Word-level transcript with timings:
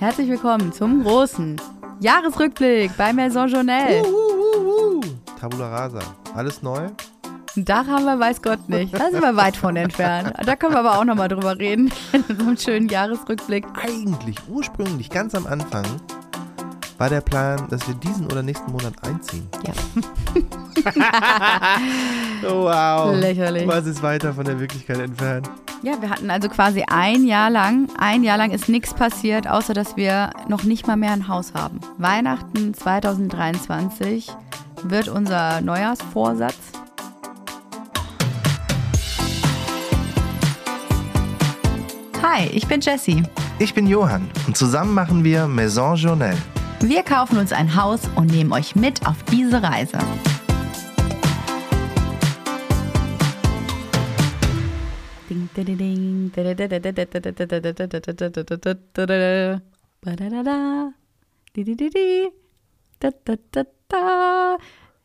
Herzlich 0.00 0.30
willkommen 0.30 0.72
zum 0.72 1.04
großen 1.04 1.60
Jahresrückblick 2.00 2.96
bei 2.96 3.12
Maison 3.12 3.46
Journal. 3.46 4.00
Uh, 4.00 4.06
uh, 4.06 4.96
uh, 4.96 5.00
Tabula 5.38 5.68
rasa. 5.68 5.98
Alles 6.34 6.62
neu? 6.62 6.88
Dach 7.54 7.86
haben 7.86 8.06
wir, 8.06 8.18
weiß 8.18 8.40
Gott 8.40 8.66
nicht. 8.70 8.94
Da 8.94 9.10
sind 9.10 9.20
wir 9.20 9.36
weit 9.36 9.58
von 9.58 9.76
entfernt. 9.76 10.32
Da 10.42 10.56
können 10.56 10.72
wir 10.72 10.78
aber 10.78 10.98
auch 10.98 11.04
nochmal 11.04 11.28
drüber 11.28 11.58
reden. 11.58 11.92
In 12.14 12.24
so 12.26 12.44
einem 12.44 12.56
schönen 12.56 12.88
Jahresrückblick. 12.88 13.66
Eigentlich, 13.74 14.36
ursprünglich, 14.48 15.10
ganz 15.10 15.34
am 15.34 15.46
Anfang, 15.46 15.84
war 16.96 17.10
der 17.10 17.20
Plan, 17.20 17.68
dass 17.68 17.86
wir 17.86 17.94
diesen 17.96 18.24
oder 18.24 18.42
nächsten 18.42 18.72
Monat 18.72 18.94
einziehen. 19.02 19.46
Ja. 19.66 19.74
Oh, 22.42 22.64
wow. 22.64 23.14
Lächerlich. 23.14 23.68
Was 23.68 23.84
ist 23.84 24.02
weiter 24.02 24.32
von 24.32 24.46
der 24.46 24.58
Wirklichkeit 24.58 24.98
entfernt? 24.98 25.50
Ja, 25.82 26.02
wir 26.02 26.10
hatten 26.10 26.30
also 26.30 26.50
quasi 26.50 26.84
ein 26.86 27.24
Jahr 27.24 27.48
lang, 27.48 27.88
ein 27.96 28.22
Jahr 28.22 28.36
lang 28.36 28.50
ist 28.50 28.68
nichts 28.68 28.92
passiert, 28.92 29.48
außer 29.48 29.72
dass 29.72 29.96
wir 29.96 30.28
noch 30.46 30.62
nicht 30.62 30.86
mal 30.86 30.96
mehr 30.96 31.12
ein 31.12 31.26
Haus 31.26 31.54
haben. 31.54 31.80
Weihnachten 31.96 32.74
2023 32.74 34.28
wird 34.82 35.08
unser 35.08 35.62
Neujahrsvorsatz. 35.62 36.58
Hi, 42.22 42.46
ich 42.52 42.66
bin 42.66 42.82
Jessie. 42.82 43.22
Ich 43.58 43.72
bin 43.72 43.86
Johann 43.86 44.30
und 44.46 44.58
zusammen 44.58 44.92
machen 44.92 45.24
wir 45.24 45.46
Maison 45.46 45.96
Journal. 45.96 46.36
Wir 46.80 47.02
kaufen 47.02 47.38
uns 47.38 47.52
ein 47.52 47.74
Haus 47.74 48.02
und 48.16 48.26
nehmen 48.30 48.52
euch 48.52 48.76
mit 48.76 49.06
auf 49.06 49.22
diese 49.30 49.62
Reise. 49.62 49.98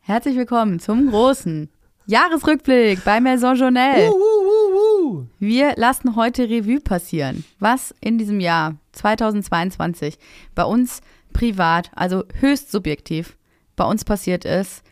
Herzlich 0.02 0.36
willkommen 0.36 0.80
zum 0.80 1.10
großen 1.10 1.70
Jahresrückblick 2.06 3.04
bei 3.04 3.20
Maison 3.20 3.56
Journal. 3.56 4.12
Wir 5.40 5.74
lassen 5.78 6.16
heute 6.16 6.48
Revue 6.48 6.80
passieren, 6.80 7.44
was 7.58 7.96
in 8.00 8.20
diesem 8.20 8.40
Jahr 8.40 8.76
2022 8.92 10.20
bei 10.54 10.64
uns 10.64 11.02
privat, 11.34 11.90
also 11.96 12.24
höchst 12.40 12.72
subjektiv, 12.72 13.36
bei 13.76 13.86
uns 13.86 14.06
passiert 14.06 14.46
ist. 14.46 14.84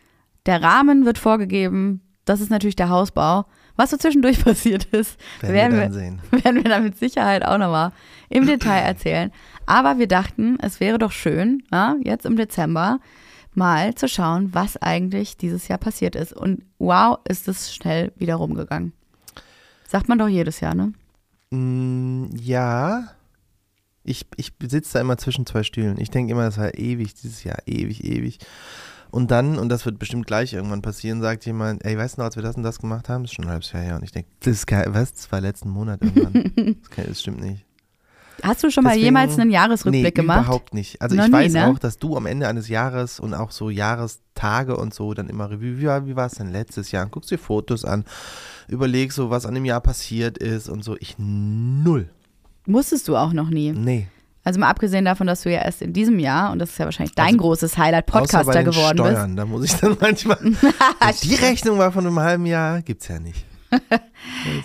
Der 0.46 0.62
Rahmen 0.62 1.06
wird 1.06 1.18
vorgegeben, 1.18 2.00
das 2.24 2.40
ist 2.40 2.50
natürlich 2.50 2.76
der 2.76 2.88
Hausbau. 2.88 3.44
Was 3.76 3.90
so 3.90 3.96
zwischendurch 3.96 4.42
passiert 4.44 4.84
ist, 4.86 5.18
Werden 5.40 5.74
wir 5.74 5.82
dann 5.82 5.92
sehen. 5.92 6.20
werden 6.30 6.56
wir 6.62 6.70
dann 6.70 6.84
mit 6.84 6.98
Sicherheit 6.98 7.44
auch 7.44 7.58
nochmal 7.58 7.92
im 8.28 8.46
Detail 8.46 8.80
erzählen. 8.80 9.32
Aber 9.66 9.98
wir 9.98 10.08
dachten, 10.08 10.58
es 10.60 10.80
wäre 10.80 10.98
doch 10.98 11.12
schön, 11.12 11.62
ja, 11.72 11.96
jetzt 12.02 12.26
im 12.26 12.36
Dezember 12.36 13.00
mal 13.54 13.94
zu 13.94 14.08
schauen, 14.08 14.52
was 14.52 14.76
eigentlich 14.76 15.36
dieses 15.36 15.68
Jahr 15.68 15.78
passiert 15.78 16.16
ist. 16.16 16.32
Und 16.32 16.62
wow, 16.78 17.18
ist 17.28 17.48
es 17.48 17.74
schnell 17.74 18.12
wieder 18.16 18.36
rumgegangen. 18.36 18.92
Sagt 19.86 20.08
man 20.08 20.18
doch 20.18 20.28
jedes 20.28 20.60
Jahr, 20.60 20.74
ne? 20.74 20.92
Mm, 21.50 22.26
ja. 22.36 23.08
Ich, 24.02 24.26
ich 24.36 24.52
sitze 24.66 24.94
da 24.94 25.00
immer 25.00 25.16
zwischen 25.16 25.46
zwei 25.46 25.62
Stühlen. 25.62 25.98
Ich 25.98 26.10
denke 26.10 26.32
immer, 26.32 26.44
das 26.44 26.58
war 26.58 26.74
ewig 26.74 27.14
dieses 27.14 27.44
Jahr, 27.44 27.58
ewig, 27.66 28.04
ewig. 28.04 28.38
Und 29.14 29.30
dann, 29.30 29.60
und 29.60 29.68
das 29.68 29.86
wird 29.86 30.00
bestimmt 30.00 30.26
gleich 30.26 30.54
irgendwann 30.54 30.82
passieren, 30.82 31.20
sagt 31.20 31.46
jemand, 31.46 31.84
ey, 31.84 31.96
weißt 31.96 32.16
du 32.16 32.20
noch, 32.20 32.24
als 32.24 32.34
wir 32.34 32.42
das 32.42 32.56
und 32.56 32.64
das 32.64 32.80
gemacht 32.80 33.08
haben, 33.08 33.22
ist 33.22 33.32
schon 33.32 33.44
ein 33.44 33.50
halbes 33.52 33.70
Jahr 33.70 33.80
her. 33.80 33.94
Und 33.94 34.02
ich 34.02 34.10
denke, 34.10 34.28
das 34.40 34.54
ist 34.54 34.66
geil, 34.66 34.86
was? 34.88 35.12
Das 35.12 35.30
war 35.30 35.40
letzten 35.40 35.68
Monat 35.70 36.02
irgendwann. 36.02 36.32
das, 36.82 36.90
kann, 36.90 37.04
das 37.06 37.20
stimmt 37.20 37.40
nicht. 37.40 37.64
Hast 38.42 38.64
du 38.64 38.70
schon 38.72 38.82
mal 38.82 38.90
Deswegen- 38.90 39.04
jemals 39.04 39.38
einen 39.38 39.52
Jahresrückblick 39.52 40.02
nee, 40.02 40.10
gemacht? 40.10 40.40
überhaupt 40.44 40.74
nicht. 40.74 41.00
Also 41.00 41.14
Noch 41.14 41.26
ich 41.26 41.30
nie, 41.30 41.36
weiß 41.36 41.52
ne? 41.52 41.68
auch, 41.68 41.78
dass 41.78 41.98
du 41.98 42.16
am 42.16 42.26
Ende 42.26 42.48
eines 42.48 42.66
Jahres 42.66 43.20
und 43.20 43.34
auch 43.34 43.52
so 43.52 43.70
Jahrestage 43.70 44.76
und 44.76 44.92
so 44.92 45.14
dann 45.14 45.28
immer 45.28 45.48
Revue, 45.48 45.78
wie 45.78 45.86
war, 45.86 46.08
wie 46.08 46.16
war 46.16 46.26
es 46.26 46.32
denn 46.32 46.50
letztes 46.50 46.90
Jahr? 46.90 47.06
Guckst 47.06 47.30
dir 47.30 47.38
Fotos 47.38 47.84
an, 47.84 48.04
überlegst 48.66 49.14
so, 49.14 49.30
was 49.30 49.46
an 49.46 49.54
dem 49.54 49.64
Jahr 49.64 49.80
passiert 49.80 50.38
ist 50.38 50.68
und 50.68 50.82
so. 50.82 50.96
Ich 50.98 51.14
null. 51.18 52.08
Musstest 52.66 53.06
du 53.06 53.16
auch 53.16 53.32
noch 53.32 53.50
nie. 53.50 53.70
Nee. 53.70 54.08
Also 54.44 54.60
mal 54.60 54.68
abgesehen 54.68 55.04
davon, 55.06 55.26
dass 55.26 55.42
du 55.42 55.50
ja 55.50 55.62
erst 55.62 55.80
in 55.82 55.92
diesem 55.92 56.18
Jahr, 56.18 56.52
und 56.52 56.58
das 56.58 56.70
ist 56.70 56.78
ja 56.78 56.84
wahrscheinlich 56.84 57.14
dein 57.14 57.26
Also, 57.26 57.38
großes 57.38 57.78
Highlight, 57.78 58.04
Außer 58.12 58.12
bei 58.12 58.20
Podcaster 58.20 58.52
den 58.52 58.64
geworden 58.66 58.96
bist. 58.98 59.10
Steuern, 59.10 59.36
da 59.36 59.44
muss 59.46 59.64
ich 59.64 59.74
dann 59.76 59.96
manchmal. 60.00 60.38
die 61.22 61.34
Rechnung 61.34 61.78
war 61.78 61.92
von 61.92 62.06
einem 62.06 62.20
halben 62.20 62.46
Jahr, 62.46 62.82
gibt's 62.82 63.08
ja 63.08 63.18
nicht. 63.18 63.44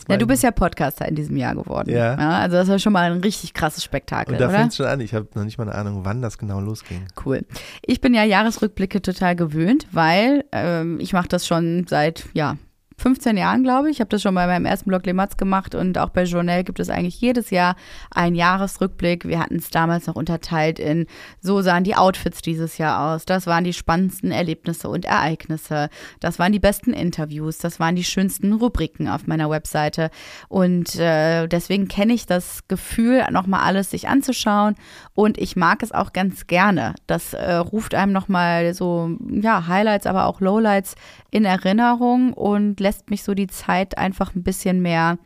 Ja, 0.08 0.18
du 0.18 0.28
bist 0.28 0.44
ja 0.44 0.52
Podcaster 0.52 1.08
in 1.08 1.16
diesem 1.16 1.36
Jahr 1.36 1.56
geworden. 1.56 1.90
Ja. 1.90 2.16
also 2.16 2.58
das 2.58 2.68
war 2.68 2.80
schon 2.80 2.94
mal 2.94 3.12
ein 3.12 3.20
richtig 3.22 3.54
krasses 3.54 3.84
Spektakel, 3.84 4.36
Und 4.36 4.40
da 4.42 4.50
fängt 4.50 4.74
schon 4.74 4.86
an. 4.86 5.00
Ich 5.02 5.14
habe 5.14 5.28
noch 5.34 5.44
nicht 5.44 5.58
mal 5.58 5.68
eine 5.68 5.76
Ahnung, 5.76 6.06
wann 6.06 6.22
das 6.22 6.38
genau 6.38 6.60
losging. 6.60 7.06
Cool. 7.26 7.46
Ich 7.86 8.02
bin 8.02 8.14
ja 8.14 8.24
Jahresrückblicke 8.24 9.02
total 9.02 9.36
gewöhnt, 9.36 9.88
weil 9.92 10.46
ähm, 10.52 11.00
ich 11.00 11.14
mache 11.14 11.28
das 11.28 11.46
schon 11.48 11.86
seit, 11.88 12.26
ja, 12.34 12.58
15 13.00 13.38
Jahren, 13.38 13.64
glaube 13.64 13.90
ich. 13.90 13.98
Ich 13.98 14.00
habe 14.02 14.10
das 14.10 14.22
schon 14.22 14.36
bei 14.36 14.46
meinem 14.46 14.66
ersten 14.66 14.90
Blog 14.90 15.06
Le 15.06 15.14
Matz 15.14 15.38
gemacht 15.38 15.76
und 15.76 15.98
auch 15.98 16.10
bei 16.10 16.24
Journal 16.24 16.64
gibt 16.64 16.80
es 16.80 16.90
eigentlich 16.90 17.20
jedes 17.20 17.50
Jahr 17.50 17.76
einen 18.12 18.36
Jahresrückblick. 18.36 19.26
Wir 19.26 19.40
hatten 19.40 19.56
es 19.56 19.70
damals 19.70 20.08
noch 20.08 20.16
unterteilt 20.16 20.80
in, 20.80 21.08
so 21.42 21.62
sahen 21.62 21.84
die 21.84 21.96
Outfits 21.96 22.42
dieses 22.42 22.78
Jahr 22.78 23.14
aus. 23.14 23.26
Das 23.26 23.48
waren 23.48 23.64
die 23.64 23.74
spannendsten 23.74 24.32
Erlebnisse 24.32 24.90
und 24.90 25.06
Ereignisse. 25.06 25.90
Das 26.20 26.40
waren 26.40 26.52
die 26.52 26.60
besten 26.60 26.94
Interviews. 26.94 27.58
Das 27.58 27.80
waren 27.80 27.96
die 27.96 28.04
schönsten 28.04 28.54
Rubriken 28.54 29.08
auf 29.08 29.28
meiner 29.28 29.50
Webseite. 29.50 30.10
Und 30.48 30.96
äh, 30.96 31.48
deswegen 31.48 31.88
kenne 31.88 32.14
ich 32.14 32.26
das 32.26 32.68
Gefühl, 32.68 33.26
nochmal 33.32 33.62
alles 33.62 33.92
sich 33.92 34.08
anzuschauen. 34.08 34.76
Und 35.14 35.38
ich 35.38 35.56
mag 35.56 35.84
es 35.84 35.92
auch 35.92 36.14
ganz 36.14 36.48
gerne. 36.48 36.96
Das 37.08 37.34
äh, 37.34 37.56
ruft 37.56 37.96
einem 37.96 38.12
nochmal 38.12 38.74
so, 38.74 39.10
ja, 39.30 39.68
Highlights, 39.68 40.06
aber 40.06 40.26
auch 40.26 40.42
Lowlights 40.42 40.96
in 41.32 41.46
Erinnerung 41.46 42.34
und 42.34 42.80
lässt 42.80 43.10
mich 43.10 43.24
so 43.24 43.34
die 43.34 43.48
Zeit 43.48 43.98
einfach 43.98 44.36
ein 44.36 44.44
bisschen 44.44 44.82
mehr 44.82 45.18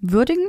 würdigen, 0.00 0.48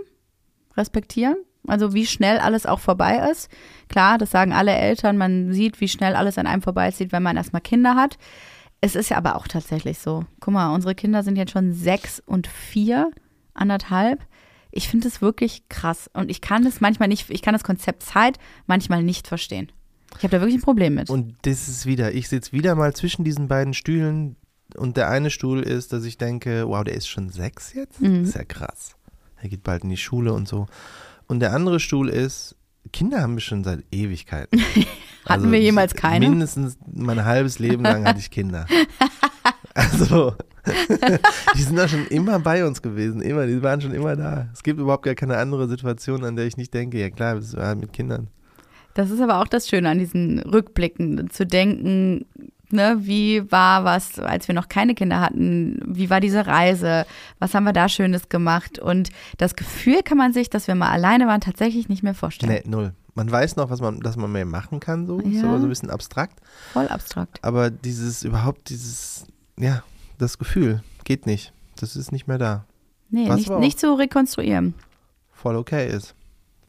respektieren. 0.77 1.37
Also 1.67 1.93
wie 1.93 2.05
schnell 2.05 2.39
alles 2.39 2.65
auch 2.65 2.79
vorbei 2.79 3.29
ist. 3.31 3.49
Klar, 3.89 4.17
das 4.17 4.31
sagen 4.31 4.53
alle 4.53 4.73
Eltern, 4.73 5.17
man 5.17 5.53
sieht, 5.53 5.81
wie 5.81 5.89
schnell 5.89 6.15
alles 6.15 6.37
an 6.37 6.47
einem 6.47 6.61
vorbeizieht, 6.61 7.11
wenn 7.11 7.23
man 7.23 7.37
erstmal 7.37 7.61
Kinder 7.61 7.95
hat. 7.95 8.17
Es 8.81 8.95
ist 8.95 9.09
ja 9.09 9.17
aber 9.17 9.35
auch 9.35 9.47
tatsächlich 9.47 9.99
so. 9.99 10.25
Guck 10.39 10.53
mal, 10.53 10.73
unsere 10.73 10.95
Kinder 10.95 11.21
sind 11.21 11.35
jetzt 11.35 11.51
schon 11.51 11.73
sechs 11.73 12.21
und 12.25 12.47
vier, 12.47 13.11
anderthalb. 13.53 14.25
Ich 14.71 14.87
finde 14.87 15.07
es 15.07 15.21
wirklich 15.21 15.67
krass. 15.67 16.09
Und 16.13 16.31
ich 16.31 16.41
kann 16.41 16.65
es 16.65 16.79
manchmal 16.79 17.09
nicht, 17.09 17.29
ich 17.29 17.41
kann 17.41 17.53
das 17.53 17.63
Konzept 17.63 18.03
Zeit 18.03 18.37
manchmal 18.67 19.03
nicht 19.03 19.27
verstehen. 19.27 19.71
Ich 20.17 20.23
habe 20.23 20.29
da 20.29 20.41
wirklich 20.41 20.57
ein 20.57 20.63
Problem 20.63 20.95
mit. 20.95 21.09
Und 21.09 21.35
das 21.43 21.67
ist 21.67 21.85
wieder, 21.85 22.13
ich 22.13 22.29
sitze 22.29 22.51
wieder 22.51 22.75
mal 22.75 22.95
zwischen 22.95 23.23
diesen 23.23 23.47
beiden 23.47 23.73
Stühlen 23.73 24.35
und 24.75 24.97
der 24.97 25.09
eine 25.09 25.29
Stuhl 25.29 25.61
ist, 25.61 25.93
dass 25.93 26.03
ich 26.03 26.17
denke, 26.17 26.67
wow, 26.67 26.83
der 26.83 26.95
ist 26.95 27.07
schon 27.07 27.29
sechs 27.29 27.73
jetzt? 27.73 28.01
Mhm. 28.01 28.23
Ist 28.23 28.35
ja 28.35 28.43
krass. 28.43 28.95
Er 29.41 29.49
geht 29.49 29.63
bald 29.63 29.83
in 29.83 29.89
die 29.89 29.97
Schule 29.97 30.33
und 30.33 30.47
so. 30.47 30.67
Und 31.27 31.39
der 31.39 31.53
andere 31.53 31.79
Stuhl 31.79 32.09
ist, 32.09 32.55
Kinder 32.91 33.21
haben 33.21 33.35
wir 33.35 33.41
schon 33.41 33.63
seit 33.63 33.83
Ewigkeiten. 33.91 34.61
Hatten 35.25 35.51
wir 35.51 35.59
jemals 35.59 35.93
keine? 35.93 36.27
Mindestens 36.27 36.77
mein 36.91 37.23
halbes 37.23 37.59
Leben 37.59 37.83
lang 37.83 38.05
hatte 38.05 38.19
ich 38.19 38.31
Kinder. 38.31 38.65
Also, 39.75 40.33
die 41.55 41.61
sind 41.61 41.77
da 41.77 41.87
schon 41.87 42.05
immer 42.07 42.39
bei 42.39 42.65
uns 42.65 42.81
gewesen, 42.81 43.21
immer, 43.21 43.45
die 43.45 43.61
waren 43.61 43.79
schon 43.79 43.93
immer 43.93 44.15
da. 44.15 44.49
Es 44.51 44.63
gibt 44.63 44.79
überhaupt 44.79 45.03
gar 45.03 45.15
keine 45.15 45.37
andere 45.37 45.69
Situation, 45.69 46.25
an 46.25 46.35
der 46.35 46.47
ich 46.47 46.57
nicht 46.57 46.73
denke, 46.73 46.99
ja 46.99 47.09
klar, 47.09 47.35
das 47.35 47.55
war 47.55 47.67
halt 47.67 47.79
mit 47.79 47.93
Kindern. 47.93 48.27
Das 48.93 49.09
ist 49.09 49.21
aber 49.21 49.39
auch 49.39 49.47
das 49.47 49.69
Schöne 49.69 49.89
an 49.89 49.99
diesen 49.99 50.39
Rückblicken, 50.39 51.29
zu 51.29 51.45
denken, 51.45 52.25
ne, 52.71 52.97
wie 53.01 53.51
war 53.51 53.83
was, 53.83 54.19
als 54.19 54.47
wir 54.47 54.55
noch 54.55 54.69
keine 54.69 54.95
Kinder 54.95 55.19
hatten, 55.21 55.79
wie 55.85 56.09
war 56.09 56.19
diese 56.19 56.45
Reise, 56.47 57.05
was 57.39 57.53
haben 57.53 57.63
wir 57.63 57.73
da 57.73 57.89
Schönes 57.89 58.29
gemacht 58.29 58.79
und 58.79 59.09
das 59.37 59.55
Gefühl 59.55 60.01
kann 60.03 60.17
man 60.17 60.33
sich, 60.33 60.49
dass 60.49 60.67
wir 60.67 60.75
mal 60.75 60.89
alleine 60.89 61.27
waren, 61.27 61.41
tatsächlich 61.41 61.89
nicht 61.89 62.03
mehr 62.03 62.13
vorstellen. 62.13 62.51
Nee, 62.51 62.63
null. 62.65 62.93
Man 63.15 63.29
weiß 63.29 63.57
noch, 63.57 63.69
was 63.69 63.81
man, 63.81 63.99
dass 63.99 64.15
man 64.15 64.31
mehr 64.31 64.45
machen 64.45 64.79
kann, 64.79 65.05
so, 65.05 65.19
ist 65.19 65.41
Ja. 65.41 65.49
aber 65.49 65.59
so 65.59 65.65
ein 65.65 65.69
bisschen 65.69 65.89
abstrakt. 65.89 66.39
Voll 66.71 66.87
abstrakt. 66.87 67.39
Aber 67.43 67.69
dieses, 67.69 68.23
überhaupt 68.23 68.69
dieses, 68.69 69.25
ja, 69.57 69.83
das 70.17 70.37
Gefühl 70.37 70.83
geht 71.03 71.25
nicht. 71.25 71.51
Das 71.75 71.95
ist 71.95 72.11
nicht 72.11 72.27
mehr 72.27 72.37
da. 72.37 72.65
Nee, 73.09 73.27
Was 73.27 73.37
nicht, 73.37 73.49
nicht 73.59 73.79
zu 73.79 73.93
rekonstruieren. 73.97 74.73
Voll 75.33 75.55
okay 75.55 75.89
ist. 75.89 76.13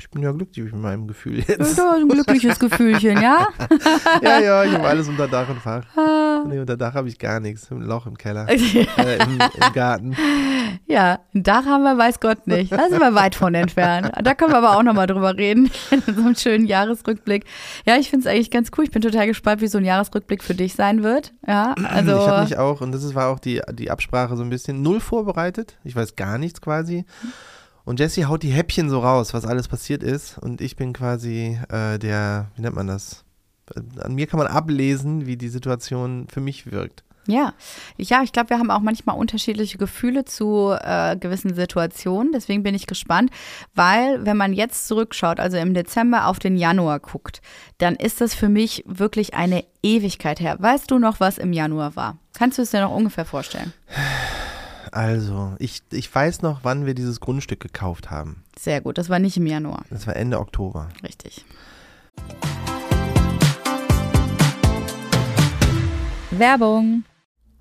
Ich 0.01 0.11
bin 0.11 0.23
ja 0.23 0.33
glücklich 0.33 0.73
mit 0.73 0.81
meinem 0.81 1.07
Gefühl 1.07 1.39
jetzt. 1.39 1.61
ist 1.61 1.79
ein 1.79 2.09
glückliches 2.09 2.59
Gefühlchen, 2.59 3.21
ja? 3.21 3.47
ja, 4.23 4.41
ja, 4.41 4.65
ich 4.65 4.73
habe 4.73 4.87
alles 4.87 5.09
unter 5.09 5.29
Dach 5.29 5.49
und 5.51 5.61
Fach. 5.61 5.85
Ah. 5.95 6.43
Nee, 6.47 6.59
unter 6.59 6.79
Dach 6.79 6.95
habe 6.95 7.09
ich 7.09 7.19
gar 7.19 7.39
nichts. 7.39 7.71
Ein 7.71 7.83
Loch 7.83 8.07
im 8.07 8.17
Keller. 8.17 8.49
äh, 8.49 9.23
im, 9.23 9.33
Im 9.33 9.73
Garten. 9.75 10.17
Ja, 10.87 11.21
ein 11.35 11.43
Dach 11.43 11.67
haben 11.67 11.83
wir, 11.83 11.99
weiß 11.99 12.19
Gott 12.21 12.47
nicht. 12.47 12.73
Da 12.73 12.89
sind 12.89 12.99
wir 12.99 13.15
weit 13.15 13.35
von 13.35 13.55
entfernt. 13.55 14.11
Da 14.23 14.35
können 14.35 14.53
wir 14.53 14.59
aber 14.59 14.79
auch 14.79 14.83
nochmal 14.83 15.07
drüber 15.07 15.37
reden, 15.37 15.71
in 15.91 16.15
so 16.15 16.23
einem 16.23 16.35
schönen 16.35 16.67
Jahresrückblick. 16.67 17.45
Ja, 17.85 17.97
ich 17.97 18.09
finde 18.09 18.27
es 18.27 18.35
eigentlich 18.35 18.51
ganz 18.51 18.71
cool. 18.79 18.85
Ich 18.85 18.91
bin 18.91 19.03
total 19.03 19.27
gespannt, 19.27 19.61
wie 19.61 19.69
so 19.69 19.77
ein 19.77 19.85
Jahresrückblick 19.85 20.43
für 20.43 20.55
dich 20.55 20.75
sein 20.75 21.03
wird. 21.03 21.35
Ja, 21.47 21.75
also. 21.85 22.17
ich 22.17 22.27
habe 22.27 22.43
mich 22.43 22.57
auch, 22.57 22.81
und 22.81 22.93
das 22.93 23.15
war 23.15 23.29
auch 23.29 23.39
die, 23.39 23.61
die 23.73 23.91
Absprache 23.91 24.35
so 24.37 24.43
ein 24.43 24.51
bisschen 24.51 24.81
null 24.81 25.01
vorbereitet. 25.01 25.77
Ich 25.85 25.95
weiß 25.95 26.17
gar 26.17 26.39
nichts 26.39 26.63
quasi. 26.63 27.05
Und 27.91 27.99
Jesse 27.99 28.29
haut 28.29 28.45
die 28.45 28.53
Häppchen 28.53 28.89
so 28.89 29.01
raus, 29.01 29.35
was 29.35 29.45
alles 29.45 29.67
passiert 29.67 30.05
ist. 30.05 30.39
Und 30.39 30.61
ich 30.61 30.77
bin 30.77 30.93
quasi 30.93 31.59
äh, 31.71 31.99
der, 31.99 32.47
wie 32.55 32.63
nennt 32.63 32.77
man 32.77 32.87
das? 32.87 33.25
An 33.99 34.15
mir 34.15 34.29
kann 34.29 34.39
man 34.39 34.47
ablesen, 34.47 35.27
wie 35.27 35.37
die 35.37 35.49
Situation 35.49 36.29
für 36.33 36.41
mich 36.41 36.71
wirkt. 36.71 37.03
Ja, 37.27 37.53
ja, 37.97 38.23
ich 38.23 38.31
glaube, 38.31 38.51
wir 38.51 38.61
haben 38.61 38.71
auch 38.71 38.79
manchmal 38.79 39.17
unterschiedliche 39.17 39.77
Gefühle 39.77 40.25
zu 40.25 40.73
äh, 40.81 41.17
gewissen 41.17 41.53
Situationen. 41.53 42.31
Deswegen 42.33 42.63
bin 42.63 42.77
ich 42.77 42.87
gespannt, 42.87 43.33
weil 43.75 44.25
wenn 44.25 44.37
man 44.37 44.53
jetzt 44.53 44.87
zurückschaut, 44.87 45.41
also 45.41 45.57
im 45.57 45.75
Dezember 45.75 46.29
auf 46.29 46.39
den 46.39 46.57
Januar 46.57 47.01
guckt, 47.01 47.43
dann 47.79 47.97
ist 47.97 48.21
das 48.21 48.37
für 48.37 48.49
mich 48.49 48.85
wirklich 48.87 49.35
eine 49.35 49.65
Ewigkeit 49.83 50.39
her. 50.39 50.55
Weißt 50.61 50.93
du 50.93 51.01
noch, 51.01 51.19
was 51.19 51.39
im 51.39 51.53
Januar 51.53 51.97
war? 51.97 52.19
Kannst 52.35 52.59
du 52.59 52.63
es 52.63 52.71
dir 52.71 52.83
noch 52.83 52.95
ungefähr 52.95 53.25
vorstellen? 53.25 53.73
Also, 54.93 55.55
ich, 55.59 55.83
ich 55.93 56.13
weiß 56.13 56.43
noch, 56.43 56.61
wann 56.65 56.85
wir 56.85 56.95
dieses 56.95 57.21
Grundstück 57.21 57.61
gekauft 57.61 58.11
haben. 58.11 58.43
Sehr 58.59 58.81
gut, 58.81 58.99
das 58.99 59.09
war 59.09 59.19
nicht 59.19 59.37
im 59.37 59.47
Januar. 59.47 59.85
Das 59.91 60.07
war 60.07 60.17
Ende 60.17 60.41
Oktober. 60.41 60.89
Richtig. 61.03 61.45
Werbung. 66.31 67.05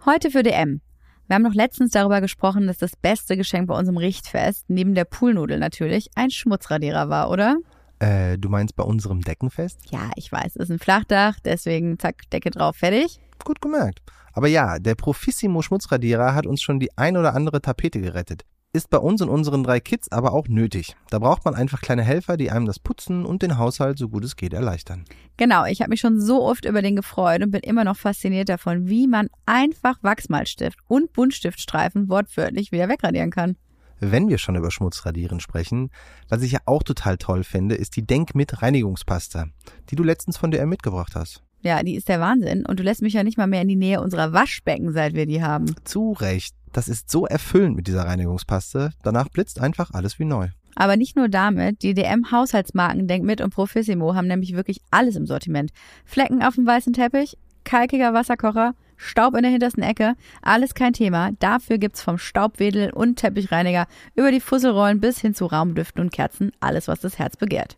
Heute 0.05 0.31
für 0.31 0.41
DM. 0.41 0.81
Wir 1.27 1.35
haben 1.35 1.43
noch 1.43 1.53
letztens 1.53 1.91
darüber 1.91 2.21
gesprochen, 2.21 2.65
dass 2.65 2.79
das 2.79 2.95
beste 2.95 3.37
Geschenk 3.37 3.67
bei 3.67 3.77
unserem 3.77 3.97
Richtfest, 3.97 4.65
neben 4.67 4.95
der 4.95 5.05
Poolnudel 5.05 5.59
natürlich, 5.59 6.09
ein 6.15 6.31
Schmutzradierer 6.31 7.09
war, 7.09 7.29
oder? 7.29 7.57
Äh, 7.99 8.39
du 8.39 8.49
meinst 8.49 8.75
bei 8.75 8.83
unserem 8.83 9.21
Deckenfest? 9.21 9.91
Ja, 9.91 10.09
ich 10.15 10.31
weiß, 10.31 10.55
es 10.55 10.63
ist 10.63 10.71
ein 10.71 10.79
Flachdach, 10.79 11.39
deswegen 11.43 11.99
zack, 11.99 12.27
Decke 12.31 12.49
drauf, 12.49 12.77
fertig. 12.77 13.19
Gut 13.43 13.61
gemerkt. 13.61 14.01
Aber 14.33 14.47
ja, 14.47 14.79
der 14.79 14.95
Profissimo 14.95 15.61
Schmutzradierer 15.61 16.33
hat 16.35 16.45
uns 16.45 16.61
schon 16.61 16.79
die 16.79 16.95
ein 16.97 17.17
oder 17.17 17.35
andere 17.35 17.61
Tapete 17.61 18.01
gerettet. 18.01 18.43
Ist 18.71 18.91
bei 18.91 18.99
uns 18.99 19.19
und 19.23 19.29
unseren 19.29 19.63
drei 19.63 19.79
Kids 19.79 20.11
aber 20.11 20.31
auch 20.31 20.47
nötig. 20.47 20.95
Da 21.09 21.17
braucht 21.17 21.43
man 21.43 21.55
einfach 21.55 21.81
kleine 21.81 22.03
Helfer, 22.03 22.37
die 22.37 22.51
einem 22.51 22.67
das 22.67 22.77
Putzen 22.77 23.25
und 23.25 23.41
den 23.41 23.57
Haushalt 23.57 23.97
so 23.97 24.09
gut 24.09 24.23
es 24.23 24.35
geht 24.35 24.53
erleichtern. 24.53 25.05
Genau, 25.37 25.65
ich 25.65 25.81
habe 25.81 25.89
mich 25.89 26.01
schon 26.01 26.21
so 26.21 26.43
oft 26.43 26.65
über 26.65 26.83
den 26.83 26.95
gefreut 26.95 27.41
und 27.41 27.49
bin 27.49 27.61
immer 27.61 27.83
noch 27.83 27.97
fasziniert 27.97 28.47
davon, 28.47 28.87
wie 28.87 29.07
man 29.07 29.29
einfach 29.47 29.97
Wachsmalstift 30.03 30.77
und 30.87 31.13
Buntstiftstreifen 31.13 32.09
wortwörtlich 32.09 32.71
wieder 32.71 32.87
wegradieren 32.89 33.31
kann. 33.31 33.57
Wenn 34.01 34.29
wir 34.29 34.37
schon 34.37 34.55
über 34.55 34.69
Schmutzradieren 34.69 35.39
sprechen, 35.39 35.89
was 36.29 36.43
ich 36.43 36.51
ja 36.51 36.59
auch 36.65 36.83
total 36.83 37.17
toll 37.17 37.43
finde, 37.43 37.73
ist 37.73 37.95
die 37.95 38.05
Denk 38.05 38.35
mit 38.35 38.53
die 38.61 39.95
du 39.95 40.03
letztens 40.03 40.37
von 40.37 40.51
DR 40.51 40.67
mitgebracht 40.67 41.15
hast. 41.15 41.43
Ja, 41.61 41.83
die 41.83 41.95
ist 41.95 42.07
der 42.07 42.19
Wahnsinn. 42.19 42.65
Und 42.65 42.79
du 42.79 42.83
lässt 42.83 43.01
mich 43.01 43.13
ja 43.13 43.23
nicht 43.23 43.37
mal 43.37 43.47
mehr 43.47 43.61
in 43.61 43.67
die 43.67 43.75
Nähe 43.75 44.01
unserer 44.01 44.33
Waschbecken, 44.33 44.93
seit 44.93 45.13
wir 45.13 45.25
die 45.25 45.43
haben. 45.43 45.75
Zu 45.83 46.13
Recht. 46.13 46.55
Das 46.71 46.87
ist 46.87 47.09
so 47.09 47.25
erfüllend 47.25 47.75
mit 47.75 47.87
dieser 47.87 48.03
Reinigungspaste. 48.03 48.91
Danach 49.03 49.29
blitzt 49.29 49.59
einfach 49.59 49.91
alles 49.91 50.19
wie 50.19 50.25
neu. 50.25 50.49
Aber 50.75 50.95
nicht 50.95 51.15
nur 51.15 51.27
damit, 51.27 51.81
die 51.81 51.93
DM-Haushaltsmarken 51.93 53.07
Denkmit 53.07 53.41
und 53.41 53.53
Profissimo 53.53 54.15
haben 54.15 54.27
nämlich 54.27 54.55
wirklich 54.55 54.81
alles 54.91 55.15
im 55.15 55.25
Sortiment. 55.25 55.71
Flecken 56.05 56.43
auf 56.43 56.55
dem 56.55 56.65
weißen 56.65 56.93
Teppich, 56.93 57.37
kalkiger 57.65 58.13
Wasserkocher, 58.13 58.75
Staub 58.95 59.35
in 59.35 59.43
der 59.43 59.51
hintersten 59.51 59.83
Ecke, 59.83 60.15
alles 60.41 60.73
kein 60.73 60.93
Thema. 60.93 61.31
Dafür 61.39 61.77
gibt's 61.77 62.01
vom 62.01 62.17
Staubwedel 62.17 62.91
und 62.91 63.15
Teppichreiniger 63.15 63.87
über 64.15 64.31
die 64.31 64.41
Fusselrollen 64.41 64.99
bis 64.99 65.19
hin 65.19 65.33
zu 65.33 65.45
Raumdüften 65.45 66.01
und 66.01 66.11
Kerzen 66.11 66.51
alles, 66.59 66.87
was 66.87 66.99
das 66.99 67.17
Herz 67.17 67.35
begehrt. 67.37 67.77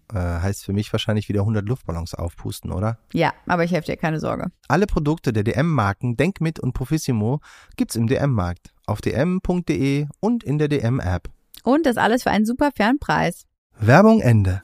Äh, 0.13 0.17
heißt 0.17 0.65
für 0.65 0.73
mich 0.73 0.91
wahrscheinlich 0.91 1.29
wieder 1.29 1.41
100 1.41 1.67
Luftballons 1.67 2.15
aufpusten, 2.15 2.71
oder? 2.71 2.97
Ja, 3.13 3.33
aber 3.47 3.63
ich 3.63 3.71
helfe 3.71 3.91
dir, 3.91 3.97
keine 3.97 4.19
Sorge. 4.19 4.51
Alle 4.67 4.85
Produkte 4.85 5.31
der 5.31 5.43
DM-Marken 5.43 6.17
Denkmit 6.17 6.59
und 6.59 6.73
Profissimo 6.73 7.39
gibt's 7.77 7.95
im 7.95 8.07
DM-Markt, 8.07 8.73
auf 8.85 8.99
dm.de 8.99 10.07
und 10.19 10.43
in 10.43 10.57
der 10.57 10.67
DM-App. 10.67 11.29
Und 11.63 11.85
das 11.85 11.95
alles 11.95 12.23
für 12.23 12.31
einen 12.31 12.45
super 12.45 12.71
fairen 12.75 12.99
Preis. 12.99 13.45
Werbung 13.79 14.19
Ende. 14.19 14.59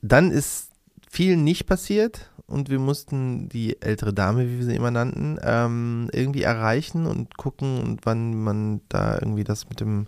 Dann 0.00 0.30
ist 0.30 0.70
viel 1.10 1.36
nicht 1.36 1.66
passiert 1.66 2.30
und 2.46 2.70
wir 2.70 2.78
mussten 2.78 3.48
die 3.48 3.82
ältere 3.82 4.14
Dame, 4.14 4.48
wie 4.48 4.58
wir 4.58 4.64
sie 4.64 4.76
immer 4.76 4.90
nannten, 4.90 5.38
ähm, 5.42 6.08
irgendwie 6.12 6.42
erreichen 6.42 7.06
und 7.06 7.36
gucken, 7.36 7.82
und 7.82 8.06
wann 8.06 8.34
man 8.34 8.80
da 8.88 9.14
irgendwie 9.14 9.44
das 9.44 9.68
mit 9.68 9.80
dem 9.80 10.06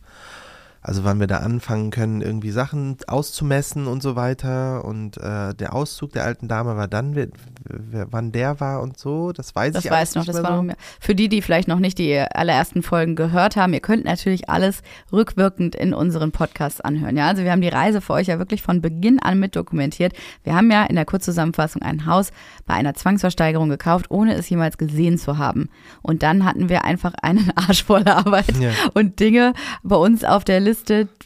also 0.82 1.04
wann 1.04 1.20
wir 1.20 1.26
da 1.26 1.38
anfangen 1.38 1.90
können, 1.90 2.22
irgendwie 2.22 2.50
Sachen 2.50 2.96
auszumessen 3.06 3.86
und 3.86 4.02
so 4.02 4.16
weiter. 4.16 4.84
Und 4.84 5.18
äh, 5.18 5.54
der 5.54 5.74
Auszug 5.74 6.12
der 6.12 6.24
alten 6.24 6.48
Dame 6.48 6.76
war 6.76 6.88
dann, 6.88 7.14
wer, 7.14 7.28
wer, 7.64 8.06
wann 8.12 8.32
der 8.32 8.60
war 8.60 8.80
und 8.80 8.98
so, 8.98 9.32
das 9.32 9.54
weiß 9.54 9.74
das 9.74 9.84
ich 9.84 9.90
weiß 9.90 10.14
noch, 10.14 10.22
nicht 10.26 10.34
das 10.34 10.42
war 10.42 10.56
so. 10.56 10.62
noch. 10.62 10.74
Für 10.98 11.14
die, 11.14 11.28
die 11.28 11.42
vielleicht 11.42 11.68
noch 11.68 11.80
nicht 11.80 11.98
die 11.98 12.18
allerersten 12.18 12.82
Folgen 12.82 13.14
gehört 13.14 13.56
haben, 13.56 13.74
ihr 13.74 13.80
könnt 13.80 14.04
natürlich 14.06 14.48
alles 14.48 14.82
rückwirkend 15.12 15.74
in 15.74 15.92
unseren 15.92 16.32
Podcasts 16.32 16.80
anhören. 16.80 17.16
Ja, 17.16 17.28
also 17.28 17.42
wir 17.42 17.52
haben 17.52 17.60
die 17.60 17.68
Reise 17.68 18.00
für 18.00 18.14
euch 18.14 18.28
ja 18.28 18.38
wirklich 18.38 18.62
von 18.62 18.80
Beginn 18.80 19.20
an 19.20 19.38
mit 19.38 19.56
dokumentiert. 19.56 20.14
Wir 20.44 20.54
haben 20.54 20.70
ja 20.70 20.84
in 20.84 20.96
der 20.96 21.04
Kurzzusammenfassung 21.04 21.82
ein 21.82 22.06
Haus 22.06 22.30
bei 22.66 22.72
einer 22.72 22.94
Zwangsversteigerung 22.94 23.68
gekauft, 23.68 24.06
ohne 24.10 24.34
es 24.34 24.48
jemals 24.48 24.78
gesehen 24.78 25.18
zu 25.18 25.36
haben. 25.36 25.68
Und 26.00 26.22
dann 26.22 26.46
hatten 26.46 26.70
wir 26.70 26.84
einfach 26.84 27.12
einen 27.20 27.52
Arsch 27.54 27.84
voll 27.84 28.08
Arbeit 28.08 28.56
Ja. 28.58 28.70
und 28.94 29.20
Dinge 29.20 29.52
bei 29.82 29.96
uns 29.96 30.24
auf 30.24 30.42
der 30.44 30.60
Liste, 30.60 30.69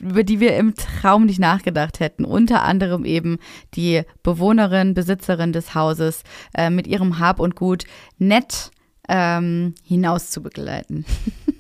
über 0.00 0.24
die 0.24 0.40
wir 0.40 0.56
im 0.56 0.74
Traum 0.74 1.26
nicht 1.26 1.38
nachgedacht 1.38 2.00
hätten. 2.00 2.24
Unter 2.24 2.62
anderem 2.62 3.04
eben 3.04 3.38
die 3.74 4.02
Bewohnerin, 4.22 4.94
Besitzerin 4.94 5.52
des 5.52 5.74
Hauses 5.74 6.22
äh, 6.54 6.70
mit 6.70 6.86
ihrem 6.86 7.18
Hab 7.18 7.40
und 7.40 7.56
Gut 7.56 7.84
nett 8.18 8.70
ähm, 9.08 9.74
hinaus 9.82 10.30
zu 10.30 10.42
begleiten. 10.42 11.04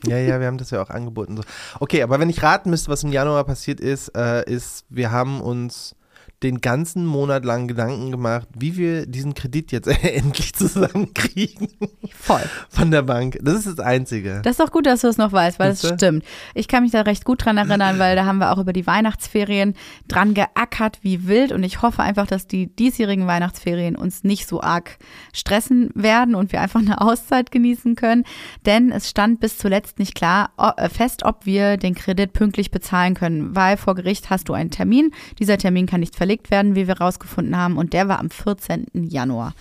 Ja, 0.06 0.18
ja, 0.18 0.38
wir 0.38 0.48
haben 0.48 0.58
das 0.58 0.70
ja 0.70 0.82
auch 0.82 0.90
angeboten. 0.90 1.40
Okay, 1.80 2.02
aber 2.02 2.20
wenn 2.20 2.28
ich 2.28 2.42
raten 2.42 2.68
müsste, 2.68 2.90
was 2.90 3.04
im 3.04 3.10
Januar 3.10 3.42
passiert 3.44 3.80
ist, 3.80 4.08
äh, 4.14 4.44
ist, 4.44 4.84
wir 4.90 5.10
haben 5.10 5.40
uns 5.40 5.96
den 6.44 6.60
ganzen 6.60 7.06
Monat 7.06 7.44
lang 7.44 7.66
Gedanken 7.68 8.10
gemacht, 8.10 8.46
wie 8.56 8.76
wir 8.76 9.06
diesen 9.06 9.34
Kredit 9.34 9.72
jetzt 9.72 9.88
endlich 10.02 10.52
zusammenkriegen 10.52 11.68
Voll. 12.14 12.42
von 12.68 12.90
der 12.90 13.02
Bank. 13.02 13.38
Das 13.42 13.54
ist 13.54 13.66
das 13.66 13.84
Einzige. 13.84 14.42
Das 14.44 14.52
ist 14.52 14.60
doch 14.60 14.70
gut, 14.70 14.86
dass 14.86 15.00
du 15.00 15.08
es 15.08 15.16
noch 15.16 15.32
weißt, 15.32 15.58
weil 15.58 15.70
das 15.70 15.80
Siehste? 15.80 15.96
stimmt. 15.96 16.24
Ich 16.54 16.68
kann 16.68 16.82
mich 16.82 16.92
da 16.92 17.00
recht 17.00 17.24
gut 17.24 17.44
dran 17.44 17.56
erinnern, 17.56 17.98
weil 17.98 18.14
da 18.14 18.26
haben 18.26 18.38
wir 18.38 18.52
auch 18.52 18.58
über 18.58 18.74
die 18.74 18.86
Weihnachtsferien 18.86 19.74
dran 20.06 20.34
geackert 20.34 20.98
wie 21.00 21.26
wild 21.26 21.50
und 21.50 21.62
ich 21.62 21.80
hoffe 21.80 22.02
einfach, 22.02 22.26
dass 22.26 22.46
die 22.46 22.66
diesjährigen 22.66 23.26
Weihnachtsferien 23.26 23.96
uns 23.96 24.22
nicht 24.22 24.46
so 24.46 24.60
arg 24.60 24.98
stressen 25.32 25.90
werden 25.94 26.34
und 26.34 26.52
wir 26.52 26.60
einfach 26.60 26.80
eine 26.80 27.00
Auszeit 27.00 27.50
genießen 27.50 27.96
können, 27.96 28.24
denn 28.66 28.92
es 28.92 29.08
stand 29.08 29.40
bis 29.40 29.56
zuletzt 29.56 29.98
nicht 29.98 30.14
klar 30.14 30.50
äh, 30.58 30.90
fest, 30.90 31.24
ob 31.24 31.46
wir 31.46 31.78
den 31.78 31.94
Kredit 31.94 32.34
pünktlich 32.34 32.70
bezahlen 32.70 33.14
können, 33.14 33.56
weil 33.56 33.78
vor 33.78 33.94
Gericht 33.94 34.28
hast 34.28 34.50
du 34.50 34.52
einen 34.52 34.70
Termin. 34.70 35.10
Dieser 35.38 35.56
Termin 35.56 35.86
kann 35.86 36.00
nicht 36.00 36.16
verlegt 36.16 36.33
werden, 36.50 36.74
wie 36.74 36.86
wir 36.86 36.98
rausgefunden 36.98 37.56
haben 37.56 37.76
und 37.76 37.92
der 37.92 38.08
war 38.08 38.18
am 38.18 38.30
14. 38.30 38.86
Januar. 38.92 39.54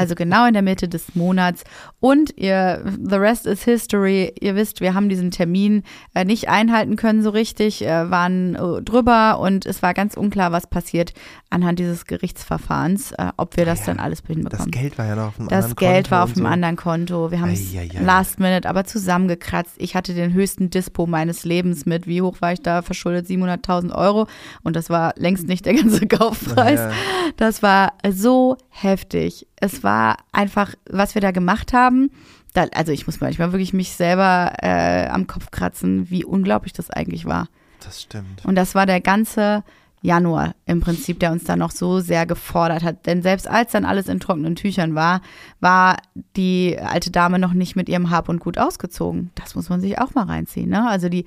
Also 0.00 0.14
genau 0.14 0.46
in 0.46 0.54
der 0.54 0.62
Mitte 0.62 0.88
des 0.88 1.14
Monats. 1.14 1.64
Und 2.00 2.36
ihr, 2.36 2.82
the 3.02 3.16
rest 3.16 3.46
is 3.46 3.62
history. 3.64 4.32
Ihr 4.40 4.54
wisst, 4.56 4.80
wir 4.80 4.94
haben 4.94 5.08
diesen 5.08 5.30
Termin 5.30 5.82
äh, 6.14 6.24
nicht 6.24 6.48
einhalten 6.48 6.96
können 6.96 7.22
so 7.22 7.30
richtig, 7.30 7.84
äh, 7.84 8.10
waren 8.10 8.54
äh, 8.54 8.82
drüber 8.82 9.38
und 9.40 9.66
es 9.66 9.82
war 9.82 9.94
ganz 9.94 10.16
unklar, 10.16 10.52
was 10.52 10.66
passiert 10.66 11.12
anhand 11.50 11.78
dieses 11.78 12.06
Gerichtsverfahrens, 12.06 13.12
äh, 13.12 13.32
ob 13.36 13.56
wir 13.56 13.64
das 13.64 13.80
Ja, 13.80 13.86
dann 13.86 14.00
alles 14.00 14.22
Das 14.22 14.28
hinbekommen. 14.28 14.70
Geld 14.70 14.98
war 14.98 15.06
ja 15.06 15.16
noch 15.16 15.28
auf 15.28 15.36
dem 15.36 15.48
Das 15.48 15.64
anderen 15.64 15.76
Geld 15.76 15.94
Konto 16.04 16.10
war 16.10 16.24
auf 16.24 16.32
dem 16.32 16.42
so. 16.42 16.48
anderen 16.48 16.76
Konto. 16.76 17.30
Wir 17.30 17.40
haben 17.40 17.50
es 17.50 17.74
last 18.00 18.40
minute 18.40 18.68
aber 18.68 18.84
zusammengekratzt. 18.84 19.74
Ich 19.78 19.94
hatte 19.94 20.14
den 20.14 20.32
höchsten 20.32 20.70
Dispo 20.70 21.06
meines 21.06 21.44
Lebens 21.44 21.86
mit. 21.86 22.06
Wie 22.06 22.22
hoch 22.22 22.36
war 22.40 22.52
ich 22.52 22.62
da? 22.62 22.82
Verschuldet 22.82 23.26
700.000 23.26 23.92
Euro. 23.94 24.26
Und 24.62 24.76
das 24.76 24.90
war 24.90 25.12
längst 25.16 25.46
nicht 25.48 25.66
der 25.66 25.74
ganze 25.74 26.06
Kaufpreis. 26.08 26.78
Ja. 26.80 26.90
Das 27.36 27.62
war 27.62 27.92
so 28.10 28.56
heftig. 28.68 29.46
Es 29.60 29.82
war 29.84 30.16
einfach, 30.32 30.74
was 30.88 31.14
wir 31.14 31.22
da 31.22 31.30
gemacht 31.30 31.72
haben. 31.72 32.10
Da, 32.54 32.64
also 32.74 32.92
ich 32.92 33.06
muss 33.06 33.20
manchmal 33.20 33.52
wirklich 33.52 33.72
mich 33.72 33.92
selber 33.92 34.54
äh, 34.60 35.06
am 35.06 35.26
Kopf 35.26 35.50
kratzen, 35.50 36.10
wie 36.10 36.24
unglaublich 36.24 36.72
das 36.72 36.90
eigentlich 36.90 37.26
war. 37.26 37.48
Das 37.84 38.02
stimmt. 38.02 38.44
Und 38.44 38.56
das 38.56 38.74
war 38.74 38.86
der 38.86 39.00
ganze 39.00 39.62
Januar 40.02 40.54
im 40.64 40.80
Prinzip, 40.80 41.20
der 41.20 41.30
uns 41.30 41.44
da 41.44 41.56
noch 41.56 41.70
so 41.70 42.00
sehr 42.00 42.24
gefordert 42.24 42.82
hat. 42.82 43.06
Denn 43.06 43.22
selbst 43.22 43.46
als 43.46 43.72
dann 43.72 43.84
alles 43.84 44.08
in 44.08 44.18
trockenen 44.18 44.56
Tüchern 44.56 44.94
war, 44.94 45.20
war 45.60 45.98
die 46.36 46.78
alte 46.78 47.10
Dame 47.10 47.38
noch 47.38 47.52
nicht 47.52 47.76
mit 47.76 47.88
ihrem 47.88 48.10
Hab 48.10 48.28
und 48.28 48.40
Gut 48.40 48.56
ausgezogen. 48.56 49.30
Das 49.34 49.54
muss 49.54 49.68
man 49.68 49.80
sich 49.80 49.98
auch 49.98 50.14
mal 50.14 50.24
reinziehen. 50.24 50.70
Ne? 50.70 50.88
Also 50.88 51.08
die 51.10 51.26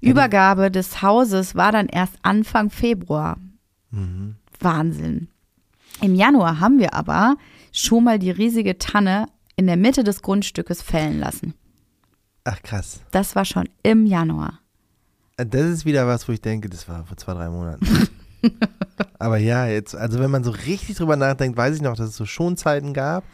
Übergabe 0.00 0.70
des 0.70 1.02
Hauses 1.02 1.56
war 1.56 1.72
dann 1.72 1.88
erst 1.88 2.14
Anfang 2.22 2.70
Februar. 2.70 3.38
Mhm. 3.90 4.36
Wahnsinn. 4.60 5.28
Im 6.00 6.14
Januar 6.14 6.60
haben 6.60 6.78
wir 6.78 6.94
aber 6.94 7.36
schon 7.72 8.04
mal 8.04 8.18
die 8.18 8.30
riesige 8.30 8.78
Tanne 8.78 9.26
in 9.56 9.66
der 9.66 9.76
Mitte 9.76 10.04
des 10.04 10.22
Grundstückes 10.22 10.82
fällen 10.82 11.18
lassen. 11.18 11.54
Ach 12.44 12.60
krass. 12.62 13.00
Das 13.10 13.34
war 13.36 13.44
schon 13.44 13.68
im 13.82 14.06
Januar. 14.06 14.58
Das 15.36 15.62
ist 15.62 15.84
wieder 15.84 16.06
was, 16.06 16.28
wo 16.28 16.32
ich 16.32 16.40
denke, 16.40 16.68
das 16.68 16.88
war 16.88 17.04
vor 17.04 17.16
zwei, 17.16 17.34
drei 17.34 17.48
Monaten. 17.48 17.86
Aber 19.18 19.38
ja, 19.38 19.66
jetzt, 19.66 19.94
also 19.94 20.18
wenn 20.18 20.30
man 20.30 20.44
so 20.44 20.50
richtig 20.50 20.96
drüber 20.96 21.16
nachdenkt, 21.16 21.56
weiß 21.56 21.76
ich 21.76 21.82
noch, 21.82 21.96
dass 21.96 22.10
es 22.10 22.16
so 22.16 22.26
Schonzeiten 22.26 22.92
gab, 22.92 23.24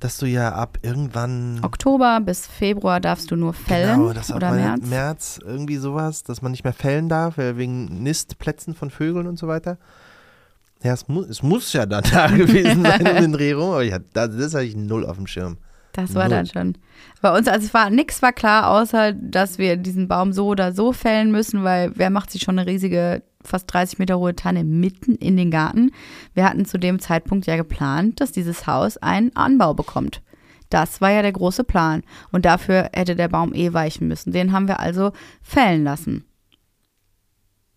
dass 0.00 0.16
du 0.18 0.26
ja 0.26 0.52
ab 0.52 0.78
irgendwann. 0.82 1.60
Oktober 1.62 2.20
bis 2.20 2.46
Februar 2.46 3.00
darfst 3.00 3.30
du 3.30 3.36
nur 3.36 3.52
fällen 3.52 3.98
genau, 3.98 4.12
das 4.12 4.32
oder 4.32 4.52
März. 4.52 4.86
März 4.86 5.40
irgendwie 5.44 5.76
sowas, 5.76 6.22
dass 6.22 6.40
man 6.40 6.52
nicht 6.52 6.64
mehr 6.64 6.72
fällen 6.72 7.08
darf, 7.08 7.36
wegen 7.36 8.02
Nistplätzen 8.02 8.74
von 8.74 8.90
Vögeln 8.90 9.26
und 9.26 9.38
so 9.38 9.48
weiter. 9.48 9.78
Ja, 10.82 10.92
es 10.92 11.08
muss, 11.08 11.26
es 11.28 11.42
muss 11.42 11.72
ja 11.72 11.86
dann 11.86 12.04
da 12.12 12.28
gewesen 12.28 12.82
sein 12.84 13.00
um 13.06 13.16
den 13.16 13.32
Dreh 13.34 13.52
rum, 13.52 13.70
aber 13.70 13.84
ich, 13.84 13.92
hab- 13.92 14.12
das, 14.12 14.36
das 14.36 14.54
hatte 14.54 14.64
ich 14.64 14.76
null 14.76 15.04
auf 15.06 15.16
dem 15.16 15.26
Schirm. 15.26 15.58
Das 15.92 16.14
war 16.14 16.24
Null. 16.28 16.30
dann 16.30 16.46
schon. 16.46 16.78
Bei 17.22 17.36
uns, 17.36 17.48
also 17.48 17.66
es 17.66 17.74
war 17.74 17.90
nichts 17.90 18.22
war 18.22 18.32
klar, 18.32 18.70
außer 18.70 19.12
dass 19.14 19.58
wir 19.58 19.76
diesen 19.76 20.06
Baum 20.06 20.32
so 20.32 20.46
oder 20.46 20.72
so 20.72 20.92
fällen 20.92 21.32
müssen, 21.32 21.64
weil 21.64 21.90
wer 21.96 22.10
macht 22.10 22.30
sich 22.30 22.42
schon 22.42 22.56
eine 22.58 22.68
riesige, 22.70 23.24
fast 23.42 23.72
30 23.72 23.98
Meter 23.98 24.18
hohe 24.18 24.36
Tanne 24.36 24.62
mitten 24.62 25.16
in 25.16 25.36
den 25.36 25.50
Garten? 25.50 25.90
Wir 26.34 26.44
hatten 26.48 26.66
zu 26.66 26.78
dem 26.78 27.00
Zeitpunkt 27.00 27.46
ja 27.46 27.56
geplant, 27.56 28.20
dass 28.20 28.30
dieses 28.30 28.68
Haus 28.68 28.96
einen 28.98 29.34
Anbau 29.34 29.74
bekommt. 29.74 30.22
Das 30.70 31.00
war 31.00 31.10
ja 31.10 31.22
der 31.22 31.32
große 31.32 31.64
Plan. 31.64 32.02
Und 32.30 32.44
dafür 32.44 32.90
hätte 32.92 33.16
der 33.16 33.28
Baum 33.28 33.52
eh 33.54 33.72
weichen 33.72 34.06
müssen. 34.06 34.30
Den 34.32 34.52
haben 34.52 34.68
wir 34.68 34.78
also 34.78 35.12
fällen 35.42 35.82
lassen. 35.82 36.26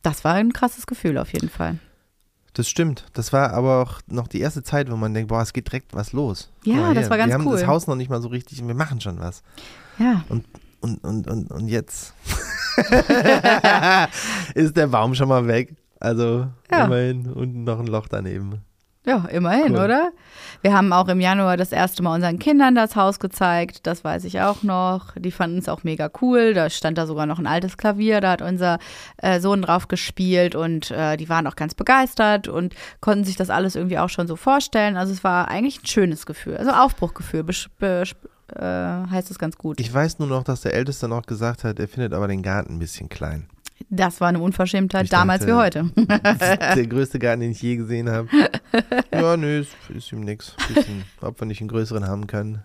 Das 0.04 0.24
war 0.24 0.34
ein 0.36 0.54
krasses 0.54 0.86
Gefühl 0.86 1.18
auf 1.18 1.34
jeden 1.34 1.50
Fall. 1.50 1.80
Das 2.54 2.68
stimmt. 2.70 3.06
Das 3.14 3.32
war 3.32 3.54
aber 3.54 3.82
auch 3.82 4.02
noch 4.08 4.28
die 4.28 4.42
erste 4.42 4.62
Zeit, 4.62 4.92
wo 4.92 4.98
man 4.98 5.14
denkt, 5.14 5.30
boah, 5.30 5.42
es 5.42 5.54
geht 5.54 5.68
direkt 5.68 5.94
was 5.94 6.12
los. 6.12 6.50
Ja, 6.66 6.76
mal 6.78 6.94
das 6.94 7.04
hier, 7.06 7.10
war 7.12 7.18
ganz 7.18 7.30
Wir 7.30 7.34
haben 7.36 7.48
cool. 7.48 7.54
das 7.58 7.66
Haus 7.68 7.88
noch 7.88 7.96
nicht 7.96 8.10
mal 8.10 8.22
so 8.22 8.28
richtig 8.28 8.62
und 8.62 8.68
wir 8.68 8.76
machen 8.76 9.00
schon 9.00 9.20
was. 9.20 9.42
Ja. 10.00 10.24
Und, 10.28 10.46
und, 10.82 11.28
und, 11.28 11.52
und 11.52 11.68
jetzt 11.70 12.14
ist 14.56 14.76
der 14.76 14.88
Baum 14.88 15.16
schon 15.16 15.30
mal 15.30 15.48
weg. 15.48 15.76
Also 16.00 16.48
Ja. 16.72 16.86
immerhin 16.86 17.28
und 17.32 17.64
noch 17.64 17.80
ein 17.80 17.88
Loch 17.88 18.08
daneben. 18.10 18.62
Ja, 19.04 19.26
immerhin, 19.32 19.72
Cool. 19.74 19.84
oder? 19.86 20.12
Wir 20.62 20.74
haben 20.74 20.94
auch 20.94 21.08
im 21.08 21.20
Januar 21.20 21.58
das 21.58 21.72
erste 21.72 22.04
Mal 22.04 22.14
unseren 22.14 22.38
Kindern 22.38 22.76
das 22.76 22.96
Haus 22.96 23.20
gezeigt. 23.20 23.88
Das 23.88 24.04
weiß 24.04 24.26
ich 24.26 24.42
auch 24.42 24.62
noch. 24.62 25.14
Die 25.18 25.32
fanden 25.32 25.58
es 25.58 25.68
auch 25.68 25.84
mega 25.84 26.12
cool. 26.22 26.54
Da 26.54 26.70
stand 26.70 27.00
da 27.00 27.08
sogar 27.08 27.26
noch 27.26 27.40
ein 27.40 27.48
altes 27.48 27.78
Klavier. 27.78 28.22
Da 28.22 28.32
hat 28.32 28.44
unser 28.44 28.78
äh, 29.18 29.40
Sohn 29.40 29.64
drauf 29.64 29.88
gespielt 29.88 30.54
und 30.54 30.92
äh, 30.92 31.18
die 31.18 31.30
waren 31.30 31.48
auch 31.48 31.56
ganz 31.56 31.74
begeistert 31.74 32.48
und 32.48 32.76
konnten 33.00 33.24
sich 33.24 33.36
das 33.36 33.50
alles 33.50 33.76
irgendwie 33.76 33.98
auch 33.98 34.10
schon 34.10 34.28
so 34.28 34.36
vorstellen. 34.36 34.96
Also 34.98 35.14
es 35.14 35.24
war 35.24 35.48
eigentlich 35.48 35.82
ein 35.82 35.88
schönes 35.88 36.28
Gefühl. 36.28 36.58
Also 36.58 36.70
Aufbruchgefühl 36.70 37.44
äh, 37.80 38.06
heißt 38.62 39.32
es 39.32 39.40
ganz 39.40 39.58
gut. 39.58 39.80
Ich 39.80 39.92
weiß 39.92 40.20
nur 40.20 40.28
noch, 40.28 40.44
dass 40.44 40.62
der 40.62 40.76
Älteste 40.76 41.08
noch 41.08 41.24
gesagt 41.26 41.64
hat, 41.64 41.80
er 41.80 41.88
findet 41.88 42.14
aber 42.14 42.28
den 42.28 42.44
Garten 42.44 42.76
ein 42.76 42.80
bisschen 42.80 43.10
klein. 43.10 43.48
Das 43.90 44.22
war 44.22 44.30
eine 44.30 44.40
Unverschämtheit 44.40 45.06
Ich 45.06 45.10
damals 45.10 45.44
wie 45.46 45.52
dachte- 45.52 45.84
heute. 45.84 46.76
der 46.76 46.88
größte 46.88 47.20
Garten, 47.20 47.42
den 47.42 47.52
ich 47.52 47.62
je 47.62 47.76
gesehen 47.78 48.10
habe. 48.10 48.28
Ja, 49.14 49.38
nö, 49.38 49.60
ist, 49.60 49.72
ist 49.96 50.12
ihm 50.12 50.22
nix. 50.22 50.56
Bisschen, 50.74 51.04
ob 51.22 51.40
wir 51.40 51.46
nicht 51.48 51.62
einen 51.62 51.70
größeren 51.70 52.08
haben 52.08 52.28
können. 52.28 52.64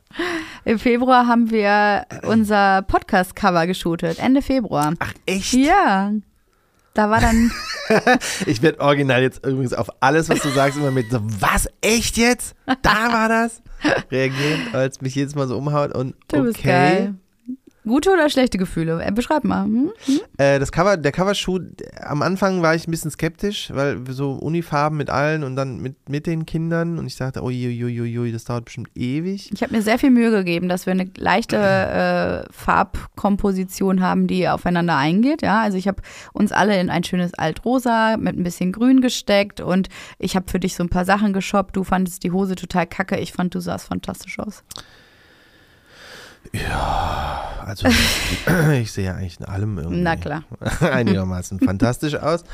Im 0.64 0.78
Februar 0.78 1.26
haben 1.26 1.50
wir 1.50 2.06
unser 2.26 2.82
Podcast-Cover 2.82 3.66
geshootet. 3.66 4.18
Ende 4.18 4.42
Februar. 4.42 4.94
Ach, 4.98 5.12
echt? 5.26 5.52
Ja. 5.54 6.12
Da 6.94 7.10
war 7.10 7.20
dann 7.20 7.52
Ich 8.46 8.62
werde 8.62 8.80
original 8.80 9.20
jetzt 9.22 9.44
übrigens 9.44 9.74
auf 9.74 9.90
alles, 10.00 10.28
was 10.30 10.40
du 10.40 10.48
sagst, 10.48 10.78
immer 10.78 10.90
mit 10.90 11.10
so, 11.10 11.20
was, 11.22 11.68
echt 11.82 12.16
jetzt? 12.16 12.54
Da 12.82 13.12
war 13.12 13.28
das? 13.28 13.62
Reagieren, 14.10 14.60
als 14.72 15.02
mich 15.02 15.14
jedes 15.14 15.34
Mal 15.34 15.46
so 15.46 15.58
umhaut 15.58 15.92
und 15.94 16.14
Du 16.28 16.42
bist 16.42 16.58
okay. 16.58 16.68
geil. 16.68 17.14
Gute 17.86 18.10
oder 18.10 18.28
schlechte 18.28 18.58
Gefühle? 18.58 19.00
Äh, 19.02 19.12
Beschreib 19.12 19.44
mal. 19.44 19.64
Hm? 19.64 19.90
Äh, 20.38 20.58
das 20.58 20.72
Cover, 20.72 20.96
der 20.96 21.12
Covershoot, 21.12 21.62
am 22.00 22.22
Anfang 22.22 22.60
war 22.60 22.74
ich 22.74 22.88
ein 22.88 22.90
bisschen 22.90 23.10
skeptisch, 23.10 23.70
weil 23.72 24.02
so 24.10 24.32
Unifarben 24.32 24.98
mit 24.98 25.08
allen 25.08 25.44
und 25.44 25.54
dann 25.54 25.80
mit, 25.80 26.08
mit 26.08 26.26
den 26.26 26.46
Kindern 26.46 26.98
und 26.98 27.06
ich 27.06 27.16
dachte, 27.16 27.42
uiuiuiui, 27.42 28.32
das 28.32 28.44
dauert 28.44 28.64
bestimmt 28.64 28.90
ewig. 28.96 29.50
Ich 29.52 29.62
habe 29.62 29.74
mir 29.74 29.82
sehr 29.82 29.98
viel 29.98 30.10
Mühe 30.10 30.30
gegeben, 30.30 30.68
dass 30.68 30.86
wir 30.86 30.92
eine 30.92 31.08
leichte 31.16 31.56
äh, 32.48 32.52
Farbkomposition 32.52 34.00
haben, 34.00 34.26
die 34.26 34.48
aufeinander 34.48 34.96
eingeht. 34.96 35.42
Ja, 35.42 35.60
also 35.60 35.78
ich 35.78 35.86
habe 35.86 36.02
uns 36.32 36.50
alle 36.52 36.80
in 36.80 36.90
ein 36.90 37.04
schönes 37.04 37.34
Altrosa 37.34 38.16
mit 38.16 38.36
ein 38.36 38.42
bisschen 38.42 38.72
Grün 38.72 39.00
gesteckt 39.00 39.60
und 39.60 39.88
ich 40.18 40.34
habe 40.34 40.50
für 40.50 40.58
dich 40.58 40.74
so 40.74 40.82
ein 40.82 40.88
paar 40.88 41.04
Sachen 41.04 41.32
geshoppt. 41.32 41.76
Du 41.76 41.84
fandest 41.84 42.24
die 42.24 42.32
Hose 42.32 42.56
total 42.56 42.86
kacke. 42.86 43.16
Ich 43.18 43.32
fand, 43.32 43.54
du 43.54 43.60
sahst 43.60 43.86
fantastisch 43.86 44.38
aus. 44.38 44.64
Also 47.64 47.88
ich 48.80 48.92
sehe 48.92 49.06
ja 49.06 49.14
eigentlich 49.14 49.40
in 49.40 49.46
allem 49.46 49.78
irgendwie 49.78 50.00
Na 50.02 50.16
klar. 50.16 50.44
einigermaßen 50.80 51.60
fantastisch 51.60 52.14
aus. 52.14 52.44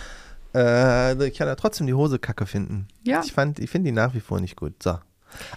Äh, 0.55 1.27
ich 1.29 1.37
kann 1.39 1.47
ja 1.49 1.55
trotzdem 1.55 1.87
die 1.87 1.95
Hose 1.95 2.19
kacke 2.19 2.47
finden. 2.47 2.89
Ja. 3.05 3.21
Ich, 3.25 3.33
fand- 3.33 3.59
ich 3.59 3.71
finde 3.71 3.89
die 3.91 3.95
nach 3.95 4.15
wie 4.15 4.21
vor 4.21 4.41
nicht 4.41 4.57
gut. 4.57 4.83
So. 4.83 4.99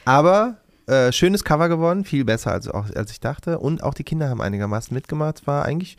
Aber 0.05 0.57
äh, 0.87 1.11
schönes 1.11 1.43
Cover 1.43 1.67
geworden, 1.69 2.05
viel 2.05 2.25
besser 2.25 2.51
als, 2.51 2.67
auch, 2.67 2.85
als 2.95 3.11
ich 3.11 3.19
dachte. 3.19 3.59
Und 3.59 3.83
auch 3.83 3.93
die 3.93 4.03
Kinder 4.03 4.29
haben 4.29 4.41
einigermaßen 4.41 4.93
mitgemacht. 4.93 5.39
Es 5.41 5.47
war 5.47 5.65
eigentlich 5.65 5.97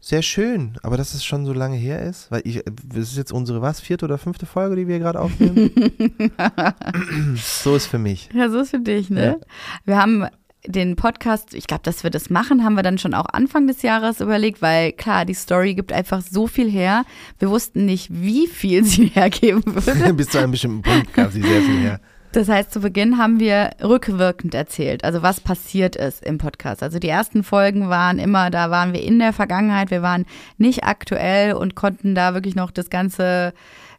sehr 0.00 0.22
schön. 0.22 0.78
Aber 0.82 0.96
dass 0.96 1.14
es 1.14 1.24
schon 1.24 1.44
so 1.46 1.52
lange 1.52 1.76
her 1.76 2.02
ist, 2.02 2.30
weil 2.30 2.42
ich, 2.44 2.62
das 2.86 3.10
ist 3.10 3.16
jetzt 3.16 3.32
unsere 3.32 3.60
was, 3.62 3.80
vierte 3.80 4.04
oder 4.04 4.18
fünfte 4.18 4.46
Folge, 4.46 4.76
die 4.76 4.88
wir 4.88 4.98
gerade 4.98 5.20
aufnehmen. 5.20 5.70
so 7.36 7.76
ist 7.76 7.86
für 7.86 7.98
mich. 7.98 8.28
Ja, 8.32 8.48
so 8.48 8.58
ist 8.60 8.70
für 8.70 8.80
dich, 8.80 9.10
ne? 9.10 9.40
Wir 9.84 9.96
haben 10.00 10.26
den 10.66 10.96
Podcast, 10.96 11.54
ich 11.54 11.66
glaube, 11.66 11.82
dass 11.84 12.02
wir 12.02 12.10
das 12.10 12.30
machen, 12.30 12.64
haben 12.64 12.74
wir 12.74 12.82
dann 12.82 12.98
schon 12.98 13.14
auch 13.14 13.26
Anfang 13.32 13.66
des 13.66 13.82
Jahres 13.82 14.20
überlegt, 14.20 14.60
weil 14.60 14.92
klar, 14.92 15.24
die 15.24 15.34
Story 15.34 15.74
gibt 15.74 15.92
einfach 15.92 16.20
so 16.20 16.46
viel 16.46 16.70
her. 16.70 17.04
Wir 17.38 17.50
wussten 17.50 17.84
nicht, 17.84 18.08
wie 18.10 18.46
viel 18.46 18.84
sie 18.84 19.06
hergeben 19.14 19.62
würde. 19.66 20.12
Bis 20.14 20.30
zu 20.30 20.38
einem 20.38 20.52
bestimmten 20.52 20.82
Punkt 20.82 21.14
gab 21.14 21.32
sie 21.32 21.42
sehr 21.42 21.62
viel 21.62 21.80
her. 21.80 22.00
Das 22.32 22.48
heißt, 22.48 22.72
zu 22.72 22.80
Beginn 22.80 23.16
haben 23.16 23.40
wir 23.40 23.70
rückwirkend 23.82 24.54
erzählt, 24.54 25.02
also 25.02 25.22
was 25.22 25.40
passiert 25.40 25.96
ist 25.96 26.22
im 26.22 26.36
Podcast. 26.36 26.82
Also 26.82 26.98
die 26.98 27.08
ersten 27.08 27.42
Folgen 27.42 27.88
waren 27.88 28.18
immer, 28.18 28.50
da 28.50 28.70
waren 28.70 28.92
wir 28.92 29.02
in 29.02 29.18
der 29.18 29.32
Vergangenheit, 29.32 29.90
wir 29.90 30.02
waren 30.02 30.26
nicht 30.58 30.84
aktuell 30.84 31.54
und 31.54 31.74
konnten 31.74 32.14
da 32.14 32.34
wirklich 32.34 32.54
noch 32.54 32.70
das 32.70 32.90
ganze 32.90 33.54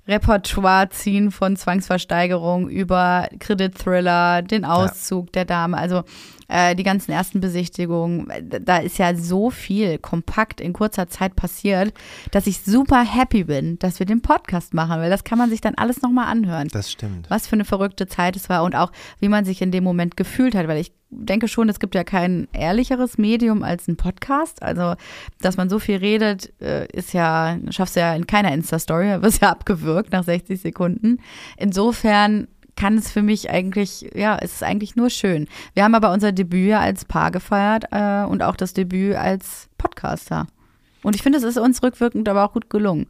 Repertoire 0.07 0.89
ziehen 0.89 1.31
von 1.31 1.55
Zwangsversteigerung 1.55 2.69
über 2.69 3.27
Kredit-Thriller, 3.39 4.43
den 4.43 4.63
Auszug 4.63 5.31
der 5.33 5.45
Dame, 5.45 5.77
also 5.77 6.03
äh, 6.49 6.75
die 6.75 6.83
ganzen 6.83 7.11
ersten 7.11 7.39
Besichtigungen. 7.39 8.27
Da 8.65 8.77
ist 8.77 8.97
ja 8.97 9.15
so 9.15 9.49
viel 9.49 9.97
kompakt 9.97 10.59
in 10.59 10.73
kurzer 10.73 11.07
Zeit 11.07 11.35
passiert, 11.35 11.93
dass 12.31 12.47
ich 12.47 12.61
super 12.61 13.03
happy 13.03 13.45
bin, 13.45 13.79
dass 13.79 13.99
wir 13.99 14.05
den 14.05 14.21
Podcast 14.21 14.73
machen, 14.73 14.99
weil 14.99 15.09
das 15.09 15.23
kann 15.23 15.37
man 15.37 15.49
sich 15.49 15.61
dann 15.61 15.75
alles 15.75 16.01
nochmal 16.01 16.27
anhören 16.27 16.67
Das 16.67 16.91
stimmt. 16.91 17.29
was 17.29 17.47
für 17.47 17.53
eine 17.53 17.65
verrückte 17.65 18.07
Zeit 18.07 18.35
es 18.35 18.49
war 18.49 18.63
und 18.63 18.75
auch, 18.75 18.91
wie 19.19 19.29
man 19.29 19.45
sich 19.45 19.61
in 19.61 19.71
dem 19.71 19.83
Moment 19.83 20.17
gefühlt 20.17 20.55
hat, 20.55 20.67
weil 20.67 20.79
ich 20.79 20.91
denke 21.11 21.47
schon, 21.47 21.69
es 21.69 21.79
gibt 21.79 21.95
ja 21.95 22.03
kein 22.03 22.47
ehrlicheres 22.53 23.17
Medium 23.17 23.63
als 23.63 23.87
ein 23.87 23.97
Podcast. 23.97 24.61
Also, 24.61 24.93
dass 25.41 25.57
man 25.57 25.67
so 25.67 25.79
viel 25.79 25.97
redet, 25.97 26.53
äh, 26.61 26.85
ist 26.91 27.13
ja, 27.13 27.57
schaffst 27.71 27.95
du 27.95 27.99
ja 28.01 28.13
in 28.13 28.27
keiner 28.27 28.53
Insta-Story, 28.53 29.19
wirst 29.23 29.41
ja 29.41 29.49
abgewürgt 29.49 30.11
nach 30.11 30.23
60 30.23 30.61
Sekunden. 30.61 31.17
Insofern 31.57 32.47
kann 32.79 32.97
es 32.97 33.11
für 33.11 33.21
mich 33.21 33.49
eigentlich, 33.49 34.09
ja, 34.15 34.37
es 34.41 34.53
ist 34.53 34.63
eigentlich 34.63 34.95
nur 34.95 35.09
schön. 35.09 35.47
Wir 35.73 35.83
haben 35.83 35.95
aber 35.95 36.11
unser 36.11 36.31
Debüt 36.31 36.69
ja 36.69 36.79
als 36.79 37.03
Paar 37.03 37.29
gefeiert 37.29 37.85
äh, 37.91 38.23
und 38.23 38.41
auch 38.41 38.55
das 38.55 38.73
Debüt 38.73 39.15
als 39.15 39.67
Podcaster. 39.77 40.47
Und 41.03 41.15
ich 41.15 41.21
finde, 41.21 41.37
es 41.37 41.43
ist 41.43 41.57
uns 41.57 41.83
rückwirkend 41.83 42.27
aber 42.29 42.45
auch 42.45 42.53
gut 42.53 42.69
gelungen 42.69 43.07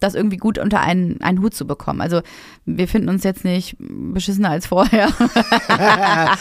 das 0.00 0.14
irgendwie 0.14 0.36
gut 0.36 0.58
unter 0.58 0.80
einen, 0.80 1.20
einen 1.22 1.42
Hut 1.42 1.54
zu 1.54 1.66
bekommen. 1.66 2.00
Also 2.00 2.20
wir 2.64 2.86
finden 2.86 3.08
uns 3.08 3.24
jetzt 3.24 3.44
nicht 3.44 3.76
beschissener 3.80 4.50
als 4.50 4.68
vorher. 4.68 5.08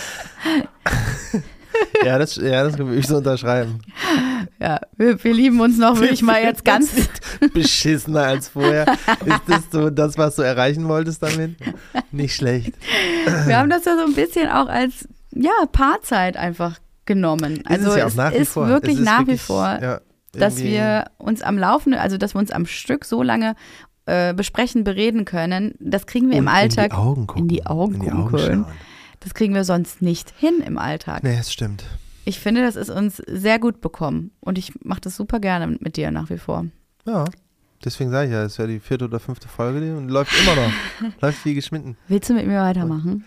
Ja, 2.04 2.18
das, 2.18 2.36
ja, 2.36 2.64
das 2.64 2.78
würde 2.78 2.96
ich 2.96 3.08
so 3.08 3.18
unterschreiben. 3.18 3.80
Ja, 4.60 4.80
wir, 4.98 5.24
wir 5.24 5.34
lieben 5.34 5.60
uns 5.60 5.78
noch, 5.78 6.00
will 6.00 6.12
ich 6.12 6.22
mal 6.22 6.42
jetzt 6.42 6.64
ganz. 6.66 6.92
Beschissener 7.54 8.24
als 8.24 8.50
vorher. 8.50 8.86
Ist 9.26 9.42
das 9.48 9.64
so 9.72 9.90
das, 9.90 10.18
was 10.18 10.36
du 10.36 10.42
erreichen 10.42 10.88
wolltest 10.88 11.22
damit? 11.24 11.56
Nicht 12.12 12.36
schlecht. 12.36 12.74
Wir 13.46 13.58
haben 13.58 13.70
das 13.70 13.86
ja 13.86 13.96
so 13.98 14.06
ein 14.06 14.14
bisschen 14.14 14.50
auch 14.50 14.68
als 14.68 15.08
ja 15.32 15.52
Paarzeit 15.72 16.38
einfach 16.38 16.80
genommen. 17.06 17.64
Also 17.66 17.86
ist 17.86 17.92
es 17.92 17.98
ja 17.98 18.04
auch 18.06 18.08
es 18.10 18.16
nach 18.16 18.32
wie 18.34 18.38
ist 18.38 18.54
vor. 18.54 18.68
wirklich 18.68 18.94
es 18.96 19.00
ist 19.00 19.06
nach 19.06 19.20
wirklich, 19.20 19.36
wie 19.36 19.46
vor, 19.46 19.80
ja, 19.82 20.02
dass 20.34 20.58
wir 20.58 21.06
uns 21.18 21.42
am 21.42 21.58
Laufenden, 21.58 22.00
also 22.00 22.18
dass 22.18 22.36
wir 22.36 22.40
uns 22.40 22.52
am 22.52 22.66
Stück 22.66 23.06
so 23.06 23.24
lange 23.24 23.56
äh, 24.06 24.34
besprechen, 24.34 24.84
bereden 24.84 25.26
können, 25.26 25.76
das 25.80 26.06
kriegen 26.06 26.30
wir 26.30 26.38
Und 26.38 26.44
im 26.44 26.48
Alltag. 26.48 26.86
In 26.86 26.90
die 26.90 26.96
Augen 26.96 27.28
gucken. 27.28 27.42
in 27.42 27.48
die 27.48 27.66
Augen 27.66 27.94
in 27.96 28.00
die 28.02 28.08
gucken 28.08 28.24
Augen 28.24 28.38
können. 28.38 28.64
schauen. 28.66 28.74
Das 29.28 29.34
kriegen 29.34 29.54
wir 29.54 29.66
sonst 29.66 30.02
nicht 30.02 30.34
hin 30.38 30.64
im 30.66 30.78
Alltag. 30.78 31.22
Nee, 31.22 31.36
das 31.36 31.52
stimmt. 31.52 31.84
Ich 32.24 32.40
finde, 32.40 32.62
das 32.62 32.78
ist 32.78 32.90
uns 32.90 33.18
sehr 33.28 33.60
gut 33.60 33.82
bekommen. 33.82 34.32
Und 34.40 34.58
ich 34.58 34.72
mache 34.86 35.02
das 35.02 35.18
super 35.18 35.42
gerne 35.42 35.68
mit 35.82 35.98
dir 35.98 36.12
nach 36.12 36.30
wie 36.30 36.38
vor. 36.38 36.68
Ja. 37.06 37.26
Deswegen 37.84 38.10
sage 38.10 38.28
ich 38.28 38.32
ja, 38.32 38.44
es 38.44 38.56
ja 38.56 38.66
die 38.68 38.80
vierte 38.80 39.04
oder 39.04 39.20
fünfte 39.20 39.50
Folge 39.50 39.98
und 39.98 40.08
läuft 40.08 40.32
immer 40.42 40.56
noch. 40.56 40.72
läuft 41.22 41.44
wie 41.44 41.56
geschnitten. 41.56 41.98
Willst 42.08 42.30
du 42.30 42.36
mit 42.36 42.48
mir 42.48 42.62
weitermachen? 42.62 43.26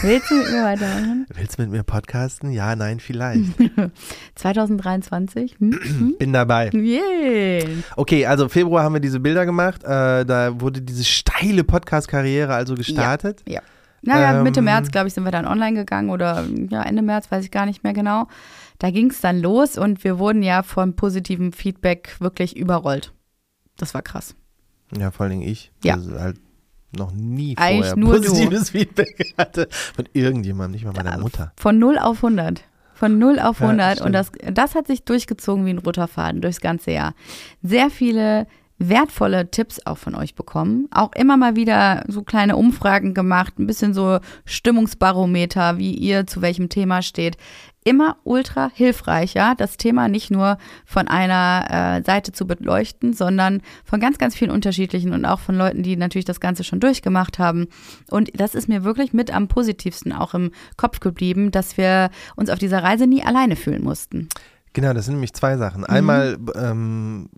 Willst 0.00 0.30
du 0.30 0.36
mit 0.36 0.50
mir 0.50 0.64
weitermachen? 0.64 1.26
Willst 1.34 1.58
du 1.58 1.62
mit 1.62 1.70
mir 1.70 1.82
podcasten? 1.82 2.50
Ja, 2.50 2.74
nein, 2.74 2.98
vielleicht. 3.00 3.44
2023? 4.36 5.56
Hm? 5.58 6.14
Bin 6.18 6.32
dabei. 6.32 6.70
Hm? 6.70 6.82
Yay! 6.82 7.84
Okay, 7.96 8.24
also 8.24 8.48
Februar 8.48 8.82
haben 8.82 8.94
wir 8.94 9.00
diese 9.00 9.20
Bilder 9.20 9.44
gemacht. 9.44 9.84
Äh, 9.84 10.24
da 10.24 10.58
wurde 10.58 10.80
diese 10.80 11.04
steile 11.04 11.64
Podcast-Karriere 11.64 12.54
also 12.54 12.74
gestartet. 12.74 13.42
Naja, 14.04 14.42
Mitte 14.42 14.60
Ähm, 14.60 14.64
März, 14.66 14.90
glaube 14.90 15.08
ich, 15.08 15.14
sind 15.14 15.24
wir 15.24 15.30
dann 15.32 15.46
online 15.46 15.74
gegangen 15.76 16.10
oder 16.10 16.44
ja, 16.70 16.82
Ende 16.82 17.02
März, 17.02 17.30
weiß 17.30 17.44
ich 17.44 17.50
gar 17.50 17.66
nicht 17.66 17.82
mehr 17.84 17.92
genau. 17.92 18.26
Da 18.78 18.90
ging 18.90 19.10
es 19.10 19.20
dann 19.20 19.40
los 19.40 19.78
und 19.78 20.04
wir 20.04 20.18
wurden 20.18 20.42
ja 20.42 20.62
von 20.62 20.94
positivem 20.96 21.52
Feedback 21.52 22.16
wirklich 22.18 22.56
überrollt. 22.56 23.12
Das 23.76 23.94
war 23.94 24.02
krass. 24.02 24.34
Ja, 24.96 25.10
vor 25.10 25.24
allen 25.24 25.38
Dingen 25.38 25.48
ich. 25.48 25.72
Ja. 25.82 25.94
Also 25.94 26.18
halt 26.18 26.38
noch 26.96 27.12
nie 27.12 27.56
Eigentlich 27.56 27.78
vorher 27.86 27.96
nur 27.96 28.20
du. 28.20 28.28
positives 28.28 28.70
Feedback 28.70 29.34
hatte 29.38 29.68
von 29.96 30.04
irgendjemandem, 30.12 30.72
nicht 30.72 30.84
mal 30.84 30.92
meiner 30.92 31.16
Ja, 31.16 31.18
Mutter. 31.18 31.52
Von 31.56 31.78
0 31.78 31.98
auf 31.98 32.16
100. 32.22 32.62
Von 32.94 33.18
0 33.18 33.40
auf 33.40 33.58
Ja, 33.60 33.66
100. 33.68 33.92
stimmt. 33.94 34.06
und 34.06 34.12
das, 34.12 34.30
das 34.52 34.74
hat 34.76 34.86
sich 34.86 35.04
durchgezogen 35.04 35.66
wie 35.66 35.70
ein 35.70 35.78
roter 35.78 36.06
Faden 36.06 36.40
durchs 36.40 36.60
ganze 36.60 36.92
Jahr. 36.92 37.14
Sehr 37.62 37.90
viele 37.90 38.46
wertvolle 38.78 39.50
Tipps 39.50 39.80
auch 39.86 39.98
von 39.98 40.14
euch 40.14 40.34
bekommen. 40.34 40.88
Auch 40.90 41.12
immer 41.14 41.36
mal 41.36 41.56
wieder 41.56 42.04
so 42.08 42.22
kleine 42.22 42.56
Umfragen 42.56 43.14
gemacht, 43.14 43.58
ein 43.58 43.66
bisschen 43.66 43.94
so 43.94 44.18
Stimmungsbarometer, 44.44 45.78
wie 45.78 45.94
ihr 45.94 46.26
zu 46.26 46.42
welchem 46.42 46.68
Thema 46.68 47.02
steht. 47.02 47.36
Immer 47.86 48.16
ultra 48.24 48.70
hilfreich, 48.72 49.34
ja, 49.34 49.54
das 49.54 49.76
Thema 49.76 50.08
nicht 50.08 50.30
nur 50.30 50.56
von 50.86 51.06
einer 51.06 51.98
äh, 51.98 52.02
Seite 52.02 52.32
zu 52.32 52.46
beleuchten, 52.46 53.12
sondern 53.12 53.60
von 53.84 54.00
ganz, 54.00 54.16
ganz 54.16 54.34
vielen 54.34 54.50
unterschiedlichen 54.50 55.12
und 55.12 55.26
auch 55.26 55.38
von 55.38 55.54
Leuten, 55.54 55.82
die 55.82 55.96
natürlich 55.96 56.24
das 56.24 56.40
Ganze 56.40 56.64
schon 56.64 56.80
durchgemacht 56.80 57.38
haben. 57.38 57.66
Und 58.10 58.30
das 58.40 58.54
ist 58.54 58.68
mir 58.68 58.84
wirklich 58.84 59.12
mit 59.12 59.32
am 59.34 59.48
positivsten 59.48 60.12
auch 60.12 60.32
im 60.32 60.50
Kopf 60.78 61.00
geblieben, 61.00 61.50
dass 61.50 61.76
wir 61.76 62.10
uns 62.36 62.48
auf 62.48 62.58
dieser 62.58 62.82
Reise 62.82 63.06
nie 63.06 63.22
alleine 63.22 63.54
fühlen 63.54 63.84
mussten. 63.84 64.30
Genau, 64.74 64.92
das 64.92 65.04
sind 65.04 65.14
nämlich 65.14 65.32
zwei 65.32 65.56
Sachen. 65.56 65.84
Einmal 65.84 66.36
ähm, 66.56 67.30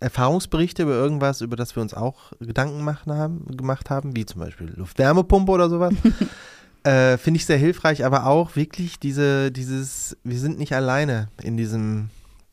Erfahrungsberichte 0.00 0.82
über 0.82 0.92
irgendwas, 0.92 1.40
über 1.40 1.56
das 1.56 1.74
wir 1.74 1.82
uns 1.82 1.94
auch 1.94 2.32
Gedanken 2.40 2.84
machen 2.84 3.12
haben, 3.12 3.46
gemacht 3.56 3.88
haben, 3.88 4.14
wie 4.14 4.26
zum 4.26 4.40
Beispiel 4.40 4.70
Luftwärmepumpe 4.76 5.50
oder 5.50 5.70
sowas. 5.70 5.94
äh, 6.84 7.16
Finde 7.16 7.38
ich 7.38 7.46
sehr 7.46 7.56
hilfreich, 7.56 8.04
aber 8.04 8.26
auch 8.26 8.54
wirklich 8.54 9.00
diese, 9.00 9.50
dieses, 9.50 10.14
wir 10.22 10.38
sind 10.38 10.58
nicht 10.58 10.74
alleine 10.74 11.28
in 11.42 11.56
diesem, 11.56 12.10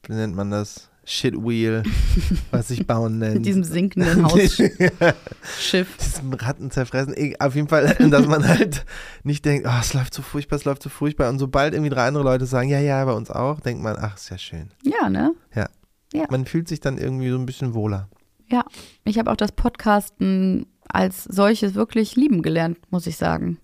wie 0.08 0.14
nennt 0.14 0.36
man 0.36 0.50
das? 0.50 0.90
Shitwheel, 1.10 1.84
was 2.52 2.68
sich 2.68 2.86
bauen 2.86 3.18
nennt. 3.20 3.36
Mit 3.36 3.46
diesem 3.46 3.64
sinkenden 3.64 4.26
Hausschiff. 4.30 4.78
diesem 5.98 6.34
Ratten 6.34 6.70
zerfressen. 6.70 7.14
Eh, 7.16 7.36
Auf 7.40 7.56
jeden 7.56 7.70
Fall, 7.70 7.96
dass 8.10 8.28
man 8.28 8.46
halt 8.46 8.86
nicht 9.24 9.46
denkt, 9.46 9.66
oh, 9.70 9.78
es 9.80 9.94
läuft 9.94 10.14
so 10.14 10.22
furchtbar, 10.22 10.58
es 10.58 10.66
läuft 10.66 10.84
so 10.84 10.90
furchtbar. 10.90 11.30
Und 11.30 11.40
sobald 11.40 11.74
irgendwie 11.74 11.90
drei 11.92 12.08
andere 12.08 12.26
Leute 12.26 12.46
sagen, 12.46 12.68
ja, 12.70 12.80
ja, 12.80 13.06
bei 13.06 13.14
uns 13.14 13.32
auch, 13.32 13.62
denkt 13.62 13.82
man, 13.82 13.96
ach, 13.98 14.18
ist 14.18 14.30
ja 14.30 14.38
schön. 14.38 14.70
Ja, 14.84 15.10
ne? 15.10 15.34
Man 16.30 16.46
fühlt 16.46 16.68
sich 16.68 16.80
dann 16.82 16.98
irgendwie 16.98 17.30
so 17.30 17.38
ein 17.38 17.46
bisschen 17.46 17.74
wohler. 17.74 18.10
Ja. 18.50 18.66
Ich 19.06 19.18
habe 19.18 19.32
auch 19.32 19.36
das 19.38 19.52
Podcasten 19.54 20.66
als 20.90 21.24
solches 21.24 21.76
wirklich 21.76 22.16
lieben 22.16 22.42
gelernt, 22.42 22.80
muss 22.90 23.08
ich 23.08 23.18
sagen. 23.18 23.60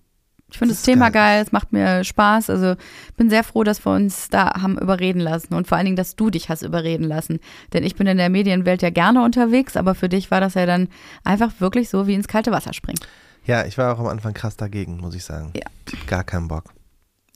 Ich 0.54 0.58
finde 0.58 0.72
Das 0.72 0.82
das, 0.82 0.86
Thema 0.86 1.10
geil. 1.10 1.38
geil. 1.38 1.42
es 1.42 1.50
macht 1.50 1.72
mir 1.72 2.04
Spaß. 2.04 2.48
Also 2.48 2.76
bin 3.16 3.28
sehr 3.28 3.42
froh, 3.42 3.64
dass 3.64 3.84
wir 3.84 3.92
uns 3.92 4.28
da 4.28 4.62
haben 4.62 4.78
überreden 4.78 5.18
lassen 5.18 5.52
und 5.54 5.66
vor 5.66 5.76
allen 5.76 5.84
Dingen, 5.84 5.96
dass 5.96 6.14
du 6.14 6.30
dich 6.30 6.48
hast 6.48 6.62
überreden 6.62 7.02
lassen. 7.02 7.40
Denn 7.72 7.82
ich 7.82 7.96
bin 7.96 8.06
in 8.06 8.18
der 8.18 8.30
Medienwelt 8.30 8.80
ja 8.80 8.90
gerne 8.90 9.24
unterwegs, 9.24 9.76
aber 9.76 9.96
für 9.96 10.08
dich 10.08 10.30
war 10.30 10.40
das 10.40 10.54
ja 10.54 10.64
dann 10.64 10.86
einfach 11.24 11.50
wirklich 11.58 11.88
so 11.88 12.06
wie 12.06 12.14
ins 12.14 12.28
kalte 12.28 12.52
Wasser 12.52 12.72
springen. 12.72 13.00
Ja, 13.44 13.66
ich 13.66 13.76
war 13.78 13.92
auch 13.92 13.98
am 13.98 14.06
Anfang 14.06 14.32
krass 14.32 14.56
dagegen, 14.56 14.98
muss 14.98 15.16
ich 15.16 15.24
sagen. 15.24 15.50
Ja. 15.56 15.66
Gar 16.06 16.22
keinen 16.22 16.46
Bock. 16.46 16.72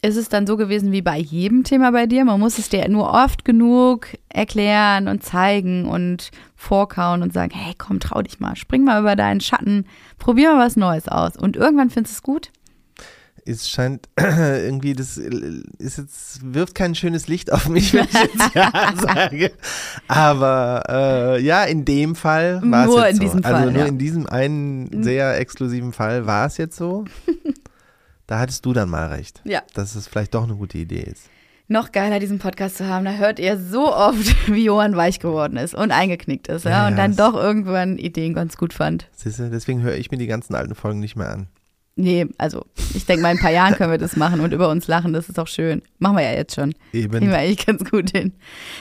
Ist 0.00 0.16
es 0.16 0.28
dann 0.28 0.46
so 0.46 0.57
gewesen 0.57 0.92
wie 0.92 1.02
bei 1.02 1.18
jedem 1.18 1.64
Thema 1.64 1.90
bei 1.90 2.07
dir? 2.07 2.24
Man 2.24 2.38
muss 2.38 2.57
es 2.59 2.68
dir 2.68 2.88
nur 2.88 3.11
oft 3.12 3.44
genug 3.44 4.07
erklären 4.28 5.09
und 5.09 5.24
zeigen 5.24 5.88
und 5.88 6.31
vorkauen 6.54 7.24
und 7.24 7.33
sagen, 7.33 7.52
hey, 7.52 7.74
komm, 7.76 7.98
trau 7.98 8.22
dich 8.22 8.38
mal, 8.38 8.54
spring 8.54 8.85
mal 8.85 9.00
über 9.00 9.16
deinen 9.16 9.40
Schatten, 9.40 9.87
probier 10.18 10.52
mal 10.54 10.64
was 10.66 10.76
Neues 10.76 11.09
aus. 11.09 11.37
Und 11.37 11.57
irgendwann 11.57 11.90
findest 11.90 12.14
du 12.14 12.18
es 12.18 12.22
gut. 12.22 12.52
Es 13.50 13.68
scheint 13.70 14.08
irgendwie, 14.18 14.92
das 14.94 15.16
ist 15.16 15.98
jetzt, 15.98 16.40
wirft 16.54 16.74
kein 16.74 16.94
schönes 16.94 17.28
Licht 17.28 17.52
auf 17.52 17.68
mich, 17.68 17.94
wenn 17.94 18.04
ich 18.04 18.12
jetzt 18.12 18.54
Ja 18.54 18.92
sage. 19.00 19.52
Aber 20.06 20.84
äh, 21.38 21.42
ja, 21.42 21.64
in 21.64 21.84
dem 21.84 22.14
Fall 22.14 22.61
war 22.64 22.84
es 22.84 22.90
Nur 22.90 23.06
jetzt 23.06 23.11
in 23.11 23.16
so. 23.16 23.22
diesem 23.22 23.44
also 23.44 23.56
Fall, 23.58 23.72
nur 23.72 23.82
ja. 23.82 23.88
in 23.88 23.98
diesem 23.98 24.26
einen 24.26 25.02
sehr 25.02 25.38
exklusiven 25.38 25.92
Fall 25.92 26.26
war 26.26 26.46
es 26.46 26.56
jetzt 26.58 26.76
so. 26.76 27.04
Da 28.26 28.38
hattest 28.40 28.66
du 28.66 28.74
dann 28.74 28.90
mal 28.90 29.06
recht, 29.06 29.40
Ja. 29.44 29.62
dass 29.72 29.94
es 29.94 30.06
vielleicht 30.06 30.34
doch 30.34 30.42
eine 30.44 30.54
gute 30.54 30.76
Idee 30.76 31.00
ist. 31.00 31.22
Noch 31.66 31.92
geiler, 31.92 32.18
diesen 32.18 32.38
Podcast 32.38 32.76
zu 32.76 32.87
haben. 32.87 33.06
Da 33.06 33.12
hört 33.12 33.38
ihr 33.38 33.58
so 33.58 33.90
oft, 33.94 34.48
wie 34.52 34.64
Johann 34.64 34.96
weich 34.96 35.18
geworden 35.18 35.56
ist 35.56 35.74
und 35.74 35.92
eingeknickt 35.92 36.46
ist. 36.48 36.64
Ja, 36.66 36.70
Ja, 36.70 36.88
und 36.88 36.96
dann 36.96 37.16
doch 37.16 37.34
irgendwann 37.34 37.96
Ideen 37.96 38.34
ganz 38.34 38.58
gut 38.58 38.74
fand. 38.74 39.08
Siehst 39.16 39.38
du, 39.38 39.48
deswegen 39.48 39.80
höre 39.80 39.94
ich 39.96 40.11
mir 40.11 40.18
die 40.18 40.26
ganzen 40.26 40.54
alten 40.54 40.74
Folgen 40.74 40.98
nicht 41.00 41.16
mehr 41.16 41.30
an. 41.30 41.46
Nee, 42.00 42.28
also 42.38 42.64
ich 42.94 43.06
denke 43.06 43.22
mal, 43.22 43.32
in 43.32 43.38
ein 43.38 43.42
paar 43.42 43.50
Jahren 43.50 43.74
können 43.74 43.90
wir 43.90 43.98
das 43.98 44.14
machen 44.14 44.38
und 44.38 44.52
über 44.52 44.68
uns 44.68 44.87
lachen. 44.87 45.12
Das 45.12 45.28
ist 45.28 45.37
auch 45.40 45.48
schön. 45.48 45.82
Machen 45.98 46.16
wir 46.16 46.22
ja 46.22 46.30
jetzt 46.30 46.54
schon. 46.54 46.72
Kriegen 46.92 47.12
Eben. 47.12 47.28
wir 47.28 47.38
eigentlich 47.38 47.66
ganz 47.66 47.84
gut 47.90 48.11
hin. 48.11 48.34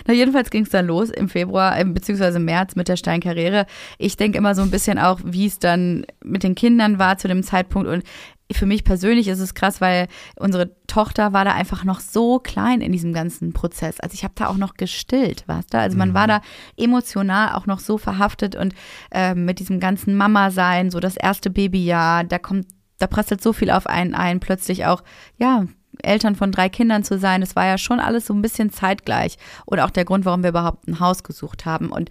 Na, 0.05 0.13
jedenfalls 0.13 0.51
ging 0.51 0.65
es 0.65 0.69
dann 0.69 0.85
los 0.85 1.09
im 1.09 1.27
Februar, 1.27 1.79
äh, 1.79 1.83
beziehungsweise 1.83 2.37
März 2.37 2.75
mit 2.75 2.87
der 2.89 2.95
Steinkarriere. 2.95 3.65
Ich 3.97 4.17
denke 4.17 4.37
immer 4.37 4.53
so 4.53 4.61
ein 4.61 4.69
bisschen 4.69 4.99
auch, 4.99 5.19
wie 5.23 5.47
es 5.47 5.57
dann 5.57 6.05
mit 6.23 6.43
den 6.43 6.53
Kindern 6.53 6.99
war 6.99 7.17
zu 7.17 7.27
dem 7.27 7.41
Zeitpunkt. 7.41 7.89
Und 7.89 8.03
für 8.51 8.67
mich 8.67 8.83
persönlich 8.83 9.27
ist 9.27 9.39
es 9.39 9.55
krass, 9.55 9.81
weil 9.81 10.07
unsere 10.35 10.71
Tochter 10.85 11.33
war 11.33 11.43
da 11.43 11.53
einfach 11.53 11.83
noch 11.83 11.99
so 11.99 12.37
klein 12.37 12.81
in 12.81 12.91
diesem 12.91 13.13
ganzen 13.13 13.51
Prozess. 13.51 13.99
Also 13.99 14.13
ich 14.13 14.23
habe 14.23 14.35
da 14.37 14.45
auch 14.45 14.57
noch 14.57 14.75
gestillt, 14.75 15.43
weißt 15.47 15.73
du? 15.73 15.79
Also 15.79 15.97
man 15.97 16.13
war 16.13 16.27
da 16.27 16.41
emotional 16.77 17.55
auch 17.55 17.65
noch 17.65 17.79
so 17.79 17.97
verhaftet 17.97 18.55
und 18.55 18.75
ähm, 19.11 19.45
mit 19.45 19.57
diesem 19.57 19.79
ganzen 19.79 20.15
Mama-Sein, 20.15 20.91
so 20.91 20.99
das 20.99 21.17
erste 21.17 21.49
Babyjahr, 21.49 22.23
da 22.23 22.37
kommt, 22.37 22.67
da 22.97 23.07
prasselt 23.07 23.41
so 23.41 23.53
viel 23.53 23.69
auf 23.69 23.87
einen 23.87 24.15
ein, 24.15 24.39
plötzlich 24.39 24.85
auch, 24.85 25.03
ja, 25.37 25.65
Eltern 26.03 26.35
von 26.35 26.51
drei 26.51 26.69
Kindern 26.69 27.03
zu 27.03 27.17
sein, 27.17 27.41
das 27.41 27.55
war 27.55 27.65
ja 27.65 27.77
schon 27.77 27.99
alles 27.99 28.27
so 28.27 28.33
ein 28.33 28.41
bisschen 28.41 28.71
zeitgleich. 28.71 29.37
Und 29.65 29.79
auch 29.79 29.89
der 29.89 30.05
Grund, 30.05 30.25
warum 30.25 30.43
wir 30.43 30.49
überhaupt 30.49 30.87
ein 30.87 30.99
Haus 30.99 31.23
gesucht 31.23 31.65
haben. 31.65 31.89
Und 31.89 32.09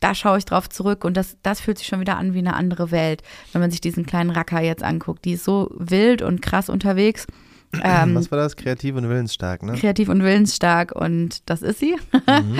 da 0.00 0.14
schaue 0.14 0.38
ich 0.38 0.44
drauf 0.44 0.68
zurück 0.68 1.04
und 1.04 1.16
das, 1.16 1.36
das 1.42 1.60
fühlt 1.60 1.78
sich 1.78 1.88
schon 1.88 2.00
wieder 2.00 2.16
an 2.16 2.34
wie 2.34 2.38
eine 2.38 2.54
andere 2.54 2.90
Welt, 2.90 3.22
wenn 3.52 3.60
man 3.60 3.70
sich 3.70 3.80
diesen 3.80 4.06
kleinen 4.06 4.30
Racker 4.30 4.60
jetzt 4.60 4.82
anguckt. 4.82 5.24
Die 5.24 5.32
ist 5.32 5.44
so 5.44 5.70
wild 5.76 6.22
und 6.22 6.42
krass 6.42 6.68
unterwegs. 6.68 7.26
Ähm, 7.82 8.14
Was 8.14 8.30
war 8.30 8.38
das? 8.38 8.56
Kreativ 8.56 8.96
und 8.96 9.10
willensstark, 9.10 9.62
ne? 9.62 9.74
kreativ 9.74 10.08
und 10.08 10.22
willensstark 10.22 10.92
und 10.92 11.42
das 11.50 11.60
ist 11.60 11.80
sie. 11.80 11.96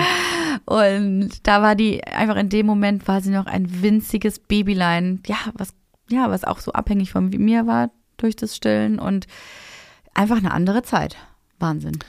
und 0.65 1.47
da 1.47 1.63
war 1.63 1.73
die 1.73 2.03
einfach 2.03 2.35
in 2.35 2.49
dem 2.49 2.67
Moment 2.67 3.07
war 3.07 3.19
sie 3.19 3.31
noch 3.31 3.47
ein 3.47 3.81
winziges 3.81 4.37
Babylein, 4.37 5.23
ja, 5.25 5.37
was 5.55 5.73
ja, 6.09 6.29
was 6.29 6.43
auch 6.43 6.59
so 6.59 6.71
abhängig 6.73 7.11
von 7.11 7.29
mir 7.29 7.67
war 7.67 7.91
durch 8.17 8.35
das 8.35 8.55
Stillen 8.55 8.99
und 8.99 9.27
einfach 10.13 10.37
eine 10.37 10.51
andere 10.51 10.83
Zeit. 10.83 11.15
Wahnsinn. 11.59 11.99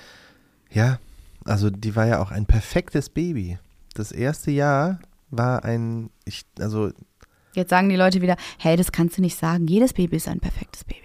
Ja, 0.71 0.99
also 1.45 1.71
die 1.71 1.97
war 1.97 2.07
ja 2.07 2.21
auch 2.21 2.31
ein 2.31 2.47
perfektes 2.47 3.09
Baby. 3.09 3.59
Das 3.95 4.13
erste 4.13 4.51
Jahr 4.51 5.01
war 5.31 5.65
ein, 5.65 6.11
ich, 6.25 6.45
also 6.59 6.91
Jetzt 7.55 7.71
sagen 7.71 7.89
die 7.89 7.97
Leute 7.97 8.23
wieder, 8.23 8.37
hey, 8.59 8.77
das 8.77 8.93
kannst 8.93 9.19
du 9.19 9.23
nicht 9.23 9.37
sagen. 9.37 9.67
Jedes 9.67 9.93
Baby 9.93 10.17
ist 10.17 10.29
ein 10.29 10.39
perfektes 10.39 10.85
Baby. 10.85 11.01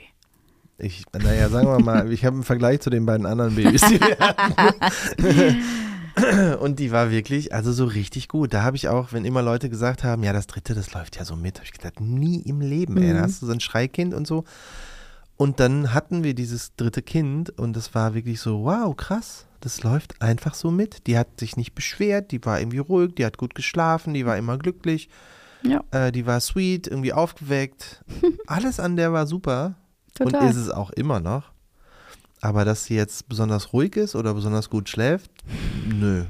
ich, 0.77 1.03
naja, 1.11 1.49
sagen 1.49 1.67
wir 1.67 1.79
mal, 1.79 2.11
ich 2.11 2.23
habe 2.23 2.35
einen 2.35 2.43
Vergleich 2.43 2.81
zu 2.81 2.89
den 2.89 3.05
beiden 3.05 3.25
anderen 3.25 3.55
Babys, 3.55 3.81
die 3.81 3.99
wir 3.99 4.17
hatten. 4.19 5.63
Und 6.59 6.79
die 6.79 6.91
war 6.91 7.11
wirklich, 7.11 7.53
also 7.53 7.71
so 7.73 7.85
richtig 7.85 8.27
gut. 8.29 8.53
Da 8.53 8.63
habe 8.63 8.77
ich 8.77 8.87
auch, 8.87 9.11
wenn 9.11 9.25
immer 9.25 9.41
Leute 9.41 9.69
gesagt 9.69 10.03
haben, 10.03 10.23
ja, 10.23 10.31
das 10.33 10.47
dritte, 10.47 10.73
das 10.73 10.93
läuft 10.93 11.17
ja 11.17 11.25
so 11.25 11.35
mit, 11.35 11.55
habe 11.57 11.65
ich 11.65 11.73
gedacht, 11.73 11.99
nie 11.99 12.41
im 12.41 12.61
Leben, 12.61 12.97
ey. 12.97 13.09
Da 13.13 13.19
Mhm. 13.19 13.23
hast 13.23 13.41
du 13.41 13.45
so 13.47 13.51
ein 13.51 13.59
Schreikind 13.59 14.13
und 14.13 14.25
so. 14.25 14.43
Und 15.37 15.59
dann 15.59 15.93
hatten 15.93 16.23
wir 16.23 16.33
dieses 16.33 16.75
dritte 16.77 17.01
Kind 17.01 17.49
und 17.59 17.75
das 17.75 17.93
war 17.93 18.13
wirklich 18.13 18.39
so, 18.39 18.63
wow, 18.63 18.95
krass, 18.95 19.45
das 19.59 19.83
läuft 19.83 20.21
einfach 20.21 20.53
so 20.53 20.71
mit. 20.71 21.07
Die 21.07 21.17
hat 21.17 21.39
sich 21.39 21.57
nicht 21.57 21.75
beschwert, 21.75 22.31
die 22.31 22.43
war 22.45 22.59
irgendwie 22.61 22.77
ruhig, 22.77 23.15
die 23.15 23.25
hat 23.25 23.37
gut 23.37 23.53
geschlafen, 23.53 24.13
die 24.13 24.25
war 24.25 24.37
immer 24.37 24.57
glücklich, 24.57 25.09
Ja, 25.63 25.83
äh, 25.91 26.13
die 26.13 26.25
war 26.25 26.39
sweet, 26.39 26.87
irgendwie 26.87 27.11
aufgeweckt. 27.11 28.05
Alles 28.47 28.79
an 28.79 28.95
der 28.95 29.11
war 29.11 29.27
super 29.27 29.75
total. 30.13 30.41
und 30.43 30.49
ist 30.49 30.55
es 30.55 30.69
auch 30.69 30.91
immer 30.91 31.19
noch. 31.19 31.51
Aber 32.45 32.63
dass 32.63 32.85
sie 32.85 32.93
jetzt 32.95 33.27
besonders 33.27 33.73
ruhig 33.73 33.95
ist 33.95 34.15
oder 34.15 34.35
besonders 34.35 34.69
gut 34.69 34.87
schläft, 34.87 35.31
nö. 35.87 36.25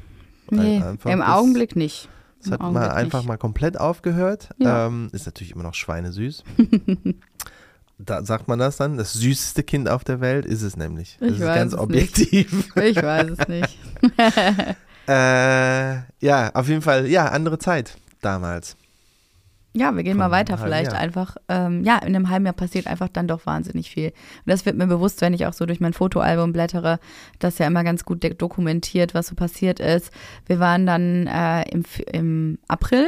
nee, 0.50 0.78
Ein- 0.78 0.84
einfach 0.84 1.12
im 1.12 1.20
ist- 1.20 1.28
Augenblick 1.28 1.76
nicht. 1.76 2.08
Es 2.42 2.52
hat 2.52 2.62
mal 2.62 2.90
einfach 2.92 3.20
nicht. 3.20 3.28
mal 3.28 3.38
komplett 3.38 3.78
aufgehört. 3.78 4.50
Ja. 4.60 4.86
Ähm, 4.88 5.10
ist 5.12 5.26
natürlich 5.26 5.52
immer 5.54 5.64
noch 5.64 5.74
schweinesüß. 5.74 6.44
da 7.98 8.24
sagt 8.24 8.48
man 8.48 8.60
das 8.60 8.78
dann. 8.78 8.96
Das 8.98 9.12
süßeste 9.14 9.64
Kind 9.64 9.90
auf 9.90 10.04
der 10.06 10.22
Welt 10.22 10.46
ist 10.46 10.62
es 10.62 10.78
nämlich. 10.78 11.18
Das 11.20 11.32
Ich 11.32 11.40
ist 11.40 11.46
weiß 11.46 11.56
ganz 11.56 11.74
es 11.74 11.80
objektiv. 11.80 12.70
Ich 12.78 12.96
weiß 13.02 13.32
es 13.38 13.48
nicht. 13.48 13.78
Äh, 15.08 15.98
ja, 16.20 16.50
auf 16.56 16.68
jeden 16.68 16.82
Fall, 16.82 17.06
ja, 17.06 17.28
andere 17.28 17.60
Zeit 17.60 17.96
damals. 18.22 18.76
Ja, 19.78 19.94
wir 19.94 20.04
gehen 20.04 20.16
mal 20.16 20.32
weiter 20.32 20.58
vielleicht 20.58 20.94
Jahr. 20.94 21.02
einfach. 21.02 21.36
Ähm, 21.50 21.84
ja, 21.84 21.98
in 21.98 22.16
einem 22.16 22.30
halben 22.30 22.46
Jahr 22.46 22.54
passiert 22.54 22.88
einfach 22.88 23.10
dann 23.10 23.28
doch 23.28 23.46
wahnsinnig 23.46 23.92
viel. 23.92 24.08
Und 24.08 24.48
das 24.48 24.66
wird 24.66 24.78
mir 24.78 24.88
bewusst, 24.88 25.20
wenn 25.20 25.34
ich 25.34 25.46
auch 25.46 25.54
so 25.54 25.66
durch 25.66 25.82
mein 25.82 25.92
Fotoalbum 25.92 26.54
blättere, 26.54 26.98
das 27.40 27.58
ja 27.58 27.68
immer 27.68 27.84
ganz 27.84 28.06
gut 28.06 28.26
dokumentiert, 28.42 29.14
was 29.14 29.28
so 29.28 29.36
passiert 29.36 29.82
ist. 29.82 30.12
Wir 30.46 30.60
waren 30.60 30.86
dann 30.86 31.28
äh, 31.28 31.70
im, 31.70 31.84
im 32.10 32.58
April, 32.70 33.06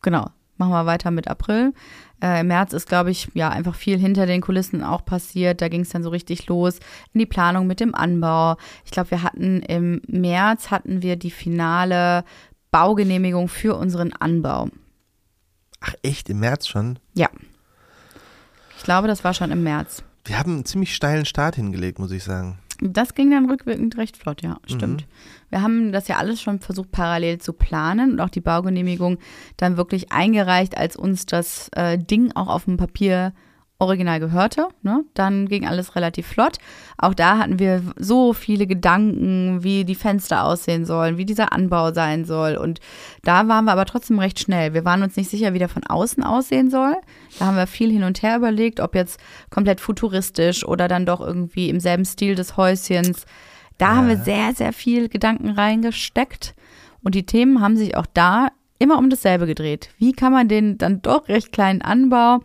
genau, 0.00 0.30
machen 0.56 0.72
wir 0.72 0.86
weiter 0.86 1.10
mit 1.10 1.28
April. 1.28 1.74
Äh, 2.22 2.40
Im 2.40 2.46
März 2.46 2.72
ist, 2.72 2.88
glaube 2.88 3.10
ich, 3.10 3.28
ja, 3.34 3.50
einfach 3.50 3.74
viel 3.74 3.98
hinter 3.98 4.24
den 4.24 4.40
Kulissen 4.40 4.82
auch 4.82 5.04
passiert. 5.04 5.60
Da 5.60 5.68
ging 5.68 5.82
es 5.82 5.90
dann 5.90 6.02
so 6.02 6.08
richtig 6.08 6.46
los 6.46 6.78
in 7.12 7.18
die 7.18 7.26
Planung 7.26 7.66
mit 7.66 7.78
dem 7.78 7.94
Anbau. 7.94 8.56
Ich 8.86 8.90
glaube, 8.90 9.10
wir 9.10 9.22
hatten 9.22 9.60
im 9.60 10.00
März 10.06 10.70
hatten 10.70 11.02
wir 11.02 11.16
die 11.16 11.30
finale 11.30 12.24
Baugenehmigung 12.70 13.48
für 13.48 13.76
unseren 13.76 14.14
Anbau. 14.14 14.68
Ach, 15.80 15.94
echt, 16.02 16.28
im 16.28 16.40
März 16.40 16.66
schon? 16.66 16.98
Ja. 17.14 17.28
Ich 18.76 18.84
glaube, 18.84 19.08
das 19.08 19.24
war 19.24 19.34
schon 19.34 19.50
im 19.50 19.62
März. 19.62 20.02
Wir 20.24 20.38
haben 20.38 20.52
einen 20.52 20.64
ziemlich 20.64 20.94
steilen 20.94 21.24
Start 21.24 21.56
hingelegt, 21.56 21.98
muss 21.98 22.10
ich 22.10 22.24
sagen. 22.24 22.58
Das 22.80 23.14
ging 23.14 23.30
dann 23.30 23.48
rückwirkend 23.48 23.96
recht 23.96 24.16
flott, 24.16 24.42
ja, 24.42 24.58
stimmt. 24.66 25.06
Wir 25.48 25.62
haben 25.62 25.92
das 25.92 26.08
ja 26.08 26.16
alles 26.16 26.42
schon 26.42 26.60
versucht, 26.60 26.90
parallel 26.92 27.38
zu 27.38 27.54
planen 27.54 28.12
und 28.12 28.20
auch 28.20 28.28
die 28.28 28.40
Baugenehmigung 28.40 29.18
dann 29.56 29.78
wirklich 29.78 30.12
eingereicht, 30.12 30.76
als 30.76 30.96
uns 30.96 31.24
das 31.24 31.70
äh, 31.74 31.96
Ding 31.96 32.32
auch 32.34 32.48
auf 32.48 32.64
dem 32.64 32.76
Papier 32.76 33.32
original 33.78 34.20
gehörte. 34.20 34.68
Ne? 34.82 35.04
Dann 35.14 35.48
ging 35.48 35.66
alles 35.66 35.96
relativ 35.96 36.26
flott. 36.26 36.56
Auch 36.96 37.12
da 37.12 37.38
hatten 37.38 37.58
wir 37.58 37.82
so 37.96 38.32
viele 38.32 38.66
Gedanken, 38.66 39.62
wie 39.62 39.84
die 39.84 39.94
Fenster 39.94 40.44
aussehen 40.44 40.86
sollen, 40.86 41.18
wie 41.18 41.26
dieser 41.26 41.52
Anbau 41.52 41.92
sein 41.92 42.24
soll. 42.24 42.56
Und 42.56 42.80
da 43.22 43.48
waren 43.48 43.66
wir 43.66 43.72
aber 43.72 43.84
trotzdem 43.84 44.18
recht 44.18 44.40
schnell. 44.40 44.72
Wir 44.72 44.84
waren 44.84 45.02
uns 45.02 45.16
nicht 45.16 45.30
sicher, 45.30 45.52
wie 45.52 45.58
der 45.58 45.68
von 45.68 45.84
außen 45.84 46.22
aussehen 46.22 46.70
soll. 46.70 46.94
Da 47.38 47.46
haben 47.46 47.56
wir 47.56 47.66
viel 47.66 47.90
hin 47.90 48.04
und 48.04 48.22
her 48.22 48.36
überlegt, 48.36 48.80
ob 48.80 48.94
jetzt 48.94 49.20
komplett 49.50 49.80
futuristisch 49.80 50.64
oder 50.64 50.88
dann 50.88 51.04
doch 51.04 51.20
irgendwie 51.20 51.68
im 51.68 51.80
selben 51.80 52.06
Stil 52.06 52.34
des 52.34 52.56
Häuschens. 52.56 53.26
Da 53.78 53.96
haben 53.96 54.08
wir 54.08 54.16
sehr, 54.16 54.54
sehr 54.54 54.72
viel 54.72 55.10
Gedanken 55.10 55.50
reingesteckt. 55.50 56.54
Und 57.02 57.14
die 57.14 57.26
Themen 57.26 57.60
haben 57.60 57.76
sich 57.76 57.94
auch 57.96 58.06
da 58.14 58.48
immer 58.78 58.98
um 58.98 59.10
dasselbe 59.10 59.46
gedreht. 59.46 59.90
Wie 59.98 60.12
kann 60.12 60.32
man 60.32 60.48
den 60.48 60.78
dann 60.78 61.02
doch 61.02 61.28
recht 61.28 61.52
kleinen 61.52 61.82
Anbau 61.82 62.40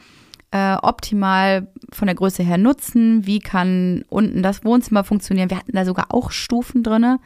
äh, 0.52 0.76
optimal 0.76 1.68
von 1.92 2.08
der 2.08 2.16
Größe 2.16 2.44
her 2.44 2.58
nutzen? 2.58 3.26
Wie 3.26 3.40
kann 3.40 4.04
unten 4.10 4.44
das 4.44 4.64
Wohnzimmer 4.64 5.04
funktionieren? 5.04 5.50
Wir 5.50 5.58
hatten 5.58 5.74
da 5.74 5.86
sogar 5.86 6.08
auch 6.10 6.32
Stufen 6.32 6.84
drinne. 6.84 7.20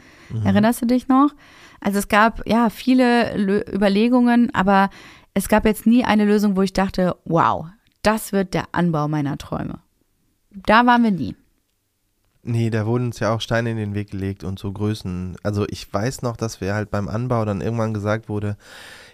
Erinnerst 0.44 0.82
du 0.82 0.86
dich 0.86 1.08
noch? 1.08 1.30
Also 1.80 2.00
es 2.00 2.08
gab 2.08 2.48
ja 2.48 2.70
viele 2.70 3.38
Lö 3.38 3.62
Überlegungen, 3.72 4.54
aber 4.54 4.90
es 5.34 5.50
gab 5.50 5.66
jetzt 5.66 5.86
nie 5.86 6.04
eine 6.04 6.26
Lösung, 6.26 6.56
wo 6.56 6.62
ich 6.62 6.74
dachte, 6.74 7.16
wow, 7.26 7.68
das 8.02 8.32
wird 8.32 8.54
der 8.54 8.66
Anbau 8.72 9.08
meiner 9.08 9.38
Träume. 9.38 9.80
Da 10.52 10.86
waren 10.86 11.04
wir 11.04 11.12
nie. 11.12 11.36
Nee, 12.48 12.70
da 12.70 12.86
wurden 12.86 13.08
uns 13.08 13.20
ja 13.20 13.34
auch 13.34 13.42
Steine 13.42 13.72
in 13.72 13.78
den 13.78 13.96
Weg 13.96 14.12
gelegt 14.12 14.44
und 14.44 14.60
so 14.60 14.72
Größen. 14.72 15.36
Also 15.42 15.66
ich 15.68 15.92
weiß 15.92 16.22
noch, 16.22 16.38
dass 16.38 16.62
wir 16.62 16.76
halt 16.76 16.92
beim 16.92 17.08
Anbau 17.08 17.44
dann 17.44 17.60
irgendwann 17.60 17.94
gesagt 17.94 18.30
wurde, 18.30 18.56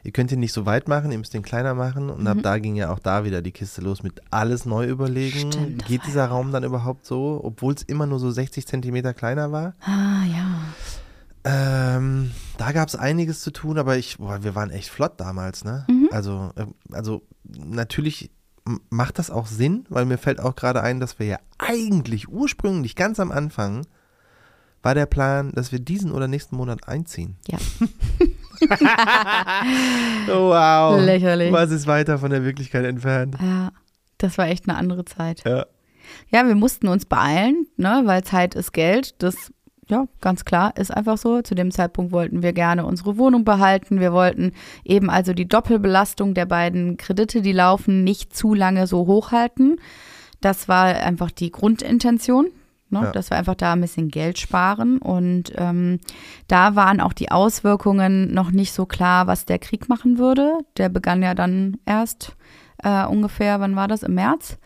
ihr 0.03 0.11
könnt 0.11 0.31
ihn 0.31 0.39
nicht 0.39 0.53
so 0.53 0.65
weit 0.65 0.87
machen, 0.87 1.11
ihr 1.11 1.17
müsst 1.17 1.33
ihn 1.33 1.41
kleiner 1.41 1.73
machen. 1.73 2.09
Und 2.09 2.27
ab 2.27 2.37
da 2.41 2.57
ging 2.59 2.75
ja 2.75 2.91
auch 2.91 2.99
da 2.99 3.23
wieder 3.23 3.41
die 3.41 3.51
Kiste 3.51 3.81
los 3.81 4.03
mit 4.03 4.21
alles 4.31 4.65
neu 4.65 4.87
überlegen. 4.87 5.47
Mhm. 5.47 5.51
Stimmt, 5.51 5.85
Geht 5.85 6.01
dieser 6.05 6.27
Raum 6.27 6.51
dann 6.51 6.63
überhaupt 6.63 7.05
so, 7.05 7.39
obwohl 7.43 7.73
es 7.73 7.83
immer 7.83 8.05
nur 8.05 8.19
so 8.19 8.31
60 8.31 8.67
Zentimeter 8.67 9.13
kleiner 9.13 9.51
war? 9.51 9.73
Ah, 9.81 10.25
ja. 10.25 10.63
Ähm, 11.43 12.31
da 12.57 12.71
gab 12.71 12.87
es 12.87 12.95
einiges 12.95 13.41
zu 13.41 13.51
tun, 13.51 13.79
aber 13.79 13.97
ich, 13.97 14.17
boah, 14.17 14.43
wir 14.43 14.53
waren 14.53 14.69
echt 14.69 14.89
flott 14.89 15.13
damals, 15.19 15.63
ne? 15.63 15.85
Mhm. 15.89 16.09
Also, 16.11 16.51
äh, 16.55 16.65
also 16.91 17.23
natürlich 17.45 18.29
macht 18.89 19.17
das 19.17 19.31
auch 19.31 19.47
Sinn, 19.47 19.85
weil 19.89 20.05
mir 20.05 20.17
fällt 20.17 20.39
auch 20.39 20.55
gerade 20.55 20.81
ein, 20.83 20.99
dass 20.99 21.17
wir 21.17 21.25
ja 21.25 21.39
eigentlich 21.57 22.29
ursprünglich 22.29 22.95
ganz 22.95 23.19
am 23.19 23.31
Anfang 23.31 23.87
war 24.83 24.95
der 24.95 25.05
Plan, 25.05 25.51
dass 25.51 25.71
wir 25.71 25.79
diesen 25.79 26.11
oder 26.11 26.27
nächsten 26.27 26.55
Monat 26.55 26.87
einziehen. 26.87 27.37
Ja. 27.47 27.57
Wow. 30.28 31.00
Lächerlich. 31.02 31.52
Was 31.52 31.71
ist 31.71 31.88
weiter 31.88 32.17
von 32.17 32.30
der 32.32 32.43
Wirklichkeit 32.43 32.86
entfernt? 32.86 33.36
Ja, 33.41 33.71
das 34.17 34.38
war 34.38 34.47
echt 34.47 34.67
eine 34.67 34.78
andere 34.78 35.06
Zeit. 35.06 35.43
Ja. 35.45 35.65
Ja, 36.30 36.47
wir 36.47 36.56
mussten 36.56 36.88
uns 36.88 37.06
beeilen, 37.06 37.67
ne, 37.78 38.02
weil 38.06 38.24
Zeit 38.24 38.56
ist 38.56 38.74
Geld. 38.74 39.15
Das, 39.21 39.52
ja, 39.88 40.08
ganz 40.19 40.45
klar, 40.45 40.74
ist 40.78 40.91
einfach 40.91 41.17
so. 41.17 41.41
Zu 41.41 41.56
dem 41.56 41.71
Zeitpunkt 41.71 42.12
wollten 42.12 42.43
wir 42.43 42.54
gerne 42.54 42.86
unsere 42.86 43.17
Wohnung 43.17 43.45
behalten. 43.45 44.00
Wir 44.00 44.13
wollten 44.13 44.54
eben 44.84 45.10
also 45.10 45.34
die 45.34 45.47
Doppelbelastung 45.47 46.34
der 46.34 46.45
beiden 46.45 46.97
Kredite, 46.97 47.41
die 47.41 47.54
laufen, 47.54 48.04
nicht 48.04 48.36
zu 48.36 48.54
lange 48.54 48.88
so 48.88 49.08
hochhalten. 49.08 49.80
Das 50.41 50.67
war 50.67 50.86
einfach 50.86 51.32
die 51.32 51.52
Grundintention. 51.52 52.47
Ne, 52.91 52.99
Ja. 53.04 53.12
Dass 53.12 53.30
wir 53.30 53.38
einfach 53.38 53.56
da 53.56 53.73
ein 53.73 53.82
bisschen 53.82 54.10
Geld 54.10 54.38
sparen. 54.38 54.97
Und 54.99 55.54
ähm, 55.56 55.99
da 56.47 56.75
waren 56.75 56.99
auch 57.01 57.13
die 57.13 57.32
Auswirkungen 57.32 58.34
noch 58.34 58.51
nicht 58.51 58.73
so 58.73 58.86
klar, 58.86 59.27
was 59.27 59.45
der 59.45 59.60
Krieg 59.60 59.89
machen 59.89 60.17
würde. 60.17 60.60
Der 60.77 60.89
begann 60.89 61.23
ja 61.23 61.34
dann 61.34 61.77
erst 61.86 62.36
äh, 62.84 63.06
ungefähr, 63.06 63.60
wann 63.60 63.75
war 63.75 63.88
das? 63.88 64.04
Im 64.04 64.15
März. 64.15 64.58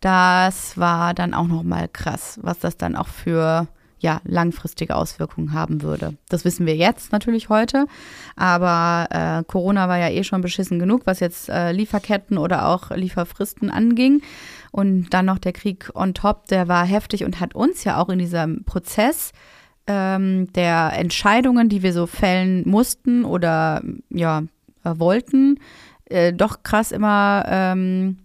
Das 0.00 0.78
war 0.78 1.14
dann 1.14 1.34
auch 1.34 1.46
nochmal 1.46 1.88
krass, 1.88 2.38
was 2.42 2.58
das 2.58 2.76
dann 2.76 2.96
auch 2.96 3.08
für 3.08 3.68
ja, 4.00 4.20
langfristige 4.24 4.96
Auswirkungen 4.96 5.52
haben 5.52 5.82
würde. 5.82 6.14
Das 6.28 6.44
wissen 6.44 6.66
wir 6.66 6.74
jetzt 6.74 7.12
natürlich 7.12 7.48
heute, 7.48 7.86
aber 8.34 9.08
äh, 9.10 9.44
Corona 9.44 9.88
war 9.88 9.98
ja 9.98 10.08
eh 10.08 10.24
schon 10.24 10.40
beschissen 10.40 10.78
genug, 10.78 11.02
was 11.04 11.20
jetzt 11.20 11.48
äh, 11.48 11.72
Lieferketten 11.72 12.38
oder 12.38 12.66
auch 12.66 12.90
Lieferfristen 12.90 13.70
anging. 13.70 14.22
Und 14.72 15.10
dann 15.10 15.26
noch 15.26 15.38
der 15.38 15.52
Krieg 15.52 15.90
on 15.94 16.14
top, 16.14 16.46
der 16.46 16.68
war 16.68 16.84
heftig 16.84 17.24
und 17.24 17.40
hat 17.40 17.54
uns 17.54 17.84
ja 17.84 17.98
auch 17.98 18.08
in 18.08 18.18
diesem 18.18 18.64
Prozess 18.64 19.32
ähm, 19.86 20.52
der 20.52 20.92
Entscheidungen, 20.94 21.68
die 21.68 21.82
wir 21.82 21.92
so 21.92 22.06
fällen 22.06 22.68
mussten 22.68 23.24
oder 23.24 23.82
ja, 24.08 24.42
äh, 24.84 24.92
wollten, 24.96 25.58
äh, 26.06 26.32
doch 26.32 26.62
krass 26.62 26.92
immer 26.92 27.44
ähm, 27.48 28.18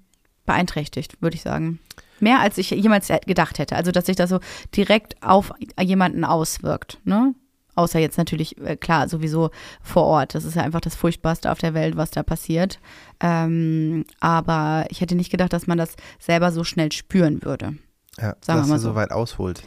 beeinträchtigt, 0.46 1.22
würde 1.22 1.36
ich 1.36 1.42
sagen. 1.42 1.80
Mehr 2.26 2.40
als 2.40 2.58
ich 2.58 2.72
jemals 2.72 3.08
gedacht 3.28 3.60
hätte. 3.60 3.76
Also, 3.76 3.92
dass 3.92 4.08
sich 4.08 4.16
das 4.16 4.32
so 4.32 4.40
direkt 4.76 5.22
auf 5.22 5.54
jemanden 5.80 6.26
auswirkt. 6.26 7.00
Ne? 7.04 7.36
Außer 7.76 8.00
jetzt 8.00 8.18
natürlich, 8.18 8.58
äh, 8.62 8.78
klar, 8.78 9.08
sowieso 9.08 9.52
vor 9.84 10.06
Ort. 10.06 10.34
Das 10.34 10.44
ist 10.44 10.56
ja 10.56 10.64
einfach 10.64 10.82
das 10.82 10.96
Furchtbarste 10.96 11.52
auf 11.52 11.60
der 11.60 11.76
Welt, 11.76 11.98
was 11.98 12.10
da 12.10 12.24
passiert. 12.24 12.80
Ähm, 13.20 14.06
aber 14.20 14.86
ich 14.90 15.02
hätte 15.02 15.14
nicht 15.14 15.30
gedacht, 15.30 15.54
dass 15.54 15.68
man 15.68 15.78
das 15.78 15.96
selber 16.18 16.52
so 16.52 16.64
schnell 16.64 16.92
spüren 16.92 17.44
würde. 17.44 17.78
Ja, 18.18 18.36
Sagen 18.42 18.58
wir 18.58 18.62
dass 18.62 18.68
mal 18.70 18.76
er 18.78 18.80
so 18.80 18.90
so. 18.90 18.96
weit 18.96 19.12
ausholt. 19.12 19.62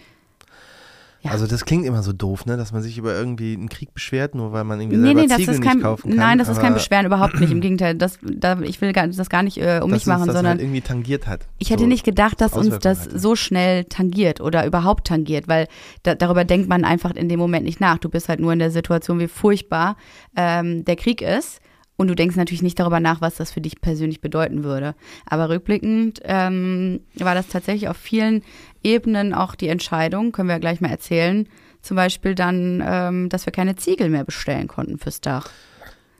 Ja. 1.20 1.32
Also 1.32 1.48
das 1.48 1.64
klingt 1.64 1.84
immer 1.84 2.02
so 2.04 2.12
doof, 2.12 2.46
ne, 2.46 2.56
dass 2.56 2.72
man 2.72 2.80
sich 2.80 2.96
über 2.96 3.12
irgendwie 3.12 3.54
einen 3.54 3.68
Krieg 3.68 3.92
beschwert, 3.92 4.36
nur 4.36 4.52
weil 4.52 4.62
man 4.62 4.80
irgendwie 4.80 4.98
Nee, 4.98 5.06
selber 5.06 5.20
nee, 5.22 5.26
das 5.26 5.36
Ziegel 5.38 5.54
ist 5.54 5.60
nicht 5.60 5.68
kein, 5.68 5.82
kaufen 5.82 6.10
kann. 6.10 6.18
nein, 6.18 6.38
das 6.38 6.48
ist 6.48 6.60
kein 6.60 6.74
Beschweren, 6.74 7.06
überhaupt 7.06 7.40
nicht. 7.40 7.50
Im 7.50 7.60
Gegenteil, 7.60 7.96
das, 7.96 8.18
da, 8.22 8.60
ich 8.60 8.80
will 8.80 8.92
gar, 8.92 9.08
das 9.08 9.28
gar 9.28 9.42
nicht 9.42 9.58
äh, 9.58 9.80
um 9.82 9.90
mich 9.90 10.06
machen, 10.06 10.26
das 10.26 10.36
sondern 10.36 10.52
halt 10.52 10.60
irgendwie 10.60 10.80
tangiert 10.80 11.26
hat. 11.26 11.48
Ich 11.58 11.70
hätte 11.70 11.82
so. 11.82 11.88
nicht 11.88 12.04
gedacht, 12.04 12.40
dass 12.40 12.52
uns 12.52 12.78
das 12.78 13.06
hatte. 13.06 13.18
so 13.18 13.34
schnell 13.34 13.84
tangiert 13.84 14.40
oder 14.40 14.64
überhaupt 14.64 15.08
tangiert, 15.08 15.48
weil 15.48 15.66
da, 16.04 16.14
darüber 16.14 16.44
denkt 16.44 16.68
man 16.68 16.84
einfach 16.84 17.10
in 17.16 17.28
dem 17.28 17.40
Moment 17.40 17.64
nicht 17.64 17.80
nach. 17.80 17.98
Du 17.98 18.08
bist 18.08 18.28
halt 18.28 18.38
nur 18.38 18.52
in 18.52 18.60
der 18.60 18.70
Situation, 18.70 19.18
wie 19.18 19.28
furchtbar 19.28 19.96
ähm, 20.36 20.84
der 20.84 20.94
Krieg 20.94 21.20
ist. 21.20 21.60
Und 22.00 22.06
du 22.08 22.14
denkst 22.14 22.36
natürlich 22.36 22.62
nicht 22.62 22.78
darüber 22.78 23.00
nach, 23.00 23.20
was 23.20 23.34
das 23.34 23.50
für 23.50 23.60
dich 23.60 23.80
persönlich 23.80 24.20
bedeuten 24.20 24.62
würde. 24.62 24.94
Aber 25.26 25.48
rückblickend 25.48 26.20
ähm, 26.22 27.00
war 27.16 27.34
das 27.34 27.48
tatsächlich 27.48 27.88
auf 27.88 27.96
vielen 27.96 28.42
Ebenen 28.84 29.34
auch 29.34 29.56
die 29.56 29.66
Entscheidung, 29.68 30.30
können 30.30 30.48
wir 30.48 30.54
ja 30.54 30.60
gleich 30.60 30.80
mal 30.80 30.90
erzählen. 30.90 31.48
Zum 31.82 31.96
Beispiel 31.96 32.36
dann, 32.36 32.82
ähm, 32.86 33.28
dass 33.28 33.46
wir 33.46 33.52
keine 33.52 33.74
Ziegel 33.74 34.10
mehr 34.10 34.22
bestellen 34.24 34.68
konnten 34.68 34.98
fürs 34.98 35.20
Dach. 35.20 35.50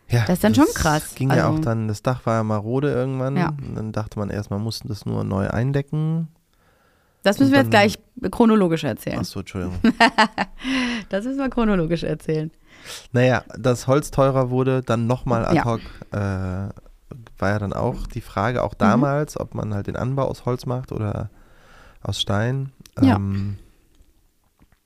Ja, 0.09 0.23
Das 0.27 0.35
ist 0.39 0.45
dann 0.45 0.55
schon 0.57 0.67
krass. 0.75 1.15
Ging 1.15 1.31
ja 1.31 1.47
Also- 1.47 1.59
auch 1.59 1.61
dann, 1.61 1.87
das 1.87 2.03
Dach 2.03 2.27
war 2.27 2.35
ja 2.35 2.43
marode 2.43 2.91
irgendwann. 2.91 3.37
Ja. 3.37 3.51
Und 3.51 3.77
dann 3.77 3.93
dachte 3.93 4.19
man 4.19 4.31
erst, 4.31 4.51
man 4.51 4.61
musste 4.63 4.89
das 4.89 5.07
nur 5.07 5.23
neu 5.23 5.49
eindecken. 5.49 6.27
Das 7.23 7.39
müssen 7.39 7.53
wir 7.53 7.59
jetzt 7.61 7.71
gleich 7.71 7.99
chronologisch 8.33 8.83
erzählen. 8.85 9.19
Achso, 9.21 9.41
Entschuldigung. 9.41 9.77
Das 11.09 11.25
müssen 11.25 11.39
wir 11.39 11.49
chronologisch 11.49 12.03
erzählen. 12.03 12.51
Naja, 13.13 13.45
dass 13.59 13.87
Holz 13.87 14.11
teurer 14.11 14.51
wurde, 14.51 14.83
dann 14.83 15.07
nochmal 15.07 15.45
ad 15.45 15.57
Ja. 15.57 15.65
hoc, 15.65 15.81
äh, 16.13 16.17
war 17.39 17.51
ja 17.51 17.59
dann 17.59 17.73
auch 17.73 18.07
die 18.07 18.21
Frage, 18.21 18.59
Mhm. 18.59 18.65
auch 18.65 18.75
damals, 18.75 19.39
ob 19.39 19.55
man 19.55 19.73
halt 19.75 19.87
den 19.87 19.97
Anbau 19.97 20.25
aus 20.27 20.45
Holz 20.45 20.67
macht 20.67 20.93
oder 20.93 21.31
aus 22.03 22.21
Stein. 22.21 22.73
Ja. 23.01 23.17
Ähm, 23.17 23.59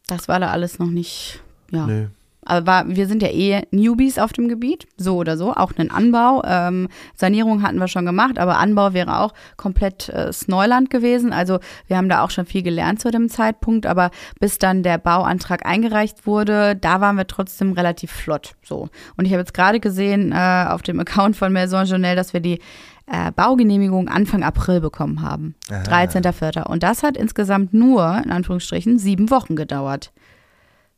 Das 0.09 0.28
war 0.28 0.40
da 0.40 0.50
alles 0.50 0.78
noch 0.78 0.90
nicht, 0.90 1.42
ja. 1.70 1.87
Nö. 1.87 2.09
Aber 2.44 2.85
wir 2.87 3.07
sind 3.07 3.22
ja 3.22 3.28
eh 3.28 3.62
Newbies 3.70 4.18
auf 4.18 4.33
dem 4.33 4.48
Gebiet, 4.48 4.87
so 4.96 5.16
oder 5.16 5.37
so, 5.37 5.52
auch 5.52 5.72
einen 5.76 5.90
Anbau. 5.90 6.42
Ähm, 6.44 6.88
Sanierung 7.14 7.62
hatten 7.62 7.78
wir 7.78 7.88
schon 7.88 8.05
gemacht, 8.05 8.38
aber 8.38 8.59
Anbau 8.59 8.92
wäre 8.94 9.20
auch 9.20 9.33
komplett 9.57 10.09
äh, 10.09 10.31
Neuland 10.46 10.90
gewesen. 10.90 11.33
Also 11.33 11.61
wir 11.87 11.96
haben 11.96 12.09
da 12.09 12.24
auch 12.24 12.31
schon 12.31 12.46
viel 12.46 12.62
gelernt 12.62 13.00
zu 13.00 13.11
dem 13.11 13.28
Zeitpunkt, 13.28 13.87
aber 13.87 14.11
bis 14.40 14.59
dann 14.59 14.83
der 14.83 14.98
Bauantrag 14.98 15.64
eingereicht 15.64 16.26
wurde, 16.26 16.74
da 16.74 17.00
waren 17.00 17.16
wir 17.16 17.26
trotzdem 17.26 17.72
relativ 17.72 18.11
flott. 18.11 18.55
So. 18.64 18.88
Und 19.16 19.24
ich 19.24 19.33
habe 19.33 19.40
jetzt 19.40 19.55
gerade 19.55 19.78
gesehen 19.78 20.33
äh, 20.33 20.66
auf 20.68 20.83
dem 20.83 20.98
Account 20.98 21.37
von 21.37 21.52
Maison 21.52 21.85
Journal, 21.85 22.16
dass 22.16 22.33
wir 22.33 22.40
die 22.40 22.59
äh, 23.07 23.31
Baugenehmigung 23.33 24.09
Anfang 24.09 24.42
April 24.42 24.81
bekommen 24.81 25.22
haben. 25.22 25.55
13.04. 25.68 26.66
Und 26.66 26.83
das 26.83 27.02
hat 27.02 27.16
insgesamt 27.16 27.74
nur, 27.74 28.20
in 28.24 28.31
Anführungsstrichen, 28.31 28.98
sieben 28.98 29.31
Wochen 29.31 29.57
gedauert. 29.57 30.12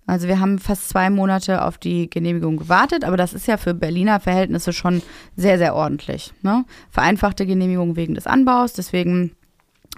Also 0.06 0.28
wir 0.28 0.38
haben 0.38 0.58
fast 0.58 0.88
zwei 0.88 1.08
Monate 1.08 1.62
auf 1.62 1.78
die 1.78 2.10
Genehmigung 2.10 2.56
gewartet, 2.56 3.04
aber 3.04 3.16
das 3.16 3.32
ist 3.32 3.46
ja 3.46 3.56
für 3.56 3.74
Berliner 3.74 4.20
Verhältnisse 4.20 4.72
schon 4.72 5.02
sehr, 5.36 5.58
sehr 5.58 5.74
ordentlich. 5.74 6.32
Ne? 6.42 6.64
Vereinfachte 6.90 7.46
Genehmigung 7.46 7.96
wegen 7.96 8.14
des 8.14 8.26
Anbaus, 8.26 8.74
deswegen 8.74 9.32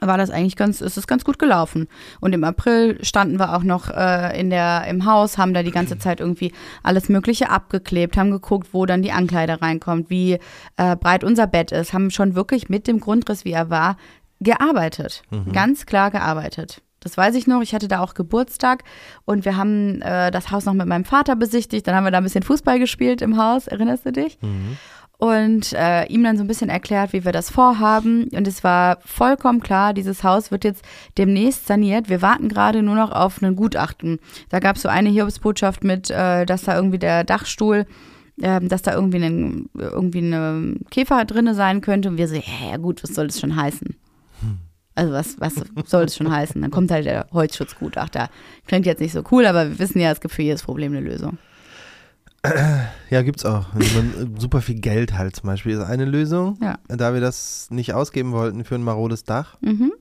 war 0.00 0.18
das 0.18 0.30
eigentlich 0.30 0.56
ganz, 0.56 0.80
ist 0.80 0.98
es 0.98 1.06
ganz 1.06 1.24
gut 1.24 1.38
gelaufen. 1.38 1.88
Und 2.20 2.34
im 2.34 2.44
April 2.44 3.02
standen 3.02 3.38
wir 3.38 3.56
auch 3.56 3.62
noch 3.62 3.90
äh, 3.90 4.38
in 4.38 4.50
der, 4.50 4.84
im 4.88 5.06
Haus, 5.06 5.38
haben 5.38 5.54
da 5.54 5.62
die 5.62 5.70
ganze 5.70 5.98
Zeit 5.98 6.20
irgendwie 6.20 6.52
alles 6.82 7.08
Mögliche 7.08 7.50
abgeklebt, 7.50 8.16
haben 8.16 8.30
geguckt, 8.30 8.68
wo 8.72 8.86
dann 8.86 9.02
die 9.02 9.12
Ankleide 9.12 9.60
reinkommt, 9.62 10.10
wie 10.10 10.38
äh, 10.76 10.96
breit 10.96 11.24
unser 11.24 11.46
Bett 11.46 11.72
ist, 11.72 11.92
haben 11.92 12.10
schon 12.10 12.34
wirklich 12.34 12.68
mit 12.68 12.86
dem 12.86 13.00
Grundriss, 13.00 13.44
wie 13.44 13.52
er 13.52 13.70
war, 13.70 13.96
gearbeitet. 14.40 15.22
Mhm. 15.30 15.52
Ganz 15.52 15.86
klar 15.86 16.10
gearbeitet. 16.10 16.82
Das 17.06 17.16
weiß 17.16 17.36
ich 17.36 17.46
noch. 17.46 17.62
Ich 17.62 17.72
hatte 17.72 17.86
da 17.86 18.00
auch 18.00 18.14
Geburtstag 18.14 18.82
und 19.24 19.44
wir 19.44 19.56
haben 19.56 20.02
äh, 20.02 20.32
das 20.32 20.50
Haus 20.50 20.64
noch 20.64 20.74
mit 20.74 20.88
meinem 20.88 21.04
Vater 21.04 21.36
besichtigt. 21.36 21.86
Dann 21.86 21.94
haben 21.94 22.02
wir 22.02 22.10
da 22.10 22.18
ein 22.18 22.24
bisschen 22.24 22.42
Fußball 22.42 22.80
gespielt 22.80 23.22
im 23.22 23.36
Haus. 23.36 23.68
Erinnerst 23.68 24.04
du 24.06 24.10
dich? 24.10 24.38
Mhm. 24.42 24.76
Und 25.18 25.72
äh, 25.72 26.04
ihm 26.06 26.24
dann 26.24 26.36
so 26.36 26.42
ein 26.42 26.48
bisschen 26.48 26.68
erklärt, 26.68 27.12
wie 27.12 27.24
wir 27.24 27.30
das 27.30 27.48
vorhaben. 27.48 28.24
Und 28.34 28.48
es 28.48 28.64
war 28.64 28.98
vollkommen 29.04 29.60
klar, 29.60 29.94
dieses 29.94 30.24
Haus 30.24 30.50
wird 30.50 30.64
jetzt 30.64 30.84
demnächst 31.16 31.68
saniert. 31.68 32.08
Wir 32.08 32.22
warten 32.22 32.48
gerade 32.48 32.82
nur 32.82 32.96
noch 32.96 33.12
auf 33.12 33.40
einen 33.40 33.54
Gutachten. 33.54 34.18
Da 34.48 34.58
gab 34.58 34.74
es 34.74 34.82
so 34.82 34.88
eine 34.88 35.08
Hiobsbotschaft 35.08 35.84
mit, 35.84 36.10
äh, 36.10 36.44
dass 36.44 36.64
da 36.64 36.74
irgendwie 36.74 36.98
der 36.98 37.22
Dachstuhl 37.22 37.86
ähm, 38.42 38.68
dass 38.68 38.82
da 38.82 38.92
irgendwie, 38.92 39.24
ein, 39.24 39.70
irgendwie 39.78 40.18
eine 40.18 40.74
Käfer 40.90 41.24
drinne 41.24 41.54
sein 41.54 41.80
könnte. 41.80 42.10
Und 42.10 42.18
wir 42.18 42.28
so, 42.28 42.34
ja, 42.34 42.76
gut, 42.76 43.02
was 43.02 43.14
soll 43.14 43.28
das 43.28 43.40
schon 43.40 43.56
heißen? 43.56 43.96
Hm. 44.40 44.58
Also 44.96 45.12
was, 45.12 45.38
was 45.38 45.54
soll 45.86 46.06
das 46.06 46.16
schon 46.16 46.30
heißen? 46.30 46.60
Dann 46.60 46.70
kommt 46.70 46.90
halt 46.90 47.04
der 47.04 47.26
Holzschutzgutachter. 47.32 48.30
Klingt 48.66 48.86
jetzt 48.86 49.00
nicht 49.00 49.12
so 49.12 49.22
cool, 49.30 49.46
aber 49.46 49.68
wir 49.68 49.78
wissen 49.78 50.00
ja, 50.00 50.10
es 50.10 50.20
gibt 50.20 50.34
für 50.34 50.42
jedes 50.42 50.62
Problem 50.62 50.92
eine 50.92 51.06
Lösung. 51.06 51.38
Ja, 53.08 53.22
gibt's 53.22 53.44
auch. 53.44 53.66
super 54.38 54.60
viel 54.60 54.80
Geld 54.80 55.16
halt 55.16 55.36
zum 55.36 55.46
Beispiel 55.46 55.74
ist 55.74 55.84
eine 55.84 56.04
Lösung. 56.04 56.58
Ja. 56.60 56.78
Da 56.88 57.14
wir 57.14 57.20
das 57.20 57.68
nicht 57.70 57.94
ausgeben 57.94 58.32
wollten 58.32 58.64
für 58.64 58.74
ein 58.74 58.82
marodes 58.82 59.22
Dach. 59.22 59.56
Mhm. 59.60 59.92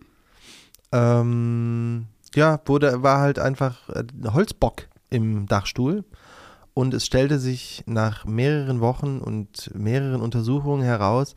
Ähm, 0.91 2.05
ja, 2.33 2.59
wurde, 2.65 3.03
war 3.03 3.19
halt 3.19 3.37
einfach 3.37 3.89
äh, 3.89 4.03
Holzbock 4.31 4.87
im 5.11 5.45
Dachstuhl. 5.45 6.03
Und 6.73 6.93
es 6.93 7.05
stellte 7.05 7.39
sich 7.39 7.83
nach 7.85 8.25
mehreren 8.25 8.81
Wochen 8.81 9.19
und 9.19 9.71
mehreren 9.73 10.21
Untersuchungen 10.21 10.83
heraus, 10.83 11.35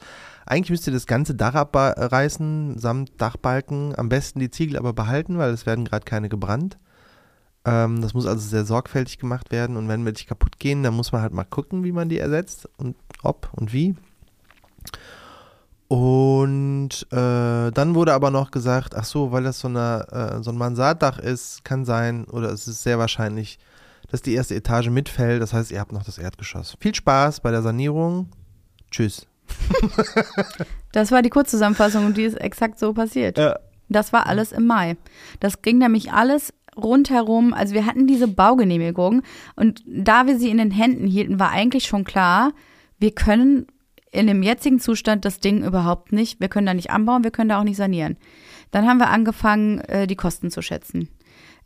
eigentlich 0.48 0.70
müsst 0.70 0.87
ihr 0.87 0.92
das 0.92 1.06
ganze 1.06 1.34
Dach 1.34 1.54
abreißen, 1.54 2.78
samt 2.78 3.20
Dachbalken. 3.20 3.94
Am 3.96 4.08
besten 4.08 4.40
die 4.40 4.50
Ziegel 4.50 4.78
aber 4.78 4.92
behalten, 4.92 5.38
weil 5.38 5.50
es 5.50 5.66
werden 5.66 5.84
gerade 5.84 6.04
keine 6.04 6.28
gebrannt. 6.28 6.78
Ähm, 7.64 8.00
das 8.00 8.14
muss 8.14 8.26
also 8.26 8.48
sehr 8.48 8.64
sorgfältig 8.64 9.18
gemacht 9.18 9.50
werden. 9.52 9.76
Und 9.76 9.88
wenn 9.88 10.04
welche 10.06 10.26
kaputt 10.26 10.58
gehen, 10.58 10.82
dann 10.82 10.94
muss 10.94 11.12
man 11.12 11.20
halt 11.20 11.34
mal 11.34 11.44
gucken, 11.44 11.84
wie 11.84 11.92
man 11.92 12.08
die 12.08 12.18
ersetzt 12.18 12.68
und 12.78 12.96
ob 13.22 13.50
und 13.52 13.72
wie. 13.74 13.94
Und 15.88 17.06
äh, 17.11 17.70
dann 17.70 17.94
wurde 17.94 18.14
aber 18.14 18.30
noch 18.30 18.50
gesagt, 18.50 18.94
ach 18.94 19.04
so, 19.04 19.32
weil 19.32 19.44
das 19.44 19.61
so, 19.61 19.68
eine, 19.68 20.06
äh, 20.11 20.42
so 20.42 20.50
ein 20.50 20.58
Mansarddach 20.58 21.18
ist, 21.18 21.64
kann 21.64 21.84
sein, 21.84 22.24
oder 22.24 22.50
es 22.50 22.68
ist 22.68 22.82
sehr 22.82 22.98
wahrscheinlich, 22.98 23.58
dass 24.11 24.22
die 24.22 24.34
erste 24.34 24.54
Etage 24.54 24.88
mitfällt. 24.88 25.42
Das 25.42 25.52
heißt, 25.52 25.70
ihr 25.70 25.80
habt 25.80 25.92
noch 25.92 26.04
das 26.04 26.18
Erdgeschoss. 26.18 26.76
Viel 26.80 26.94
Spaß 26.94 27.40
bei 27.40 27.50
der 27.50 27.62
Sanierung. 27.62 28.28
Tschüss. 28.90 29.26
das 30.92 31.12
war 31.12 31.22
die 31.22 31.30
Kurzzusammenfassung 31.30 32.06
und 32.06 32.16
die 32.16 32.24
ist 32.24 32.40
exakt 32.40 32.78
so 32.78 32.92
passiert. 32.92 33.38
Ja. 33.38 33.58
Das 33.88 34.12
war 34.12 34.26
alles 34.26 34.52
im 34.52 34.66
Mai. 34.66 34.96
Das 35.40 35.62
ging 35.62 35.78
nämlich 35.78 36.12
alles 36.12 36.52
rundherum. 36.76 37.52
Also 37.52 37.74
wir 37.74 37.87
hatten 37.87 38.06
diese 38.06 38.28
Baugenehmigung 38.28 39.22
und 39.56 39.82
da 39.87 40.26
wir 40.26 40.38
sie 40.38 40.50
in 40.50 40.58
den 40.58 40.70
Händen 40.70 41.06
hielten, 41.06 41.40
war 41.40 41.50
eigentlich 41.50 41.87
schon 41.87 42.04
klar, 42.04 42.52
wir 42.98 43.12
können 43.12 43.66
in 44.11 44.26
dem 44.26 44.42
jetzigen 44.42 44.80
Zustand 44.80 45.24
das 45.24 45.40
Ding 45.40 45.64
überhaupt 45.64 46.12
nicht, 46.12 46.40
wir 46.40 46.48
können 46.48 46.66
da 46.66 46.74
nicht 46.74 46.90
anbauen, 46.90 47.24
wir 47.24 47.30
können 47.30 47.50
da 47.50 47.61
auch 47.61 47.64
nicht 47.64 47.76
sanieren. 47.76 48.16
Dann 48.70 48.87
haben 48.87 48.98
wir 48.98 49.11
angefangen, 49.11 49.80
äh, 49.80 50.06
die 50.06 50.16
Kosten 50.16 50.50
zu 50.50 50.62
schätzen. 50.62 51.08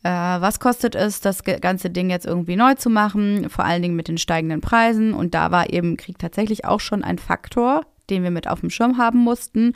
Äh, 0.02 0.10
was 0.10 0.58
kostet 0.60 0.94
es, 0.94 1.20
das 1.20 1.44
ganze 1.44 1.90
Ding 1.90 2.10
jetzt 2.10 2.26
irgendwie 2.26 2.56
neu 2.56 2.74
zu 2.74 2.90
machen, 2.90 3.48
vor 3.48 3.64
allen 3.64 3.82
Dingen 3.82 3.96
mit 3.96 4.08
den 4.08 4.18
steigenden 4.18 4.60
Preisen. 4.60 5.14
Und 5.14 5.34
da 5.34 5.50
war 5.50 5.72
eben 5.72 5.96
Krieg 5.96 6.18
tatsächlich 6.18 6.64
auch 6.64 6.80
schon 6.80 7.04
ein 7.04 7.18
Faktor, 7.18 7.82
den 8.10 8.22
wir 8.22 8.30
mit 8.30 8.48
auf 8.48 8.60
dem 8.60 8.70
Schirm 8.70 8.98
haben 8.98 9.18
mussten. 9.18 9.74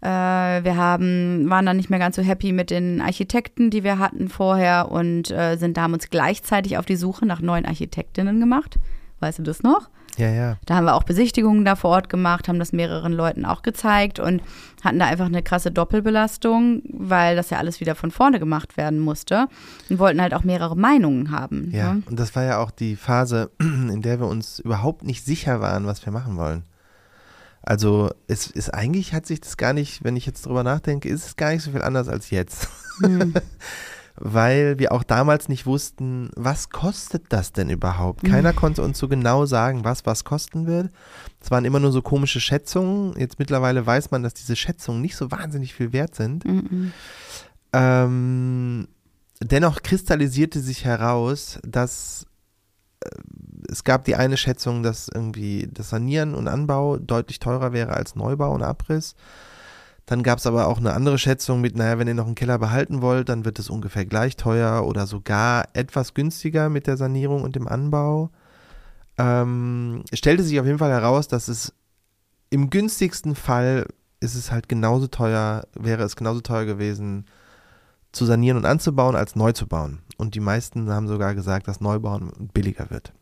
Äh, 0.00 0.08
wir 0.08 0.76
haben, 0.76 1.48
waren 1.48 1.66
dann 1.66 1.76
nicht 1.76 1.90
mehr 1.90 1.98
ganz 1.98 2.16
so 2.16 2.22
happy 2.22 2.52
mit 2.52 2.70
den 2.70 3.00
Architekten, 3.00 3.70
die 3.70 3.84
wir 3.84 3.98
hatten 3.98 4.28
vorher 4.28 4.90
und 4.90 5.30
äh, 5.30 5.56
sind 5.56 5.76
da 5.76 5.82
haben 5.82 5.94
uns 5.94 6.10
gleichzeitig 6.10 6.76
auf 6.76 6.86
die 6.86 6.96
Suche 6.96 7.24
nach 7.26 7.40
neuen 7.40 7.64
Architektinnen 7.64 8.40
gemacht. 8.40 8.78
Weißt 9.20 9.38
du 9.38 9.42
das 9.42 9.62
noch? 9.62 9.88
Ja, 10.18 10.28
ja. 10.30 10.56
Da 10.66 10.74
haben 10.74 10.84
wir 10.84 10.94
auch 10.94 11.04
Besichtigungen 11.04 11.64
da 11.64 11.76
vor 11.76 11.90
Ort 11.90 12.08
gemacht, 12.08 12.48
haben 12.48 12.58
das 12.58 12.72
mehreren 12.72 13.12
Leuten 13.12 13.44
auch 13.44 13.62
gezeigt 13.62 14.18
und 14.18 14.42
hatten 14.82 14.98
da 14.98 15.06
einfach 15.06 15.26
eine 15.26 15.42
krasse 15.42 15.70
Doppelbelastung, 15.70 16.82
weil 16.92 17.36
das 17.36 17.50
ja 17.50 17.58
alles 17.58 17.80
wieder 17.80 17.94
von 17.94 18.10
vorne 18.10 18.40
gemacht 18.40 18.76
werden 18.76 18.98
musste 18.98 19.46
und 19.88 19.98
wollten 19.98 20.20
halt 20.20 20.34
auch 20.34 20.44
mehrere 20.44 20.76
Meinungen 20.76 21.30
haben. 21.30 21.70
Ja, 21.72 21.94
ne? 21.94 22.02
und 22.06 22.18
das 22.18 22.34
war 22.34 22.42
ja 22.42 22.58
auch 22.58 22.72
die 22.72 22.96
Phase, 22.96 23.50
in 23.60 24.02
der 24.02 24.20
wir 24.20 24.26
uns 24.26 24.58
überhaupt 24.58 25.04
nicht 25.04 25.24
sicher 25.24 25.60
waren, 25.60 25.86
was 25.86 26.04
wir 26.04 26.12
machen 26.12 26.36
wollen. 26.36 26.64
Also 27.62 28.10
es 28.26 28.48
ist 28.48 28.72
eigentlich 28.72 29.12
hat 29.12 29.26
sich 29.26 29.40
das 29.40 29.56
gar 29.56 29.72
nicht, 29.72 30.02
wenn 30.02 30.16
ich 30.16 30.26
jetzt 30.26 30.46
drüber 30.46 30.64
nachdenke, 30.64 31.08
ist 31.08 31.26
es 31.26 31.36
gar 31.36 31.50
nicht 31.52 31.62
so 31.62 31.70
viel 31.70 31.82
anders 31.82 32.08
als 32.08 32.30
jetzt. 32.30 32.68
Mhm. 33.00 33.34
weil 34.20 34.78
wir 34.78 34.92
auch 34.92 35.02
damals 35.02 35.48
nicht 35.48 35.66
wussten, 35.66 36.30
was 36.34 36.70
kostet 36.70 37.24
das 37.30 37.52
denn 37.52 37.70
überhaupt? 37.70 38.24
Keiner 38.24 38.52
mhm. 38.52 38.56
konnte 38.56 38.82
uns 38.82 38.98
so 38.98 39.08
genau 39.08 39.46
sagen, 39.46 39.84
was 39.84 40.06
was 40.06 40.24
kosten 40.24 40.66
wird. 40.66 40.90
Es 41.40 41.50
waren 41.50 41.64
immer 41.64 41.80
nur 41.80 41.92
so 41.92 42.02
komische 42.02 42.40
Schätzungen. 42.40 43.18
Jetzt 43.18 43.38
mittlerweile 43.38 43.86
weiß 43.86 44.10
man, 44.10 44.22
dass 44.22 44.34
diese 44.34 44.56
Schätzungen 44.56 45.00
nicht 45.00 45.16
so 45.16 45.30
wahnsinnig 45.30 45.74
viel 45.74 45.92
wert 45.92 46.14
sind. 46.14 46.44
Mhm. 46.44 46.92
Ähm, 47.72 48.88
dennoch 49.40 49.82
kristallisierte 49.82 50.60
sich 50.60 50.84
heraus, 50.84 51.60
dass 51.62 52.26
äh, 53.00 53.08
es 53.70 53.84
gab 53.84 54.04
die 54.04 54.16
eine 54.16 54.36
Schätzung, 54.36 54.82
dass 54.82 55.08
irgendwie 55.08 55.68
das 55.72 55.90
Sanieren 55.90 56.34
und 56.34 56.48
Anbau 56.48 56.96
deutlich 56.96 57.38
teurer 57.38 57.72
wäre 57.72 57.92
als 57.92 58.16
Neubau 58.16 58.52
und 58.52 58.62
Abriss. 58.62 59.14
Dann 60.08 60.22
gab 60.22 60.38
es 60.38 60.46
aber 60.46 60.68
auch 60.68 60.78
eine 60.78 60.94
andere 60.94 61.18
Schätzung 61.18 61.60
mit, 61.60 61.76
naja, 61.76 61.98
wenn 61.98 62.08
ihr 62.08 62.14
noch 62.14 62.24
einen 62.24 62.34
Keller 62.34 62.58
behalten 62.58 63.02
wollt, 63.02 63.28
dann 63.28 63.44
wird 63.44 63.58
es 63.58 63.68
ungefähr 63.68 64.06
gleich 64.06 64.36
teuer 64.36 64.86
oder 64.86 65.06
sogar 65.06 65.66
etwas 65.74 66.14
günstiger 66.14 66.70
mit 66.70 66.86
der 66.86 66.96
Sanierung 66.96 67.42
und 67.42 67.56
dem 67.56 67.68
Anbau. 67.68 68.30
Ähm, 69.18 70.02
stellte 70.14 70.42
sich 70.42 70.58
auf 70.58 70.64
jeden 70.64 70.78
Fall 70.78 70.92
heraus, 70.92 71.28
dass 71.28 71.48
es 71.48 71.74
im 72.48 72.70
günstigsten 72.70 73.34
Fall 73.34 73.86
ist 74.18 74.34
es 74.34 74.50
halt 74.50 74.66
genauso 74.66 75.08
teuer, 75.08 75.66
wäre 75.74 76.04
es 76.04 76.16
genauso 76.16 76.40
teuer 76.40 76.64
gewesen, 76.64 77.26
zu 78.10 78.24
sanieren 78.24 78.56
und 78.56 78.64
anzubauen, 78.64 79.14
als 79.14 79.36
neu 79.36 79.52
zu 79.52 79.66
bauen. 79.66 79.98
Und 80.16 80.34
die 80.34 80.40
meisten 80.40 80.88
haben 80.90 81.06
sogar 81.06 81.34
gesagt, 81.34 81.68
dass 81.68 81.82
Neubauen 81.82 82.32
billiger 82.54 82.88
wird. 82.88 83.12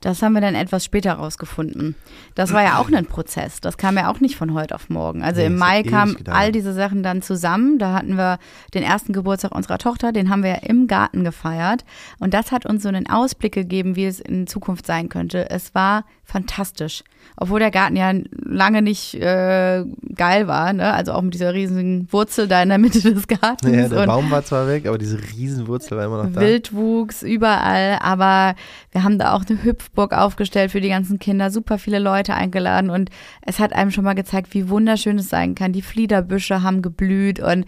Das 0.00 0.22
haben 0.22 0.34
wir 0.34 0.40
dann 0.40 0.54
etwas 0.54 0.84
später 0.84 1.14
rausgefunden. 1.14 1.94
Das 2.34 2.52
war 2.52 2.62
ja 2.62 2.78
auch 2.78 2.90
ein 2.90 3.06
Prozess. 3.06 3.60
Das 3.60 3.76
kam 3.76 3.96
ja 3.96 4.10
auch 4.10 4.20
nicht 4.20 4.36
von 4.36 4.54
heute 4.54 4.74
auf 4.74 4.88
morgen. 4.88 5.22
Also 5.22 5.40
nee, 5.40 5.46
im 5.46 5.56
Mai 5.56 5.82
kamen 5.82 6.16
all 6.28 6.52
diese 6.52 6.72
Sachen 6.72 7.02
dann 7.02 7.22
zusammen. 7.22 7.78
Da 7.78 7.94
hatten 7.94 8.16
wir 8.16 8.38
den 8.74 8.82
ersten 8.82 9.12
Geburtstag 9.12 9.54
unserer 9.54 9.78
Tochter, 9.78 10.12
den 10.12 10.30
haben 10.30 10.42
wir 10.42 10.50
ja 10.50 10.58
im 10.62 10.86
Garten 10.86 11.24
gefeiert. 11.24 11.84
Und 12.18 12.34
das 12.34 12.52
hat 12.52 12.66
uns 12.66 12.82
so 12.82 12.88
einen 12.88 13.08
Ausblick 13.08 13.52
gegeben, 13.52 13.96
wie 13.96 14.04
es 14.04 14.20
in 14.20 14.46
Zukunft 14.46 14.86
sein 14.86 15.08
könnte. 15.08 15.50
Es 15.50 15.74
war 15.74 16.04
fantastisch. 16.24 17.02
Obwohl 17.36 17.60
der 17.60 17.70
Garten 17.70 17.96
ja 17.96 18.12
lange 18.30 18.82
nicht 18.82 19.14
äh, 19.14 19.84
geil 20.14 20.46
war, 20.46 20.72
ne? 20.72 20.92
Also 20.92 21.12
auch 21.12 21.22
mit 21.22 21.34
dieser 21.34 21.54
riesigen 21.54 22.08
Wurzel 22.10 22.48
da 22.48 22.62
in 22.62 22.68
der 22.68 22.78
Mitte 22.78 23.00
des 23.00 23.26
Gartens. 23.26 23.76
Ja, 23.76 23.88
der 23.88 24.06
Baum 24.06 24.30
war 24.30 24.44
zwar 24.44 24.68
weg, 24.68 24.86
aber 24.86 24.98
diese 24.98 25.18
riesen 25.18 25.66
Wurzel 25.66 25.98
war 25.98 26.04
immer 26.04 26.24
noch 26.24 26.32
da. 26.32 26.40
Wildwuchs 26.40 27.22
überall, 27.22 27.98
aber 28.00 28.54
wir 28.92 29.02
haben 29.02 29.18
da 29.18 29.34
auch 29.34 29.44
eine 29.48 29.56
eine 29.56 29.64
Hüpfburg 29.86 30.12
aufgestellt 30.12 30.70
für 30.70 30.80
die 30.80 30.88
ganzen 30.88 31.18
Kinder, 31.18 31.50
super 31.50 31.78
viele 31.78 31.98
Leute 31.98 32.34
eingeladen 32.34 32.90
und 32.90 33.10
es 33.42 33.58
hat 33.58 33.72
einem 33.72 33.90
schon 33.90 34.04
mal 34.04 34.14
gezeigt, 34.14 34.52
wie 34.54 34.68
wunderschön 34.68 35.18
es 35.18 35.28
sein 35.28 35.54
kann. 35.54 35.72
Die 35.72 35.82
Fliederbüsche 35.82 36.62
haben 36.62 36.82
geblüht 36.82 37.40
und 37.40 37.64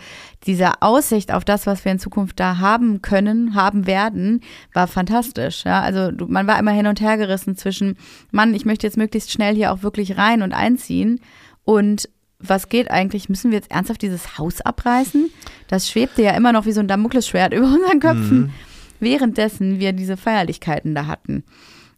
diese 0.46 0.82
Aussicht 0.82 1.32
auf 1.32 1.44
das, 1.44 1.66
was 1.66 1.84
wir 1.84 1.92
in 1.92 1.98
Zukunft 1.98 2.38
da 2.40 2.58
haben 2.58 3.02
können, 3.02 3.54
haben 3.54 3.86
werden, 3.86 4.42
war 4.72 4.86
fantastisch. 4.86 5.64
Ja, 5.64 5.80
also 5.80 6.10
man 6.26 6.46
war 6.46 6.58
immer 6.58 6.72
hin 6.72 6.86
und 6.86 7.00
her 7.00 7.16
gerissen 7.16 7.56
zwischen, 7.56 7.96
Mann, 8.30 8.54
ich 8.54 8.64
möchte 8.64 8.86
jetzt 8.86 8.96
möglichst 8.96 9.32
schnell 9.32 9.54
hier 9.54 9.72
auch 9.72 9.82
wirklich 9.82 10.18
rein 10.18 10.42
und 10.42 10.52
einziehen 10.52 11.20
und 11.64 12.08
was 12.40 12.68
geht 12.68 12.88
eigentlich? 12.90 13.28
Müssen 13.28 13.50
wir 13.50 13.58
jetzt 13.58 13.72
ernsthaft 13.72 14.00
dieses 14.00 14.38
Haus 14.38 14.60
abreißen? 14.60 15.28
Das 15.66 15.88
schwebte 15.88 16.22
ja 16.22 16.36
immer 16.36 16.52
noch 16.52 16.66
wie 16.66 16.72
so 16.72 16.80
ein 16.80 16.86
Damoklesschwert 16.86 17.52
über 17.54 17.66
unseren 17.66 17.98
Köpfen, 17.98 18.40
mhm. 18.40 18.50
währenddessen 19.00 19.80
wir 19.80 19.92
diese 19.92 20.16
Feierlichkeiten 20.16 20.94
da 20.94 21.06
hatten. 21.06 21.42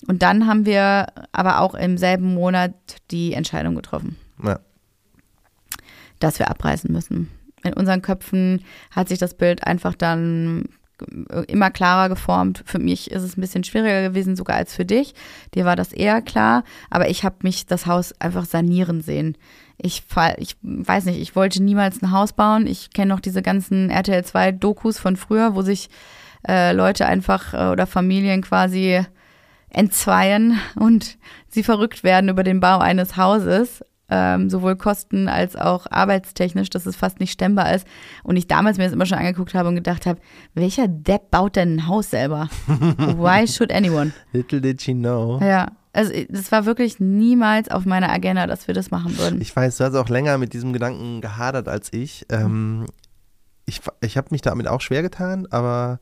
Und 0.06 0.22
dann 0.22 0.46
haben 0.46 0.66
wir 0.66 1.06
aber 1.32 1.60
auch 1.60 1.74
im 1.74 1.98
selben 1.98 2.34
Monat 2.34 2.72
die 3.10 3.34
Entscheidung 3.34 3.74
getroffen, 3.74 4.16
ja. 4.42 4.58
dass 6.18 6.38
wir 6.38 6.50
abreißen 6.50 6.90
müssen. 6.92 7.30
In 7.62 7.74
unseren 7.74 8.00
Köpfen 8.00 8.64
hat 8.90 9.08
sich 9.08 9.18
das 9.18 9.34
Bild 9.34 9.66
einfach 9.66 9.94
dann 9.94 10.68
immer 11.46 11.70
klarer 11.70 12.10
geformt. 12.10 12.62
Für 12.66 12.78
mich 12.78 13.10
ist 13.10 13.22
es 13.22 13.36
ein 13.36 13.40
bisschen 13.40 13.64
schwieriger 13.64 14.02
gewesen, 14.02 14.36
sogar 14.36 14.56
als 14.56 14.74
für 14.74 14.84
dich. 14.84 15.14
Dir 15.54 15.64
war 15.64 15.76
das 15.76 15.92
eher 15.92 16.20
klar, 16.20 16.62
aber 16.90 17.08
ich 17.08 17.24
habe 17.24 17.36
mich 17.42 17.66
das 17.66 17.86
Haus 17.86 18.18
einfach 18.20 18.44
sanieren 18.44 19.00
sehen 19.00 19.36
ich, 19.82 20.04
ich 20.36 20.56
weiß 20.62 21.06
nicht, 21.06 21.20
ich 21.20 21.36
wollte 21.36 21.62
niemals 21.62 22.02
ein 22.02 22.10
Haus 22.10 22.32
bauen. 22.32 22.66
Ich 22.66 22.90
kenne 22.90 23.12
noch 23.14 23.20
diese 23.20 23.42
ganzen 23.42 23.90
RTL 23.90 24.24
2 24.24 24.52
Dokus 24.52 24.98
von 24.98 25.16
früher, 25.16 25.54
wo 25.54 25.62
sich 25.62 25.88
äh, 26.46 26.72
Leute 26.72 27.06
einfach 27.06 27.54
äh, 27.54 27.70
oder 27.70 27.86
Familien 27.86 28.42
quasi 28.42 29.04
entzweien 29.70 30.58
und 30.76 31.18
sie 31.48 31.62
verrückt 31.62 32.04
werden 32.04 32.28
über 32.28 32.42
den 32.42 32.60
Bau 32.60 32.78
eines 32.78 33.16
Hauses. 33.16 33.84
Ähm, 34.12 34.50
sowohl 34.50 34.74
kosten- 34.74 35.28
als 35.28 35.54
auch 35.54 35.86
arbeitstechnisch, 35.88 36.68
dass 36.68 36.84
es 36.84 36.96
fast 36.96 37.20
nicht 37.20 37.30
stemmbar 37.30 37.72
ist. 37.72 37.86
Und 38.24 38.34
ich 38.34 38.48
damals 38.48 38.76
mir 38.76 38.82
das 38.82 38.92
immer 38.92 39.06
schon 39.06 39.18
angeguckt 39.18 39.54
habe 39.54 39.68
und 39.68 39.76
gedacht 39.76 40.04
habe, 40.04 40.20
welcher 40.54 40.88
Depp 40.88 41.30
baut 41.30 41.54
denn 41.54 41.76
ein 41.76 41.86
Haus 41.86 42.10
selber? 42.10 42.48
Why 42.66 43.46
should 43.46 43.72
anyone? 43.72 44.10
Little 44.32 44.60
did 44.60 44.82
she 44.82 44.94
know. 44.94 45.38
Ja, 45.40 45.68
also 45.92 46.12
das 46.28 46.50
war 46.50 46.66
wirklich 46.66 46.98
niemals 46.98 47.70
auf 47.70 47.84
meiner 47.84 48.10
Agenda, 48.10 48.48
dass 48.48 48.66
wir 48.66 48.74
das 48.74 48.90
machen 48.90 49.16
würden. 49.16 49.40
Ich 49.40 49.54
weiß, 49.54 49.76
du 49.76 49.84
hast 49.84 49.94
auch 49.94 50.08
länger 50.08 50.38
mit 50.38 50.54
diesem 50.54 50.72
Gedanken 50.72 51.20
gehadert 51.20 51.68
als 51.68 51.92
ich. 51.92 52.26
Ähm, 52.30 52.86
ich 53.64 53.80
ich 54.00 54.16
habe 54.16 54.28
mich 54.32 54.42
damit 54.42 54.66
auch 54.66 54.80
schwer 54.80 55.02
getan, 55.02 55.46
aber 55.50 56.00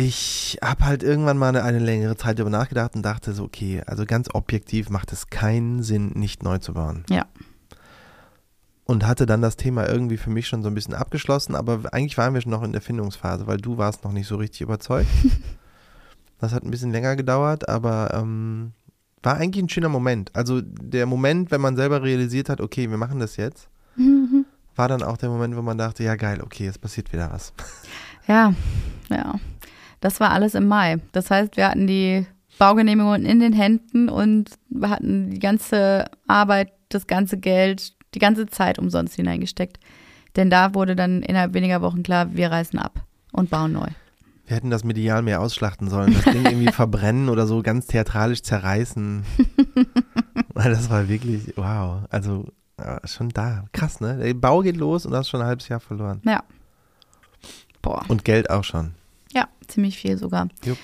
ich 0.00 0.58
habe 0.62 0.86
halt 0.86 1.02
irgendwann 1.02 1.36
mal 1.36 1.50
eine, 1.50 1.62
eine, 1.62 1.78
längere 1.78 2.16
Zeit 2.16 2.38
darüber 2.38 2.50
nachgedacht 2.50 2.94
und 2.94 3.02
dachte 3.02 3.34
so, 3.34 3.44
okay, 3.44 3.82
also 3.86 4.06
ganz 4.06 4.28
objektiv 4.32 4.88
macht 4.88 5.12
es 5.12 5.28
keinen 5.28 5.82
Sinn, 5.82 6.12
nicht 6.14 6.42
neu 6.42 6.58
zu 6.58 6.72
bauen. 6.72 7.04
Ja. 7.10 7.26
Und 8.84 9.06
hatte 9.06 9.26
dann 9.26 9.42
das 9.42 9.56
Thema 9.56 9.86
irgendwie 9.86 10.16
für 10.16 10.30
mich 10.30 10.48
schon 10.48 10.62
so 10.62 10.68
ein 10.68 10.74
bisschen 10.74 10.94
abgeschlossen, 10.94 11.54
aber 11.54 11.92
eigentlich 11.92 12.16
waren 12.16 12.32
wir 12.32 12.40
schon 12.40 12.50
noch 12.50 12.62
in 12.62 12.72
der 12.72 12.80
Findungsphase, 12.80 13.46
weil 13.46 13.58
du 13.58 13.76
warst 13.76 14.02
noch 14.02 14.12
nicht 14.12 14.26
so 14.26 14.36
richtig 14.36 14.62
überzeugt. 14.62 15.10
Das 16.42 16.54
hat 16.54 16.64
ein 16.64 16.70
bisschen 16.70 16.90
länger 16.90 17.16
gedauert, 17.16 17.68
aber 17.68 18.14
ähm, 18.14 18.72
war 19.22 19.36
eigentlich 19.36 19.62
ein 19.62 19.68
schöner 19.68 19.90
Moment. 19.90 20.34
Also 20.34 20.62
der 20.62 21.04
Moment, 21.04 21.50
wenn 21.50 21.60
man 21.60 21.76
selber 21.76 22.02
realisiert 22.02 22.48
hat, 22.48 22.62
okay, 22.62 22.88
wir 22.88 22.96
machen 22.96 23.20
das 23.20 23.36
jetzt, 23.36 23.68
mhm. 23.96 24.46
war 24.74 24.88
dann 24.88 25.02
auch 25.02 25.18
der 25.18 25.28
Moment, 25.28 25.54
wo 25.54 25.60
man 25.60 25.76
dachte, 25.76 26.02
ja 26.02 26.16
geil, 26.16 26.40
okay, 26.42 26.66
es 26.66 26.78
passiert 26.78 27.12
wieder 27.12 27.30
was. 27.30 27.52
Ja, 28.26 28.54
ja. 29.10 29.38
Das 30.00 30.20
war 30.20 30.30
alles 30.30 30.54
im 30.54 30.66
Mai. 30.66 30.98
Das 31.12 31.30
heißt, 31.30 31.56
wir 31.56 31.68
hatten 31.68 31.86
die 31.86 32.26
Baugenehmigung 32.58 33.24
in 33.24 33.40
den 33.40 33.52
Händen 33.52 34.08
und 34.08 34.50
wir 34.68 34.90
hatten 34.90 35.30
die 35.30 35.38
ganze 35.38 36.06
Arbeit, 36.26 36.72
das 36.88 37.06
ganze 37.06 37.38
Geld, 37.38 37.94
die 38.14 38.18
ganze 38.18 38.46
Zeit 38.46 38.78
umsonst 38.78 39.14
hineingesteckt. 39.14 39.78
Denn 40.36 40.50
da 40.50 40.74
wurde 40.74 40.96
dann 40.96 41.22
innerhalb 41.22 41.54
weniger 41.54 41.82
Wochen 41.82 42.02
klar, 42.02 42.34
wir 42.34 42.50
reißen 42.50 42.78
ab 42.78 43.04
und 43.32 43.50
bauen 43.50 43.72
neu. 43.72 43.88
Wir 44.46 44.56
hätten 44.56 44.70
das 44.70 44.84
medial 44.84 45.22
mehr 45.22 45.40
ausschlachten 45.40 45.88
sollen. 45.88 46.12
Das 46.12 46.24
Ding 46.24 46.44
irgendwie 46.44 46.72
verbrennen 46.72 47.28
oder 47.28 47.46
so 47.46 47.62
ganz 47.62 47.86
theatralisch 47.86 48.42
zerreißen. 48.42 49.24
das 50.54 50.90
war 50.90 51.08
wirklich, 51.08 51.52
wow. 51.56 52.02
Also 52.10 52.46
schon 53.04 53.28
da. 53.30 53.64
Krass, 53.72 54.00
ne? 54.00 54.16
Der 54.18 54.34
Bau 54.34 54.60
geht 54.60 54.76
los 54.76 55.06
und 55.06 55.14
hast 55.14 55.28
schon 55.28 55.40
ein 55.40 55.46
halbes 55.46 55.68
Jahr 55.68 55.80
verloren. 55.80 56.20
Ja. 56.24 56.42
Boah. 57.82 58.04
Und 58.08 58.24
Geld 58.24 58.50
auch 58.50 58.64
schon. 58.64 58.94
Ja, 59.32 59.48
ziemlich 59.68 59.98
viel 59.98 60.18
sogar. 60.18 60.48
Jupp. 60.64 60.78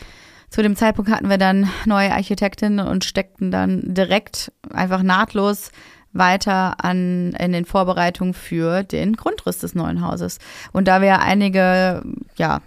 Zu 0.50 0.62
dem 0.62 0.76
Zeitpunkt 0.76 1.10
hatten 1.10 1.28
wir 1.28 1.38
dann 1.38 1.68
neue 1.84 2.12
Architektinnen 2.12 2.86
und 2.86 3.04
steckten 3.04 3.50
dann 3.50 3.94
direkt 3.94 4.52
einfach 4.72 5.02
nahtlos 5.02 5.70
weiter 6.12 6.82
an 6.82 7.32
in 7.32 7.52
den 7.52 7.64
Vorbereitungen 7.64 8.32
für 8.32 8.82
den 8.82 9.16
Grundriss 9.16 9.58
des 9.58 9.74
neuen 9.74 10.00
Hauses. 10.00 10.38
Und 10.72 10.88
da 10.88 11.02
wir 11.02 11.20
einige 11.20 12.02
ja, 12.36 12.60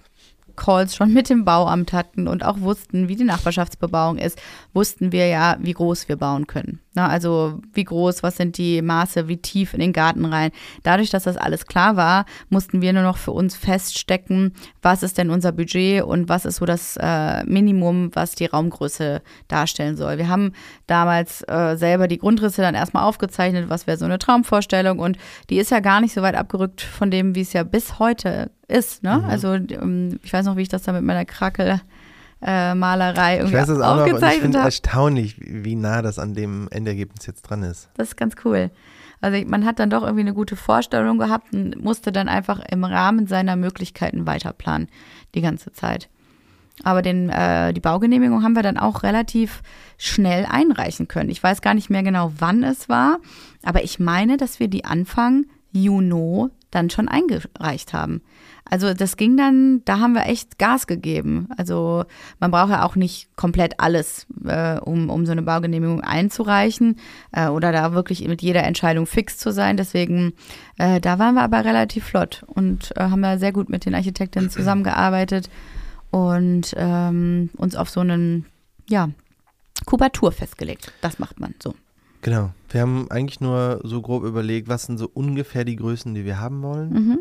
Calls 0.59 0.95
schon 0.95 1.13
mit 1.13 1.29
dem 1.29 1.45
Bauamt 1.45 1.93
hatten 1.93 2.27
und 2.27 2.43
auch 2.43 2.59
wussten, 2.59 3.07
wie 3.07 3.15
die 3.15 3.23
Nachbarschaftsbebauung 3.23 4.17
ist, 4.17 4.39
wussten 4.73 5.11
wir 5.11 5.27
ja, 5.27 5.57
wie 5.59 5.73
groß 5.73 6.09
wir 6.09 6.17
bauen 6.17 6.45
können. 6.45 6.79
Na, 6.93 7.07
also 7.07 7.59
wie 7.73 7.83
groß, 7.85 8.23
was 8.23 8.35
sind 8.35 8.57
die 8.57 8.81
Maße, 8.81 9.27
wie 9.27 9.37
tief 9.37 9.73
in 9.73 9.79
den 9.79 9.93
Garten 9.93 10.25
rein. 10.25 10.51
Dadurch, 10.83 11.09
dass 11.09 11.23
das 11.23 11.37
alles 11.37 11.65
klar 11.65 11.95
war, 11.95 12.25
mussten 12.49 12.81
wir 12.81 12.91
nur 12.93 13.03
noch 13.03 13.17
für 13.17 13.31
uns 13.31 13.55
feststecken, 13.55 14.53
was 14.81 15.01
ist 15.01 15.17
denn 15.17 15.29
unser 15.29 15.51
Budget 15.51 16.03
und 16.03 16.29
was 16.29 16.45
ist 16.45 16.57
so 16.57 16.65
das 16.65 16.97
äh, 16.99 17.43
Minimum, 17.45 18.11
was 18.13 18.35
die 18.35 18.47
Raumgröße 18.47 19.21
darstellen 19.47 19.95
soll. 19.95 20.17
Wir 20.17 20.27
haben 20.27 20.53
damals 20.89 21.43
äh, 21.47 21.75
selber 21.75 22.07
die 22.07 22.17
Grundrisse 22.17 22.61
dann 22.61 22.75
erstmal 22.75 23.03
aufgezeichnet, 23.03 23.69
was 23.69 23.87
wäre 23.87 23.97
so 23.97 24.05
eine 24.05 24.19
Traumvorstellung 24.19 24.99
und 24.99 25.17
die 25.49 25.57
ist 25.57 25.71
ja 25.71 25.79
gar 25.79 26.01
nicht 26.01 26.13
so 26.13 26.21
weit 26.21 26.35
abgerückt 26.35 26.81
von 26.81 27.11
dem, 27.11 27.35
wie 27.35 27.41
es 27.41 27.53
ja 27.53 27.63
bis 27.63 27.99
heute 27.99 28.51
ist. 28.67 29.03
Ne? 29.03 29.17
Mhm. 29.17 29.25
Also 29.25 29.53
ähm, 29.53 30.19
ich 30.23 30.33
weiß 30.33 30.45
noch, 30.45 30.55
wie 30.55 30.61
ich 30.61 30.69
das 30.69 30.83
da 30.83 30.91
mit 30.91 31.03
meiner 31.03 31.25
Krackel 31.25 31.81
äh, 32.41 32.73
Malerei 32.73 33.37
irgendwie 33.37 33.55
ich 33.55 33.61
weiß 33.61 33.69
es 33.69 33.81
auch 33.81 33.97
noch, 33.97 34.13
und 34.13 34.23
ich 34.23 34.39
finde 34.39 34.59
erstaunlich, 34.59 35.35
wie 35.39 35.75
nah 35.75 36.01
das 36.01 36.19
an 36.19 36.33
dem 36.33 36.67
Endergebnis 36.71 37.25
jetzt 37.25 37.43
dran 37.43 37.63
ist. 37.63 37.89
Das 37.95 38.09
ist 38.09 38.17
ganz 38.17 38.35
cool. 38.45 38.71
Also 39.21 39.45
man 39.47 39.65
hat 39.65 39.79
dann 39.79 39.89
doch 39.89 40.03
irgendwie 40.03 40.21
eine 40.21 40.33
gute 40.33 40.55
Vorstellung 40.55 41.17
gehabt 41.17 41.53
und 41.53 41.83
musste 41.83 42.11
dann 42.11 42.29
einfach 42.29 42.59
im 42.59 42.85
Rahmen 42.85 43.27
seiner 43.27 43.55
Möglichkeiten 43.55 44.25
weiterplanen 44.25 44.87
die 45.35 45.41
ganze 45.41 45.73
Zeit. 45.73 46.09
Aber 46.83 47.01
den, 47.01 47.29
äh, 47.29 47.73
die 47.73 47.81
Baugenehmigung 47.81 48.43
haben 48.43 48.55
wir 48.55 48.63
dann 48.63 48.77
auch 48.77 49.03
relativ 49.03 49.61
schnell 49.97 50.45
einreichen 50.45 51.07
können. 51.07 51.29
Ich 51.29 51.43
weiß 51.43 51.61
gar 51.61 51.73
nicht 51.73 51.89
mehr 51.89 52.03
genau, 52.03 52.31
wann 52.37 52.63
es 52.63 52.87
war, 52.89 53.19
aber 53.63 53.83
ich 53.83 53.99
meine, 53.99 54.37
dass 54.37 54.59
wir 54.59 54.67
die 54.67 54.85
Anfang 54.85 55.45
Juni 55.71 56.47
dann 56.71 56.89
schon 56.89 57.07
eingereicht 57.07 57.93
haben. 57.93 58.21
Also 58.69 58.93
das 58.93 59.17
ging 59.17 59.35
dann, 59.35 59.81
da 59.85 59.99
haben 59.99 60.13
wir 60.13 60.27
echt 60.27 60.59
Gas 60.59 60.85
gegeben. 60.85 61.49
Also 61.57 62.05
man 62.39 62.51
braucht 62.51 62.69
ja 62.69 62.85
auch 62.85 62.95
nicht 62.95 63.35
komplett 63.35 63.79
alles, 63.79 64.27
äh, 64.45 64.77
um, 64.79 65.09
um 65.09 65.25
so 65.25 65.31
eine 65.31 65.41
Baugenehmigung 65.41 66.01
einzureichen 66.01 66.97
äh, 67.31 67.47
oder 67.47 67.71
da 67.71 67.93
wirklich 67.93 68.27
mit 68.27 68.43
jeder 68.43 68.63
Entscheidung 68.63 69.07
fix 69.07 69.39
zu 69.39 69.51
sein. 69.51 69.75
Deswegen, 69.75 70.33
äh, 70.77 71.01
da 71.01 71.17
waren 71.17 71.33
wir 71.33 71.41
aber 71.41 71.65
relativ 71.65 72.05
flott 72.05 72.43
und 72.45 72.91
äh, 72.95 73.01
haben 73.01 73.23
da 73.23 73.39
sehr 73.39 73.51
gut 73.51 73.69
mit 73.69 73.85
den 73.85 73.95
Architekten 73.95 74.51
zusammengearbeitet 74.51 75.49
und 76.11 76.73
ähm, 76.77 77.49
uns 77.57 77.75
auf 77.75 77.89
so 77.89 77.99
einen, 77.99 78.45
ja, 78.87 79.09
Kubatur 79.85 80.31
festgelegt. 80.31 80.91
Das 81.01 81.19
macht 81.19 81.39
man 81.39 81.55
so. 81.61 81.75
Genau. 82.21 82.51
Wir 82.69 82.81
haben 82.81 83.09
eigentlich 83.09 83.39
nur 83.39 83.81
so 83.83 84.01
grob 84.01 84.23
überlegt, 84.23 84.67
was 84.67 84.83
sind 84.83 84.97
so 84.97 85.09
ungefähr 85.13 85.63
die 85.63 85.75
Größen, 85.75 86.13
die 86.13 86.25
wir 86.25 86.39
haben 86.39 86.61
wollen. 86.61 86.89
Mhm. 86.91 87.19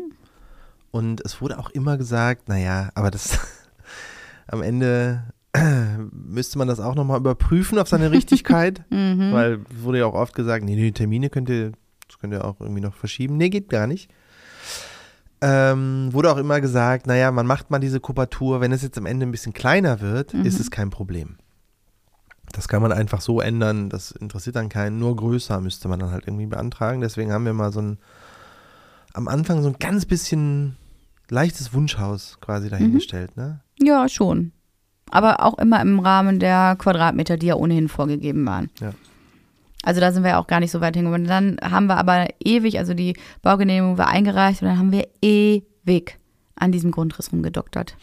Und 0.91 1.21
es 1.25 1.41
wurde 1.41 1.59
auch 1.59 1.69
immer 1.69 1.97
gesagt, 1.97 2.49
naja, 2.49 2.89
aber 2.95 3.11
das 3.11 3.39
am 4.47 4.61
Ende 4.61 5.23
müsste 6.11 6.57
man 6.57 6.67
das 6.67 6.79
auch 6.79 6.95
nochmal 6.95 7.19
überprüfen 7.19 7.79
auf 7.79 7.87
seine 7.87 8.11
Richtigkeit, 8.11 8.83
mhm. 8.89 9.31
weil 9.31 9.59
wurde 9.69 9.99
ja 9.99 10.05
auch 10.05 10.13
oft 10.13 10.35
gesagt, 10.35 10.65
nee, 10.65 10.75
nee, 10.75 10.91
Termine 10.91 11.29
könnt 11.29 11.49
ihr, 11.49 11.71
das 12.07 12.19
könnt 12.19 12.33
ihr 12.33 12.45
auch 12.45 12.59
irgendwie 12.59 12.81
noch 12.81 12.93
verschieben. 12.93 13.37
Nee, 13.37 13.49
geht 13.49 13.69
gar 13.69 13.87
nicht. 13.87 14.11
Ähm, 15.41 16.09
wurde 16.11 16.31
auch 16.31 16.37
immer 16.37 16.59
gesagt, 16.59 17.07
naja, 17.07 17.31
man 17.31 17.47
macht 17.47 17.71
mal 17.71 17.79
diese 17.79 17.99
Kubatur, 17.99 18.59
wenn 18.59 18.73
es 18.73 18.81
jetzt 18.81 18.97
am 18.97 19.05
Ende 19.05 19.25
ein 19.25 19.31
bisschen 19.31 19.53
kleiner 19.53 20.01
wird, 20.01 20.33
mhm. 20.33 20.45
ist 20.45 20.59
es 20.59 20.69
kein 20.69 20.89
Problem. 20.89 21.37
Das 22.51 22.67
kann 22.67 22.81
man 22.81 22.91
einfach 22.91 23.21
so 23.21 23.39
ändern, 23.39 23.89
das 23.89 24.11
interessiert 24.11 24.55
dann 24.55 24.69
keinen, 24.69 24.99
nur 24.99 25.15
größer 25.15 25.61
müsste 25.61 25.87
man 25.87 25.99
dann 25.99 26.11
halt 26.11 26.27
irgendwie 26.27 26.47
beantragen. 26.47 26.99
Deswegen 26.99 27.31
haben 27.31 27.45
wir 27.45 27.53
mal 27.53 27.71
so 27.71 27.81
ein, 27.81 27.99
am 29.13 29.27
Anfang 29.27 29.61
so 29.61 29.69
ein 29.69 29.77
ganz 29.79 30.05
bisschen 30.05 30.75
leichtes 31.29 31.73
Wunschhaus 31.73 32.37
quasi 32.41 32.69
dahingestellt, 32.69 33.37
mhm. 33.37 33.43
ne? 33.43 33.59
Ja, 33.79 34.09
schon. 34.09 34.51
Aber 35.11 35.43
auch 35.43 35.57
immer 35.57 35.81
im 35.81 35.99
Rahmen 35.99 36.39
der 36.39 36.75
Quadratmeter, 36.77 37.37
die 37.37 37.47
ja 37.47 37.55
ohnehin 37.55 37.87
vorgegeben 37.87 38.45
waren. 38.45 38.69
Ja. 38.79 38.91
Also 39.83 40.01
da 40.01 40.11
sind 40.11 40.23
wir 40.23 40.39
auch 40.39 40.47
gar 40.47 40.59
nicht 40.59 40.71
so 40.71 40.81
weit 40.81 40.95
hingekommen. 40.95 41.27
Dann 41.27 41.57
haben 41.61 41.87
wir 41.87 41.97
aber 41.97 42.27
ewig, 42.43 42.77
also 42.79 42.93
die 42.93 43.15
Baugenehmigung 43.41 43.97
war 43.97 44.07
eingereicht 44.07 44.61
und 44.61 44.67
dann 44.67 44.77
haben 44.77 44.91
wir 44.91 45.07
ewig 45.21 46.17
an 46.55 46.71
diesem 46.71 46.91
Grundriss 46.91 47.31
rumgedoktert. 47.31 47.95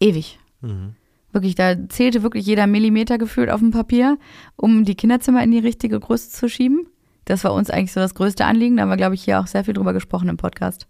Ewig. 0.00 0.38
Mhm. 0.60 0.94
Wirklich, 1.32 1.54
da 1.54 1.88
zählte 1.88 2.22
wirklich 2.22 2.46
jeder 2.46 2.66
Millimeter 2.66 3.18
gefühlt 3.18 3.50
auf 3.50 3.60
dem 3.60 3.70
Papier, 3.70 4.18
um 4.56 4.84
die 4.84 4.94
Kinderzimmer 4.94 5.42
in 5.42 5.50
die 5.50 5.58
richtige 5.58 6.00
Größe 6.00 6.30
zu 6.30 6.48
schieben. 6.48 6.88
Das 7.26 7.44
war 7.44 7.52
uns 7.52 7.70
eigentlich 7.70 7.92
so 7.92 8.00
das 8.00 8.14
größte 8.14 8.46
Anliegen. 8.46 8.76
Da 8.76 8.82
haben 8.82 8.88
wir, 8.88 8.96
glaube 8.96 9.14
ich, 9.14 9.22
hier 9.22 9.38
auch 9.38 9.46
sehr 9.46 9.64
viel 9.64 9.74
drüber 9.74 9.92
gesprochen 9.92 10.28
im 10.28 10.38
Podcast. 10.38 10.86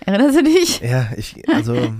Erinnerst 0.00 0.38
du 0.38 0.44
dich? 0.44 0.80
Ja, 0.80 1.08
ich, 1.16 1.42
also 1.48 1.92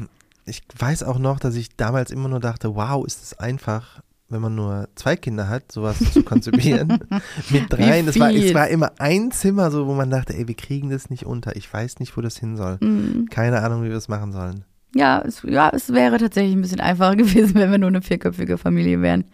ich 0.46 0.62
weiß 0.78 1.02
auch 1.02 1.18
noch, 1.18 1.40
dass 1.40 1.56
ich 1.56 1.76
damals 1.76 2.12
immer 2.12 2.28
nur 2.28 2.38
dachte, 2.38 2.76
wow, 2.76 3.04
ist 3.04 3.22
es 3.22 3.38
einfach, 3.38 4.00
wenn 4.28 4.40
man 4.40 4.54
nur 4.54 4.88
zwei 4.96 5.16
Kinder 5.16 5.48
hat, 5.48 5.70
sowas 5.70 5.98
zu 6.12 6.22
konzipieren. 6.22 6.98
Mit 7.50 7.72
dreien, 7.72 8.08
es 8.08 8.18
war, 8.18 8.30
es 8.32 8.54
war 8.54 8.68
immer 8.68 8.92
ein 8.98 9.30
Zimmer, 9.30 9.70
so 9.70 9.86
wo 9.86 9.94
man 9.94 10.10
dachte, 10.10 10.34
ey, 10.34 10.48
wir 10.48 10.56
kriegen 10.56 10.90
das 10.90 11.10
nicht 11.10 11.24
unter. 11.24 11.54
Ich 11.56 11.72
weiß 11.72 12.00
nicht, 12.00 12.16
wo 12.16 12.20
das 12.20 12.36
hin 12.36 12.56
soll. 12.56 12.78
Mhm. 12.80 13.28
Keine 13.30 13.62
Ahnung, 13.62 13.84
wie 13.84 13.88
wir 13.88 13.96
es 13.96 14.08
machen 14.08 14.32
sollen. 14.32 14.64
Ja 14.94 15.20
es, 15.20 15.42
ja, 15.42 15.70
es 15.70 15.92
wäre 15.92 16.18
tatsächlich 16.18 16.54
ein 16.54 16.62
bisschen 16.62 16.80
einfacher 16.80 17.16
gewesen, 17.16 17.54
wenn 17.54 17.70
wir 17.70 17.78
nur 17.78 17.88
eine 17.88 18.02
vierköpfige 18.02 18.58
Familie 18.58 19.00
wären. 19.00 19.24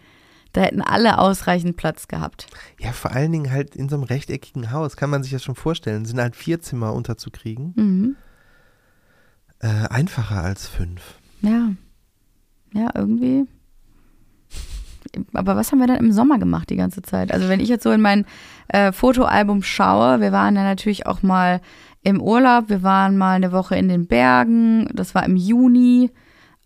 Da 0.51 0.61
hätten 0.61 0.81
alle 0.81 1.17
ausreichend 1.17 1.77
Platz 1.77 2.07
gehabt. 2.07 2.45
Ja, 2.79 2.91
vor 2.91 3.11
allen 3.11 3.31
Dingen 3.31 3.51
halt 3.51 3.75
in 3.75 3.89
so 3.89 3.95
einem 3.95 4.03
rechteckigen 4.03 4.69
Haus, 4.71 4.95
kann 4.95 5.09
man 5.09 5.23
sich 5.23 5.31
das 5.31 5.43
schon 5.43 5.55
vorstellen. 5.55 6.05
Sind 6.05 6.19
halt 6.19 6.35
vier 6.35 6.61
Zimmer 6.61 6.93
unterzukriegen. 6.93 7.73
Mhm. 7.75 8.15
Äh, 9.59 9.87
einfacher 9.89 10.43
als 10.43 10.67
fünf. 10.67 11.15
Ja. 11.41 11.71
Ja, 12.73 12.89
irgendwie. 12.93 13.47
Aber 15.33 15.55
was 15.55 15.71
haben 15.71 15.79
wir 15.79 15.87
dann 15.87 15.97
im 15.97 16.11
Sommer 16.11 16.39
gemacht 16.39 16.69
die 16.69 16.75
ganze 16.75 17.01
Zeit? 17.01 17.31
Also 17.31 17.49
wenn 17.49 17.59
ich 17.59 17.69
jetzt 17.69 17.83
so 17.83 17.91
in 17.91 18.01
mein 18.01 18.25
äh, 18.69 18.91
Fotoalbum 18.91 19.63
schaue, 19.63 20.21
wir 20.21 20.31
waren 20.31 20.55
dann 20.55 20.65
natürlich 20.65 21.05
auch 21.05 21.21
mal 21.23 21.61
im 22.03 22.21
Urlaub, 22.21 22.69
wir 22.69 22.83
waren 22.83 23.17
mal 23.17 23.35
eine 23.35 23.51
Woche 23.51 23.75
in 23.75 23.87
den 23.87 24.07
Bergen, 24.07 24.89
das 24.93 25.15
war 25.15 25.25
im 25.25 25.35
Juni. 25.35 26.11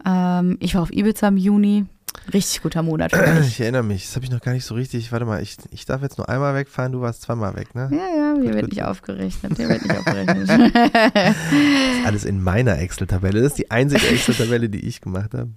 Ähm, 0.05 0.57
ich 0.59 0.75
war 0.75 0.81
auf 0.81 0.91
Ibiza 0.91 1.27
im 1.27 1.37
Juni. 1.37 1.85
Richtig 2.33 2.61
guter 2.61 2.81
Monat 2.81 3.11
für 3.11 3.27
mich. 3.39 3.47
Ich 3.47 3.61
erinnere 3.61 3.83
mich, 3.83 4.05
das 4.05 4.15
habe 4.15 4.25
ich 4.25 4.31
noch 4.31 4.41
gar 4.41 4.53
nicht 4.53 4.65
so 4.65 4.75
richtig. 4.75 5.11
Warte 5.11 5.25
mal, 5.25 5.41
ich, 5.41 5.57
ich 5.71 5.85
darf 5.85 6.01
jetzt 6.01 6.17
nur 6.17 6.27
einmal 6.27 6.55
wegfahren, 6.55 6.91
du 6.91 7.01
warst 7.01 7.21
zweimal 7.21 7.55
weg, 7.55 7.75
ne? 7.75 7.89
Ja, 7.91 7.97
ja, 7.97 8.41
hier 8.41 8.53
wird 8.53 8.69
nicht 8.69 8.83
aufgerechnet. 8.83 9.57
Hier 9.57 9.69
wird 9.69 9.83
nicht 9.83 9.97
aufgerechnet. 9.97 10.49
Das 10.49 11.29
ist 11.29 12.05
alles 12.05 12.25
in 12.25 12.41
meiner 12.41 12.79
Excel-Tabelle. 12.79 13.41
Das 13.41 13.51
ist 13.51 13.59
die 13.59 13.71
einzige 13.71 14.07
Excel-Tabelle, 14.07 14.69
die 14.69 14.85
ich 14.85 15.01
gemacht 15.01 15.33
habe. 15.33 15.49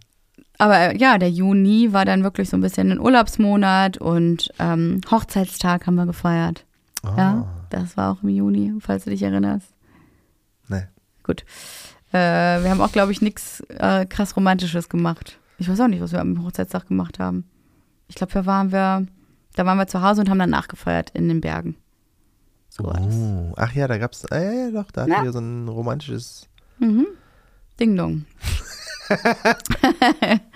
Aber 0.60 0.78
äh, 0.78 0.96
ja, 0.96 1.18
der 1.18 1.30
Juni 1.30 1.92
war 1.92 2.04
dann 2.04 2.22
wirklich 2.22 2.48
so 2.50 2.56
ein 2.56 2.60
bisschen 2.60 2.90
ein 2.92 3.00
Urlaubsmonat 3.00 3.98
und 3.98 4.50
ähm, 4.58 5.00
Hochzeitstag 5.10 5.86
haben 5.86 5.94
wir 5.96 6.06
gefeiert. 6.06 6.64
Oh. 7.02 7.08
Ja, 7.16 7.46
das 7.70 7.96
war 7.96 8.12
auch 8.12 8.22
im 8.22 8.28
Juni, 8.28 8.74
falls 8.80 9.04
du 9.04 9.10
dich 9.10 9.22
erinnerst. 9.22 9.68
Nee. 10.68 10.84
Gut. 11.22 11.44
Äh, 12.12 12.16
wir 12.62 12.70
haben 12.70 12.80
auch, 12.80 12.92
glaube 12.92 13.12
ich, 13.12 13.22
nichts 13.22 13.60
äh, 13.68 14.04
krass 14.06 14.36
Romantisches 14.36 14.88
gemacht. 14.88 15.38
Ich 15.58 15.68
weiß 15.68 15.80
auch 15.80 15.88
nicht, 15.88 16.02
was 16.02 16.12
wir 16.12 16.20
am 16.20 16.44
Hochzeitstag 16.44 16.88
gemacht 16.88 17.18
haben. 17.18 17.44
Ich 18.08 18.16
glaube, 18.16 18.32
da 18.32 18.44
waren 18.46 18.72
wir, 18.72 19.06
da 19.54 19.66
waren 19.66 19.78
wir 19.78 19.86
zu 19.86 20.02
Hause 20.02 20.20
und 20.22 20.30
haben 20.30 20.38
dann 20.38 20.50
nachgefeiert 20.50 21.10
in 21.10 21.28
den 21.28 21.40
Bergen. 21.40 21.76
So 22.68 22.84
war 22.84 22.94
das. 23.00 23.14
Oh. 23.14 23.52
Ach 23.56 23.72
ja, 23.72 23.86
da 23.88 23.98
gab 23.98 24.12
es, 24.12 24.24
äh, 24.24 24.66
ja, 24.66 24.70
doch, 24.70 24.90
da 24.90 25.02
hatten 25.02 25.12
Ja. 25.12 25.22
wir 25.22 25.32
so 25.32 25.38
ein 25.40 25.68
romantisches. 25.68 26.48
Mhm. 26.78 27.06
Ding 27.78 27.96
dong. 27.96 28.24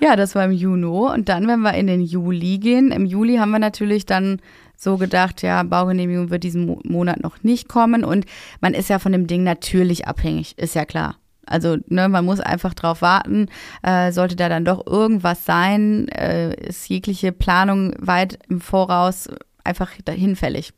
ja, 0.00 0.16
das 0.16 0.34
war 0.34 0.44
im 0.44 0.52
Juni. 0.52 0.86
Und 0.86 1.28
dann, 1.28 1.46
wenn 1.48 1.60
wir 1.60 1.74
in 1.74 1.86
den 1.86 2.02
Juli 2.02 2.58
gehen, 2.58 2.92
im 2.92 3.06
Juli 3.06 3.36
haben 3.36 3.50
wir 3.50 3.58
natürlich 3.58 4.06
dann 4.06 4.40
so 4.76 4.96
gedacht, 4.96 5.42
ja, 5.42 5.62
Baugenehmigung 5.62 6.30
wird 6.30 6.42
diesen 6.42 6.66
Mo 6.66 6.80
Monat 6.84 7.22
noch 7.22 7.42
nicht 7.42 7.68
kommen. 7.68 8.04
Und 8.04 8.24
man 8.60 8.74
ist 8.74 8.88
ja 8.88 8.98
von 8.98 9.12
dem 9.12 9.26
Ding 9.26 9.42
natürlich 9.42 10.06
abhängig, 10.06 10.56
ist 10.58 10.74
ja 10.74 10.84
klar. 10.84 11.16
Also, 11.46 11.76
ne, 11.88 12.08
man 12.08 12.24
muss 12.24 12.40
einfach 12.40 12.74
drauf 12.74 13.02
warten. 13.02 13.48
Äh, 13.82 14.12
sollte 14.12 14.36
da 14.36 14.48
dann 14.48 14.64
doch 14.64 14.86
irgendwas 14.86 15.44
sein, 15.44 16.08
äh, 16.08 16.54
ist 16.54 16.88
jegliche 16.88 17.32
Planung 17.32 17.94
weit 17.98 18.38
im 18.48 18.60
Voraus 18.60 19.28
einfach 19.64 19.90
hinfällig. 20.08 20.72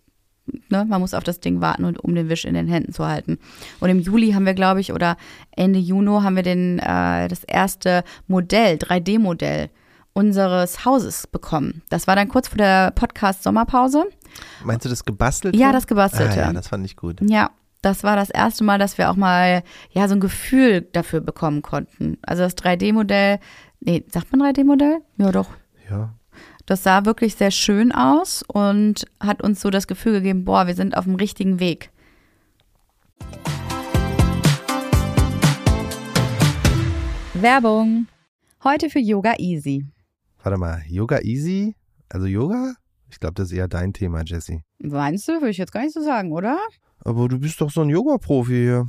Ne, 0.68 0.84
man 0.84 1.00
muss 1.00 1.14
auf 1.14 1.22
das 1.22 1.38
Ding 1.38 1.60
warten 1.60 1.84
und 1.84 2.00
um 2.00 2.14
den 2.14 2.28
Wisch 2.28 2.44
in 2.44 2.54
den 2.54 2.66
Händen 2.66 2.92
zu 2.92 3.06
halten. 3.06 3.38
Und 3.78 3.90
im 3.90 4.00
Juli 4.00 4.32
haben 4.32 4.44
wir, 4.44 4.54
glaube 4.54 4.80
ich, 4.80 4.92
oder 4.92 5.16
Ende 5.54 5.78
Juni 5.78 6.20
haben 6.22 6.34
wir 6.34 6.42
den, 6.42 6.80
äh, 6.80 7.28
das 7.28 7.44
erste 7.44 8.02
Modell, 8.26 8.76
3D-Modell 8.76 9.70
unseres 10.14 10.84
Hauses 10.84 11.26
bekommen. 11.26 11.82
Das 11.88 12.06
war 12.06 12.16
dann 12.16 12.28
kurz 12.28 12.48
vor 12.48 12.58
der 12.58 12.90
Podcast-Sommerpause. 12.90 14.06
Meinst 14.64 14.84
du 14.84 14.88
das 14.88 15.04
gebastelte? 15.04 15.56
Ja, 15.58 15.72
das 15.72 15.86
gebastelte. 15.86 16.42
Ah, 16.42 16.46
ja, 16.46 16.52
das 16.52 16.68
fand 16.68 16.84
ich 16.84 16.96
gut. 16.96 17.20
Ja, 17.22 17.50
das 17.80 18.04
war 18.04 18.16
das 18.16 18.30
erste 18.30 18.64
Mal, 18.64 18.78
dass 18.78 18.98
wir 18.98 19.10
auch 19.10 19.16
mal 19.16 19.62
ja 19.90 20.08
so 20.08 20.14
ein 20.14 20.20
Gefühl 20.20 20.82
dafür 20.92 21.20
bekommen 21.20 21.62
konnten. 21.62 22.18
Also 22.22 22.42
das 22.42 22.56
3D-Modell, 22.56 23.38
nee, 23.80 24.04
sagt 24.10 24.34
man 24.34 24.52
3D-Modell? 24.52 24.98
Ja, 25.18 25.32
doch. 25.32 25.48
Ja. 25.90 26.14
Das 26.66 26.84
sah 26.84 27.04
wirklich 27.04 27.34
sehr 27.34 27.50
schön 27.50 27.90
aus 27.90 28.44
und 28.46 29.04
hat 29.18 29.42
uns 29.42 29.60
so 29.60 29.70
das 29.70 29.88
Gefühl 29.88 30.12
gegeben, 30.12 30.44
boah, 30.44 30.66
wir 30.68 30.74
sind 30.74 30.96
auf 30.96 31.04
dem 31.04 31.16
richtigen 31.16 31.58
Weg. 31.58 31.90
Werbung. 37.34 38.06
Heute 38.62 38.90
für 38.90 39.00
Yoga 39.00 39.34
Easy. 39.38 39.86
Warte 40.44 40.58
mal, 40.58 40.82
Yoga 40.88 41.20
Easy? 41.22 41.74
Also 42.08 42.26
Yoga? 42.26 42.74
Ich 43.10 43.18
glaube, 43.18 43.34
das 43.34 43.50
ist 43.50 43.58
eher 43.58 43.66
dein 43.66 43.92
Thema, 43.92 44.22
Jessie. 44.24 44.62
Meinst 44.78 45.26
du? 45.26 45.32
Würde 45.32 45.50
ich 45.50 45.58
jetzt 45.58 45.72
gar 45.72 45.82
nicht 45.82 45.92
so 45.92 46.00
sagen, 46.00 46.30
oder? 46.30 46.58
Aber 47.04 47.26
du 47.26 47.40
bist 47.40 47.60
doch 47.60 47.70
so 47.70 47.82
ein 47.82 47.90
Yoga-Profi 47.90 48.52
hier. 48.52 48.88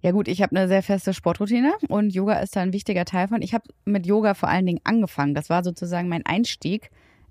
Ja 0.00 0.12
gut, 0.12 0.26
ich 0.26 0.40
habe 0.40 0.56
eine 0.56 0.68
sehr 0.68 0.82
feste 0.82 1.12
Sportroutine 1.12 1.74
und 1.88 2.14
Yoga 2.14 2.40
ist 2.40 2.56
da 2.56 2.62
ein 2.62 2.72
wichtiger 2.72 3.04
Teil 3.04 3.28
von. 3.28 3.42
Ich 3.42 3.52
habe 3.52 3.64
mit 3.84 4.06
Yoga 4.06 4.32
vor 4.32 4.48
allen 4.48 4.64
Dingen 4.64 4.80
angefangen. 4.84 5.34
Das 5.34 5.50
war 5.50 5.62
sozusagen 5.62 6.08
mein 6.08 6.24
Einstieg 6.24 6.90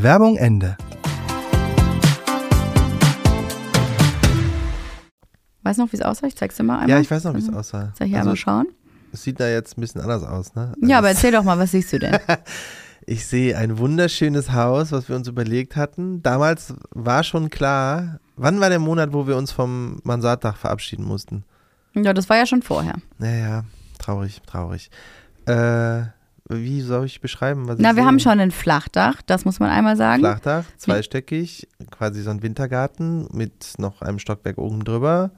Werbung 0.00 0.36
Ende. 0.36 0.76
Weißt 5.62 5.78
du 5.78 5.82
noch, 5.84 5.92
wie 5.92 5.96
es 5.96 6.02
aussah? 6.02 6.26
Ich 6.28 6.36
zeig's 6.36 6.56
dir 6.56 6.62
mal 6.62 6.74
einmal. 6.78 6.90
Ja, 6.90 7.00
ich 7.00 7.10
weiß 7.10 7.24
noch, 7.24 7.34
wie 7.34 7.40
es 7.40 7.52
aussah. 7.52 7.92
Soll 7.98 8.06
ich 8.06 8.14
Also, 8.14 8.20
einmal 8.30 8.36
schauen? 8.36 8.66
Es 9.12 9.22
sieht 9.22 9.40
da 9.40 9.48
jetzt 9.48 9.76
ein 9.76 9.80
bisschen 9.80 10.00
anders 10.00 10.22
aus, 10.22 10.54
ne? 10.54 10.72
Ja, 10.82 10.98
aber 10.98 11.08
Also, 11.08 11.16
erzähl 11.18 11.32
doch 11.32 11.42
mal, 11.44 11.58
was 11.58 11.72
siehst 11.72 11.92
du 11.92 11.98
denn? 11.98 12.16
Ich 13.10 13.24
sehe 13.24 13.56
ein 13.56 13.78
wunderschönes 13.78 14.52
Haus, 14.52 14.92
was 14.92 15.08
wir 15.08 15.16
uns 15.16 15.26
überlegt 15.28 15.76
hatten. 15.76 16.22
Damals 16.22 16.74
war 16.90 17.24
schon 17.24 17.48
klar, 17.48 18.20
wann 18.36 18.60
war 18.60 18.68
der 18.68 18.80
Monat, 18.80 19.14
wo 19.14 19.26
wir 19.26 19.38
uns 19.38 19.50
vom 19.50 19.98
Mansarddach 20.04 20.58
verabschieden 20.58 21.06
mussten? 21.06 21.44
ja, 21.94 22.12
das 22.12 22.28
war 22.28 22.36
ja 22.36 22.44
schon 22.44 22.60
vorher. 22.60 22.96
Naja, 23.16 23.64
traurig, 23.98 24.42
traurig. 24.46 24.90
Äh, 25.46 26.02
wie 26.48 26.80
soll 26.80 27.04
ich 27.06 27.20
beschreiben, 27.20 27.68
was 27.68 27.78
Na, 27.78 27.90
ich 27.90 27.96
wir 27.96 28.02
sehe? 28.02 28.06
haben 28.06 28.20
schon 28.20 28.40
ein 28.40 28.50
Flachdach, 28.50 29.22
das 29.26 29.44
muss 29.44 29.60
man 29.60 29.70
einmal 29.70 29.96
sagen. 29.96 30.20
Flachdach, 30.20 30.64
zweistöckig, 30.76 31.68
quasi 31.90 32.22
so 32.22 32.30
ein 32.30 32.42
Wintergarten 32.42 33.28
mit 33.32 33.74
noch 33.78 34.02
einem 34.02 34.18
Stockwerk 34.18 34.58
oben 34.58 34.84
drüber. 34.84 35.30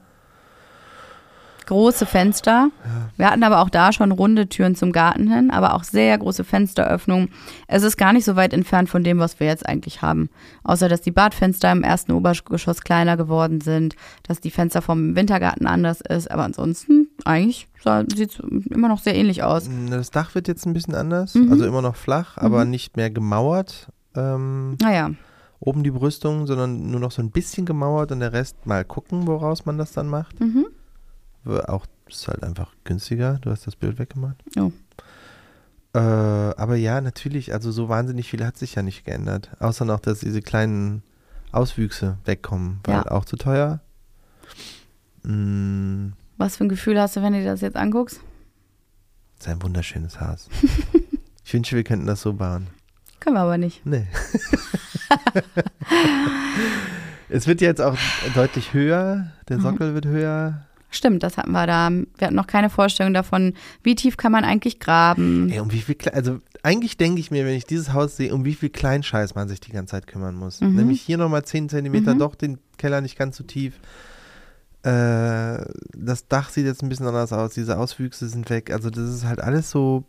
Große 1.67 2.05
Fenster. 2.05 2.69
Wir 3.15 3.29
hatten 3.29 3.43
aber 3.43 3.59
auch 3.61 3.69
da 3.69 3.93
schon 3.93 4.11
runde 4.11 4.49
Türen 4.49 4.75
zum 4.75 4.91
Garten 4.91 5.31
hin, 5.31 5.51
aber 5.51 5.73
auch 5.75 5.83
sehr 5.85 6.17
große 6.17 6.43
Fensteröffnungen. 6.43 7.29
Es 7.67 7.83
ist 7.83 7.95
gar 7.97 8.11
nicht 8.11 8.25
so 8.25 8.35
weit 8.35 8.51
entfernt 8.53 8.89
von 8.89 9.03
dem, 9.05 9.19
was 9.19 9.39
wir 9.39 9.47
jetzt 9.47 9.65
eigentlich 9.69 10.01
haben. 10.01 10.29
Außer, 10.63 10.89
dass 10.89 11.01
die 11.01 11.11
Badfenster 11.11 11.71
im 11.71 11.83
ersten 11.83 12.11
Obergeschoss 12.11 12.81
kleiner 12.81 13.15
geworden 13.15 13.61
sind, 13.61 13.95
dass 14.23 14.41
die 14.41 14.51
Fenster 14.51 14.81
vom 14.81 15.15
Wintergarten 15.15 15.65
anders 15.67 16.01
ist. 16.01 16.29
Aber 16.29 16.43
ansonsten, 16.43 17.07
eigentlich 17.25 17.67
sieht 18.15 18.31
es 18.31 18.39
immer 18.69 18.87
noch 18.87 18.99
sehr 18.99 19.15
ähnlich 19.15 19.43
aus. 19.43 19.69
Das 19.89 20.11
Dach 20.11 20.35
wird 20.35 20.47
jetzt 20.47 20.65
ein 20.65 20.73
bisschen 20.73 20.95
anders, 20.95 21.35
Mhm. 21.35 21.51
also 21.51 21.65
immer 21.65 21.81
noch 21.81 21.95
flach, 21.95 22.37
aber 22.37 22.65
nicht 22.65 22.97
mehr 22.97 23.09
gemauert. 23.09 23.89
Ähm, 24.15 24.77
Naja, 24.81 25.11
oben 25.59 25.83
die 25.83 25.91
Brüstung, 25.91 26.47
sondern 26.47 26.89
nur 26.91 26.99
noch 26.99 27.11
so 27.11 27.21
ein 27.21 27.31
bisschen 27.31 27.65
gemauert 27.65 28.11
und 28.11 28.19
der 28.19 28.33
Rest 28.33 28.65
mal 28.65 28.83
gucken, 28.85 29.27
woraus 29.27 29.65
man 29.65 29.77
das 29.77 29.91
dann 29.93 30.07
macht. 30.07 30.39
mhm. 30.39 30.65
Auch 31.67 31.85
ist 32.07 32.27
halt 32.27 32.43
einfach 32.43 32.73
günstiger. 32.83 33.39
Du 33.41 33.49
hast 33.49 33.65
das 33.65 33.75
Bild 33.75 33.97
weggemacht. 33.97 34.35
Oh. 34.59 34.71
Äh, 35.93 35.99
aber 35.99 36.75
ja, 36.75 37.01
natürlich, 37.01 37.51
also 37.53 37.71
so 37.71 37.89
wahnsinnig 37.89 38.29
viel 38.29 38.45
hat 38.45 38.57
sich 38.57 38.75
ja 38.75 38.83
nicht 38.83 39.05
geändert. 39.05 39.49
Außer 39.59 39.85
noch, 39.85 39.99
dass 39.99 40.19
diese 40.19 40.41
kleinen 40.41 41.01
Auswüchse 41.51 42.17
wegkommen, 42.25 42.79
weil 42.83 42.95
Ja. 42.95 43.11
auch 43.11 43.25
zu 43.25 43.37
teuer. 43.37 43.79
Mm, 45.23 46.09
was 46.41 46.57
für 46.57 46.65
ein 46.65 46.69
Gefühl 46.69 46.99
hast 46.99 47.15
du, 47.15 47.21
wenn 47.21 47.33
du 47.33 47.39
dir 47.39 47.45
das 47.45 47.61
jetzt 47.61 47.77
anguckst? 47.77 48.19
ist 49.39 49.47
ein 49.47 49.61
wunderschönes 49.63 50.19
Haus. 50.21 50.49
ich 51.45 51.53
wünsche, 51.53 51.75
wir 51.75 51.83
könnten 51.83 52.05
das 52.05 52.21
so 52.21 52.33
bauen. 52.33 52.67
Können 53.19 53.35
wir 53.35 53.41
aber 53.41 53.57
nicht. 53.57 53.85
Nee. 53.85 54.05
es 57.29 57.47
wird 57.47 57.61
jetzt 57.61 57.81
auch 57.81 57.97
deutlich 58.35 58.73
höher. 58.73 59.31
Der 59.49 59.57
Mhm. 59.57 59.61
Sockel 59.61 59.93
wird 59.93 60.05
höher. 60.05 60.65
Stimmt, 60.93 61.23
das 61.23 61.37
hatten 61.37 61.51
wir 61.51 61.65
da. 61.67 61.89
Wir 61.89 62.27
hatten 62.27 62.35
noch 62.35 62.47
keine 62.47 62.69
Vorstellung 62.69 63.13
davon, 63.13 63.53
wie 63.81 63.95
tief 63.95 64.17
kann 64.17 64.31
man 64.33 64.43
eigentlich 64.43 64.79
graben. 64.79 65.49
Ey, 65.49 65.59
um 65.59 65.71
wie 65.71 65.79
viel, 65.81 65.95
also 66.13 66.39
eigentlich 66.63 66.97
denke 66.97 67.21
ich 67.21 67.31
mir, 67.31 67.45
wenn 67.45 67.55
ich 67.55 67.65
dieses 67.65 67.93
Haus 67.93 68.17
sehe, 68.17 68.33
um 68.35 68.43
wie 68.43 68.55
viel 68.55 68.69
Kleinscheiß 68.69 69.33
man 69.35 69.47
sich 69.47 69.61
die 69.61 69.71
ganze 69.71 69.91
Zeit 69.91 70.05
kümmern 70.07 70.35
muss. 70.35 70.59
Mhm. 70.59 70.75
Nämlich 70.75 71.01
hier 71.01 71.17
nochmal 71.17 71.45
10 71.45 71.69
Zentimeter, 71.69 72.13
Mhm. 72.15 72.19
doch 72.19 72.35
den 72.35 72.57
Keller 72.77 72.99
nicht 73.01 73.17
ganz 73.17 73.37
so 73.37 73.43
tief. 73.45 73.73
Äh, 74.83 75.63
das 75.95 76.27
Dach 76.27 76.49
sieht 76.49 76.65
jetzt 76.65 76.81
ein 76.81 76.89
bisschen 76.89 77.07
anders 77.07 77.33
aus, 77.33 77.53
diese 77.53 77.77
Auswüchse 77.77 78.27
sind 78.27 78.49
weg. 78.49 78.71
Also 78.71 78.89
das 78.89 79.09
ist 79.09 79.25
halt 79.25 79.39
alles 79.41 79.69
so. 79.69 80.03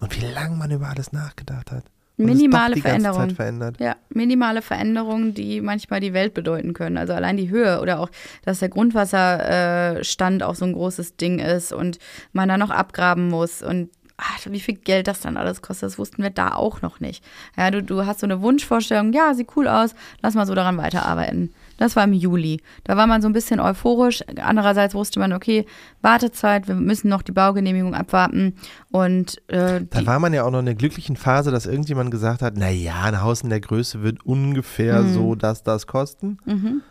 Und 0.00 0.20
wie 0.20 0.26
lange 0.26 0.56
man 0.56 0.70
über 0.70 0.88
alles 0.88 1.12
nachgedacht 1.12 1.72
hat. 1.72 1.84
Und 2.18 2.26
Minimale 2.26 2.76
Veränderungen. 2.76 3.76
Ja, 3.78 3.96
minimale 4.08 4.62
Veränderungen, 4.62 5.34
die 5.34 5.60
manchmal 5.60 6.00
die 6.00 6.14
Welt 6.14 6.32
bedeuten 6.32 6.72
können. 6.72 6.96
Also 6.96 7.12
allein 7.12 7.36
die 7.36 7.50
Höhe 7.50 7.80
oder 7.80 8.00
auch, 8.00 8.10
dass 8.42 8.60
der 8.60 8.70
Grundwasserstand 8.70 10.40
äh, 10.40 10.44
auch 10.44 10.54
so 10.54 10.64
ein 10.64 10.72
großes 10.72 11.16
Ding 11.16 11.38
ist 11.38 11.72
und 11.72 11.98
man 12.32 12.48
da 12.48 12.56
noch 12.56 12.70
abgraben 12.70 13.28
muss 13.28 13.62
und 13.62 13.90
ach, 14.16 14.38
wie 14.46 14.60
viel 14.60 14.76
Geld 14.76 15.08
das 15.08 15.20
dann 15.20 15.36
alles 15.36 15.60
kostet, 15.60 15.88
das 15.88 15.98
wussten 15.98 16.22
wir 16.22 16.30
da 16.30 16.54
auch 16.54 16.80
noch 16.80 17.00
nicht. 17.00 17.22
Ja, 17.56 17.70
du, 17.70 17.82
du 17.82 18.06
hast 18.06 18.20
so 18.20 18.26
eine 18.26 18.40
Wunschvorstellung, 18.40 19.12
ja, 19.12 19.34
sieht 19.34 19.54
cool 19.56 19.68
aus, 19.68 19.94
lass 20.22 20.34
mal 20.34 20.46
so 20.46 20.54
daran 20.54 20.78
weiterarbeiten. 20.78 21.52
Das 21.78 21.94
war 21.96 22.04
im 22.04 22.12
Juli. 22.12 22.60
Da 22.84 22.96
war 22.96 23.06
man 23.06 23.20
so 23.22 23.28
ein 23.28 23.32
bisschen 23.32 23.60
euphorisch. 23.60 24.22
Andererseits 24.40 24.94
wusste 24.94 25.18
man, 25.20 25.32
okay, 25.32 25.66
Wartezeit, 26.00 26.68
wir 26.68 26.74
müssen 26.74 27.08
noch 27.08 27.22
die 27.22 27.32
Baugenehmigung 27.32 27.94
abwarten. 27.94 28.54
Und 28.90 29.36
äh, 29.50 29.82
Da 29.88 30.06
war 30.06 30.18
man 30.18 30.32
ja 30.32 30.44
auch 30.44 30.50
noch 30.50 30.60
in 30.60 30.66
der 30.66 30.74
glücklichen 30.74 31.16
Phase, 31.16 31.50
dass 31.50 31.66
irgendjemand 31.66 32.10
gesagt 32.10 32.40
hat, 32.42 32.56
naja, 32.56 33.02
ein 33.02 33.20
Haus 33.22 33.42
in 33.42 33.50
der 33.50 33.60
Größe 33.60 34.02
wird 34.02 34.24
ungefähr 34.24 35.02
Mhm. 35.02 35.12
so 35.14 35.34
das, 35.34 35.62
das 35.62 35.86
kosten. 35.86 36.38
mhm. 36.46 36.82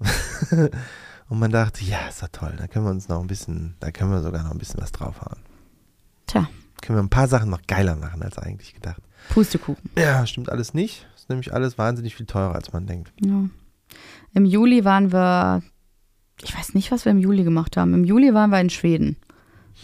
Und 1.28 1.38
man 1.38 1.50
dachte, 1.52 1.84
ja, 1.84 2.08
ist 2.08 2.22
doch 2.22 2.28
toll, 2.32 2.54
da 2.58 2.66
können 2.66 2.84
wir 2.86 2.90
uns 2.90 3.08
noch 3.08 3.20
ein 3.20 3.26
bisschen, 3.28 3.76
da 3.78 3.90
können 3.92 4.10
wir 4.10 4.20
sogar 4.20 4.42
noch 4.42 4.50
ein 4.50 4.58
bisschen 4.58 4.80
was 4.80 4.90
draufhauen. 4.90 5.38
Tja, 6.26 6.48
Können 6.82 6.98
wir 6.98 7.02
ein 7.04 7.08
paar 7.10 7.28
Sachen 7.28 7.50
noch 7.50 7.62
geiler 7.68 7.94
machen 7.94 8.22
als 8.22 8.36
eigentlich 8.38 8.74
gedacht. 8.74 9.00
Pustekuchen. 9.28 9.90
Ja, 9.96 10.26
stimmt 10.26 10.50
alles 10.50 10.74
nicht. 10.74 11.06
Ist 11.14 11.28
nämlich 11.28 11.52
alles 11.54 11.78
wahnsinnig 11.78 12.16
viel 12.16 12.26
teurer, 12.26 12.54
als 12.54 12.72
man 12.72 12.86
denkt. 12.86 13.12
Ja. 13.20 13.44
Im 14.34 14.44
Juli 14.44 14.84
waren 14.84 15.12
wir, 15.12 15.62
ich 16.42 16.56
weiß 16.56 16.74
nicht, 16.74 16.92
was 16.92 17.04
wir 17.04 17.12
im 17.12 17.18
Juli 17.18 17.44
gemacht 17.44 17.76
haben. 17.76 17.94
Im 17.94 18.04
Juli 18.04 18.32
waren 18.34 18.50
wir 18.50 18.60
in 18.60 18.70
Schweden. 18.70 19.16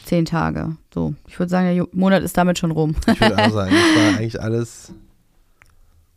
Zehn 0.04 0.24
Tage. 0.24 0.76
So, 0.92 1.14
ich 1.26 1.38
würde 1.38 1.50
sagen, 1.50 1.74
der 1.74 1.86
Monat 1.92 2.22
ist 2.22 2.36
damit 2.36 2.58
schon 2.58 2.70
rum. 2.70 2.94
Ich 3.06 3.20
würde 3.20 3.38
auch 3.38 3.50
sagen, 3.52 3.72
das 3.74 4.02
war 4.02 4.18
eigentlich 4.18 4.40
alles, 4.40 4.92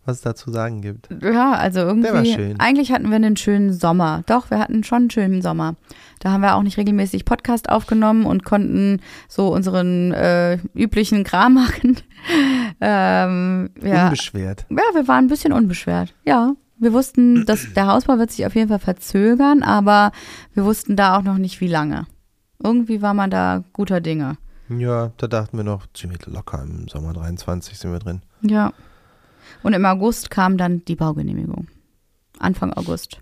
was 0.05 0.17
es 0.17 0.21
da 0.21 0.35
zu 0.35 0.51
sagen 0.51 0.81
gibt. 0.81 1.09
Ja, 1.21 1.53
also 1.53 1.79
irgendwie. 1.79 2.07
Der 2.07 2.13
war 2.13 2.25
schön. 2.25 2.59
Eigentlich 2.59 2.91
hatten 2.91 3.09
wir 3.09 3.15
einen 3.15 3.37
schönen 3.37 3.73
Sommer. 3.73 4.23
Doch, 4.27 4.51
wir 4.51 4.59
hatten 4.59 4.83
schon 4.83 5.03
einen 5.03 5.09
schönen 5.11 5.41
Sommer. 5.41 5.75
Da 6.19 6.31
haben 6.31 6.41
wir 6.41 6.55
auch 6.55 6.63
nicht 6.63 6.77
regelmäßig 6.77 7.25
Podcast 7.25 7.69
aufgenommen 7.69 8.25
und 8.25 8.43
konnten 8.43 9.01
so 9.27 9.53
unseren 9.53 10.11
äh, 10.11 10.57
üblichen 10.75 11.23
Kram 11.23 11.53
machen. 11.53 11.97
ähm, 12.81 13.69
ja. 13.81 14.05
Unbeschwert. 14.05 14.65
Ja, 14.69 14.83
wir 14.93 15.07
waren 15.07 15.25
ein 15.25 15.29
bisschen 15.29 15.53
unbeschwert. 15.53 16.13
Ja, 16.25 16.53
wir 16.79 16.93
wussten, 16.93 17.45
dass 17.45 17.73
der 17.73 17.87
Hausbau 17.87 18.17
wird 18.17 18.31
sich 18.31 18.45
auf 18.45 18.55
jeden 18.55 18.69
Fall 18.69 18.79
verzögern, 18.79 19.63
aber 19.63 20.11
wir 20.53 20.65
wussten 20.65 20.95
da 20.95 21.17
auch 21.17 21.23
noch 21.23 21.37
nicht, 21.37 21.61
wie 21.61 21.67
lange. 21.67 22.07
Irgendwie 22.61 23.01
war 23.01 23.13
man 23.13 23.29
da 23.29 23.63
guter 23.73 24.01
Dinge. 24.01 24.37
Ja, 24.69 25.11
da 25.17 25.27
dachten 25.27 25.57
wir 25.57 25.63
noch, 25.63 25.87
ziemlich 25.93 26.25
locker 26.25 26.61
im 26.63 26.87
Sommer 26.87 27.13
23 27.13 27.77
sind 27.77 27.91
wir 27.91 27.99
drin. 27.99 28.21
Ja. 28.41 28.73
Und 29.63 29.73
im 29.73 29.85
August 29.85 30.29
kam 30.29 30.57
dann 30.57 30.85
die 30.85 30.95
Baugenehmigung. 30.95 31.67
Anfang 32.37 32.73
August. 32.73 33.21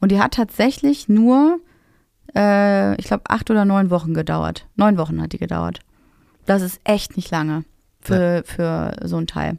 Und 0.00 0.12
die 0.12 0.20
hat 0.20 0.34
tatsächlich 0.34 1.08
nur, 1.08 1.60
äh, 2.34 2.94
ich 2.96 3.06
glaube, 3.06 3.24
acht 3.28 3.50
oder 3.50 3.64
neun 3.64 3.90
Wochen 3.90 4.14
gedauert. 4.14 4.66
Neun 4.76 4.96
Wochen 4.98 5.20
hat 5.20 5.32
die 5.32 5.38
gedauert. 5.38 5.80
Das 6.46 6.62
ist 6.62 6.80
echt 6.84 7.16
nicht 7.16 7.30
lange 7.30 7.64
für, 8.00 8.44
für 8.46 8.96
so 9.04 9.16
ein 9.16 9.26
Teil. 9.26 9.58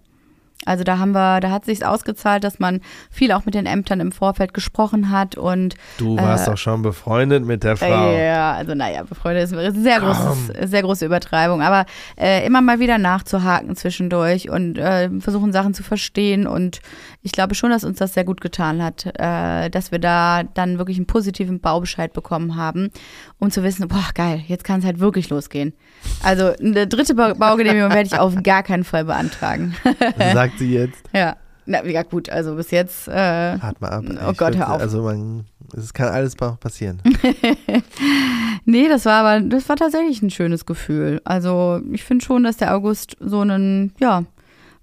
Also 0.64 0.84
da 0.84 0.98
haben 0.98 1.12
wir, 1.12 1.42
da 1.42 1.52
hat 1.52 1.66
sich's 1.66 1.84
ausgezahlt, 1.84 2.44
dass 2.44 2.58
man 2.60 2.82
viel 3.12 3.32
auch 3.34 3.46
mit 3.46 3.54
den 3.54 3.66
Ämtern 3.68 4.00
im 4.00 4.12
Vorfeld 4.12 4.54
gesprochen 4.54 5.12
hat 5.12 5.36
und 5.38 5.76
Du 5.98 6.18
warst 6.18 6.48
Äh, 6.48 6.52
doch 6.52 6.58
schon 6.58 6.82
befreundet 6.82 7.46
mit 7.46 7.64
der 7.64 7.78
Frau. 7.78 8.12
ja, 8.14 8.54
also 8.54 8.74
naja, 8.74 9.04
befreundet 9.04 9.44
ist 9.44 9.54
eine 9.54 9.72
sehr, 9.74 10.00
großes, 10.00 10.54
sehr 10.72 10.82
große 10.82 11.06
Übertreibung. 11.06 11.62
Aber 11.62 11.86
äh, 12.18 12.46
immer 12.48 12.62
mal 12.62 12.80
wieder 12.80 12.98
nachzuhaken 12.98 13.76
zwischendurch 13.76 14.50
und 14.50 14.78
äh, 14.80 15.10
versuchen 15.20 15.52
Sachen 15.52 15.74
zu 15.76 15.84
verstehen. 15.84 16.48
Und 16.48 16.80
ich 17.22 17.32
glaube 17.32 17.54
schon, 17.54 17.70
dass 17.70 17.84
uns 17.84 18.00
das 18.00 18.14
sehr 18.16 18.24
gut 18.24 18.42
getan 18.42 18.82
hat, 18.82 19.06
äh, 19.20 19.70
dass 19.70 19.92
wir 19.92 20.00
da 20.00 20.44
dann 20.44 20.78
wirklich 20.80 20.98
einen 20.98 21.06
positiven 21.06 21.60
Baubescheid 21.60 22.12
bekommen 22.14 22.56
haben, 22.56 22.90
um 23.40 23.52
zu 23.52 23.62
wissen, 23.62 23.88
boah, 23.88 24.10
geil, 24.16 24.42
jetzt 24.48 24.64
kann 24.64 24.80
es 24.80 24.86
halt 24.86 25.00
wirklich 25.00 25.30
losgehen. 25.30 25.74
Also 26.24 26.54
eine 26.60 26.88
dritte 26.88 27.14
Ba- 27.14 27.34
Baugenehmigung 27.34 27.90
werde 27.92 28.08
ich 28.12 28.18
auf 28.18 28.34
gar 28.42 28.64
keinen 28.64 28.84
Fall 28.84 29.06
beantragen. 29.06 29.76
Sagt 30.48 30.60
sie 30.60 30.74
jetzt. 30.74 31.04
ja. 31.14 31.36
Na, 31.68 31.84
ja 31.84 32.04
gut, 32.04 32.30
also 32.30 32.54
bis 32.54 32.70
jetzt 32.70 33.08
äh, 33.08 33.12
Wart 33.60 33.82
mal 33.82 33.90
ab. 33.90 34.04
Oh 34.08 34.32
Ich 34.32 34.38
Gott, 34.38 34.56
hör 34.56 34.72
auf. 34.76 34.82
Also 34.82 35.02
man, 35.02 35.46
es 35.76 35.92
kann 35.96 36.10
alles 36.10 36.36
passieren. 36.36 37.02
Nee, 38.68 38.88
das 38.90 39.06
war 39.06 39.24
aber, 39.24 39.42
das 39.42 39.70
war 39.70 39.76
tatsächlich 39.76 40.22
ein 40.24 40.32
schönes 40.32 40.66
Gefühl. 40.66 41.22
Also 41.24 41.82
ich 41.92 42.04
finde 42.04 42.26
schon, 42.26 42.44
dass 42.44 42.58
der 42.58 42.76
August 42.76 43.16
so 43.20 43.42
einen, 43.42 43.94
ja, 44.00 44.24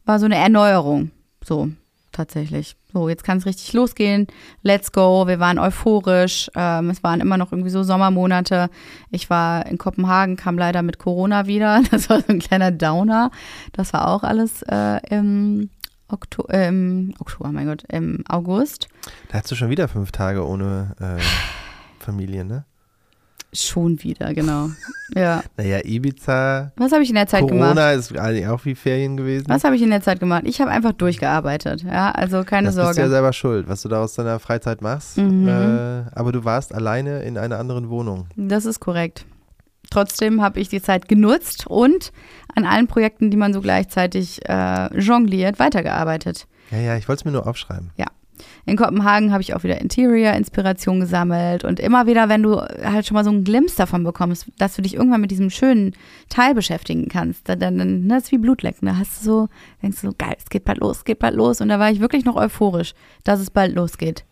war 0.04 0.18
so 0.20 0.26
eine 0.26 0.36
Erneuerung. 0.36 1.10
So, 1.44 1.68
tatsächlich. 2.12 2.76
So, 2.93 3.09
jetzt 3.09 3.24
kann 3.24 3.38
es 3.38 3.47
richtig 3.47 3.72
losgehen. 3.72 4.26
Let's 4.62 4.93
go. 4.93 5.26
Wir 5.26 5.40
waren 5.40 5.59
euphorisch. 5.59 6.51
Ähm, 6.55 6.90
es 6.90 7.03
waren 7.03 7.20
immer 7.20 7.38
noch 7.38 7.53
irgendwie 7.53 7.70
so 7.70 7.82
Sommermonate. 7.82 8.68
Ich 9.11 9.30
war 9.30 9.64
in 9.66 9.78
Kopenhagen, 9.78 10.36
kam 10.36 10.59
leider 10.59 10.82
mit 10.82 10.99
Corona 10.99 11.47
wieder. 11.47 11.82
Das 11.93 12.09
war 12.09 12.20
so 12.20 12.28
ein 12.28 12.38
kleiner 12.38 12.70
Downer. 12.70 13.30
Das 13.72 13.93
war 13.93 14.09
auch 14.09 14.22
alles 14.22 14.62
äh, 14.62 14.99
im, 15.11 15.70
Okto 16.09 16.47
äh, 16.49 16.68
im 16.68 17.14
Oktober, 17.18 17.53
mein 17.53 17.66
Gott, 17.66 17.84
im 17.88 18.24
August. 18.28 18.88
Da 19.28 19.38
hast 19.38 19.51
du 19.51 19.55
schon 19.55 19.70
wieder 19.70 19.88
fünf 19.88 20.11
Tage 20.11 20.47
ohne 20.47 20.95
äh, 21.01 22.03
Familie, 22.03 22.45
ne? 22.45 22.64
Schon 23.55 24.03
wieder, 24.03 24.32
genau. 24.32 24.70
Ja. 25.14 25.42
Naja, 25.59 25.80
Ibiza. 25.84 26.72
Was 26.76 26.92
habe 26.92 27.03
ich 27.03 27.11
in 27.11 27.16
der 27.16 27.26
Zeit 27.26 27.42
Corona 27.42 27.74
gemacht? 27.74 27.98
ist 27.98 28.16
eigentlich 28.16 28.46
auch 28.46 28.64
wie 28.64 28.74
Ferien 28.74 29.18
gewesen. 29.18 29.44
Was 29.48 29.62
habe 29.64 29.76
ich 29.76 29.82
in 29.82 29.90
der 29.90 30.00
Zeit 30.00 30.20
gemacht? 30.20 30.44
Ich 30.46 30.61
habe 30.62 30.70
einfach 30.70 30.92
durchgearbeitet. 30.92 31.82
Ja, 31.82 32.12
also 32.12 32.44
keine 32.44 32.68
das 32.68 32.76
Sorge. 32.76 32.88
bist 32.88 32.98
du 32.98 33.03
ja 33.03 33.09
selber 33.11 33.32
schuld, 33.34 33.68
was 33.68 33.82
du 33.82 33.90
da 33.90 34.03
aus 34.03 34.14
deiner 34.14 34.38
Freizeit 34.38 34.80
machst. 34.80 35.18
Mhm. 35.18 35.48
Äh, 35.48 36.05
aber 36.14 36.32
du 36.32 36.44
warst 36.44 36.74
alleine 36.74 37.22
in 37.24 37.36
einer 37.36 37.59
anderen 37.59 37.90
Wohnung. 37.90 38.26
Das 38.36 38.64
ist 38.64 38.80
korrekt. 38.80 39.26
Trotzdem 39.90 40.40
habe 40.40 40.59
ich 40.59 40.70
die 40.70 40.80
Zeit 40.80 41.07
genutzt 41.07 41.66
und 41.66 42.12
an 42.55 42.64
allen 42.64 42.86
Projekten, 42.86 43.30
die 43.30 43.36
man 43.36 43.53
so 43.53 43.61
gleichzeitig 43.61 44.40
äh, 44.48 44.98
jongliert, 44.98 45.59
weitergearbeitet. 45.59 46.46
Ja, 46.70 46.78
ja, 46.78 46.96
ich 46.96 47.07
wollte 47.07 47.20
es 47.20 47.24
mir 47.26 47.32
nur 47.32 47.46
aufschreiben. 47.46 47.90
In 48.64 48.76
Kopenhagen 48.76 49.33
habe 49.33 49.43
ich 49.43 49.55
auch 49.55 49.62
wieder 49.62 49.80
Interior-Inspiration 49.80 51.01
gesammelt 51.01 51.64
und 51.64 51.80
immer 51.80 52.07
wieder, 52.07 52.28
wenn 52.28 52.43
du 52.43 52.57
halt 52.61 53.07
schon 53.07 53.14
mal 53.14 53.24
so 53.24 53.30
einen 53.30 53.45
Glimpse 53.45 53.76
davon 53.76 54.05
bekommst, 54.05 54.47
dass 54.59 54.76
du 54.76 54.83
dich 54.83 54.95
irgendwann 54.95 55.20
mit 55.20 55.30
diesem 55.30 55.51
schönen 55.51 55.95
Teil 56.28 56.55
beschäftigen 56.55 57.09
kannst, 57.09 57.49
dann, 57.49 57.61
dann, 57.61 57.78
dann 57.78 58.09
das 58.09 58.24
ist 58.24 58.33
wie 58.33 58.39
Blutlecken. 58.39 58.87
Da 58.87 58.97
hast 58.97 59.20
du 59.20 59.24
so, 59.24 59.49
denkst 59.83 60.01
du 60.01 60.09
so, 60.09 60.14
geil, 60.16 60.37
es 60.39 60.49
geht 60.49 60.64
bald 60.64 60.78
los, 60.78 60.99
es 60.99 61.05
geht 61.05 61.18
bald 61.18 61.35
los. 61.35 61.61
Und 61.61 61.68
da 61.68 61.78
war 61.78 61.91
ich 61.91 62.01
wirklich 62.01 62.24
noch 62.24 62.37
euphorisch, 62.37 62.95
dass 63.24 63.41
es 63.41 63.51
bald 63.51 63.74
losgeht. 63.74 64.24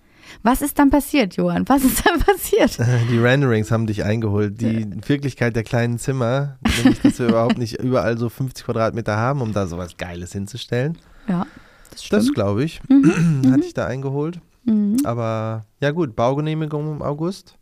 Was 0.45 0.63
ist 0.63 0.79
dann 0.79 0.91
passiert, 0.91 1.35
Johann? 1.35 1.69
Was 1.69 1.83
ist 1.83 2.07
dann 2.07 2.21
passiert? 2.21 2.79
Die 3.11 3.19
Renderings 3.19 3.73
haben 3.73 3.87
dich 3.89 4.05
eingeholt. 4.05 4.61
Die 4.61 4.87
Wirklichkeit 5.09 5.57
der 5.57 5.65
kleinen 5.65 5.99
Zimmer, 5.99 6.57
nämlich, 6.77 7.01
dass 7.01 7.19
wir 7.19 7.29
überhaupt 7.29 7.59
nicht 7.59 7.81
überall 7.81 8.17
so 8.17 8.29
50 8.29 8.65
Quadratmeter 8.65 9.17
haben, 9.17 9.41
um 9.41 9.53
da 9.53 9.67
sowas 9.67 9.97
Geiles 9.97 10.33
hinzustellen. 10.33 10.99
Ja, 11.27 11.47
das 11.91 12.05
stimmt. 12.05 12.22
Das 12.22 12.32
glaube 12.32 12.64
ich, 12.64 12.80
Mhm, 12.88 13.43
hatte 13.53 13.64
ich 13.64 13.74
da 13.74 13.86
eingeholt. 13.86 14.41
mhm. 14.64 14.99
Aber 15.05 15.64
ja 15.80 15.91
gut, 15.91 16.14
Baugenehmigung 16.16 16.93
im 16.97 17.03
August. 17.03 17.57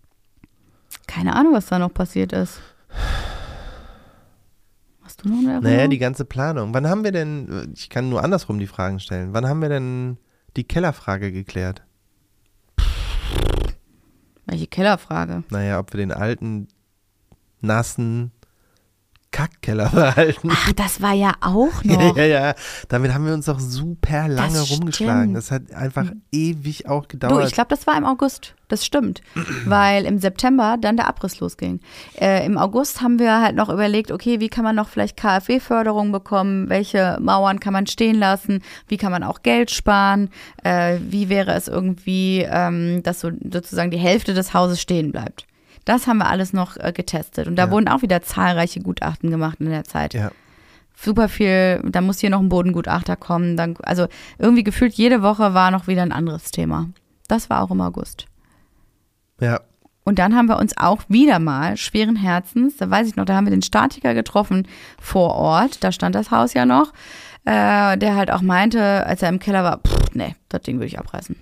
Keine 1.06 1.34
Ahnung, 1.36 1.54
was 1.54 1.66
da 1.66 1.78
noch 1.78 1.92
passiert 1.92 2.32
ist. 2.32 2.60
Hast 5.02 5.24
du 5.24 5.28
noch 5.28 5.38
eine 5.38 5.52
Erinnerung? 5.52 5.76
Naja, 5.76 5.88
die 5.88 5.98
ganze 5.98 6.24
Planung. 6.24 6.74
Wann 6.74 6.86
haben 6.86 7.04
wir 7.04 7.12
denn, 7.12 7.72
ich 7.74 7.88
kann 7.88 8.08
nur 8.10 8.22
andersrum 8.22 8.58
die 8.58 8.66
Fragen 8.66 9.00
stellen, 9.00 9.32
wann 9.32 9.46
haben 9.46 9.60
wir 9.62 9.68
denn 9.70 10.18
die 10.56 10.64
Kellerfrage 10.64 11.32
geklärt? 11.32 11.82
Welche 14.46 14.66
Kellerfrage? 14.66 15.44
Naja, 15.50 15.78
ob 15.78 15.92
wir 15.92 15.98
den 15.98 16.12
alten, 16.12 16.68
nassen 17.60 18.32
Kackkeller 19.30 19.88
behalten. 19.94 20.50
Ach, 20.52 20.72
das 20.72 21.02
war 21.02 21.12
ja 21.12 21.32
auch 21.40 21.72
noch. 21.84 22.16
Ja, 22.16 22.24
ja, 22.24 22.46
ja. 22.46 22.54
Damit 22.88 23.12
haben 23.12 23.26
wir 23.26 23.34
uns 23.34 23.46
doch 23.46 23.60
super 23.60 24.28
lange 24.28 24.52
Das 24.54 24.70
rumgeschlagen. 24.70 25.22
stimmt. 25.22 25.36
Das 25.36 25.50
hat 25.50 25.72
einfach 25.72 26.06
ewig 26.32 26.88
auch 26.88 27.02
Du, 27.02 27.08
gedauert. 27.18 27.46
ich 27.46 27.52
glaube, 27.52 27.68
das 27.70 27.86
war 27.86 27.96
im 27.96 28.04
August. 28.06 28.54
Das 28.68 28.84
stimmt. 28.84 29.20
Weil 29.66 30.04
im 30.04 30.18
September 30.18 30.76
dann 30.80 30.96
der 30.96 31.08
Abriss 31.08 31.40
losging. 31.40 31.80
Äh, 32.20 32.44
Im 32.44 32.58
August 32.58 33.00
haben 33.00 33.18
wir 33.18 33.40
halt 33.40 33.56
noch 33.56 33.68
überlegt, 33.70 34.10
okay, 34.12 34.40
wie 34.40 34.48
kann 34.48 34.64
man 34.64 34.76
noch 34.76 34.88
vielleicht 34.88 35.16
KfW-Förderung 35.16 36.12
bekommen? 36.12 36.68
Welche 36.68 37.16
Mauern 37.20 37.60
kann 37.60 37.72
man 37.72 37.86
stehen 37.86 38.16
lassen? 38.18 38.62
Wie 38.86 38.96
kann 38.98 39.10
man 39.12 39.22
auch 39.22 39.42
Geld 39.42 39.70
sparen? 39.70 40.30
Äh, 40.64 40.98
wie 41.00 41.28
wäre 41.30 41.52
es 41.54 41.66
irgendwie, 41.68 42.46
ähm, 42.50 43.02
dass 43.02 43.20
so 43.20 43.30
sozusagen 43.50 43.90
die 43.90 43.98
Hälfte 43.98 44.34
des 44.34 44.52
Hauses 44.52 44.80
stehen 44.80 45.12
bleibt? 45.12 45.46
Das 45.88 46.06
haben 46.06 46.18
wir 46.18 46.28
alles 46.28 46.52
noch 46.52 46.76
äh, 46.76 46.92
getestet. 46.92 47.46
Und 47.48 47.56
da 47.56 47.64
Ja. 47.66 47.70
wurden 47.70 47.88
auch 47.88 48.02
wieder 48.02 48.20
zahlreiche 48.22 48.80
Gutachten 48.80 49.30
gemacht 49.30 49.58
in 49.60 49.70
der 49.70 49.84
Zeit. 49.84 50.12
ja. 50.14 50.30
super 51.00 51.28
viel, 51.28 51.80
da 51.84 52.00
muss 52.00 52.18
hier 52.18 52.28
noch 52.30 52.40
ein 52.40 52.48
Bodengutachter 52.48 53.14
kommen. 53.16 53.56
Dann, 53.56 53.76
also 53.84 54.08
irgendwie 54.38 54.64
gefühlt 54.64 54.94
jede 54.94 55.22
Woche 55.22 55.54
war 55.54 55.70
noch 55.70 55.86
wieder 55.86 56.02
ein 56.02 56.10
anderes 56.12 56.50
Thema. 56.50 56.88
Das 57.28 57.48
war 57.50 57.62
auch 57.62 57.70
im 57.70 57.80
August. 57.80 58.26
ja, 59.40 59.60
Und 60.04 60.18
dann 60.18 60.34
haben 60.34 60.46
wir 60.48 60.58
uns 60.58 60.76
auch 60.76 61.02
wieder 61.08 61.38
mal 61.38 61.76
schweren 61.76 62.16
Herzens, 62.16 62.76
da 62.78 62.90
weiß 62.90 63.06
ich 63.08 63.16
noch, 63.16 63.26
da 63.26 63.34
haben 63.36 63.46
wir 63.46 63.50
den 63.52 63.62
Statiker 63.62 64.12
getroffen 64.14 64.66
vor 65.00 65.34
Ort, 65.34 65.84
da 65.84 65.92
stand 65.92 66.14
das 66.16 66.30
Haus 66.32 66.52
ja 66.54 66.66
noch, 66.66 66.92
äh, 67.44 67.96
der 67.96 68.16
halt 68.16 68.30
auch 68.32 68.42
meinte, 68.42 69.06
als 69.06 69.22
er 69.22 69.28
im 69.28 69.38
Keller 69.38 69.62
war, 69.64 69.78
pff, 69.78 70.14
nee, 70.14 70.34
das 70.48 70.62
Ding 70.62 70.76
würde 70.76 70.86
ich 70.86 70.98
abreißen. 70.98 71.36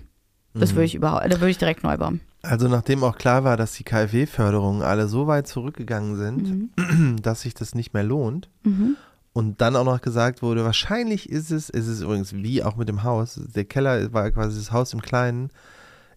Das 0.59 0.73
würde 0.73 0.85
ich 0.85 0.95
überhaupt, 0.95 1.25
da 1.25 1.39
würde 1.39 1.49
ich 1.49 1.57
direkt 1.57 1.83
neu 1.83 1.97
bauen. 1.97 2.21
Also 2.43 2.67
nachdem 2.67 3.03
auch 3.03 3.17
klar 3.17 3.43
war, 3.43 3.57
dass 3.57 3.73
die 3.73 3.83
KfW-Förderungen 3.83 4.81
alle 4.81 5.07
so 5.07 5.27
weit 5.27 5.47
zurückgegangen 5.47 6.15
sind, 6.15 7.21
dass 7.23 7.41
sich 7.41 7.53
das 7.53 7.75
nicht 7.75 7.93
mehr 7.93 8.03
lohnt 8.03 8.49
Mhm. 8.63 8.95
und 9.33 9.59
dann 9.61 9.75
auch 9.75 9.83
noch 9.83 10.01
gesagt 10.01 10.41
wurde, 10.41 10.63
wahrscheinlich 10.63 11.29
ist 11.29 11.51
es, 11.51 11.69
ist 11.69 11.87
es 11.87 12.01
übrigens 12.01 12.33
wie 12.33 12.63
auch 12.63 12.75
mit 12.75 12.87
dem 12.89 13.03
Haus, 13.03 13.39
der 13.55 13.65
Keller 13.65 14.13
war 14.13 14.29
quasi 14.31 14.57
das 14.57 14.71
Haus 14.71 14.93
im 14.93 15.01
Kleinen, 15.01 15.49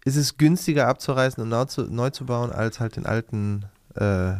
ist 0.05 0.15
es 0.15 0.37
günstiger 0.37 0.87
abzureißen 0.87 1.41
und 1.43 1.49
neu 1.49 1.65
zu, 1.65 1.83
neu 1.83 2.09
zu 2.11 2.25
bauen, 2.25 2.51
als 2.51 2.79
halt 2.79 2.95
den 2.95 3.05
alten 3.05 3.65
äh, 3.95 4.33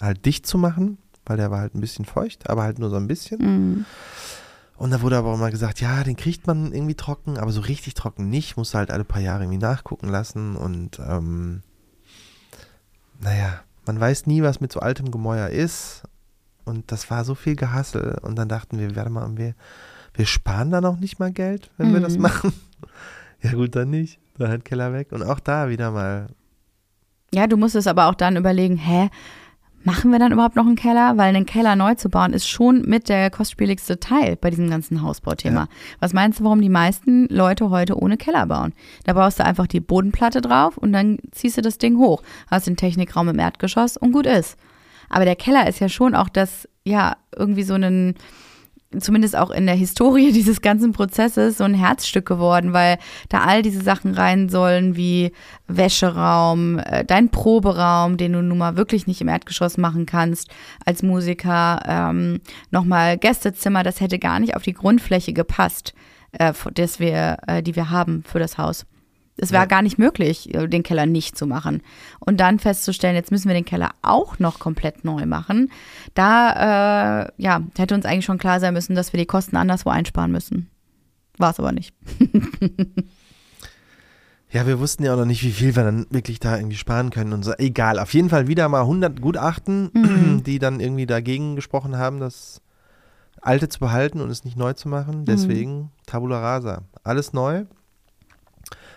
halt 0.00 0.24
dicht 0.26 0.46
zu 0.46 0.58
machen, 0.58 0.98
weil 1.24 1.36
der 1.36 1.50
war 1.50 1.60
halt 1.60 1.74
ein 1.74 1.80
bisschen 1.80 2.04
feucht, 2.04 2.50
aber 2.50 2.62
halt 2.64 2.78
nur 2.78 2.90
so 2.90 2.96
ein 2.96 3.06
bisschen. 3.08 3.38
Mhm. 3.40 3.84
Und 4.82 4.90
da 4.90 5.00
wurde 5.00 5.16
aber 5.16 5.32
auch 5.32 5.38
mal 5.38 5.52
gesagt, 5.52 5.80
ja, 5.80 6.02
den 6.02 6.16
kriegt 6.16 6.48
man 6.48 6.72
irgendwie 6.72 6.96
trocken, 6.96 7.38
aber 7.38 7.52
so 7.52 7.60
richtig 7.60 7.94
trocken 7.94 8.28
nicht, 8.28 8.56
musst 8.56 8.74
du 8.74 8.78
halt 8.78 8.90
alle 8.90 9.04
paar 9.04 9.20
Jahre 9.20 9.44
irgendwie 9.44 9.60
nachgucken 9.60 10.08
lassen 10.08 10.56
und 10.56 10.98
ähm, 10.98 11.62
naja, 13.20 13.60
man 13.86 14.00
weiß 14.00 14.26
nie, 14.26 14.42
was 14.42 14.60
mit 14.60 14.72
so 14.72 14.80
altem 14.80 15.12
Gemäuer 15.12 15.50
ist 15.50 16.02
und 16.64 16.90
das 16.90 17.12
war 17.12 17.24
so 17.24 17.36
viel 17.36 17.54
Gehassel 17.54 18.18
und 18.22 18.34
dann 18.34 18.48
dachten 18.48 18.76
wir, 18.80 18.96
warte 18.96 19.10
mal, 19.10 19.36
wir, 19.36 19.54
wir 20.14 20.26
sparen 20.26 20.72
da 20.72 20.80
noch 20.80 20.98
nicht 20.98 21.20
mal 21.20 21.30
Geld, 21.30 21.70
wenn 21.76 21.92
wir 21.92 22.00
das 22.00 22.16
Mhm. 22.16 22.22
machen. 22.22 22.52
Ja 23.40 23.52
gut, 23.52 23.76
dann 23.76 23.90
nicht, 23.90 24.18
dann 24.36 24.48
halt 24.48 24.64
Keller 24.64 24.92
weg 24.92 25.12
und 25.12 25.22
auch 25.22 25.38
da 25.38 25.68
wieder 25.68 25.92
mal, 25.92 26.26
Ja, 27.32 27.46
du 27.46 27.56
musst 27.56 27.76
es 27.76 27.86
aber 27.86 28.06
auch 28.06 28.14
dann 28.16 28.34
überlegen, 28.36 28.78
hä, 28.78 29.10
machen 29.84 30.10
wir 30.10 30.18
dann 30.18 30.32
überhaupt 30.32 30.56
noch 30.56 30.66
einen 30.66 30.76
Keller? 30.76 31.16
Weil 31.16 31.34
einen 31.34 31.46
Keller 31.46 31.76
neu 31.76 31.94
zu 31.94 32.08
bauen 32.08 32.32
ist 32.32 32.48
schon 32.48 32.82
mit 32.82 33.08
der 33.08 33.30
kostspieligste 33.30 34.00
Teil 34.00 34.36
bei 34.36 34.50
diesem 34.50 34.70
ganzen 34.70 35.02
Hausbauthema. 35.02 35.62
Ja. 35.62 35.68
Was 36.00 36.12
meinst 36.12 36.40
du, 36.40 36.44
warum 36.44 36.60
die 36.60 36.68
meisten 36.68 37.26
Leute 37.28 37.70
heute 37.70 37.98
ohne 37.98 38.16
Keller 38.16 38.46
bauen? 38.46 38.72
Da 39.04 39.12
baust 39.12 39.38
du 39.38 39.44
einfach 39.44 39.66
die 39.66 39.80
Bodenplatte 39.80 40.40
drauf 40.40 40.76
und 40.78 40.92
dann 40.92 41.18
ziehst 41.30 41.56
du 41.56 41.62
das 41.62 41.78
Ding 41.78 41.98
hoch, 41.98 42.22
hast 42.50 42.66
den 42.66 42.76
Technikraum 42.76 43.28
im 43.28 43.38
Erdgeschoss 43.38 43.96
und 43.96 44.12
gut 44.12 44.26
ist. 44.26 44.56
Aber 45.08 45.24
der 45.24 45.36
Keller 45.36 45.68
ist 45.68 45.80
ja 45.80 45.88
schon 45.88 46.14
auch 46.14 46.28
das, 46.28 46.68
ja, 46.84 47.16
irgendwie 47.36 47.64
so 47.64 47.74
ein, 47.74 48.14
zumindest 48.98 49.36
auch 49.36 49.50
in 49.50 49.66
der 49.66 49.74
Historie 49.74 50.32
dieses 50.32 50.60
ganzen 50.60 50.92
Prozesses 50.92 51.58
so 51.58 51.64
ein 51.64 51.74
Herzstück 51.74 52.26
geworden, 52.26 52.72
weil 52.72 52.98
da 53.28 53.42
all 53.42 53.62
diese 53.62 53.82
Sachen 53.82 54.14
rein 54.14 54.48
sollen 54.48 54.96
wie 54.96 55.32
Wäscheraum, 55.68 56.78
äh, 56.78 57.04
dein 57.04 57.30
Proberaum, 57.30 58.16
den 58.16 58.32
du 58.32 58.42
nun 58.42 58.58
mal 58.58 58.76
wirklich 58.76 59.06
nicht 59.06 59.20
im 59.20 59.28
Erdgeschoss 59.28 59.78
machen 59.78 60.06
kannst 60.06 60.50
als 60.84 61.02
Musiker, 61.02 61.80
ähm, 61.86 62.40
nochmal 62.70 63.18
Gästezimmer, 63.18 63.82
das 63.82 64.00
hätte 64.00 64.18
gar 64.18 64.40
nicht 64.40 64.56
auf 64.56 64.62
die 64.62 64.74
Grundfläche 64.74 65.32
gepasst, 65.32 65.94
äh, 66.32 66.52
das 66.74 67.00
wir, 67.00 67.38
äh, 67.46 67.62
die 67.62 67.76
wir 67.76 67.90
haben 67.90 68.22
für 68.26 68.38
das 68.38 68.58
Haus. 68.58 68.86
Es 69.38 69.50
war 69.52 69.60
Ja. 69.60 69.66
gar 69.66 69.82
nicht 69.82 69.98
möglich, 69.98 70.50
den 70.52 70.82
Keller 70.82 71.06
nicht 71.06 71.36
zu 71.38 71.46
machen. 71.46 71.82
Und 72.20 72.38
dann 72.38 72.58
festzustellen, 72.58 73.14
jetzt 73.14 73.30
müssen 73.30 73.48
wir 73.48 73.54
den 73.54 73.64
Keller 73.64 73.90
auch 74.02 74.38
noch 74.38 74.58
komplett 74.58 75.04
neu 75.04 75.24
machen, 75.26 75.70
da 76.14 77.24
äh, 77.24 77.32
ja, 77.38 77.62
hätte 77.78 77.94
uns 77.94 78.04
eigentlich 78.04 78.26
schon 78.26 78.38
klar 78.38 78.60
sein 78.60 78.74
müssen, 78.74 78.94
dass 78.94 79.12
wir 79.12 79.18
die 79.18 79.26
Kosten 79.26 79.56
anderswo 79.56 79.88
einsparen 79.90 80.30
müssen. 80.32 80.68
War 81.38 81.50
es 81.50 81.58
aber 81.58 81.72
nicht. 81.72 81.94
ja, 84.50 84.66
wir 84.66 84.78
wussten 84.78 85.02
ja 85.04 85.14
auch 85.14 85.18
noch 85.18 85.24
nicht, 85.24 85.42
wie 85.42 85.50
viel 85.52 85.74
wir 85.74 85.82
dann 85.84 86.06
wirklich 86.10 86.38
da 86.38 86.56
irgendwie 86.56 86.76
sparen 86.76 87.08
können 87.10 87.32
und 87.32 87.42
so. 87.42 87.52
Egal, 87.56 87.98
auf 87.98 88.12
jeden 88.12 88.28
Fall 88.28 88.48
wieder 88.48 88.68
mal 88.68 88.82
100 88.82 89.20
Gutachten, 89.20 89.90
Mhm. 89.94 90.42
die 90.46 90.58
dann 90.58 90.78
irgendwie 90.80 91.06
dagegen 91.06 91.56
gesprochen 91.56 91.96
haben, 91.96 92.20
das 92.20 92.60
Alte 93.40 93.68
zu 93.70 93.80
behalten 93.80 94.20
und 94.20 94.30
es 94.30 94.44
nicht 94.44 94.56
neu 94.58 94.74
zu 94.74 94.88
machen. 94.88 95.24
Deswegen 95.24 95.90
Tabula 96.06 96.38
Rasa. 96.38 96.82
Alles 97.02 97.32
neu. 97.32 97.64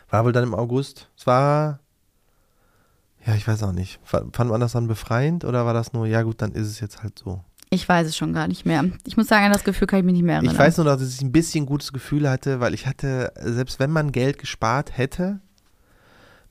War 0.09 0.23
wohl 0.25 0.31
dann 0.31 0.43
im 0.43 0.53
August. 0.55 1.09
Es 1.17 1.25
war, 1.27 1.79
ja, 3.25 3.33
ich 3.35 3.47
weiß 3.47 3.63
auch 3.63 3.71
nicht. 3.71 3.99
Fa- 4.03 4.25
Fand 4.31 4.49
man 4.51 4.61
das 4.61 4.73
dann 4.73 4.87
befreiend 4.87 5.45
oder 5.45 5.65
war 5.65 5.73
das 5.73 5.93
nur, 5.93 6.05
ja 6.05 6.21
gut, 6.21 6.41
dann 6.41 6.51
ist 6.51 6.67
es 6.67 6.79
jetzt 6.79 7.01
halt 7.03 7.17
so. 7.17 7.43
Ich 7.71 7.89
weiß 7.89 8.07
es 8.07 8.15
schon 8.15 8.31
gar 8.33 8.47
nicht 8.47 8.65
mehr. 8.65 8.85
Ich 9.05 9.17
muss 9.17 9.27
sagen, 9.27 9.45
an 9.45 9.51
das 9.51 9.63
Gefühl 9.63 9.87
kann 9.87 9.99
ich 9.99 10.05
mich 10.05 10.13
nicht 10.13 10.23
mehr 10.23 10.35
erinnern. 10.35 10.53
Ich 10.53 10.59
weiß 10.59 10.77
nur 10.77 10.85
dass 10.85 11.01
ich 11.01 11.21
ein 11.21 11.31
bisschen 11.31 11.65
gutes 11.65 11.91
Gefühl 11.91 12.29
hatte, 12.29 12.59
weil 12.59 12.73
ich 12.73 12.85
hatte, 12.87 13.33
selbst 13.41 13.79
wenn 13.79 13.89
man 13.91 14.11
Geld 14.11 14.37
gespart 14.37 14.97
hätte, 14.97 15.39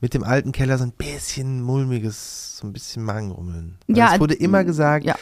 mit 0.01 0.13
dem 0.13 0.23
alten 0.23 0.51
Keller 0.51 0.77
so 0.77 0.83
ein 0.83 0.91
bisschen 0.91 1.61
mulmiges, 1.61 2.57
so 2.57 2.67
ein 2.67 2.73
bisschen 2.73 3.03
Magenrummeln. 3.03 3.77
Weil 3.87 3.97
Ja, 3.97 4.13
es 4.13 4.19
wurde 4.19 4.33
immer 4.35 4.63
gesagt, 4.63 5.05
ja. 5.05 5.15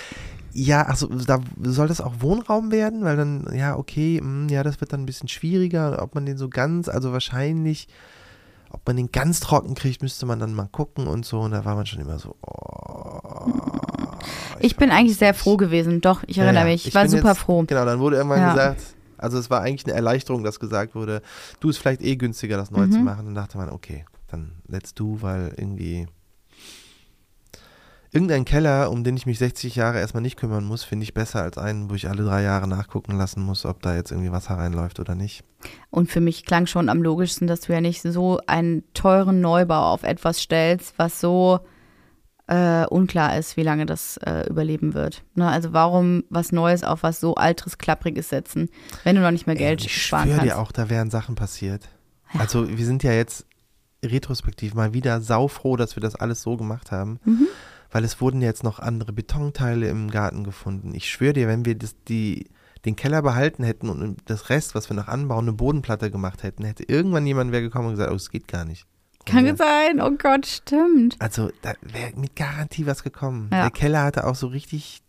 Ja, 0.55 0.83
also 0.83 1.07
da 1.07 1.39
soll 1.63 1.87
das 1.87 1.99
auch 2.01 2.15
Wohnraum 2.19 2.71
werden, 2.71 3.03
weil 3.03 3.15
dann, 3.17 3.47
ja, 3.55 3.75
okay, 3.75 4.19
mh, 4.21 4.51
ja, 4.51 4.61
das 4.61 4.81
wird 4.81 4.93
dann 4.93 5.01
ein 5.01 5.05
bisschen 5.07 5.27
schwieriger, 5.27 5.99
ob 6.01 6.13
man 6.13 6.25
den 6.27 6.37
so 6.37 6.47
ganz, 6.47 6.89
also 6.89 7.11
wahrscheinlich, 7.11 7.87
ob 8.73 8.85
man 8.85 8.97
den 8.97 9.11
ganz 9.11 9.39
trocken 9.39 9.75
kriegt, 9.75 10.01
müsste 10.01 10.25
man 10.25 10.39
dann 10.39 10.53
mal 10.53 10.67
gucken 10.71 11.07
und 11.07 11.25
so. 11.25 11.39
Und 11.39 11.51
da 11.51 11.63
war 11.63 11.75
man 11.75 11.85
schon 11.85 12.01
immer 12.01 12.19
so, 12.19 12.35
oh, 12.41 13.51
Ich 14.59 14.75
bin 14.77 14.91
eigentlich 14.91 15.17
sehr 15.17 15.33
froh 15.33 15.57
gewesen, 15.57 16.01
doch, 16.01 16.23
ich 16.27 16.37
erinnere 16.37 16.63
Ja, 16.63 16.67
ja. 16.67 16.73
mich. 16.73 16.81
Ich, 16.83 16.87
Ich 16.89 16.95
war 16.95 17.07
super 17.07 17.29
jetzt- 17.29 17.39
froh. 17.39 17.63
Genau, 17.67 17.85
dann 17.85 17.99
wurde 17.99 18.17
irgendwann 18.17 18.39
Ja. 18.39 18.51
gesagt, 18.53 18.81
also 19.17 19.37
es 19.37 19.49
war 19.49 19.61
eigentlich 19.61 19.85
eine 19.85 19.95
Erleichterung, 19.95 20.43
dass 20.43 20.59
gesagt 20.59 20.95
wurde, 20.95 21.21
du 21.59 21.69
ist 21.69 21.77
vielleicht 21.77 22.01
eh 22.01 22.15
günstiger, 22.15 22.57
das 22.57 22.71
neu 22.71 22.87
zu 22.87 22.97
Mhm. 22.99 23.03
machen. 23.05 23.25
Dann 23.25 23.35
dachte 23.35 23.57
man, 23.57 23.69
okay, 23.69 24.05
dann 24.27 24.53
let's 24.67 24.93
do, 24.93 25.17
weil 25.21 25.53
irgendwie 25.57 26.07
irgendein 28.13 28.45
Keller, 28.45 28.91
um 28.91 29.03
den 29.03 29.17
ich 29.17 29.25
mich 29.25 29.39
60 29.39 29.75
Jahre 29.75 29.99
erstmal 29.99 30.21
nicht 30.21 30.37
kümmern 30.37 30.63
muss, 30.63 30.83
finde 30.83 31.03
ich 31.03 31.13
besser 31.13 31.41
als 31.41 31.57
einen, 31.57 31.89
wo 31.89 31.95
ich 31.95 32.07
alle 32.07 32.23
drei 32.23 32.43
Jahre 32.43 32.67
nachgucken 32.67 33.17
lassen 33.17 33.41
muss, 33.41 33.65
ob 33.65 33.81
da 33.81 33.95
jetzt 33.95 34.11
irgendwie 34.11 34.31
Wasser 34.31 34.55
reinläuft 34.55 34.99
oder 34.99 35.15
nicht. 35.15 35.43
Und 35.89 36.11
für 36.11 36.21
mich 36.21 36.45
klang 36.45 36.67
schon 36.67 36.89
am 36.89 37.01
logischsten, 37.01 37.47
dass 37.47 37.61
du 37.61 37.73
ja 37.73 37.81
nicht 37.81 38.01
so 38.01 38.39
einen 38.45 38.83
teuren 38.93 39.41
Neubau 39.41 39.91
auf 39.91 40.03
etwas 40.03 40.39
stellst, 40.39 40.93
was 40.97 41.19
so 41.19 41.59
äh, 42.47 42.85
unklar 42.85 43.37
ist, 43.37 43.57
wie 43.57 43.63
lange 43.63 43.85
das 43.85 44.17
äh, 44.17 44.47
überleben 44.47 44.93
wird. 44.93 45.23
Ne? 45.33 45.47
Also 45.47 45.73
warum 45.73 46.23
was 46.29 46.51
Neues 46.51 46.83
auf 46.83 47.01
was 47.01 47.19
so 47.19 47.35
altes, 47.35 47.77
klappriges 47.77 48.29
setzen, 48.29 48.69
wenn 49.03 49.15
du 49.15 49.21
noch 49.21 49.31
nicht 49.31 49.47
mehr 49.47 49.55
Geld 49.55 49.81
Ey, 49.81 49.87
ich 49.87 50.03
sparen 50.03 50.25
schwöre 50.25 50.37
kannst. 50.37 50.53
dir 50.53 50.59
auch, 50.59 50.71
da 50.71 50.89
wären 50.89 51.09
Sachen 51.09 51.35
passiert. 51.35 51.89
Also 52.37 52.67
wir 52.67 52.85
sind 52.85 53.03
ja 53.03 53.13
jetzt 53.13 53.45
retrospektiv 54.03 54.73
mal 54.73 54.93
wieder 54.93 55.21
saufroh, 55.21 55.77
dass 55.77 55.95
wir 55.95 56.01
das 56.01 56.15
alles 56.15 56.41
so 56.41 56.57
gemacht 56.57 56.91
haben. 56.91 57.19
Mhm. 57.25 57.47
Weil 57.93 58.03
es 58.03 58.19
wurden 58.19 58.41
jetzt 58.41 58.63
noch 58.63 58.79
andere 58.79 59.13
Betonteile 59.13 59.87
im 59.87 60.09
Garten 60.09 60.43
gefunden. 60.43 60.93
Ich 60.95 61.07
schwöre 61.09 61.33
dir, 61.33 61.47
wenn 61.47 61.63
wir 61.63 61.75
das, 61.75 61.95
die, 62.07 62.49
den 62.85 62.95
Keller 62.95 63.21
behalten 63.21 63.63
hätten 63.63 63.87
und 63.87 64.17
das 64.25 64.49
Rest, 64.49 64.73
was 64.75 64.89
wir 64.89 64.95
noch 64.95 65.07
anbauen, 65.07 65.45
eine 65.45 65.53
Bodenplatte 65.53 66.09
gemacht 66.11 66.41
hätten, 66.43 66.65
hätte 66.65 66.83
irgendwann 66.83 67.25
jemand 67.27 67.51
wäre 67.51 67.61
gekommen 67.61 67.89
und 67.89 67.93
gesagt, 67.93 68.11
oh, 68.11 68.15
es 68.15 68.31
geht 68.31 68.47
gar 68.47 68.65
nicht. 68.65 68.85
Und 69.19 69.25
Kann 69.27 69.45
wir- 69.45 69.55
sein, 69.55 70.01
oh 70.01 70.11
Gott, 70.17 70.45
stimmt. 70.47 71.15
Also 71.19 71.51
da 71.61 71.73
wäre 71.81 72.11
mit 72.15 72.35
Garantie 72.35 72.85
was 72.87 73.03
gekommen. 73.03 73.49
Ja. 73.53 73.61
Der 73.61 73.71
Keller 73.71 74.03
hatte 74.03 74.25
auch 74.25 74.35
so 74.35 74.47
richtig 74.47 75.01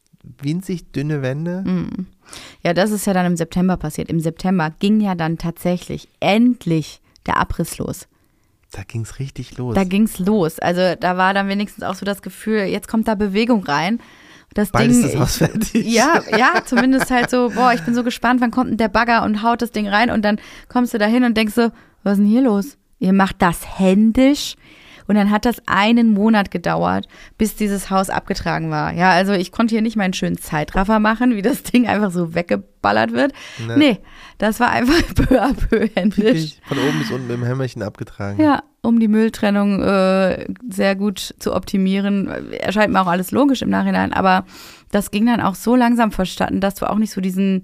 winzig 0.43 0.93
dünne 0.93 1.23
Wände. 1.23 1.65
Mhm. 1.67 2.07
Ja, 2.63 2.75
das 2.75 2.91
ist 2.91 3.07
ja 3.07 3.13
dann 3.15 3.27
im 3.27 3.37
September 3.37 3.77
passiert. 3.79 4.09
Im 4.11 4.21
September 4.21 4.71
ging 4.79 5.01
ja 5.01 5.15
dann 5.15 5.39
tatsächlich 5.39 6.09
endlich 6.21 7.01
der 7.27 7.39
Abriss 7.39 7.79
los. 7.79 8.09
Da 8.75 8.83
ging 8.83 9.03
es 9.03 9.21
richtig 9.21 9.57
los. 9.57 9.77
Da 9.77 9.85
ging's 9.85 10.19
los. 10.19 10.59
Also 10.59 10.97
da 10.99 11.17
war 11.17 11.33
dann 11.33 11.47
wenigstens 11.47 11.85
auch 11.85 11.95
so 11.95 12.05
das 12.05 12.23
Gefühl, 12.23 12.65
jetzt 12.65 12.89
kommt 12.89 13.07
da 13.07 13.15
Bewegung 13.15 13.63
rein. 13.63 14.01
Das 14.53 14.71
Bald 14.71 14.91
Ding, 14.91 15.05
ist 15.05 15.15
das 15.15 15.21
Haus 15.21 15.37
fertig. 15.37 15.87
Ja, 15.87 16.21
ja, 16.37 16.55
zumindest 16.65 17.11
halt 17.11 17.31
so, 17.31 17.51
boah, 17.55 17.73
ich 17.73 17.83
bin 17.83 17.95
so 17.95 18.03
gespannt, 18.03 18.41
wann 18.41 18.51
kommt 18.51 18.71
denn 18.71 18.77
der 18.77 18.89
Bagger 18.89 19.23
und 19.23 19.43
haut 19.45 19.63
das 19.63 19.71
Ding 19.71 19.89
rein 19.89 20.11
und 20.11 20.25
dann 20.25 20.41
kommst 20.69 20.93
du 20.93 20.99
da 20.99 21.07
hin 21.07 21.23
und 21.23 21.37
denkst 21.37 21.55
so, 21.55 21.71
was 22.03 22.15
ist 22.15 22.19
denn 22.19 22.27
hier 22.27 22.43
los? 22.43 22.77
Ihr 22.99 23.13
macht 23.13 23.43
das 23.43 23.79
händisch 23.79 24.57
und 25.07 25.15
dann 25.15 25.31
hat 25.31 25.45
das 25.45 25.57
einen 25.67 26.13
Monat 26.13 26.51
gedauert, 26.51 27.07
bis 27.39 27.57
dieses 27.57 27.91
Haus 27.91 28.11
abgetragen 28.11 28.71
war. 28.71 28.93
Ja, 28.93 29.11
also 29.11 29.33
ich 29.33 29.53
konnte 29.53 29.75
hier 29.75 29.83
nicht 29.83 29.97
meinen 29.97 30.13
schönen 30.13 30.39
Zeitraffer 30.39 30.99
machen, 30.99 31.37
wie 31.37 31.43
das 31.43 31.63
Ding 31.63 31.87
einfach 31.87 32.11
so 32.11 32.35
weggeballert 32.35 33.13
wird. 33.13 33.33
Ne. 33.67 33.77
Nee, 33.77 33.99
das 34.39 34.61
war 34.61 34.71
einfach 34.71 34.95
peu 35.15 35.41
à 35.41 35.53
peu 35.55 35.89
händisch. 35.95 36.55
Von 36.67 36.79
oben 36.79 36.99
bis 36.99 37.11
unten 37.11 37.27
mit 37.27 37.37
dem 37.37 37.45
Hämmerchen 37.45 37.83
abgetragen. 37.83 38.41
Ja, 38.41 38.63
um 38.83 39.01
die 39.01 39.09
Mülltrennung 39.09 39.83
äh, 39.83 40.47
sehr 40.69 40.95
gut 40.95 41.35
zu 41.39 41.55
optimieren. 41.55 42.53
Erscheint 42.53 42.93
mir 42.93 43.01
auch 43.01 43.07
alles 43.07 43.31
logisch 43.31 43.63
im 43.63 43.71
Nachhinein, 43.71 44.13
aber 44.13 44.45
das 44.91 45.11
ging 45.11 45.27
dann 45.27 45.41
auch 45.41 45.55
so 45.55 45.75
langsam 45.75 46.13
verstanden, 46.13 46.61
dass 46.61 46.77
du 46.77 46.89
auch 46.89 46.99
nicht 46.99 47.13
so 47.13 47.21
diesen, 47.21 47.63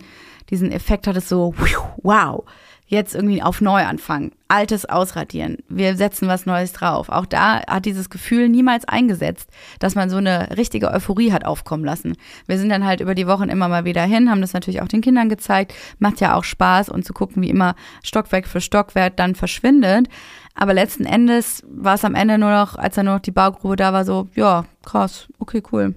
diesen 0.50 0.72
Effekt 0.72 1.06
hattest, 1.06 1.28
so, 1.28 1.54
wow, 2.02 2.44
jetzt 2.90 3.14
irgendwie 3.14 3.40
auf 3.40 3.60
Neuanfang, 3.60 4.32
altes 4.48 4.84
ausradieren, 4.84 5.58
wir 5.68 5.96
setzen 5.96 6.26
was 6.26 6.44
Neues 6.44 6.72
drauf. 6.72 7.08
Auch 7.08 7.24
da 7.24 7.64
hat 7.64 7.84
dieses 7.84 8.10
Gefühl 8.10 8.48
niemals 8.48 8.84
eingesetzt, 8.84 9.48
dass 9.78 9.94
man 9.94 10.10
so 10.10 10.16
eine 10.16 10.56
richtige 10.56 10.90
Euphorie 10.90 11.32
hat 11.32 11.44
aufkommen 11.44 11.84
lassen. 11.84 12.16
Wir 12.46 12.58
sind 12.58 12.68
dann 12.68 12.84
halt 12.84 13.00
über 13.00 13.14
die 13.14 13.28
Wochen 13.28 13.48
immer 13.48 13.68
mal 13.68 13.84
wieder 13.84 14.02
hin, 14.02 14.28
haben 14.28 14.40
das 14.40 14.52
natürlich 14.52 14.82
auch 14.82 14.88
den 14.88 15.02
Kindern 15.02 15.28
gezeigt, 15.28 15.72
macht 16.00 16.20
ja 16.20 16.34
auch 16.34 16.42
Spaß 16.42 16.88
und 16.88 17.04
zu 17.04 17.12
gucken, 17.12 17.42
wie 17.42 17.50
immer 17.50 17.76
Stockwerk 18.02 18.48
für 18.48 18.60
Stockwerk 18.60 19.16
dann 19.16 19.36
verschwindet. 19.36 20.08
Aber 20.54 20.74
letzten 20.74 21.06
Endes 21.06 21.62
war 21.70 21.94
es 21.94 22.04
am 22.04 22.16
Ende 22.16 22.38
nur 22.38 22.50
noch, 22.50 22.74
als 22.74 22.96
dann 22.96 23.06
nur 23.06 23.14
noch 23.14 23.22
die 23.22 23.30
Baugrube 23.30 23.76
da 23.76 23.92
war, 23.92 24.04
so, 24.04 24.28
ja, 24.34 24.64
krass, 24.84 25.28
okay, 25.38 25.62
cool. 25.70 25.94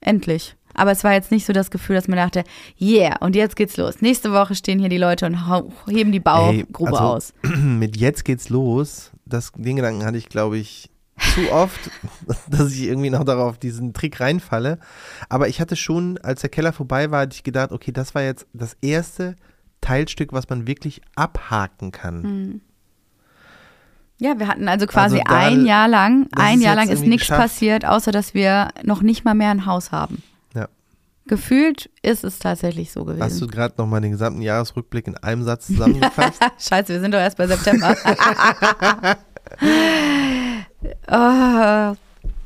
Endlich. 0.00 0.56
Aber 0.74 0.90
es 0.90 1.04
war 1.04 1.12
jetzt 1.12 1.30
nicht 1.30 1.46
so 1.46 1.52
das 1.52 1.70
Gefühl, 1.70 1.96
dass 1.96 2.08
man 2.08 2.16
dachte, 2.16 2.44
yeah, 2.80 3.16
und 3.20 3.36
jetzt 3.36 3.56
geht's 3.56 3.76
los. 3.76 4.00
Nächste 4.00 4.32
Woche 4.32 4.54
stehen 4.54 4.78
hier 4.78 4.88
die 4.88 4.98
Leute 4.98 5.26
und 5.26 5.38
heben 5.88 6.12
die 6.12 6.20
Baugrube 6.20 6.92
also, 6.92 7.02
aus. 7.02 7.32
Mit 7.42 7.96
jetzt 7.96 8.24
geht's 8.24 8.48
los. 8.48 9.12
Das, 9.24 9.52
den 9.56 9.76
Gedanken 9.76 10.04
hatte 10.04 10.18
ich, 10.18 10.28
glaube 10.28 10.58
ich, 10.58 10.90
zu 11.34 11.50
oft, 11.52 11.90
dass 12.50 12.72
ich 12.72 12.82
irgendwie 12.82 13.10
noch 13.10 13.24
darauf 13.24 13.58
diesen 13.58 13.92
Trick 13.92 14.20
reinfalle. 14.20 14.78
Aber 15.28 15.48
ich 15.48 15.60
hatte 15.60 15.76
schon, 15.76 16.18
als 16.18 16.40
der 16.40 16.50
Keller 16.50 16.72
vorbei 16.72 17.10
war, 17.10 17.22
hatte 17.22 17.34
ich 17.36 17.44
gedacht, 17.44 17.72
okay, 17.72 17.92
das 17.92 18.14
war 18.14 18.22
jetzt 18.22 18.46
das 18.52 18.76
erste 18.80 19.36
Teilstück, 19.80 20.32
was 20.32 20.48
man 20.48 20.66
wirklich 20.66 21.02
abhaken 21.14 21.92
kann. 21.92 22.22
Hm. 22.22 22.60
Ja, 24.18 24.38
wir 24.38 24.48
hatten 24.48 24.68
also 24.68 24.86
quasi 24.86 25.16
Also 25.16 25.24
da- 25.28 25.36
ein 25.36 25.66
Jahr 25.66 25.88
lang, 25.88 26.28
ein 26.32 26.60
Jahr 26.60 26.76
lang 26.76 26.88
ist 26.88 27.02
nichts 27.02 27.22
geschafft. 27.22 27.40
passiert, 27.42 27.84
außer 27.84 28.12
dass 28.12 28.32
wir 28.32 28.68
noch 28.84 29.02
nicht 29.02 29.24
mal 29.24 29.34
mehr 29.34 29.50
ein 29.50 29.66
Haus 29.66 29.92
haben. 29.92 30.22
Gefühlt 31.26 31.90
ist 32.02 32.22
es 32.22 32.38
tatsächlich 32.38 32.92
so 32.92 33.04
gewesen. 33.04 33.22
Hast 33.22 33.40
du 33.40 33.46
gerade 33.46 33.74
nochmal 33.78 34.00
den 34.02 34.10
gesamten 34.12 34.42
Jahresrückblick 34.42 35.06
in 35.06 35.16
einem 35.16 35.42
Satz 35.42 35.66
zusammengefasst? 35.68 36.40
Scheiße, 36.58 36.92
wir 36.92 37.00
sind 37.00 37.12
doch 37.14 37.18
erst 37.18 37.38
bei 37.38 37.46
September. 37.46 37.96
Ah, 41.06 41.94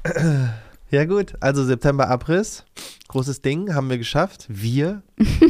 ja 0.90 1.04
gut, 1.06 1.34
also 1.40 1.64
September 1.64 2.08
Abriss, 2.08 2.64
großes 3.08 3.40
Ding, 3.42 3.74
haben 3.74 3.90
wir 3.90 3.98
geschafft. 3.98 4.46
Wir. 4.48 5.02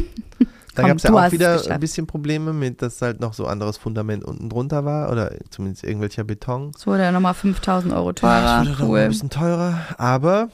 Da 0.75 0.87
gab 0.87 0.97
es 0.97 1.03
ja 1.03 1.11
auch 1.11 1.31
wieder 1.33 1.61
ein 1.71 1.79
bisschen 1.81 2.07
Probleme 2.07 2.53
mit, 2.53 2.81
dass 2.81 3.01
halt 3.01 3.19
noch 3.19 3.33
so 3.33 3.47
anderes 3.47 3.75
Fundament 3.75 4.23
unten 4.23 4.47
drunter 4.47 4.85
war 4.85 5.11
oder 5.11 5.33
zumindest 5.49 5.83
irgendwelcher 5.83 6.23
Beton. 6.23 6.71
es 6.73 6.87
wurde 6.87 7.03
ja 7.03 7.11
nochmal 7.11 7.33
5000 7.33 7.93
Euro 7.93 8.09
Ja, 8.09 8.13
teurer. 8.13 8.63
das 8.63 8.67
wurde 8.67 8.69
mal 8.69 8.85
ein 8.85 8.89
cool. 9.03 9.07
bisschen 9.09 9.29
teurer, 9.29 9.79
aber 9.97 10.47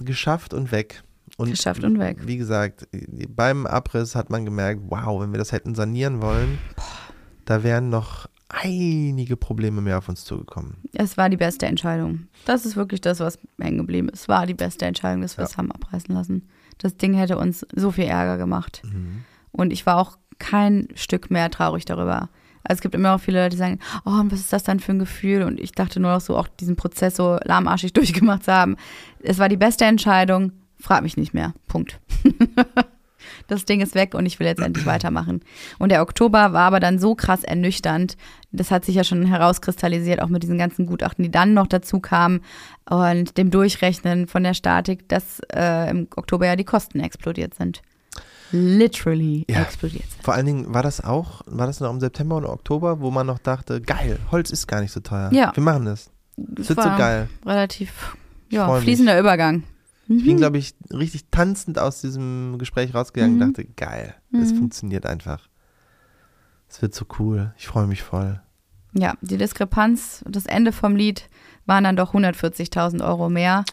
geschafft 0.00 0.54
und 0.54 0.72
weg. 0.72 1.02
Und 1.40 1.50
Geschafft 1.50 1.82
und 1.84 1.98
weg. 1.98 2.18
Wie 2.26 2.36
gesagt, 2.36 2.86
beim 3.28 3.66
Abriss 3.66 4.14
hat 4.14 4.28
man 4.28 4.44
gemerkt, 4.44 4.82
wow, 4.88 5.22
wenn 5.22 5.32
wir 5.32 5.38
das 5.38 5.52
hätten 5.52 5.74
sanieren 5.74 6.20
wollen, 6.20 6.58
da 7.46 7.62
wären 7.62 7.88
noch 7.88 8.28
einige 8.48 9.36
Probleme 9.36 9.80
mehr 9.80 9.98
auf 9.98 10.08
uns 10.08 10.24
zugekommen. 10.24 10.76
Es 10.92 11.16
war 11.16 11.30
die 11.30 11.36
beste 11.36 11.66
Entscheidung. 11.66 12.26
Das 12.44 12.66
ist 12.66 12.76
wirklich 12.76 13.00
das, 13.00 13.20
was 13.20 13.38
hängen 13.58 13.78
geblieben 13.78 14.08
ist. 14.08 14.22
Es 14.22 14.28
war 14.28 14.44
die 14.46 14.54
beste 14.54 14.84
Entscheidung, 14.84 15.22
dass 15.22 15.38
wir 15.38 15.44
es 15.44 15.56
haben 15.56 15.72
abreißen 15.72 16.14
lassen. 16.14 16.48
Das 16.78 16.96
Ding 16.96 17.14
hätte 17.14 17.38
uns 17.38 17.66
so 17.74 17.90
viel 17.90 18.04
Ärger 18.04 18.36
gemacht. 18.36 18.82
Mhm. 18.84 19.24
Und 19.52 19.72
ich 19.72 19.86
war 19.86 19.96
auch 19.96 20.18
kein 20.38 20.88
Stück 20.94 21.30
mehr 21.30 21.50
traurig 21.50 21.84
darüber. 21.84 22.28
Also 22.62 22.78
es 22.78 22.80
gibt 22.82 22.94
immer 22.94 23.12
noch 23.12 23.20
viele 23.20 23.42
Leute, 23.42 23.56
die 23.56 23.58
sagen, 23.58 23.78
oh, 24.04 24.22
was 24.24 24.40
ist 24.40 24.52
das 24.52 24.64
dann 24.64 24.80
für 24.80 24.92
ein 24.92 24.98
Gefühl? 24.98 25.42
Und 25.42 25.58
ich 25.60 25.72
dachte 25.72 26.00
nur 26.00 26.12
noch 26.12 26.20
so, 26.20 26.36
auch 26.36 26.48
diesen 26.48 26.76
Prozess 26.76 27.16
so 27.16 27.38
lahmarschig 27.44 27.92
durchgemacht 27.94 28.44
zu 28.44 28.52
haben. 28.52 28.76
Es 29.22 29.38
war 29.38 29.48
die 29.48 29.56
beste 29.56 29.84
Entscheidung. 29.84 30.52
Frag 30.80 31.02
mich 31.02 31.16
nicht 31.16 31.34
mehr. 31.34 31.52
Punkt. 31.68 32.00
das 33.48 33.64
Ding 33.64 33.80
ist 33.80 33.94
weg 33.94 34.14
und 34.14 34.26
ich 34.26 34.38
will 34.40 34.46
jetzt 34.46 34.60
endlich 34.60 34.86
weitermachen. 34.86 35.42
Und 35.78 35.90
der 35.92 36.02
Oktober 36.02 36.52
war 36.52 36.62
aber 36.62 36.80
dann 36.80 36.98
so 36.98 37.14
krass 37.14 37.44
ernüchternd. 37.44 38.16
Das 38.52 38.70
hat 38.70 38.84
sich 38.84 38.94
ja 38.96 39.04
schon 39.04 39.24
herauskristallisiert, 39.26 40.20
auch 40.22 40.28
mit 40.28 40.42
diesen 40.42 40.58
ganzen 40.58 40.86
Gutachten, 40.86 41.22
die 41.22 41.30
dann 41.30 41.54
noch 41.54 41.66
dazu 41.66 42.00
kamen 42.00 42.40
und 42.88 43.36
dem 43.38 43.50
Durchrechnen 43.50 44.26
von 44.26 44.42
der 44.42 44.54
Statik, 44.54 45.08
dass 45.08 45.40
äh, 45.54 45.90
im 45.90 46.08
Oktober 46.16 46.46
ja 46.46 46.56
die 46.56 46.64
Kosten 46.64 47.00
explodiert 47.00 47.54
sind. 47.54 47.82
Literally 48.52 49.44
Ja. 49.48 49.60
explodiert 49.62 50.10
sind. 50.10 50.24
Vor 50.24 50.34
allen 50.34 50.46
Dingen 50.46 50.74
war 50.74 50.82
das 50.82 51.00
auch, 51.04 51.42
war 51.46 51.66
das 51.66 51.78
noch 51.80 51.90
im 51.90 52.00
September 52.00 52.36
oder 52.36 52.52
Oktober, 52.52 53.00
wo 53.00 53.10
man 53.12 53.26
noch 53.26 53.38
dachte, 53.38 53.80
geil, 53.80 54.18
Holz 54.32 54.50
ist 54.50 54.66
gar 54.66 54.80
nicht 54.80 54.92
so 54.92 55.00
teuer. 55.00 55.30
Ja. 55.32 55.52
Wir 55.54 55.62
machen 55.62 55.84
das. 55.84 56.10
Das 56.36 56.66
Das 56.66 56.76
wird 56.76 56.82
so 56.82 56.96
geil. 56.96 57.28
Relativ, 57.46 58.16
ja, 58.48 58.74
fließender 58.80 59.18
Übergang. 59.20 59.62
Ich 60.12 60.24
bin, 60.24 60.34
Mhm. 60.34 60.38
glaube 60.38 60.58
ich, 60.58 60.74
richtig 60.92 61.26
tanzend 61.30 61.78
aus 61.78 62.00
diesem 62.00 62.56
Gespräch 62.58 62.92
rausgegangen 62.94 63.36
Mhm. 63.36 63.42
und 63.42 63.58
dachte, 63.58 63.68
geil, 63.76 64.14
es 64.32 64.52
Mhm. 64.52 64.58
funktioniert 64.58 65.06
einfach. 65.06 65.48
Es 66.68 66.82
wird 66.82 66.94
so 66.94 67.04
cool. 67.18 67.54
Ich 67.56 67.68
freue 67.68 67.86
mich 67.86 68.02
voll. 68.02 68.40
Ja, 68.92 69.14
die 69.20 69.36
Diskrepanz, 69.36 70.24
das 70.28 70.46
Ende 70.46 70.72
vom 70.72 70.96
Lied 70.96 71.28
waren 71.64 71.84
dann 71.84 71.94
doch 71.96 72.12
140.000 72.12 73.02
Euro 73.02 73.28
mehr 73.28 73.64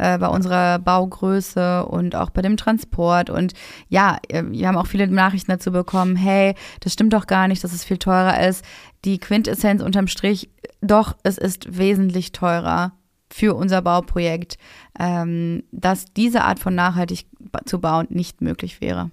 äh, 0.00 0.16
bei 0.18 0.28
unserer 0.28 0.78
Baugröße 0.78 1.84
und 1.86 2.14
auch 2.14 2.30
bei 2.30 2.40
dem 2.42 2.56
Transport. 2.56 3.30
Und 3.30 3.54
ja, 3.88 4.18
äh, 4.28 4.44
wir 4.46 4.68
haben 4.68 4.76
auch 4.76 4.86
viele 4.86 5.08
Nachrichten 5.08 5.50
dazu 5.50 5.72
bekommen, 5.72 6.14
hey, 6.16 6.54
das 6.80 6.92
stimmt 6.92 7.14
doch 7.14 7.26
gar 7.26 7.48
nicht, 7.48 7.64
dass 7.64 7.72
es 7.72 7.82
viel 7.82 7.98
teurer 7.98 8.46
ist. 8.46 8.64
Die 9.04 9.18
Quintessenz 9.18 9.82
unterm 9.82 10.06
Strich, 10.06 10.50
doch, 10.82 11.16
es 11.24 11.36
ist 11.38 11.78
wesentlich 11.78 12.30
teurer 12.32 12.92
für 13.30 13.54
unser 13.54 13.82
Bauprojekt, 13.82 14.58
ähm, 14.98 15.64
dass 15.72 16.06
diese 16.06 16.42
Art 16.42 16.58
von 16.58 16.74
Nachhaltig 16.74 17.26
zu 17.64 17.80
bauen 17.80 18.06
nicht 18.10 18.40
möglich 18.40 18.80
wäre. 18.80 19.10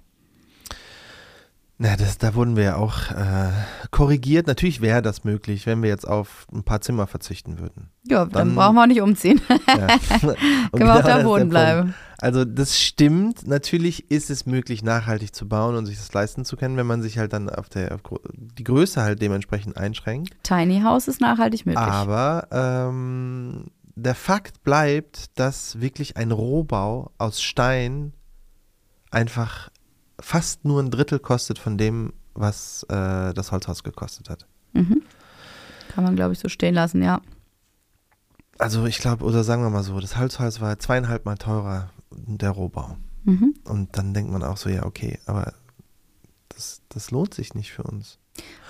Na, 1.78 1.94
das, 1.94 2.16
da 2.16 2.34
wurden 2.34 2.56
wir 2.56 2.64
ja 2.64 2.76
auch 2.76 3.10
äh, 3.10 3.50
korrigiert. 3.90 4.46
Natürlich 4.46 4.80
wäre 4.80 5.02
das 5.02 5.24
möglich, 5.24 5.66
wenn 5.66 5.82
wir 5.82 5.90
jetzt 5.90 6.08
auf 6.08 6.46
ein 6.50 6.62
paar 6.62 6.80
Zimmer 6.80 7.06
verzichten 7.06 7.58
würden. 7.58 7.90
Ja, 8.04 8.24
dann, 8.24 8.32
dann 8.32 8.54
brauchen 8.54 8.76
wir 8.76 8.82
auch 8.82 8.86
nicht 8.86 9.02
umziehen. 9.02 9.40
Ja. 9.68 9.88
Können 10.72 10.86
wir 10.86 10.94
auch 10.94 11.02
da 11.02 11.24
wohnen 11.24 11.50
bleiben. 11.50 11.94
Also 12.18 12.44
das 12.44 12.80
stimmt. 12.80 13.46
Natürlich 13.46 14.10
ist 14.10 14.30
es 14.30 14.46
möglich, 14.46 14.82
nachhaltig 14.82 15.34
zu 15.34 15.48
bauen 15.48 15.76
und 15.76 15.86
sich 15.86 15.98
das 15.98 16.12
leisten 16.14 16.44
zu 16.44 16.56
können, 16.56 16.76
wenn 16.76 16.86
man 16.86 17.02
sich 17.02 17.18
halt 17.18 17.32
dann 17.32 17.50
auf, 17.50 17.68
der, 17.68 17.94
auf 17.94 18.00
die 18.32 18.64
Größe 18.64 19.02
halt 19.02 19.20
dementsprechend 19.20 19.76
einschränkt. 19.76 20.34
Tiny 20.42 20.80
House 20.80 21.08
ist 21.08 21.20
nachhaltig 21.20 21.66
möglich. 21.66 21.84
Aber 21.84 22.48
ähm, 22.50 23.66
der 23.96 24.14
Fakt 24.14 24.62
bleibt, 24.62 25.38
dass 25.38 25.80
wirklich 25.80 26.16
ein 26.16 26.30
Rohbau 26.30 27.10
aus 27.18 27.42
Stein 27.42 28.12
einfach 29.10 29.70
fast 30.20 30.64
nur 30.64 30.82
ein 30.82 30.90
Drittel 30.90 31.18
kostet 31.18 31.58
von 31.58 31.78
dem, 31.78 32.12
was 32.34 32.84
äh, 32.84 33.32
das 33.32 33.52
Holzhaus 33.52 33.82
gekostet 33.82 34.28
hat. 34.28 34.46
Mhm. 34.74 35.02
Kann 35.88 36.04
man, 36.04 36.14
glaube 36.14 36.34
ich, 36.34 36.38
so 36.38 36.48
stehen 36.48 36.74
lassen, 36.74 37.02
ja. 37.02 37.22
Also 38.58 38.84
ich 38.86 38.98
glaube, 38.98 39.24
oder 39.24 39.44
sagen 39.44 39.62
wir 39.62 39.70
mal 39.70 39.82
so, 39.82 39.98
das 39.98 40.16
Holzhaus 40.16 40.60
war 40.60 40.78
zweieinhalb 40.78 41.24
Mal 41.24 41.36
teurer 41.36 41.90
der 42.10 42.50
Rohbau. 42.50 42.96
Mhm. 43.24 43.54
Und 43.64 43.96
dann 43.96 44.12
denkt 44.12 44.30
man 44.30 44.42
auch 44.42 44.58
so, 44.58 44.68
ja, 44.68 44.84
okay, 44.84 45.18
aber 45.26 45.54
das, 46.50 46.82
das 46.88 47.10
lohnt 47.10 47.34
sich 47.34 47.54
nicht 47.54 47.72
für 47.72 47.82
uns. 47.82 48.18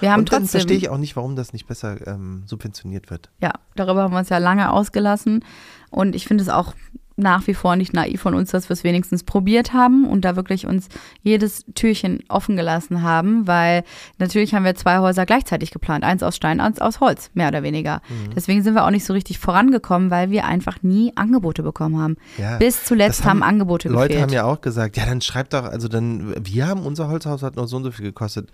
Wir 0.00 0.12
haben 0.12 0.20
und 0.20 0.32
dann 0.32 0.46
verstehe 0.46 0.76
ich 0.76 0.88
auch 0.88 0.98
nicht, 0.98 1.16
warum 1.16 1.36
das 1.36 1.52
nicht 1.52 1.66
besser 1.66 2.06
ähm, 2.06 2.42
subventioniert 2.46 3.10
wird. 3.10 3.30
Ja, 3.40 3.52
darüber 3.74 4.02
haben 4.02 4.12
wir 4.12 4.18
uns 4.18 4.28
ja 4.28 4.38
lange 4.38 4.70
ausgelassen. 4.70 5.44
Und 5.90 6.14
ich 6.14 6.26
finde 6.26 6.42
es 6.42 6.50
auch 6.50 6.74
nach 7.16 7.46
wie 7.46 7.54
vor 7.54 7.76
nicht 7.76 7.94
naiv 7.94 8.20
von 8.20 8.34
uns, 8.34 8.50
dass 8.50 8.68
wir 8.68 8.74
es 8.74 8.84
wenigstens 8.84 9.24
probiert 9.24 9.72
haben 9.72 10.06
und 10.06 10.24
da 10.24 10.36
wirklich 10.36 10.66
uns 10.66 10.88
jedes 11.22 11.64
Türchen 11.74 12.22
offen 12.28 12.56
gelassen 12.56 13.02
haben, 13.02 13.46
weil 13.46 13.84
natürlich 14.18 14.54
haben 14.54 14.64
wir 14.64 14.74
zwei 14.74 14.98
Häuser 14.98 15.24
gleichzeitig 15.24 15.70
geplant, 15.70 16.04
eins 16.04 16.22
aus 16.22 16.36
Stein, 16.36 16.60
eins 16.60 16.78
aus 16.78 17.00
Holz, 17.00 17.30
mehr 17.32 17.48
oder 17.48 17.62
weniger. 17.62 18.02
Mhm. 18.08 18.34
Deswegen 18.34 18.62
sind 18.62 18.74
wir 18.74 18.84
auch 18.84 18.90
nicht 18.90 19.06
so 19.06 19.14
richtig 19.14 19.38
vorangekommen, 19.38 20.10
weil 20.10 20.30
wir 20.30 20.44
einfach 20.44 20.82
nie 20.82 21.12
Angebote 21.16 21.62
bekommen 21.62 21.98
haben. 21.98 22.16
Ja, 22.36 22.58
Bis 22.58 22.84
zuletzt 22.84 23.24
haben, 23.24 23.40
haben, 23.40 23.42
Angebote 23.42 23.88
Leute 23.88 24.08
gefehlt. 24.08 24.22
haben 24.22 24.32
ja 24.34 24.44
auch 24.44 24.60
gesagt, 24.60 24.98
ja, 24.98 25.06
dann 25.06 25.22
schreibt 25.22 25.54
doch, 25.54 25.64
also 25.64 25.88
dann, 25.88 26.34
wir 26.38 26.66
haben, 26.66 26.84
unser 26.84 27.08
Holzhaus 27.08 27.42
hat 27.42 27.56
noch 27.56 27.66
so 27.66 27.78
und 27.78 27.84
so 27.84 27.92
viel 27.92 28.04
gekostet. 28.04 28.50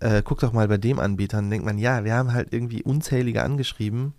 Äh, 0.00 0.22
guck 0.24 0.40
doch 0.40 0.52
mal 0.52 0.68
bei 0.68 0.78
dem 0.78 0.98
Anbieter, 0.98 1.38
dann 1.38 1.50
denkt 1.50 1.66
man, 1.66 1.78
ja, 1.78 2.04
wir 2.04 2.14
haben 2.14 2.32
halt 2.32 2.52
irgendwie 2.52 2.82
unzählige 2.82 3.42
angeschrieben 3.42 4.14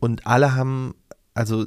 und 0.00 0.26
alle 0.26 0.54
haben, 0.54 0.94
also 1.34 1.66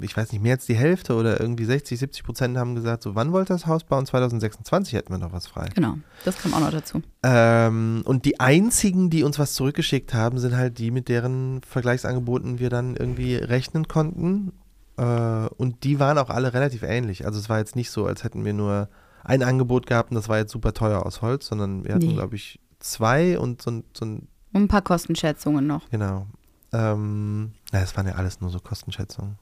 ich 0.00 0.16
weiß 0.16 0.32
nicht, 0.32 0.42
mehr 0.42 0.54
als 0.54 0.64
die 0.64 0.74
Hälfte 0.74 1.14
oder 1.14 1.38
irgendwie 1.38 1.66
60, 1.66 1.98
70 1.98 2.24
Prozent 2.24 2.56
haben 2.56 2.74
gesagt, 2.74 3.02
so 3.02 3.14
wann 3.14 3.32
wollt 3.32 3.50
ihr 3.50 3.54
das 3.54 3.66
Haus 3.66 3.84
bauen? 3.84 4.06
2026 4.06 4.94
hätten 4.94 5.12
wir 5.12 5.18
noch 5.18 5.32
was 5.32 5.46
frei. 5.46 5.68
Genau, 5.74 5.96
das 6.24 6.38
kam 6.38 6.54
auch 6.54 6.60
noch 6.60 6.70
dazu. 6.70 7.02
Ähm, 7.22 8.02
und 8.06 8.24
die 8.24 8.40
einzigen, 8.40 9.10
die 9.10 9.22
uns 9.22 9.38
was 9.38 9.54
zurückgeschickt 9.54 10.14
haben, 10.14 10.38
sind 10.38 10.56
halt 10.56 10.78
die, 10.78 10.90
mit 10.90 11.08
deren 11.08 11.60
Vergleichsangeboten 11.62 12.58
wir 12.58 12.70
dann 12.70 12.96
irgendwie 12.96 13.36
rechnen 13.36 13.86
konnten. 13.86 14.52
Äh, 14.96 15.02
und 15.02 15.84
die 15.84 16.00
waren 16.00 16.16
auch 16.16 16.30
alle 16.30 16.54
relativ 16.54 16.82
ähnlich. 16.82 17.26
Also 17.26 17.38
es 17.38 17.50
war 17.50 17.58
jetzt 17.58 17.76
nicht 17.76 17.90
so, 17.90 18.06
als 18.06 18.24
hätten 18.24 18.46
wir 18.46 18.54
nur 18.54 18.88
ein 19.24 19.42
Angebot 19.42 19.86
gehabt 19.86 20.10
und 20.10 20.16
das 20.16 20.28
war 20.28 20.38
jetzt 20.38 20.52
super 20.52 20.72
teuer 20.72 21.04
aus 21.04 21.22
Holz, 21.22 21.46
sondern 21.46 21.84
wir 21.84 21.94
hatten, 21.94 22.06
nee. 22.06 22.14
glaube 22.14 22.36
ich, 22.36 22.60
zwei 22.78 23.38
und 23.38 23.62
so, 23.62 23.82
so 23.96 24.04
ein. 24.04 24.28
Und 24.52 24.62
ein 24.64 24.68
paar 24.68 24.82
Kostenschätzungen 24.82 25.66
noch. 25.66 25.90
Genau. 25.90 26.26
Ähm, 26.72 27.52
na, 27.72 27.80
das 27.80 27.96
waren 27.96 28.06
ja 28.06 28.14
alles 28.14 28.40
nur 28.40 28.50
so 28.50 28.58
Kostenschätzungen. 28.58 29.38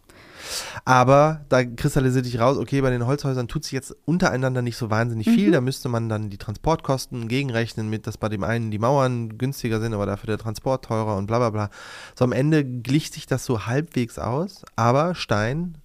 Aber 0.84 1.44
da 1.48 1.64
kristallisiert 1.64 2.26
sich 2.26 2.38
raus, 2.38 2.58
okay, 2.58 2.80
bei 2.82 2.90
den 2.90 3.06
Holzhäusern 3.06 3.48
tut 3.48 3.64
sich 3.64 3.72
jetzt 3.72 3.96
untereinander 4.04 4.60
nicht 4.60 4.76
so 4.76 4.90
wahnsinnig 4.90 5.26
viel. 5.28 5.48
Mhm. 5.48 5.52
Da 5.52 5.60
müsste 5.60 5.88
man 5.88 6.08
dann 6.08 6.30
die 6.30 6.38
Transportkosten 6.38 7.28
gegenrechnen 7.28 7.88
mit, 7.88 8.06
dass 8.06 8.18
bei 8.18 8.28
dem 8.28 8.44
einen 8.44 8.70
die 8.70 8.78
Mauern 8.78 9.38
günstiger 9.38 9.80
sind, 9.80 9.94
aber 9.94 10.04
dafür 10.04 10.26
der 10.26 10.38
Transport 10.38 10.84
teurer 10.84 11.16
und 11.16 11.26
bla 11.26 11.38
bla 11.38 11.50
bla. 11.50 11.70
So 12.14 12.24
am 12.24 12.32
Ende 12.32 12.64
glich 12.64 13.10
sich 13.10 13.26
das 13.26 13.44
so 13.44 13.66
halbwegs 13.66 14.18
aus, 14.18 14.64
aber 14.76 15.14
Stein 15.14 15.78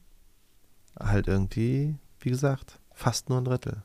halt 1.00 1.28
irgendwie, 1.28 1.96
wie 2.20 2.30
gesagt, 2.30 2.80
fast 2.94 3.30
nur 3.30 3.40
ein 3.40 3.46
Drittel. 3.46 3.84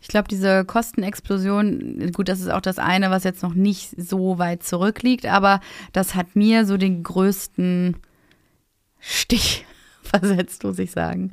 Ich 0.00 0.08
glaube, 0.08 0.28
diese 0.28 0.64
Kostenexplosion, 0.64 2.12
gut, 2.12 2.28
das 2.28 2.40
ist 2.40 2.50
auch 2.50 2.60
das 2.60 2.78
eine, 2.78 3.10
was 3.10 3.24
jetzt 3.24 3.42
noch 3.42 3.54
nicht 3.54 3.90
so 3.96 4.38
weit 4.38 4.62
zurückliegt, 4.62 5.26
aber 5.26 5.60
das 5.92 6.14
hat 6.14 6.36
mir 6.36 6.66
so 6.66 6.76
den 6.76 7.02
größten 7.02 7.96
Stich 9.00 9.66
versetzt, 10.02 10.62
muss 10.64 10.78
ich 10.78 10.92
sagen. 10.92 11.32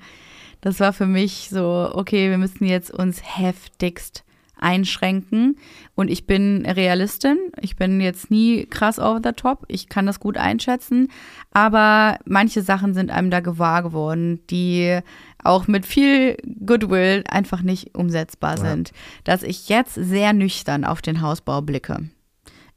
Das 0.62 0.80
war 0.80 0.94
für 0.94 1.06
mich 1.06 1.50
so, 1.52 1.92
okay, 1.94 2.32
wir 2.32 2.40
müssen 2.40 2.66
jetzt 2.66 2.92
uns 2.92 3.22
heftigst 3.24 4.24
einschränken. 4.60 5.58
Und 5.96 6.10
ich 6.10 6.28
bin 6.28 6.66
Realistin. 6.66 7.38
Ich 7.62 7.76
bin 7.76 8.02
jetzt 8.02 8.32
nie 8.32 8.66
krass 8.66 9.00
over 9.00 9.22
the 9.24 9.32
top. 9.32 9.66
Ich 9.68 9.90
kann 9.90 10.06
das 10.06 10.20
gut 10.20 10.38
einschätzen. 10.38 11.10
Aber 11.52 12.18
manche 12.26 12.62
Sachen 12.62 12.94
sind 12.94 13.12
einem 13.12 13.32
da 13.32 13.40
gewahr 13.40 13.84
geworden, 13.84 14.40
die 14.50 15.00
auch 15.44 15.68
mit 15.68 15.86
viel 15.86 16.38
Goodwill 16.66 17.24
einfach 17.30 17.62
nicht 17.62 17.96
umsetzbar 17.96 18.58
ja. 18.58 18.70
sind. 18.70 18.92
Dass 19.24 19.44
ich 19.44 19.70
jetzt 19.70 19.96
sehr 19.96 20.34
nüchtern 20.34 20.86
auf 20.86 21.02
den 21.02 21.22
Hausbau 21.22 21.62
blicke. 21.62 22.10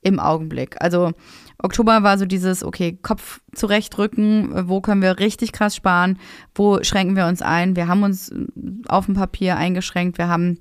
Im 0.00 0.20
Augenblick. 0.20 0.76
Also 0.80 1.12
Oktober 1.60 2.04
war 2.04 2.18
so 2.18 2.24
dieses, 2.24 2.62
okay, 2.62 2.96
Kopf 3.02 3.40
zurechtrücken, 3.52 4.68
wo 4.68 4.80
können 4.80 5.02
wir 5.02 5.18
richtig 5.18 5.50
krass 5.52 5.74
sparen, 5.74 6.18
wo 6.54 6.82
schränken 6.84 7.16
wir 7.16 7.26
uns 7.26 7.42
ein. 7.42 7.74
Wir 7.74 7.88
haben 7.88 8.04
uns 8.04 8.32
auf 8.86 9.06
dem 9.06 9.14
Papier 9.14 9.56
eingeschränkt, 9.56 10.18
wir 10.18 10.28
haben 10.28 10.60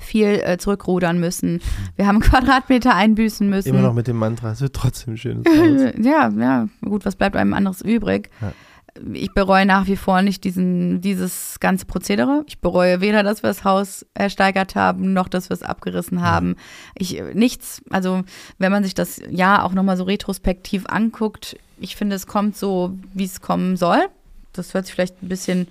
viel 0.00 0.40
äh, 0.44 0.58
zurückrudern 0.58 1.18
müssen. 1.18 1.60
Wir 1.96 2.06
haben 2.06 2.20
Quadratmeter 2.20 2.94
einbüßen 2.94 3.48
müssen. 3.48 3.70
Immer 3.70 3.82
noch 3.82 3.94
mit 3.94 4.06
dem 4.06 4.16
Mantra, 4.16 4.52
es 4.52 4.60
wird 4.60 4.74
trotzdem 4.74 5.16
schön. 5.16 5.42
ja, 6.02 6.28
ja, 6.28 6.68
gut, 6.82 7.04
was 7.04 7.16
bleibt 7.16 7.36
einem 7.36 7.54
anderes 7.54 7.82
übrig? 7.82 8.30
Ja. 8.40 8.52
Ich 9.12 9.32
bereue 9.32 9.64
nach 9.64 9.86
wie 9.86 9.96
vor 9.96 10.22
nicht 10.22 10.42
diesen, 10.42 11.00
dieses 11.00 11.60
ganze 11.60 11.86
Prozedere. 11.86 12.42
Ich 12.48 12.58
bereue 12.58 13.00
weder, 13.00 13.22
dass 13.22 13.44
wir 13.44 13.48
das 13.48 13.62
Haus 13.62 14.04
ersteigert 14.14 14.74
haben, 14.74 15.12
noch, 15.12 15.28
dass 15.28 15.50
wir 15.50 15.54
es 15.54 15.62
abgerissen 15.62 16.22
haben. 16.22 16.56
Ja. 16.56 16.56
Ich, 16.96 17.22
nichts, 17.34 17.80
also 17.90 18.22
wenn 18.58 18.72
man 18.72 18.82
sich 18.82 18.94
das 18.94 19.20
Jahr 19.30 19.64
auch 19.64 19.72
nochmal 19.72 19.96
so 19.96 20.04
retrospektiv 20.04 20.86
anguckt, 20.86 21.56
ich 21.80 21.94
finde, 21.94 22.16
es 22.16 22.26
kommt 22.26 22.56
so, 22.56 22.92
wie 23.14 23.24
es 23.24 23.40
kommen 23.40 23.76
soll. 23.76 24.00
Das 24.52 24.74
hört 24.74 24.86
sich 24.86 24.94
vielleicht 24.94 25.22
ein 25.22 25.28
bisschen 25.28 25.68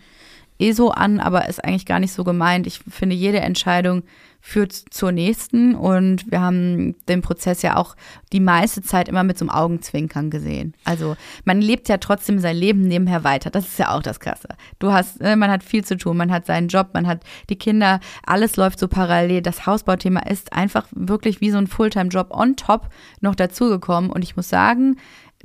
eh 0.59 0.71
so 0.71 0.91
an, 0.91 1.19
aber 1.19 1.47
ist 1.47 1.63
eigentlich 1.63 1.85
gar 1.85 1.99
nicht 1.99 2.13
so 2.13 2.23
gemeint. 2.23 2.67
Ich 2.67 2.79
finde, 2.89 3.15
jede 3.15 3.39
Entscheidung 3.39 4.03
führt 4.39 4.71
zur 4.71 5.11
nächsten 5.11 5.75
und 5.75 6.31
wir 6.31 6.39
haben 6.39 6.95
den 7.09 7.21
Prozess 7.21 7.63
ja 7.63 7.75
auch 7.75 7.95
die 8.31 8.39
meiste 8.39 8.81
Zeit 8.81 9.09
immer 9.09 9.23
mit 9.23 9.37
so 9.37 9.43
einem 9.43 9.49
Augenzwinkern 9.49 10.29
gesehen. 10.29 10.73
Also 10.85 11.17
man 11.43 11.61
lebt 11.61 11.89
ja 11.89 11.97
trotzdem 11.97 12.39
sein 12.39 12.55
Leben 12.55 12.83
nebenher 12.83 13.25
weiter. 13.25 13.49
Das 13.49 13.65
ist 13.65 13.77
ja 13.77 13.93
auch 13.93 14.01
das 14.01 14.21
Krasse. 14.21 14.47
Du 14.79 14.93
hast, 14.93 15.19
äh, 15.19 15.35
man 15.35 15.51
hat 15.51 15.63
viel 15.63 15.83
zu 15.83 15.97
tun, 15.97 16.15
man 16.15 16.31
hat 16.31 16.45
seinen 16.45 16.69
Job, 16.69 16.91
man 16.93 17.07
hat 17.07 17.23
die 17.49 17.57
Kinder, 17.57 17.99
alles 18.25 18.55
läuft 18.55 18.79
so 18.79 18.87
parallel. 18.87 19.41
Das 19.41 19.65
Hausbauthema 19.65 20.21
ist 20.21 20.53
einfach 20.53 20.87
wirklich 20.91 21.41
wie 21.41 21.51
so 21.51 21.57
ein 21.57 21.67
Fulltime-Job 21.67 22.31
on 22.31 22.55
top 22.55 22.89
noch 23.19 23.35
dazugekommen 23.35 24.09
und 24.11 24.23
ich 24.23 24.37
muss 24.37 24.47
sagen, 24.47 24.95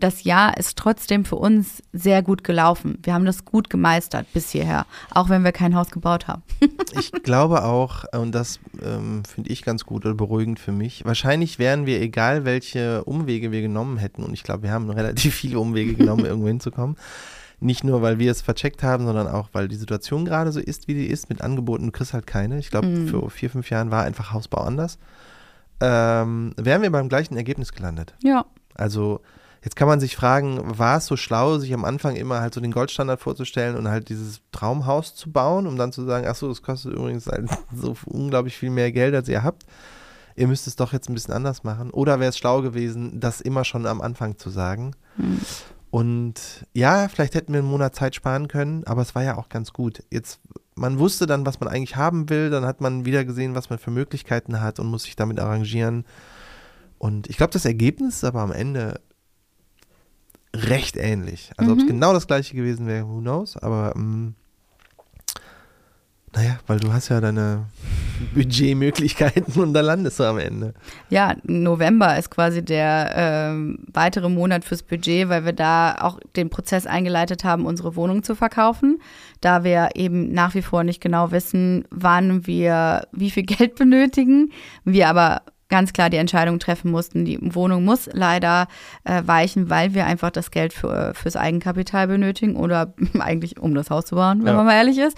das 0.02 0.24
Jahr 0.24 0.56
ist 0.56 0.76
trotzdem 0.76 1.24
für 1.24 1.36
uns 1.36 1.82
sehr 1.92 2.22
gut 2.22 2.42
gelaufen. 2.42 2.98
Wir 3.02 3.14
haben 3.14 3.24
das 3.24 3.44
gut 3.44 3.70
gemeistert 3.70 4.26
bis 4.32 4.50
hierher, 4.50 4.86
auch 5.10 5.28
wenn 5.28 5.44
wir 5.44 5.52
kein 5.52 5.76
Haus 5.76 5.90
gebaut 5.90 6.26
haben. 6.26 6.42
ich 6.98 7.12
glaube 7.22 7.64
auch, 7.64 8.04
und 8.12 8.34
das 8.34 8.58
ähm, 8.82 9.22
finde 9.24 9.50
ich 9.50 9.62
ganz 9.62 9.84
gut 9.84 10.04
oder 10.04 10.14
beruhigend 10.14 10.58
für 10.58 10.72
mich, 10.72 11.04
wahrscheinlich 11.04 11.58
wären 11.58 11.86
wir, 11.86 12.00
egal 12.00 12.44
welche 12.44 13.04
Umwege 13.04 13.52
wir 13.52 13.62
genommen 13.62 13.96
hätten, 13.96 14.24
und 14.24 14.32
ich 14.32 14.42
glaube, 14.42 14.64
wir 14.64 14.72
haben 14.72 14.90
relativ 14.90 15.34
viele 15.34 15.60
Umwege 15.60 15.94
genommen, 15.94 16.24
irgendwo 16.24 16.48
hinzukommen, 16.48 16.96
nicht 17.60 17.84
nur, 17.84 18.02
weil 18.02 18.18
wir 18.18 18.32
es 18.32 18.42
vercheckt 18.42 18.82
haben, 18.82 19.06
sondern 19.06 19.28
auch, 19.28 19.50
weil 19.52 19.68
die 19.68 19.76
Situation 19.76 20.24
gerade 20.24 20.50
so 20.50 20.58
ist, 20.58 20.88
wie 20.88 20.94
die 20.94 21.06
ist, 21.06 21.28
mit 21.28 21.42
Angeboten, 21.42 21.86
du 21.86 21.92
kriegst 21.92 22.12
halt 22.12 22.26
keine. 22.26 22.58
Ich 22.58 22.70
glaube, 22.70 22.88
mm. 22.88 23.06
für 23.06 23.30
vier, 23.30 23.50
fünf 23.50 23.70
Jahren 23.70 23.92
war 23.92 24.02
einfach 24.02 24.32
Hausbau 24.32 24.62
anders. 24.62 24.98
Ähm, 25.80 26.54
wären 26.56 26.82
wir 26.82 26.90
beim 26.90 27.08
gleichen 27.08 27.36
Ergebnis 27.36 27.72
gelandet. 27.72 28.14
Ja. 28.20 28.46
Also 28.74 29.20
Jetzt 29.64 29.76
kann 29.76 29.86
man 29.86 30.00
sich 30.00 30.16
fragen, 30.16 30.60
war 30.76 30.98
es 30.98 31.06
so 31.06 31.16
schlau, 31.16 31.58
sich 31.58 31.72
am 31.72 31.84
Anfang 31.84 32.16
immer 32.16 32.40
halt 32.40 32.52
so 32.52 32.60
den 32.60 32.72
Goldstandard 32.72 33.20
vorzustellen 33.20 33.76
und 33.76 33.86
halt 33.86 34.08
dieses 34.08 34.40
Traumhaus 34.50 35.14
zu 35.14 35.30
bauen, 35.30 35.68
um 35.68 35.76
dann 35.76 35.92
zu 35.92 36.04
sagen, 36.04 36.26
ach 36.28 36.34
so, 36.34 36.48
das 36.48 36.62
kostet 36.62 36.94
übrigens 36.94 37.26
halt 37.26 37.48
so 37.74 37.96
unglaublich 38.06 38.56
viel 38.56 38.70
mehr 38.70 38.90
Geld, 38.90 39.14
als 39.14 39.28
ihr 39.28 39.44
habt. 39.44 39.64
Ihr 40.34 40.48
müsst 40.48 40.66
es 40.66 40.76
doch 40.76 40.92
jetzt 40.92 41.08
ein 41.08 41.14
bisschen 41.14 41.34
anders 41.34 41.62
machen. 41.62 41.90
Oder 41.90 42.18
wäre 42.18 42.30
es 42.30 42.38
schlau 42.38 42.62
gewesen, 42.62 43.20
das 43.20 43.40
immer 43.40 43.64
schon 43.64 43.86
am 43.86 44.00
Anfang 44.00 44.36
zu 44.36 44.50
sagen? 44.50 44.96
Hm. 45.16 45.40
Und 45.90 46.66
ja, 46.72 47.06
vielleicht 47.08 47.34
hätten 47.34 47.52
wir 47.52 47.60
einen 47.60 47.68
Monat 47.68 47.94
Zeit 47.94 48.14
sparen 48.14 48.48
können, 48.48 48.82
aber 48.86 49.02
es 49.02 49.14
war 49.14 49.22
ja 49.22 49.36
auch 49.36 49.50
ganz 49.50 49.72
gut. 49.74 50.02
Jetzt, 50.10 50.40
man 50.74 50.98
wusste 50.98 51.26
dann, 51.26 51.44
was 51.44 51.60
man 51.60 51.68
eigentlich 51.68 51.96
haben 51.96 52.30
will, 52.30 52.50
dann 52.50 52.64
hat 52.64 52.80
man 52.80 53.04
wieder 53.04 53.24
gesehen, 53.24 53.54
was 53.54 53.68
man 53.68 53.78
für 53.78 53.90
Möglichkeiten 53.90 54.60
hat 54.60 54.80
und 54.80 54.86
muss 54.86 55.04
sich 55.04 55.16
damit 55.16 55.38
arrangieren. 55.38 56.04
Und 56.98 57.28
ich 57.28 57.36
glaube, 57.36 57.52
das 57.52 57.66
Ergebnis 57.66 58.16
ist 58.16 58.24
aber 58.24 58.40
am 58.40 58.52
Ende 58.52 59.00
recht 60.54 60.96
ähnlich. 60.96 61.50
Also 61.56 61.72
mhm. 61.72 61.78
ob 61.78 61.84
es 61.84 61.90
genau 61.90 62.12
das 62.12 62.26
gleiche 62.26 62.54
gewesen 62.54 62.86
wäre, 62.86 63.06
who 63.06 63.20
knows, 63.20 63.56
aber 63.56 63.94
ähm, 63.96 64.34
Naja, 66.34 66.58
weil 66.66 66.80
du 66.80 66.92
hast 66.92 67.08
ja 67.08 67.20
deine 67.20 67.66
Budgetmöglichkeiten 68.34 69.54
und 69.60 69.74
da 69.74 69.80
landest 69.80 70.20
du 70.20 70.24
am 70.24 70.38
Ende. 70.38 70.74
Ja, 71.10 71.34
November 71.42 72.18
ist 72.18 72.30
quasi 72.30 72.64
der 72.64 73.12
ähm, 73.14 73.78
weitere 73.92 74.28
Monat 74.28 74.64
fürs 74.64 74.82
Budget, 74.82 75.28
weil 75.28 75.44
wir 75.44 75.52
da 75.52 75.96
auch 76.00 76.20
den 76.36 76.48
Prozess 76.48 76.86
eingeleitet 76.86 77.44
haben, 77.44 77.66
unsere 77.66 77.96
Wohnung 77.96 78.22
zu 78.22 78.34
verkaufen. 78.34 79.00
Da 79.40 79.64
wir 79.64 79.90
eben 79.94 80.32
nach 80.32 80.54
wie 80.54 80.62
vor 80.62 80.84
nicht 80.84 81.00
genau 81.00 81.32
wissen, 81.32 81.84
wann 81.90 82.46
wir 82.46 83.06
wie 83.12 83.30
viel 83.30 83.44
Geld 83.44 83.74
benötigen. 83.74 84.52
Wir 84.84 85.08
aber 85.08 85.42
ganz 85.72 85.94
klar 85.94 86.10
die 86.10 86.18
Entscheidung 86.18 86.58
treffen 86.58 86.90
mussten, 86.90 87.24
die 87.24 87.38
Wohnung 87.40 87.82
muss 87.82 88.06
leider 88.12 88.68
äh, 89.04 89.22
weichen, 89.24 89.70
weil 89.70 89.94
wir 89.94 90.04
einfach 90.04 90.30
das 90.30 90.50
Geld 90.50 90.74
für, 90.74 91.14
fürs 91.14 91.34
Eigenkapital 91.34 92.08
benötigen 92.08 92.56
oder 92.56 92.92
eigentlich 93.18 93.58
um 93.58 93.74
das 93.74 93.88
Haus 93.88 94.04
zu 94.04 94.16
bauen, 94.16 94.40
wenn 94.40 94.48
ja. 94.48 94.52
man 94.52 94.66
mal 94.66 94.74
ehrlich 94.74 94.98
ist. 94.98 95.16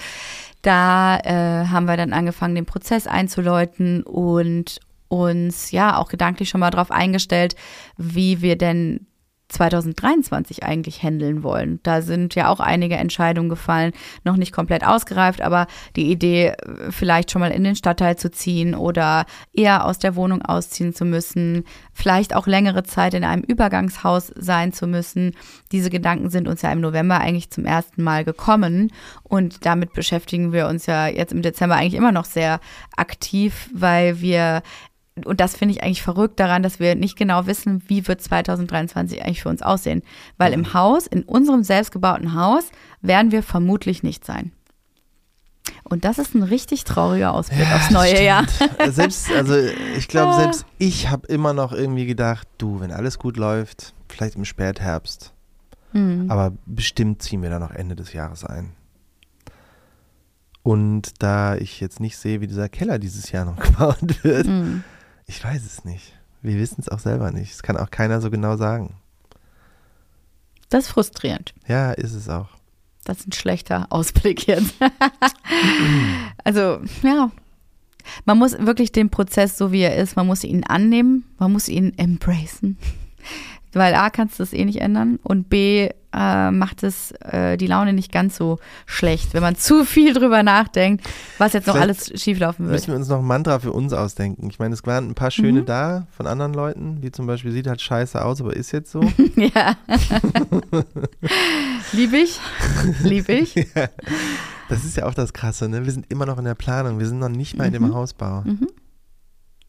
Da 0.63 1.19
äh, 1.19 1.67
haben 1.67 1.87
wir 1.87 1.97
dann 1.97 2.13
angefangen, 2.13 2.55
den 2.55 2.67
Prozess 2.67 3.09
einzuläuten 3.09 4.05
und 4.05 4.79
uns 5.09 5.73
ja 5.73 5.99
auch 5.99 6.09
gedanklich 6.09 6.51
schon 6.51 6.61
mal 6.61 6.71
darauf 6.71 6.93
eingestellt, 6.93 7.57
wie 7.97 8.41
wir 8.41 8.57
denn 8.57 9.09
2023 9.55 10.65
eigentlich 10.65 11.03
handeln 11.03 11.43
wollen. 11.43 11.81
Da 11.83 12.03
sind 12.03 12.35
ja 12.35 12.49
auch 12.49 12.61
einige 12.61 12.97
Entscheidungen 12.97 13.49
gefallen, 13.49 13.93
noch 14.25 14.37
nicht 14.37 14.53
komplett 14.53 14.85
ausgereift, 14.85 15.41
aber 15.41 15.67
die 15.97 16.11
Idee, 16.11 16.55
vielleicht 16.91 17.31
schon 17.31 17.41
mal 17.41 17.51
in 17.51 17.65
den 17.65 17.77
Stadtteil 17.77 18.17
zu 18.17 18.31
ziehen 18.31 18.75
oder 18.75 19.25
eher 19.53 19.87
aus 19.87 19.99
der 19.99 20.17
Wohnung 20.17 20.43
ausziehen 20.43 20.95
zu 20.95 21.05
müssen, 21.05 21.65
vielleicht 21.93 22.35
auch 22.35 22.47
längere 22.47 22.83
Zeit 22.83 23.15
in 23.15 23.25
einem 23.25 23.43
Übergangshaus 23.43 24.33
sein 24.37 24.73
zu 24.73 24.87
müssen. 24.87 25.33
Diese 25.73 25.91
Gedanken 25.91 26.31
sind 26.31 26.49
uns 26.49 26.63
ja 26.63 26.73
im 26.73 26.81
November 26.81 27.21
eigentlich 27.21 27.51
zum 27.51 27.65
ersten 27.65 28.03
Mal 28.03 28.25
gekommen 28.25 28.93
und 29.23 29.65
damit 29.65 29.93
beschäftigen 29.93 30.53
wir 30.53 30.67
uns 30.67 30.87
ja 30.87 31.07
jetzt 31.07 31.33
im 31.33 31.43
Dezember 31.43 31.77
eigentlich 31.77 31.95
immer 31.95 32.13
noch 32.13 32.25
sehr 32.25 32.61
aktiv, 32.97 33.71
weil 33.73 34.21
wir 34.21 34.63
und 35.25 35.41
das 35.41 35.57
finde 35.57 35.75
ich 35.75 35.83
eigentlich 35.83 36.03
verrückt 36.03 36.41
daran, 36.41 36.65
dass 36.65 36.81
wir 36.81 36.97
nicht 36.97 37.17
genau 37.17 37.47
wissen, 37.47 37.83
wie 37.87 38.07
wird 38.09 38.21
2023 38.21 39.23
eigentlich 39.23 39.43
für 39.43 39.49
uns 39.49 39.63
aussehen. 39.63 40.03
Weil 40.39 40.53
im 40.53 40.75
Haus, 40.75 41.07
in 41.07 41.23
unserem 41.23 41.63
selbstgebauten 41.63 42.35
Haus, 42.35 42.65
werden 43.01 43.31
wir 43.31 43.45
vermutlich 43.45 44.03
nicht 44.03 44.25
sein. 44.25 44.51
Und 45.85 46.05
das 46.05 46.19
ist 46.19 46.35
ein 46.35 46.43
richtig 46.43 46.85
trauriger 46.85 47.33
Ausblick 47.33 47.61
ja, 47.61 47.77
aufs 47.77 47.91
neue 47.91 48.23
Jahr. 48.23 48.45
Selbst, 48.89 49.31
also 49.31 49.55
ich 49.97 50.09
glaube, 50.09 50.35
selbst 50.35 50.67
ich 50.79 51.11
habe 51.11 51.27
immer 51.29 51.53
noch 51.53 51.73
irgendwie 51.73 52.07
gedacht, 52.07 52.49
du, 52.59 52.81
wenn 52.81 52.91
alles 52.91 53.19
gut 53.19 53.37
läuft, 53.37 53.95
vielleicht 54.09 54.35
im 54.35 54.45
Spätherbst. 54.45 55.33
Mhm. 55.93 56.27
Aber 56.29 56.53
bestimmt 56.67 57.23
ziehen 57.23 57.43
wir 57.43 57.51
da 57.51 57.59
noch 57.59 57.71
Ende 57.71 57.95
des 57.97 58.13
Jahres 58.13 58.45
ein. 58.45 58.73
Und 60.63 61.23
da 61.23 61.57
ich 61.57 61.81
jetzt 61.81 62.01
nicht 62.01 62.17
sehe, 62.17 62.41
wie 62.41 62.47
dieser 62.47 62.69
Keller 62.69 62.99
dieses 62.99 63.31
Jahr 63.31 63.45
noch 63.45 63.57
gebaut 63.63 64.25
wird, 64.25 64.47
mhm. 64.47 64.83
Ich 65.27 65.43
weiß 65.43 65.65
es 65.65 65.85
nicht. 65.85 66.13
Wir 66.43 66.57
wissen 66.57 66.77
es 66.81 66.89
auch 66.89 66.99
selber 66.99 67.31
nicht. 67.31 67.53
Es 67.53 67.63
kann 67.63 67.77
auch 67.77 67.91
keiner 67.91 68.21
so 68.21 68.31
genau 68.31 68.57
sagen. 68.57 68.95
Das 70.69 70.85
ist 70.85 70.91
frustrierend. 70.91 71.55
Ja, 71.67 71.93
ist 71.93 72.15
es 72.15 72.29
auch. 72.29 72.49
Das 73.05 73.21
ist 73.21 73.29
ein 73.29 73.33
schlechter 73.33 73.87
Ausblick 73.91 74.47
jetzt. 74.47 74.75
also, 76.45 76.81
ja. 77.03 77.31
Man 78.27 78.39
muss 78.39 78.53
wirklich 78.59 78.93
den 78.93 79.09
Prozess, 79.09 79.57
so 79.57 79.73
wie 79.73 79.81
er 79.81 79.97
ist, 79.97 80.17
man 80.17 80.27
muss 80.27 80.45
ihn 80.45 80.65
annehmen, 80.65 81.25
man 81.39 81.53
muss 81.53 81.69
ihn 81.69 81.97
embracen. 81.97 82.77
Weil 83.75 83.95
A, 83.95 84.11
kannst 84.11 84.39
du 84.39 84.43
es 84.43 84.53
eh 84.53 84.65
nicht 84.65 84.81
ändern 84.81 85.19
und 85.23 85.49
B, 85.49 85.91
äh, 86.15 86.51
macht 86.51 86.83
es 86.83 87.13
äh, 87.23 87.57
die 87.57 87.67
Laune 87.67 87.93
nicht 87.93 88.13
ganz 88.13 88.37
so 88.37 88.59
schlecht, 88.87 89.35
wenn 89.35 89.43
man 89.43 89.57
zu 89.57 89.85
viel 89.85 90.15
drüber 90.15 90.43
nachdenkt, 90.43 91.05
was 91.39 91.53
jetzt 91.53 91.67
noch 91.67 91.75
Vielleicht 91.75 92.11
alles 92.11 92.23
schieflaufen 92.23 92.67
wird. 92.67 92.75
Müssen 92.75 92.89
wir 92.89 92.97
uns 92.97 93.09
noch 93.09 93.19
ein 93.19 93.25
Mantra 93.25 93.59
für 93.59 93.73
uns 93.73 93.93
ausdenken. 93.93 94.49
Ich 94.49 94.59
meine, 94.59 94.75
es 94.75 94.87
waren 94.87 95.11
ein 95.11 95.15
paar 95.15 95.31
schöne 95.31 95.63
mhm. 95.63 95.67
da 95.67 96.07
von 96.17 96.27
anderen 96.27 96.55
Leuten, 96.55 97.03
wie 97.03 97.11
zum 97.11 97.27
Beispiel 97.27 97.53
sieht 97.53 97.67
halt 97.67 97.81
scheiße 97.81 98.25
aus, 98.25 98.41
aber 98.41 98.55
ist 98.55 98.73
jetzt 98.73 98.93
so. 98.93 99.01
ja. 99.37 99.77
Lieb 101.93 102.13
ich. 102.13 102.41
Lieb 103.03 103.29
ich. 103.29 103.55
ja. 103.75 103.89
Das 104.69 104.85
ist 104.85 104.97
ja 104.97 105.07
auch 105.07 105.15
das 105.15 105.33
Krasse, 105.33 105.69
ne? 105.69 105.85
Wir 105.85 105.93
sind 105.93 106.11
immer 106.11 106.27
noch 106.27 106.39
in 106.39 106.45
der 106.45 106.55
Planung. 106.55 106.99
Wir 106.99 107.07
sind 107.07 107.19
noch 107.19 107.29
nicht 107.29 107.57
mal 107.57 107.69
mhm. 107.69 107.75
in 107.75 107.83
dem 107.83 107.89
mhm. 107.91 107.95
Hausbau. 107.95 108.43
Mhm. 108.43 108.69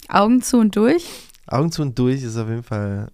Augen 0.08 0.41
zu 0.41 0.58
und 0.58 0.76
durch. 0.76 1.06
Augen 1.47 1.72
zu 1.72 1.82
und 1.82 1.97
durch 1.97 2.24
ist 2.24 2.38
auf 2.38 2.49
jeden 2.49 2.64
Fall 2.64 3.08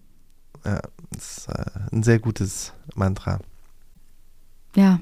ja, 0.64 0.80
ist 1.16 1.48
äh, 1.48 1.64
ein 1.92 2.02
sehr 2.02 2.18
gutes 2.18 2.72
Mantra. 2.94 3.38
Ja, 4.74 5.00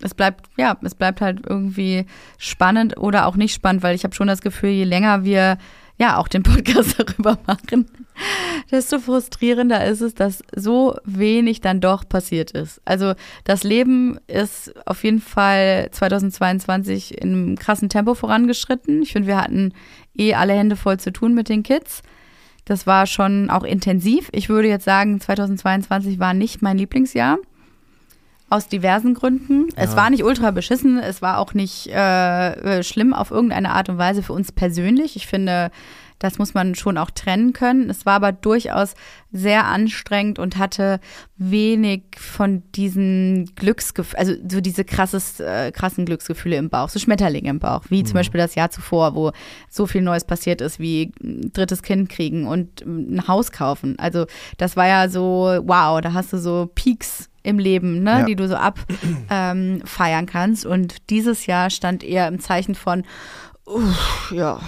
es 0.00 0.14
bleibt, 0.14 0.46
ja, 0.56 0.76
es 0.82 0.94
bleibt 0.94 1.20
halt 1.20 1.42
irgendwie 1.46 2.06
spannend 2.38 2.98
oder 2.98 3.26
auch 3.26 3.36
nicht 3.36 3.54
spannend, 3.54 3.82
weil 3.82 3.94
ich 3.94 4.04
habe 4.04 4.14
schon 4.14 4.26
das 4.26 4.40
Gefühl, 4.40 4.70
je 4.70 4.84
länger 4.84 5.24
wir 5.24 5.58
ja 5.98 6.16
auch 6.16 6.28
den 6.28 6.42
Podcast 6.42 6.98
darüber 6.98 7.38
machen, 7.46 7.88
desto 8.70 8.98
frustrierender 8.98 9.84
ist 9.84 10.00
es, 10.00 10.14
dass 10.14 10.42
so 10.54 10.96
wenig 11.04 11.60
dann 11.60 11.80
doch 11.80 12.08
passiert 12.08 12.50
ist. 12.50 12.80
Also 12.84 13.14
das 13.44 13.62
Leben 13.62 14.18
ist 14.26 14.74
auf 14.86 15.04
jeden 15.04 15.20
Fall 15.20 15.88
2022 15.92 17.18
in 17.18 17.32
einem 17.32 17.58
krassen 17.58 17.88
Tempo 17.88 18.14
vorangeschritten. 18.14 19.02
Ich 19.02 19.12
finde, 19.12 19.28
wir 19.28 19.40
hatten 19.40 19.72
eh 20.14 20.34
alle 20.34 20.54
Hände 20.54 20.76
voll 20.76 20.98
zu 20.98 21.12
tun 21.12 21.34
mit 21.34 21.48
den 21.48 21.62
Kids. 21.62 22.02
Das 22.64 22.86
war 22.86 23.06
schon 23.06 23.50
auch 23.50 23.64
intensiv. 23.64 24.28
Ich 24.32 24.48
würde 24.48 24.68
jetzt 24.68 24.84
sagen, 24.84 25.20
2022 25.20 26.18
war 26.18 26.34
nicht 26.34 26.62
mein 26.62 26.78
Lieblingsjahr. 26.78 27.38
Aus 28.48 28.68
diversen 28.68 29.14
Gründen. 29.14 29.68
Ja. 29.70 29.84
Es 29.84 29.96
war 29.96 30.10
nicht 30.10 30.24
ultra 30.24 30.50
beschissen, 30.50 30.98
es 30.98 31.22
war 31.22 31.38
auch 31.38 31.54
nicht 31.54 31.86
äh, 31.86 32.78
äh, 32.78 32.82
schlimm 32.82 33.14
auf 33.14 33.30
irgendeine 33.30 33.70
Art 33.70 33.88
und 33.88 33.96
Weise 33.96 34.22
für 34.22 34.34
uns 34.34 34.52
persönlich. 34.52 35.16
Ich 35.16 35.26
finde, 35.26 35.70
das 36.22 36.38
muss 36.38 36.54
man 36.54 36.74
schon 36.76 36.98
auch 36.98 37.10
trennen 37.10 37.52
können. 37.52 37.90
Es 37.90 38.06
war 38.06 38.14
aber 38.14 38.30
durchaus 38.30 38.94
sehr 39.32 39.66
anstrengend 39.66 40.38
und 40.38 40.56
hatte 40.56 41.00
wenig 41.36 42.02
von 42.16 42.62
diesen 42.72 43.50
Glücksgefühlen, 43.56 44.18
also 44.18 44.34
so 44.48 44.60
diese 44.60 44.84
krasses, 44.84 45.40
äh, 45.40 45.72
krassen 45.72 46.04
Glücksgefühle 46.04 46.56
im 46.56 46.70
Bauch, 46.70 46.90
so 46.90 47.00
Schmetterlinge 47.00 47.50
im 47.50 47.58
Bauch, 47.58 47.82
wie 47.88 48.02
mhm. 48.02 48.06
zum 48.06 48.14
Beispiel 48.14 48.38
das 48.38 48.54
Jahr 48.54 48.70
zuvor, 48.70 49.16
wo 49.16 49.32
so 49.68 49.86
viel 49.86 50.02
Neues 50.02 50.24
passiert 50.24 50.60
ist, 50.60 50.78
wie 50.78 51.12
ein 51.20 51.50
drittes 51.52 51.82
Kind 51.82 52.08
kriegen 52.08 52.46
und 52.46 52.82
ein 52.82 53.26
Haus 53.26 53.50
kaufen. 53.50 53.98
Also 53.98 54.26
das 54.58 54.76
war 54.76 54.86
ja 54.86 55.08
so, 55.08 55.60
wow, 55.64 56.00
da 56.00 56.12
hast 56.12 56.32
du 56.32 56.38
so 56.38 56.70
Peaks 56.72 57.30
im 57.42 57.58
Leben, 57.58 58.04
ne, 58.04 58.20
ja. 58.20 58.24
die 58.24 58.36
du 58.36 58.46
so 58.46 58.54
abfeiern 58.54 59.82
ähm, 59.90 60.26
kannst. 60.26 60.64
Und 60.64 61.10
dieses 61.10 61.46
Jahr 61.46 61.70
stand 61.70 62.04
eher 62.04 62.28
im 62.28 62.38
Zeichen 62.38 62.76
von, 62.76 63.02
Uff, 63.64 64.32
ja, 64.34 64.58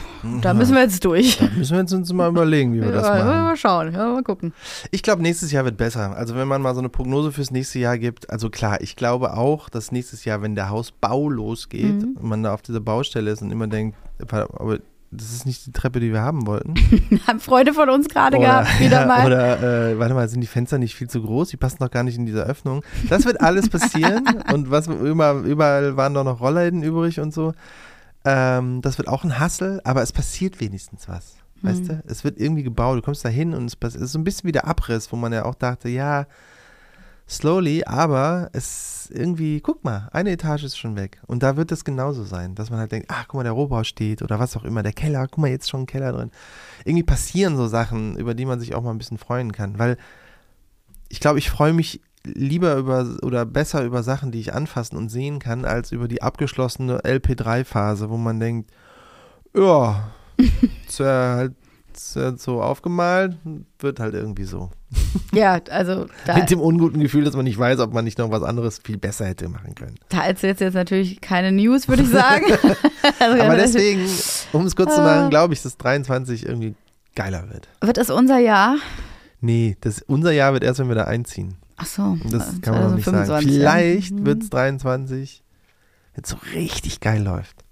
da 0.40 0.54
müssen 0.54 0.74
wir 0.74 0.82
jetzt 0.82 1.04
durch. 1.04 1.38
Da 1.38 1.48
müssen 1.56 1.72
wir 1.72 1.80
jetzt 1.80 1.92
uns 1.92 2.12
mal 2.12 2.28
überlegen, 2.28 2.74
wie 2.74 2.80
wir 2.80 2.88
ja, 2.88 2.92
das 2.92 3.08
machen. 3.08 3.26
Mal 3.26 3.56
schauen, 3.56 3.92
ja, 3.92 4.12
mal 4.12 4.22
gucken. 4.22 4.54
Ich 4.92 5.02
glaube, 5.02 5.20
nächstes 5.20 5.50
Jahr 5.50 5.64
wird 5.64 5.76
besser. 5.76 6.16
Also 6.16 6.36
wenn 6.36 6.46
man 6.46 6.62
mal 6.62 6.74
so 6.74 6.80
eine 6.80 6.88
Prognose 6.88 7.32
fürs 7.32 7.50
nächste 7.50 7.80
Jahr 7.80 7.98
gibt, 7.98 8.30
also 8.30 8.50
klar, 8.50 8.80
ich 8.80 8.94
glaube 8.94 9.36
auch, 9.36 9.68
dass 9.68 9.90
nächstes 9.90 10.24
Jahr, 10.24 10.42
wenn 10.42 10.54
der 10.54 10.70
Hausbau 10.70 11.28
losgeht 11.28 12.02
mhm. 12.02 12.18
und 12.20 12.28
man 12.28 12.44
da 12.44 12.54
auf 12.54 12.62
dieser 12.62 12.80
Baustelle 12.80 13.32
ist 13.32 13.42
und 13.42 13.50
immer 13.50 13.66
denkt, 13.66 13.98
aber 14.20 14.78
das 15.10 15.32
ist 15.32 15.46
nicht 15.46 15.66
die 15.66 15.72
Treppe, 15.72 16.00
die 16.00 16.12
wir 16.12 16.22
haben 16.22 16.46
wollten. 16.46 16.74
haben 17.26 17.40
Freude 17.40 17.72
von 17.72 17.88
uns 17.88 18.08
gerade 18.08 18.38
gehabt, 18.38 18.78
wieder 18.80 19.00
ja, 19.02 19.06
mal. 19.06 19.26
Oder, 19.26 19.90
äh, 19.90 19.98
warte 19.98 20.14
mal, 20.14 20.28
sind 20.28 20.40
die 20.40 20.46
Fenster 20.46 20.78
nicht 20.78 20.94
viel 20.94 21.08
zu 21.08 21.22
groß? 21.22 21.48
Die 21.48 21.56
passen 21.56 21.78
doch 21.80 21.90
gar 21.90 22.02
nicht 22.02 22.16
in 22.16 22.26
diese 22.26 22.44
Öffnung. 22.44 22.82
Das 23.08 23.24
wird 23.24 23.40
alles 23.40 23.68
passieren. 23.68 24.24
und 24.52 24.70
was 24.70 24.86
überall, 24.86 25.44
überall 25.44 25.96
waren 25.96 26.14
doch 26.14 26.24
noch 26.24 26.40
Rollläden 26.40 26.82
übrig 26.82 27.20
und 27.20 27.32
so. 27.32 27.54
Ähm, 28.24 28.80
das 28.82 28.98
wird 28.98 29.08
auch 29.08 29.24
ein 29.24 29.38
Hassel, 29.38 29.80
aber 29.84 30.02
es 30.02 30.12
passiert 30.12 30.60
wenigstens 30.60 31.08
was. 31.08 31.36
Mhm. 31.60 31.68
Weißt 31.68 31.88
du? 31.88 32.02
Es 32.06 32.24
wird 32.24 32.38
irgendwie 32.38 32.62
gebaut. 32.62 32.98
Du 32.98 33.02
kommst 33.02 33.24
da 33.24 33.28
hin 33.28 33.54
und 33.54 33.66
es, 33.66 33.76
es 33.80 33.94
ist 33.96 34.12
so 34.12 34.18
ein 34.18 34.24
bisschen 34.24 34.48
wie 34.48 34.52
der 34.52 34.66
Abriss, 34.66 35.12
wo 35.12 35.16
man 35.16 35.32
ja 35.32 35.44
auch 35.44 35.54
dachte, 35.54 35.88
ja, 35.88 36.26
slowly, 37.28 37.84
aber 37.84 38.50
es 38.52 39.10
irgendwie, 39.12 39.60
guck 39.60 39.84
mal, 39.84 40.08
eine 40.12 40.30
Etage 40.30 40.64
ist 40.64 40.76
schon 40.76 40.96
weg. 40.96 41.20
Und 41.26 41.42
da 41.42 41.56
wird 41.56 41.72
es 41.72 41.84
genauso 41.84 42.24
sein, 42.24 42.54
dass 42.54 42.70
man 42.70 42.78
halt 42.80 42.92
denkt, 42.92 43.08
ach, 43.10 43.26
guck 43.28 43.38
mal, 43.38 43.44
der 43.44 43.52
Rohbau 43.52 43.84
steht 43.84 44.22
oder 44.22 44.38
was 44.38 44.56
auch 44.56 44.64
immer, 44.64 44.82
der 44.82 44.92
Keller, 44.92 45.26
guck 45.28 45.38
mal, 45.38 45.50
jetzt 45.50 45.68
schon 45.68 45.82
ein 45.82 45.86
Keller 45.86 46.12
drin. 46.12 46.30
Irgendwie 46.84 47.02
passieren 47.02 47.56
so 47.56 47.66
Sachen, 47.66 48.16
über 48.16 48.34
die 48.34 48.46
man 48.46 48.60
sich 48.60 48.74
auch 48.74 48.82
mal 48.82 48.90
ein 48.90 48.98
bisschen 48.98 49.18
freuen 49.18 49.52
kann, 49.52 49.78
weil 49.78 49.96
ich 51.08 51.20
glaube, 51.20 51.38
ich 51.38 51.50
freue 51.50 51.72
mich 51.72 52.00
lieber 52.24 52.76
über 52.76 53.06
oder 53.22 53.44
besser 53.44 53.84
über 53.84 54.02
Sachen, 54.02 54.30
die 54.30 54.40
ich 54.40 54.54
anfassen 54.54 54.96
und 54.96 55.10
sehen 55.10 55.38
kann, 55.38 55.64
als 55.64 55.92
über 55.92 56.08
die 56.08 56.22
abgeschlossene 56.22 57.00
LP3-Phase, 57.00 58.10
wo 58.10 58.16
man 58.16 58.40
denkt, 58.40 58.70
ja, 59.54 60.10
ist 60.88 61.00
halt 61.00 61.54
so 62.40 62.62
aufgemalt, 62.62 63.36
wird 63.78 64.00
halt 64.00 64.14
irgendwie 64.14 64.44
so. 64.44 64.70
Ja, 65.32 65.60
also 65.70 66.06
mit 66.34 66.50
dem 66.50 66.60
unguten 66.60 67.00
Gefühl, 67.00 67.24
dass 67.24 67.34
man 67.34 67.44
nicht 67.44 67.58
weiß, 67.58 67.80
ob 67.80 67.92
man 67.92 68.04
nicht 68.04 68.18
noch 68.18 68.30
was 68.30 68.42
anderes 68.42 68.80
viel 68.82 68.98
besser 68.98 69.26
hätte 69.26 69.48
machen 69.48 69.74
können. 69.74 69.96
Da 70.08 70.24
erzählst 70.24 70.60
du 70.60 70.64
jetzt 70.64 70.74
natürlich 70.74 71.20
keine 71.20 71.50
News, 71.50 71.88
würde 71.88 72.02
ich 72.02 72.08
sagen. 72.08 72.44
also, 73.18 73.42
Aber 73.42 73.56
deswegen, 73.56 74.08
um 74.52 74.66
es 74.66 74.76
kurz 74.76 74.94
zu 74.94 75.00
machen, 75.00 75.30
glaube 75.30 75.54
ich, 75.54 75.62
dass 75.62 75.76
23 75.76 76.46
irgendwie 76.46 76.74
geiler 77.16 77.48
wird. 77.50 77.68
Wird 77.80 77.98
es 77.98 78.10
unser 78.10 78.38
Jahr? 78.38 78.76
Nee, 79.40 79.76
das, 79.80 80.02
unser 80.02 80.30
Jahr 80.30 80.52
wird 80.52 80.62
erst, 80.62 80.78
wenn 80.78 80.88
wir 80.88 80.94
da 80.94 81.04
einziehen. 81.04 81.56
Ach 81.76 81.86
so. 81.86 82.16
Das 82.30 82.60
kann 82.60 82.74
man 82.74 82.90
noch 82.90 82.96
nicht 82.96 83.04
sagen. 83.04 83.46
Vielleicht 83.46 84.18
ja. 84.18 84.26
wird 84.26 84.42
es 84.42 84.50
23, 84.50 85.42
wenn 86.14 86.24
es 86.24 86.30
so 86.30 86.36
richtig 86.54 87.00
geil 87.00 87.22
läuft. 87.22 87.64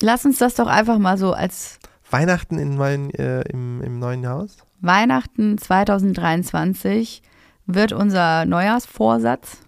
Lass 0.00 0.24
uns 0.24 0.38
das 0.38 0.54
doch 0.54 0.66
einfach 0.66 0.98
mal 0.98 1.18
so 1.18 1.32
als 1.32 1.78
Weihnachten 2.10 2.58
in 2.58 2.76
mein, 2.76 3.10
äh, 3.10 3.42
im, 3.42 3.82
im 3.82 3.98
neuen 3.98 4.26
Haus? 4.26 4.56
Weihnachten 4.80 5.58
2023 5.58 7.22
wird 7.66 7.92
unser 7.92 8.44
Neujahrsvorsatz. 8.44 9.58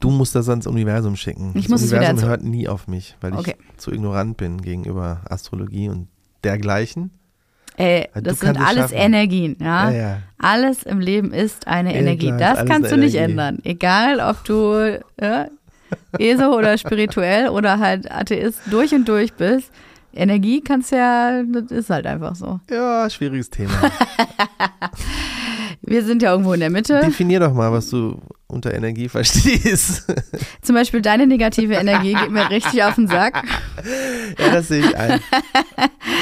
Du 0.00 0.10
musst 0.10 0.34
das 0.34 0.48
ans 0.48 0.66
Universum 0.66 1.16
schicken. 1.16 1.52
Ich 1.54 1.64
das 1.64 1.70
muss 1.70 1.82
es 1.82 1.90
wieder 1.90 2.00
Universum 2.00 2.28
hört 2.28 2.44
nie 2.44 2.68
auf 2.68 2.88
mich, 2.88 3.16
weil 3.20 3.34
Okay. 3.34 3.56
ich 3.58 3.76
zu 3.78 3.92
ignorant 3.92 4.36
bin 4.36 4.60
gegenüber 4.60 5.22
Astrologie 5.28 5.88
und 5.88 6.08
dergleichen. 6.42 7.10
Ey, 7.76 8.08
du 8.14 8.22
das 8.22 8.40
sind 8.40 8.56
alles 8.58 8.76
schaffen. 8.90 8.94
Energien, 8.96 9.56
ja? 9.60 9.90
Ja, 9.90 9.96
ja. 9.96 10.16
Alles 10.38 10.82
im 10.84 11.00
Leben 11.00 11.32
ist 11.32 11.66
eine 11.66 11.92
Ja, 11.92 11.98
Energie. 12.00 12.26
klar, 12.28 12.38
Das 12.56 12.66
kannst 12.66 12.92
du 12.92 12.96
nicht 12.96 13.14
Energie. 13.14 13.32
ändern. 13.32 13.58
Egal, 13.64 14.20
ob 14.20 14.44
du 14.44 15.00
ja, 15.20 15.46
ESO 16.18 16.56
oder 16.56 16.78
spirituell 16.78 17.48
oder 17.48 17.78
halt 17.78 18.10
Atheist 18.10 18.60
durch 18.70 18.92
und 18.94 19.08
durch 19.08 19.32
bist. 19.34 19.70
Energie 20.16 20.60
kannst 20.60 20.92
ja, 20.92 21.42
das 21.42 21.72
ist 21.72 21.90
halt 21.90 22.06
einfach 22.06 22.36
so. 22.36 22.60
Ja, 22.70 23.10
schwieriges 23.10 23.50
Thema. 23.50 23.72
Wir 25.82 26.02
sind 26.04 26.22
ja 26.22 26.30
irgendwo 26.32 26.52
in 26.54 26.60
der 26.60 26.70
Mitte. 26.70 27.00
Definier 27.04 27.40
doch 27.40 27.52
mal, 27.52 27.70
was 27.72 27.90
du 27.90 28.18
unter 28.46 28.72
Energie 28.72 29.08
verstehst. 29.08 30.06
Zum 30.62 30.74
Beispiel 30.74 31.02
deine 31.02 31.26
negative 31.26 31.74
Energie 31.74 32.14
geht 32.14 32.30
mir 32.30 32.48
richtig 32.48 32.82
auf 32.84 32.94
den 32.94 33.08
Sack. 33.08 33.42
ja, 34.38 34.50
das 34.52 34.68
sehe 34.68 34.80
ich 34.80 34.96
ein. 34.96 35.20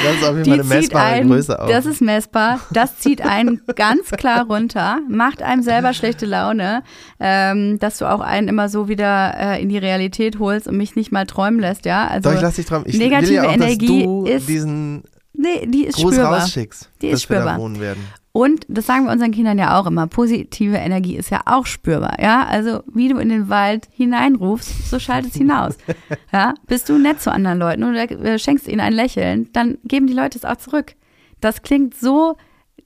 Das 0.03 0.15
ist 0.15 0.23
auf 0.23 0.35
jeden 0.35 0.45
Fall 0.45 0.53
eine 0.53 0.63
messbare 0.63 1.05
einen, 1.05 1.29
Größe 1.29 1.61
auch. 1.61 1.67
das 1.67 1.85
ist 1.85 2.01
messbar, 2.01 2.59
das 2.71 2.97
zieht 2.97 3.21
einen 3.21 3.61
ganz 3.75 4.11
klar 4.11 4.45
runter, 4.47 4.99
macht 5.09 5.41
einem 5.41 5.61
selber 5.63 5.93
schlechte 5.93 6.25
Laune, 6.25 6.83
ähm, 7.19 7.79
dass 7.79 7.97
du 7.97 8.05
auch 8.11 8.19
einen 8.21 8.47
immer 8.47 8.69
so 8.69 8.87
wieder 8.87 9.33
äh, 9.37 9.61
in 9.61 9.69
die 9.69 9.77
Realität 9.77 10.39
holst 10.39 10.67
und 10.67 10.77
mich 10.77 10.95
nicht 10.95 11.11
mal 11.11 11.25
träumen 11.25 11.59
lässt, 11.59 11.85
ja. 11.85 12.07
Also 12.07 12.29
Doch, 12.29 12.35
ich 12.35 12.41
lass 12.41 12.55
dich 12.55 12.65
träumen. 12.65 12.85
Ich 12.87 12.97
negative 12.97 13.29
will 13.29 13.35
ja 13.35 13.43
auch, 13.49 13.53
Energie 13.53 13.87
dass 13.99 14.05
du 14.05 14.25
ist 14.25 14.49
diesen 14.49 15.03
nee, 15.33 15.65
die 15.65 15.85
ist 15.85 15.95
Gruß 15.95 16.15
spürbar. 16.15 16.41
rausschickst, 16.41 16.89
Die 17.01 17.07
ist 17.07 17.23
dass 17.23 17.29
wir 17.29 17.35
da 17.37 17.41
spürbar. 17.43 17.59
wohnen 17.59 17.79
werden. 17.79 18.03
Und 18.35 18.65
das 18.67 18.87
sagen 18.87 19.05
wir 19.05 19.11
unseren 19.11 19.31
Kindern 19.31 19.59
ja 19.59 19.79
auch 19.79 19.85
immer, 19.85 20.07
positive 20.07 20.75
Energie 20.75 21.15
ist 21.15 21.29
ja 21.29 21.41
auch 21.45 21.67
spürbar, 21.67 22.19
ja? 22.19 22.43
Also, 22.47 22.81
wie 22.91 23.07
du 23.07 23.19
in 23.19 23.29
den 23.29 23.47
Wald 23.47 23.87
hineinrufst, 23.91 24.89
so 24.89 24.97
schaltet 24.97 25.31
es 25.31 25.37
hinaus. 25.37 25.77
Ja? 26.31 26.55
Bist 26.65 26.89
du 26.89 26.97
nett 26.97 27.21
zu 27.21 27.31
anderen 27.31 27.59
Leuten 27.59 27.83
oder 27.83 28.09
äh, 28.09 28.39
schenkst 28.39 28.67
ihnen 28.67 28.79
ein 28.79 28.93
Lächeln, 28.93 29.49
dann 29.53 29.77
geben 29.83 30.07
die 30.07 30.13
Leute 30.13 30.39
es 30.39 30.45
auch 30.45 30.57
zurück. 30.57 30.95
Das 31.41 31.61
klingt 31.61 31.93
so 31.93 32.35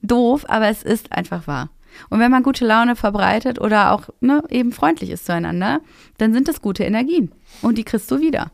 doof, 0.02 0.44
aber 0.48 0.68
es 0.68 0.82
ist 0.82 1.12
einfach 1.12 1.46
wahr. 1.46 1.70
Und 2.10 2.20
wenn 2.20 2.30
man 2.30 2.42
gute 2.42 2.66
Laune 2.66 2.94
verbreitet 2.94 3.58
oder 3.58 3.92
auch 3.92 4.10
ne, 4.20 4.42
eben 4.50 4.72
freundlich 4.72 5.08
ist 5.08 5.24
zueinander, 5.24 5.80
dann 6.18 6.34
sind 6.34 6.48
das 6.48 6.60
gute 6.60 6.84
Energien. 6.84 7.32
Und 7.62 7.78
die 7.78 7.84
kriegst 7.84 8.10
du 8.10 8.20
wieder. 8.20 8.50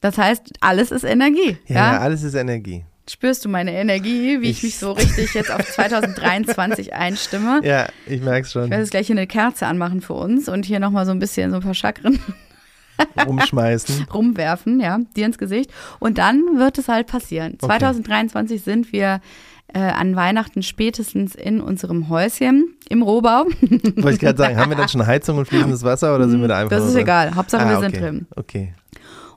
Das 0.00 0.16
heißt, 0.16 0.52
alles 0.60 0.92
ist 0.92 1.04
Energie. 1.04 1.58
Ja, 1.66 1.74
ja? 1.74 1.92
ja, 1.94 1.98
alles 1.98 2.22
ist 2.22 2.34
Energie. 2.34 2.84
Spürst 3.12 3.44
du 3.44 3.50
meine 3.50 3.72
Energie, 3.74 4.40
wie 4.40 4.48
ich, 4.48 4.58
Ich- 4.58 4.62
mich 4.62 4.78
so 4.78 4.92
richtig 4.92 5.34
jetzt 5.34 5.50
auf 5.50 5.60
2023 5.70 6.94
einstimme? 6.94 7.60
Ja, 7.62 7.86
ich 8.06 8.22
merk's 8.22 8.52
schon. 8.52 8.64
Ich 8.64 8.70
werde 8.70 8.82
jetzt 8.82 8.90
gleich 8.90 9.06
hier 9.06 9.16
eine 9.16 9.26
Kerze 9.26 9.66
anmachen 9.66 10.00
für 10.00 10.14
uns 10.14 10.48
und 10.48 10.64
hier 10.64 10.80
nochmal 10.80 11.04
so 11.04 11.12
ein 11.12 11.18
bisschen 11.18 11.50
so 11.50 11.56
ein 11.56 11.62
paar 11.62 11.74
Chakren 11.74 12.18
Rumschmeißen. 13.26 14.06
rumwerfen, 14.14 14.80
ja, 14.80 14.98
dir 15.16 15.26
ins 15.26 15.36
Gesicht. 15.36 15.70
Und 15.98 16.16
dann 16.18 16.58
wird 16.58 16.78
es 16.78 16.88
halt 16.88 17.06
passieren. 17.06 17.58
2023 17.58 18.62
sind 18.62 18.92
wir 18.92 19.20
äh, 19.74 19.78
an 19.78 20.16
Weihnachten 20.16 20.62
spätestens 20.62 21.34
in 21.34 21.60
unserem 21.60 22.08
Häuschen 22.08 22.74
im 22.88 23.02
Rohbau. 23.02 23.44
Wollte 23.44 24.10
ich 24.14 24.20
gerade 24.20 24.38
sagen, 24.38 24.56
haben 24.56 24.70
wir 24.70 24.76
dann 24.76 24.88
schon 24.88 25.06
Heizung 25.06 25.38
und 25.38 25.46
fließendes 25.48 25.82
Wasser 25.82 26.14
oder 26.14 26.28
sind 26.28 26.40
wir 26.40 26.48
da 26.48 26.58
einfach 26.58 26.70
Das 26.76 26.86
ist 26.88 26.94
egal. 26.94 27.34
Hauptsache, 27.34 27.64
Ah, 27.66 27.68
wir 27.70 27.76
okay. 27.78 27.90
sind 27.90 28.00
drin. 28.02 28.26
Okay. 28.36 28.74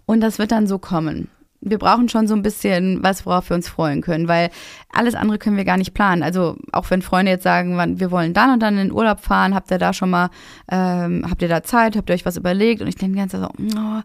Und 0.06 0.22
das 0.22 0.38
wird 0.40 0.52
dann 0.52 0.68
so 0.68 0.78
kommen. 0.78 1.28
Wir 1.68 1.80
brauchen 1.80 2.08
schon 2.10 2.28
so 2.28 2.36
ein 2.36 2.44
bisschen 2.44 3.02
was, 3.04 3.26
worauf 3.26 3.50
wir 3.50 3.56
uns 3.56 3.68
freuen 3.68 4.02
können, 4.02 4.28
weil 4.28 4.52
alles 4.92 5.16
andere 5.16 5.40
können 5.40 5.58
wir 5.58 5.66
gar 5.66 5.78
nicht 5.78 5.94
planen. 5.94 6.24
Also 6.24 6.58
auch 6.72 6.90
wenn 6.92 7.02
Freunde 7.02 7.32
jetzt 7.32 7.44
sagen, 7.44 8.00
wir 8.00 8.12
wollen 8.12 8.34
dann 8.34 8.54
und 8.54 8.60
dann 8.62 8.78
in 8.78 8.88
den 8.88 8.92
Urlaub 8.92 9.20
fahren, 9.20 9.56
habt 9.56 9.72
ihr 9.72 9.80
da 9.80 9.92
schon 9.92 10.12
mal, 10.12 10.30
ähm, 10.72 11.26
habt 11.30 11.42
ihr 11.42 11.50
da 11.50 11.64
Zeit, 11.64 11.98
habt 11.98 12.10
ihr 12.10 12.14
euch 12.14 12.26
was 12.26 12.38
überlegt? 12.38 12.82
Und 12.82 12.88
ich 12.88 12.96
denke 12.96 13.28
Zeit 13.28 13.42
so, 13.42 13.48
oh, 13.48 14.02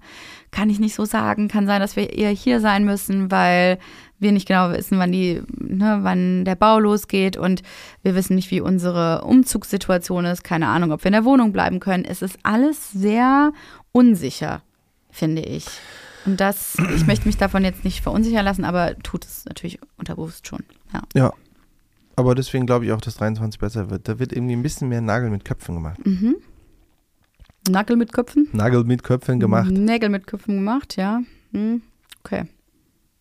kann 0.50 0.70
ich 0.70 0.80
nicht 0.80 0.94
so 0.94 1.04
sagen, 1.04 1.48
kann 1.48 1.66
sein, 1.66 1.80
dass 1.80 1.96
wir 1.96 2.12
eher 2.12 2.30
hier 2.30 2.60
sein 2.60 2.84
müssen, 2.84 3.30
weil 3.30 3.78
wir 4.18 4.32
nicht 4.32 4.48
genau 4.48 4.70
wissen, 4.70 4.98
wann 4.98 5.12
die, 5.12 5.42
ne, 5.58 6.00
wann 6.02 6.44
der 6.44 6.54
Bau 6.54 6.78
losgeht 6.78 7.36
und 7.36 7.62
wir 8.02 8.14
wissen 8.14 8.34
nicht, 8.34 8.50
wie 8.50 8.60
unsere 8.60 9.22
Umzugssituation 9.22 10.24
ist, 10.26 10.44
keine 10.44 10.68
Ahnung, 10.68 10.92
ob 10.92 11.02
wir 11.02 11.08
in 11.08 11.14
der 11.14 11.24
Wohnung 11.24 11.52
bleiben 11.52 11.80
können. 11.80 12.04
Es 12.04 12.22
ist 12.22 12.38
alles 12.42 12.92
sehr 12.92 13.52
unsicher, 13.92 14.62
finde 15.10 15.42
ich. 15.42 15.66
Und 16.26 16.40
das, 16.40 16.76
ich 16.94 17.06
möchte 17.06 17.26
mich 17.26 17.36
davon 17.36 17.64
jetzt 17.64 17.84
nicht 17.84 18.02
verunsichern 18.02 18.44
lassen, 18.44 18.64
aber 18.64 18.96
tut 18.98 19.24
es 19.24 19.44
natürlich 19.46 19.78
unterbewusst 19.96 20.46
schon. 20.46 20.64
Ja. 20.92 21.02
Ja. 21.14 21.32
Aber 22.16 22.34
deswegen 22.34 22.66
glaube 22.66 22.84
ich 22.84 22.92
auch, 22.92 23.00
dass 23.00 23.16
23 23.16 23.58
besser 23.58 23.88
wird. 23.90 24.06
Da 24.06 24.18
wird 24.18 24.32
irgendwie 24.32 24.54
ein 24.54 24.62
bisschen 24.62 24.88
mehr 24.88 25.00
Nagel 25.00 25.30
mit 25.30 25.44
Köpfen 25.44 25.76
gemacht. 25.76 26.04
Mhm. 26.04 26.36
Nackel 27.68 27.96
mit 27.96 28.12
Köpfen? 28.12 28.48
Nagel 28.52 28.84
mit 28.84 29.02
Köpfen 29.02 29.38
gemacht. 29.38 29.70
Nägel 29.70 30.08
mit 30.08 30.26
Köpfen 30.26 30.56
gemacht, 30.56 30.96
ja. 30.96 31.20
Hm. 31.52 31.82
Okay. 32.24 32.44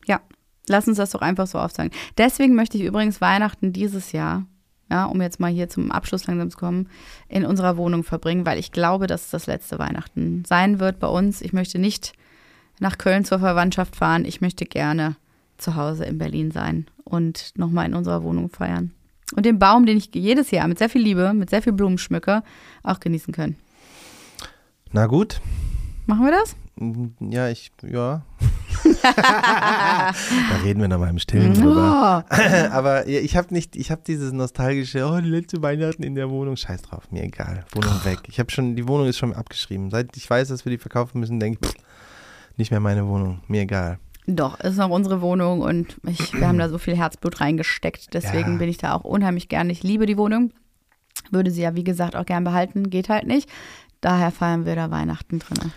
Ja, 0.06 0.22
lass 0.68 0.88
uns 0.88 0.98
das 0.98 1.12
doch 1.12 1.22
einfach 1.22 1.48
so 1.48 1.60
aufsagen. 1.60 1.92
Deswegen 2.18 2.56
möchte 2.56 2.78
ich 2.78 2.84
übrigens 2.84 3.22
Weihnachten 3.22 3.74
dieses 3.74 4.12
Jahr, 4.12 4.46
ja, 4.90 5.06
um 5.06 5.22
jetzt 5.22 5.40
mal 5.40 5.52
hier 5.52 5.70
zum 5.70 5.92
Abschluss 5.92 6.28
langsam 6.28 6.50
zu 6.50 6.58
kommen, 6.58 6.90
in 7.28 7.46
unserer 7.46 7.78
Wohnung 7.78 8.04
verbringen, 8.04 8.46
weil 8.46 8.60
ich 8.60 8.72
glaube, 8.72 9.08
dass 9.08 9.26
es 9.26 9.32
das 9.32 9.48
letzte 9.48 9.78
Weihnachten 9.78 10.44
sein 10.48 10.80
wird 10.80 11.00
bei 11.00 11.08
uns. 11.08 11.42
Ich 11.42 11.54
möchte 11.54 11.80
nicht 11.80 12.14
nach 12.80 12.98
Köln 12.98 13.26
zur 13.26 13.40
Verwandtschaft 13.40 13.96
fahren. 13.96 14.26
Ich 14.26 14.42
möchte 14.42 14.66
gerne 14.66 15.16
zu 15.58 15.76
Hause 15.76 16.06
in 16.06 16.18
Berlin 16.18 16.52
sein 16.52 16.86
und 17.04 17.52
nochmal 17.58 17.86
in 17.86 17.94
unserer 17.94 18.24
Wohnung 18.24 18.50
feiern. 18.50 18.92
Und 19.36 19.46
den 19.46 19.60
Baum, 19.60 19.86
den 19.86 19.98
ich 19.98 20.10
jedes 20.14 20.50
Jahr 20.52 20.68
mit 20.68 20.80
sehr 20.80 20.90
viel 20.90 21.02
Liebe, 21.02 21.34
mit 21.34 21.50
sehr 21.50 21.62
viel 21.62 21.74
Blumen 21.74 21.98
schmücke, 21.98 22.44
auch 22.84 23.00
genießen 23.00 23.34
können. 23.34 23.58
Na 24.92 25.06
gut. 25.06 25.40
Machen 26.08 26.26
wir 26.26 26.32
das? 26.32 26.56
Mm, 26.78 27.10
Ja, 27.30 27.50
ich, 27.50 27.72
ja. 27.88 28.24
da 29.04 30.14
reden 30.64 30.82
wir 30.82 30.88
noch 30.88 30.98
mal 30.98 31.10
im 31.10 31.20
Stillen 31.20 31.54
drüber. 31.54 32.26
Oh. 32.28 32.36
Aber 32.72 33.08
ich 33.08 33.36
habe 33.36 33.54
nicht, 33.54 33.76
ich 33.76 33.92
habe 33.92 34.02
dieses 34.08 34.32
nostalgische, 34.32 35.06
oh, 35.06 35.20
die 35.20 35.30
letzte 35.30 35.62
Weihnachten 35.62 36.02
in 36.02 36.16
der 36.16 36.30
Wohnung. 36.32 36.56
Scheiß 36.56 36.82
drauf, 36.84 37.12
mir 37.12 37.24
egal. 37.24 37.66
Wohnung 37.74 38.04
weg. 38.06 38.20
Ich 38.28 38.40
habe 38.40 38.50
schon, 38.50 38.76
die 38.76 38.88
Wohnung 38.88 39.08
ist 39.08 39.18
schon 39.18 39.34
abgeschrieben. 39.34 39.92
Seit 39.92 40.16
ich 40.18 40.28
weiß, 40.28 40.48
dass 40.48 40.66
wir 40.66 40.72
die 40.72 40.78
verkaufen 40.80 41.20
müssen, 41.20 41.40
denke 41.40 41.60
ich, 41.62 41.70
pff, 41.70 41.76
nicht 42.60 42.72
mehr 42.72 42.80
meine 42.80 43.08
Wohnung. 43.08 43.42
Mir 43.48 43.62
egal. 43.62 43.98
Doch, 44.28 44.60
ist 44.60 44.78
noch 44.78 44.90
unsere 44.90 45.22
Wohnung 45.22 45.62
und 45.62 45.98
ich, 46.06 46.34
wir 46.34 46.48
haben 46.48 46.60
da 46.60 46.70
so 46.70 46.78
viel 46.78 46.96
Herzblut 46.96 47.42
reingesteckt. 47.42 48.14
Deswegen 48.14 48.54
Ja. 48.54 48.58
bin 48.60 48.70
ich 48.70 48.78
da 48.78 48.94
auch 48.94 49.04
unheimlich 49.04 49.50
gern. 49.50 49.70
Ich 49.72 49.82
liebe 49.82 50.06
die 50.06 50.18
Wohnung. 50.18 50.52
Würde 51.32 51.50
sie 51.50 51.62
ja, 51.64 51.76
wie 51.76 51.84
gesagt, 51.84 52.16
auch 52.16 52.26
gern 52.26 52.44
behalten. 52.44 52.90
Geht 52.92 53.10
halt 53.10 53.26
nicht. 53.26 53.50
Daher 54.02 54.32
feiern 54.32 54.66
wir 54.66 54.76
da 54.76 54.92
Weihnachten 54.92 55.40
drin. 55.40 55.72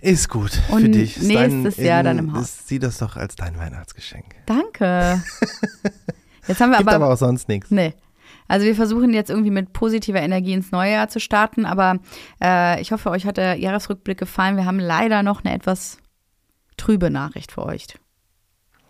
Ist 0.00 0.28
gut 0.28 0.50
für 0.50 0.72
Und 0.74 0.92
dich. 0.92 1.16
Ist 1.16 1.26
nächstes 1.28 1.76
Jahr 1.78 2.02
dann 2.02 2.18
im 2.18 2.32
Haus. 2.32 2.42
Ist, 2.42 2.68
sieh 2.68 2.78
das 2.78 2.98
doch 2.98 3.16
als 3.16 3.36
dein 3.36 3.56
Weihnachtsgeschenk. 3.56 4.24
Danke. 4.46 5.22
Jetzt 6.48 6.60
haben 6.60 6.70
wir 6.70 6.78
Gibt 6.78 6.90
aber, 6.90 7.04
aber 7.04 7.14
auch 7.14 7.18
sonst 7.18 7.48
nichts. 7.48 7.70
Nee. 7.70 7.94
Also 8.48 8.66
wir 8.66 8.76
versuchen 8.76 9.12
jetzt 9.12 9.30
irgendwie 9.30 9.50
mit 9.50 9.72
positiver 9.72 10.20
Energie 10.20 10.52
ins 10.52 10.70
neue 10.70 10.92
Jahr 10.92 11.08
zu 11.08 11.18
starten, 11.18 11.66
aber 11.66 11.98
äh, 12.40 12.80
ich 12.80 12.92
hoffe, 12.92 13.10
euch 13.10 13.26
hat 13.26 13.38
der 13.38 13.56
Jahresrückblick 13.56 14.18
gefallen. 14.18 14.56
Wir 14.56 14.66
haben 14.66 14.78
leider 14.78 15.24
noch 15.24 15.44
eine 15.44 15.52
etwas 15.52 15.98
trübe 16.76 17.10
Nachricht 17.10 17.52
für 17.52 17.64
euch. 17.64 17.86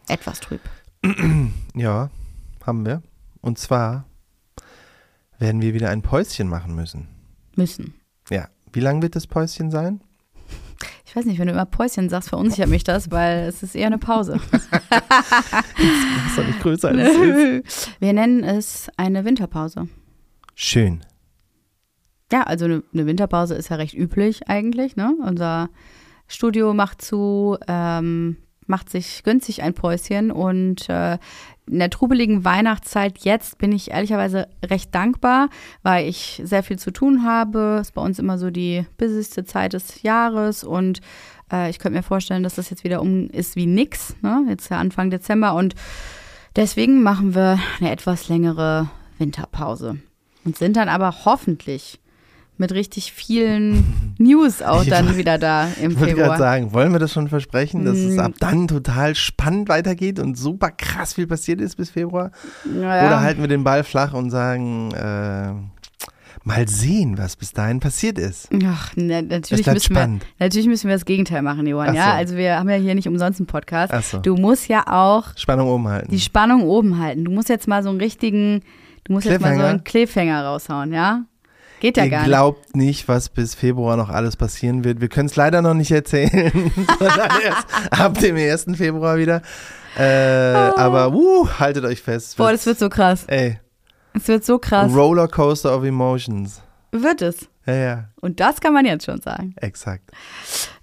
Etwas 0.08 0.40
trüb. 0.40 0.60
Ja, 1.74 2.10
haben 2.64 2.86
wir. 2.86 3.02
Und 3.42 3.58
zwar 3.58 4.06
werden 5.38 5.60
wir 5.60 5.74
wieder 5.74 5.90
ein 5.90 6.00
Päuschen 6.02 6.48
machen 6.48 6.74
müssen. 6.74 7.08
Müssen. 7.54 7.94
Ja. 8.30 8.48
Wie 8.72 8.80
lang 8.80 9.02
wird 9.02 9.14
das 9.14 9.26
Päuschen 9.26 9.70
sein? 9.70 10.00
Ich 11.04 11.14
weiß 11.14 11.24
nicht, 11.24 11.38
wenn 11.38 11.46
du 11.46 11.52
immer 11.52 11.66
Päuschen 11.66 12.08
sagst, 12.08 12.30
verunsichert 12.30 12.68
mich 12.68 12.84
das, 12.84 13.10
weil 13.10 13.44
es 13.46 13.62
ist 13.62 13.74
eher 13.74 13.86
eine 13.86 13.98
Pause. 13.98 14.40
Das 15.78 16.32
ist 16.32 16.38
doch 16.38 16.46
nicht 16.46 16.60
größer 16.60 16.88
als 16.88 16.98
es 16.98 17.16
ist. 17.16 17.90
Wir 18.00 18.12
nennen 18.12 18.42
es 18.42 18.90
eine 18.96 19.24
Winterpause. 19.24 19.88
Schön. 20.54 21.04
Ja, 22.32 22.42
also 22.42 22.64
eine, 22.64 22.82
eine 22.92 23.06
Winterpause 23.06 23.54
ist 23.54 23.68
ja 23.68 23.76
recht 23.76 23.94
üblich 23.94 24.48
eigentlich. 24.48 24.96
Ne? 24.96 25.14
Unser 25.24 25.70
Studio 26.28 26.74
macht 26.74 27.02
zu, 27.02 27.56
ähm, 27.68 28.36
macht 28.66 28.90
sich, 28.90 29.22
sich 29.40 29.62
ein 29.62 29.74
Päuschen 29.74 30.30
und 30.30 30.88
äh, 30.88 31.18
in 31.68 31.80
der 31.80 31.90
trubeligen 31.90 32.44
Weihnachtszeit 32.44 33.18
jetzt 33.18 33.58
bin 33.58 33.72
ich 33.72 33.90
ehrlicherweise 33.90 34.48
recht 34.64 34.94
dankbar, 34.94 35.48
weil 35.82 36.08
ich 36.08 36.40
sehr 36.44 36.62
viel 36.62 36.78
zu 36.78 36.92
tun 36.92 37.24
habe. 37.24 37.78
Ist 37.80 37.94
bei 37.94 38.02
uns 38.02 38.18
immer 38.18 38.38
so 38.38 38.50
die 38.50 38.86
busyste 38.98 39.44
Zeit 39.44 39.72
des 39.72 40.02
Jahres 40.02 40.62
und 40.62 41.00
äh, 41.52 41.70
ich 41.70 41.78
könnte 41.78 41.96
mir 41.96 42.04
vorstellen, 42.04 42.44
dass 42.44 42.54
das 42.54 42.70
jetzt 42.70 42.84
wieder 42.84 43.00
um 43.00 43.28
ist 43.30 43.56
wie 43.56 43.66
nix. 43.66 44.14
Ne? 44.22 44.44
Jetzt 44.48 44.70
ja 44.70 44.78
Anfang 44.78 45.10
Dezember 45.10 45.54
und 45.54 45.74
deswegen 46.54 47.02
machen 47.02 47.34
wir 47.34 47.58
eine 47.80 47.90
etwas 47.90 48.28
längere 48.28 48.88
Winterpause 49.18 49.98
und 50.44 50.56
sind 50.56 50.76
dann 50.76 50.88
aber 50.88 51.24
hoffentlich 51.24 51.98
mit 52.58 52.72
richtig 52.72 53.12
vielen 53.12 54.14
News 54.18 54.62
auch 54.62 54.82
Ich 54.82 54.88
dann 54.88 55.06
wollt- 55.06 55.16
wieder 55.18 55.38
da 55.38 55.68
im 55.80 55.92
Ich 55.92 56.00
wollte 56.00 56.14
gerade 56.14 56.30
Februar. 56.32 56.38
sagen, 56.38 56.72
wollen 56.72 56.92
wir 56.92 56.98
das 56.98 57.12
schon 57.12 57.28
versprechen, 57.28 57.84
dass 57.84 57.98
es 57.98 58.16
Mm. 58.16 58.20
ab 58.20 58.32
dann 58.40 58.68
total 58.68 59.14
spannend 59.14 59.68
weitergeht 59.68 60.18
und 60.18 60.36
super 60.38 60.70
krass 60.70 61.14
viel 61.14 61.26
passiert 61.26 61.60
ist 61.60 61.76
bis 61.76 61.90
Februar? 61.90 62.30
Naja. 62.64 63.06
Oder 63.06 63.20
halten 63.20 63.40
wir 63.40 63.48
den 63.48 63.64
Ball 63.64 63.84
flach 63.84 64.12
und 64.14 64.30
sagen, 64.30 64.92
äh, 64.92 65.52
mal 66.44 66.68
sehen, 66.68 67.18
was 67.18 67.34
bis 67.34 67.52
dahin 67.52 67.80
passiert 67.80 68.18
ist. 68.18 68.48
Ach, 68.64 68.94
ne, 68.94 69.18
Es 69.18 69.28
natürlich, 69.28 69.66
müssen 69.66 69.74
wir, 69.74 69.80
spannend. 69.80 70.26
natürlich 70.38 70.68
müssen 70.68 70.86
wir 70.88 70.94
das 70.94 71.04
Gegenteil 71.04 71.42
machen, 71.42 71.66
Johann. 71.66 71.88
Ach 71.90 71.94
Ja, 71.94 72.04
so. 72.12 72.16
also 72.18 72.36
wir 72.36 72.56
haben 72.58 72.68
ja 72.70 72.76
hier 72.76 72.94
nicht 72.94 73.08
umsonst 73.08 73.40
einen 73.40 73.48
Podcast. 73.48 73.92
So. 74.10 74.18
Du 74.18 74.36
musst 74.36 74.68
ja 74.68 74.84
auch 74.86 75.36
Spannung 75.36 75.68
oben 75.68 75.88
halten. 75.88 76.10
die 76.10 76.20
Spannung 76.20 76.62
oben 76.62 76.98
halten. 77.00 77.24
Du 77.24 77.32
musst 77.32 77.48
jetzt 77.48 77.66
mal 77.66 77.82
so 77.82 77.88
einen 77.90 78.00
richtigen, 78.00 78.60
du 79.04 79.12
musst 79.14 79.26
jetzt 79.26 79.40
mal 79.40 79.56
so 79.56 79.62
einen 79.64 79.82
Cliffhanger 79.82 80.44
raushauen, 80.44 80.92
ja? 80.92 81.24
Geht 81.80 81.96
ja 81.96 82.04
Ihr 82.04 82.10
gar 82.10 82.18
nicht. 82.20 82.28
glaubt 82.28 82.74
nicht, 82.76 83.06
was 83.08 83.28
bis 83.28 83.54
Februar 83.54 83.96
noch 83.96 84.08
alles 84.08 84.36
passieren 84.36 84.82
wird. 84.84 85.00
Wir 85.00 85.08
können 85.08 85.26
es 85.28 85.36
leider 85.36 85.60
noch 85.62 85.74
nicht 85.74 85.90
erzählen, 85.90 86.70
sondern 86.98 87.30
erst 87.44 87.66
ab 87.90 88.18
dem 88.18 88.36
1. 88.36 88.66
Februar 88.76 89.18
wieder. 89.18 89.42
Äh, 89.98 90.02
Aber 90.02 91.12
uh, 91.12 91.48
haltet 91.58 91.84
euch 91.84 92.00
fest. 92.02 92.34
Oh. 92.36 92.42
Boah, 92.44 92.52
das 92.52 92.64
wird 92.66 92.78
so 92.78 92.88
krass. 92.88 93.24
Ey, 93.26 93.58
Es 94.14 94.26
wird 94.28 94.44
so 94.44 94.58
krass. 94.58 94.92
Rollercoaster 94.94 95.76
of 95.76 95.84
Emotions. 95.84 96.62
Wird 96.92 97.20
es. 97.22 97.48
Ja, 97.66 97.74
ja, 97.74 98.04
Und 98.20 98.38
das 98.40 98.60
kann 98.60 98.72
man 98.72 98.86
jetzt 98.86 99.04
schon 99.06 99.20
sagen. 99.20 99.54
exakt. 99.56 100.10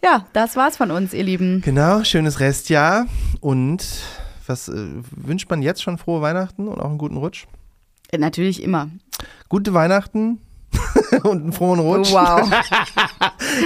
Ja, 0.03 0.25
das 0.33 0.55
war's 0.57 0.75
von 0.77 0.91
uns, 0.91 1.13
ihr 1.13 1.23
Lieben. 1.23 1.61
Genau, 1.61 2.03
schönes 2.03 2.41
Restjahr. 2.41 3.05
Und 3.39 3.85
was 4.47 4.67
äh, 4.67 4.73
wünscht 5.11 5.49
man 5.49 5.61
jetzt 5.61 5.81
schon? 5.81 5.97
Frohe 5.97 6.21
Weihnachten 6.21 6.67
und 6.67 6.79
auch 6.81 6.89
einen 6.89 6.97
guten 6.97 7.15
Rutsch. 7.17 7.45
Äh, 8.11 8.17
Natürlich 8.17 8.61
immer. 8.61 8.89
Gute 9.47 9.73
Weihnachten 9.73 10.39
und 11.29 11.43
einen 11.43 11.53
frohen 11.53 11.79
Rutsch. 11.79 12.11
Wow. 12.11 12.49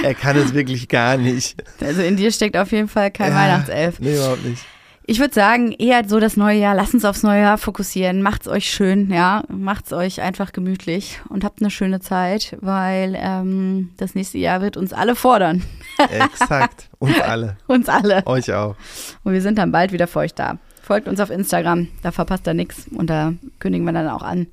Er 0.03 0.15
kann 0.15 0.35
es 0.35 0.53
wirklich 0.53 0.89
gar 0.89 1.17
nicht. 1.17 1.63
Also 1.79 2.01
in 2.01 2.17
dir 2.17 2.31
steckt 2.31 2.57
auf 2.57 2.71
jeden 2.71 2.87
Fall 2.87 3.09
kein 3.11 3.31
Ja, 3.31 3.37
Weihnachtself. 3.37 3.99
Nee, 3.99 4.15
überhaupt 4.15 4.43
nicht. 4.43 4.63
Ich 5.09 5.19
würde 5.19 5.33
sagen, 5.33 5.71
eher 5.71 6.03
so 6.05 6.19
das 6.19 6.35
neue 6.35 6.59
Jahr. 6.59 6.75
Lasst 6.75 6.93
uns 6.93 7.05
aufs 7.05 7.23
neue 7.23 7.41
Jahr 7.41 7.57
fokussieren. 7.57 8.21
Macht's 8.21 8.49
euch 8.49 8.69
schön, 8.69 9.09
ja. 9.09 9.43
Macht's 9.47 9.93
euch 9.93 10.21
einfach 10.21 10.51
gemütlich 10.51 11.21
und 11.29 11.45
habt 11.45 11.61
eine 11.61 11.71
schöne 11.71 12.01
Zeit, 12.01 12.57
weil 12.59 13.15
ähm, 13.17 13.91
das 13.95 14.15
nächste 14.15 14.37
Jahr 14.37 14.61
wird 14.61 14.75
uns 14.75 14.91
alle 14.91 15.15
fordern. 15.15 15.63
Exakt. 16.09 16.89
Uns 16.99 17.21
alle. 17.21 17.55
Uns 17.67 17.87
alle. 17.87 18.27
Euch 18.27 18.51
auch. 18.51 18.75
Und 19.23 19.31
wir 19.31 19.41
sind 19.41 19.57
dann 19.57 19.71
bald 19.71 19.93
wieder 19.93 20.07
für 20.07 20.19
euch 20.19 20.33
da. 20.33 20.57
Folgt 20.83 21.07
uns 21.07 21.19
auf 21.19 21.29
Instagram, 21.29 21.87
da 22.03 22.11
verpasst 22.11 22.45
ihr 22.47 22.53
nichts. 22.53 22.87
Und 22.93 23.09
da 23.09 23.33
kündigen 23.59 23.85
wir 23.85 23.93
dann 23.93 24.09
auch 24.09 24.23
an, 24.23 24.47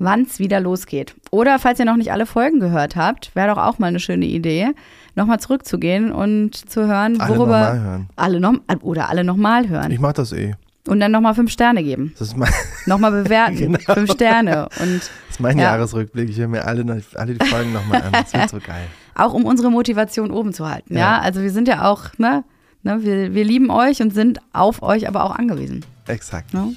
wann 0.00 0.22
es 0.22 0.38
wieder 0.40 0.58
losgeht. 0.58 1.14
Oder 1.30 1.58
falls 1.60 1.78
ihr 1.78 1.84
noch 1.84 1.96
nicht 1.96 2.10
alle 2.10 2.26
Folgen 2.26 2.58
gehört 2.58 2.96
habt, 2.96 3.30
wäre 3.36 3.54
doch 3.54 3.58
auch 3.62 3.78
mal 3.78 3.86
eine 3.86 4.00
schöne 4.00 4.26
Idee, 4.26 4.70
nochmal 5.14 5.38
zurückzugehen 5.38 6.10
und 6.10 6.54
zu 6.56 6.86
hören, 6.88 7.20
Alle 7.20 7.36
worüber 7.36 7.60
nochmal 7.60 7.80
hören. 7.80 8.08
alle 8.16 8.40
noch 8.40 8.54
oder 8.82 9.08
alle 9.08 9.22
nochmal 9.24 9.68
hören. 9.68 9.92
Ich 9.92 10.00
mach 10.00 10.14
das 10.14 10.32
eh. 10.32 10.54
Und 10.88 10.98
dann 11.00 11.12
nochmal 11.12 11.34
fünf 11.34 11.52
Sterne 11.52 11.82
geben. 11.84 12.14
Das 12.18 12.28
ist 12.28 12.36
mein, 12.36 12.50
Nochmal 12.86 13.12
bewerten. 13.12 13.56
Genau. 13.56 13.78
Fünf 13.94 14.10
Sterne. 14.12 14.62
Und 14.80 14.96
das 15.00 15.10
ist 15.30 15.38
mein 15.40 15.58
Ja. 15.58 15.64
Jahresrückblick. 15.74 16.30
Ich 16.30 16.38
höre 16.38 16.48
mir 16.48 16.64
alle, 16.66 17.02
alle 17.14 17.34
die 17.34 17.46
Folgen 17.46 17.72
nochmal 17.74 18.00
an. 18.02 18.12
Das 18.12 18.32
wird 18.32 18.48
so 18.48 18.58
geil. 18.66 18.86
auch 19.14 19.34
um 19.34 19.44
unsere 19.44 19.70
Motivation 19.70 20.30
oben 20.30 20.54
zu 20.54 20.68
halten. 20.68 20.94
Ja, 20.94 21.00
Ja. 21.16 21.18
also 21.20 21.42
wir 21.42 21.50
sind 21.50 21.68
ja 21.68 21.84
auch, 21.84 22.04
ne, 22.16 22.44
ne 22.82 23.04
wir, 23.04 23.34
wir 23.34 23.44
lieben 23.44 23.70
euch 23.70 24.00
und 24.00 24.14
sind 24.14 24.38
auf 24.54 24.82
euch 24.82 25.06
aber 25.06 25.24
auch 25.24 25.36
angewiesen. 25.36 25.84
Exakt. 26.06 26.54
Ne? 26.54 26.74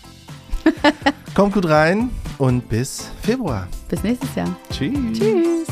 Kommt 1.34 1.54
gut 1.54 1.68
rein 1.70 2.10
und 2.44 2.68
bis 2.68 3.10
Februar. 3.22 3.70
Bis 3.88 4.04
nächstes 4.04 4.36
Jahr. 4.36 4.54
Tschüss. 4.70 5.18
Tschüss. 5.18 5.68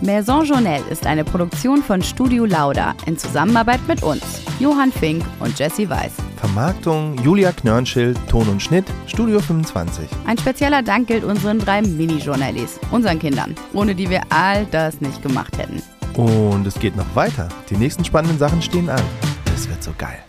Maison 0.00 0.44
Journelle 0.46 0.82
ist 0.88 1.06
eine 1.06 1.24
Produktion 1.24 1.82
von 1.82 2.00
Studio 2.00 2.46
Lauda 2.46 2.94
in 3.04 3.18
Zusammenarbeit 3.18 3.80
mit 3.86 4.02
uns, 4.02 4.22
Johann 4.58 4.90
Fink 4.90 5.22
und 5.40 5.58
Jesse 5.58 5.90
Weiß. 5.90 6.12
Vermarktung 6.36 7.18
Julia 7.22 7.52
Knörnschild, 7.52 8.18
Ton 8.26 8.48
und 8.48 8.62
Schnitt, 8.62 8.86
Studio 9.06 9.40
25. 9.40 10.08
Ein 10.26 10.38
spezieller 10.38 10.82
Dank 10.82 11.08
gilt 11.08 11.24
unseren 11.24 11.58
drei 11.58 11.82
Mini-Journallis, 11.82 12.80
unseren 12.90 13.18
Kindern, 13.18 13.54
ohne 13.74 13.94
die 13.94 14.08
wir 14.08 14.22
all 14.30 14.64
das 14.66 15.02
nicht 15.02 15.20
gemacht 15.22 15.58
hätten. 15.58 15.82
Und 16.14 16.66
es 16.66 16.78
geht 16.78 16.96
noch 16.96 17.14
weiter. 17.14 17.50
Die 17.68 17.76
nächsten 17.76 18.06
spannenden 18.06 18.38
Sachen 18.38 18.62
stehen 18.62 18.88
an. 18.88 19.02
Das 19.44 19.68
wird 19.68 19.82
so 19.82 19.92
geil. 19.98 20.20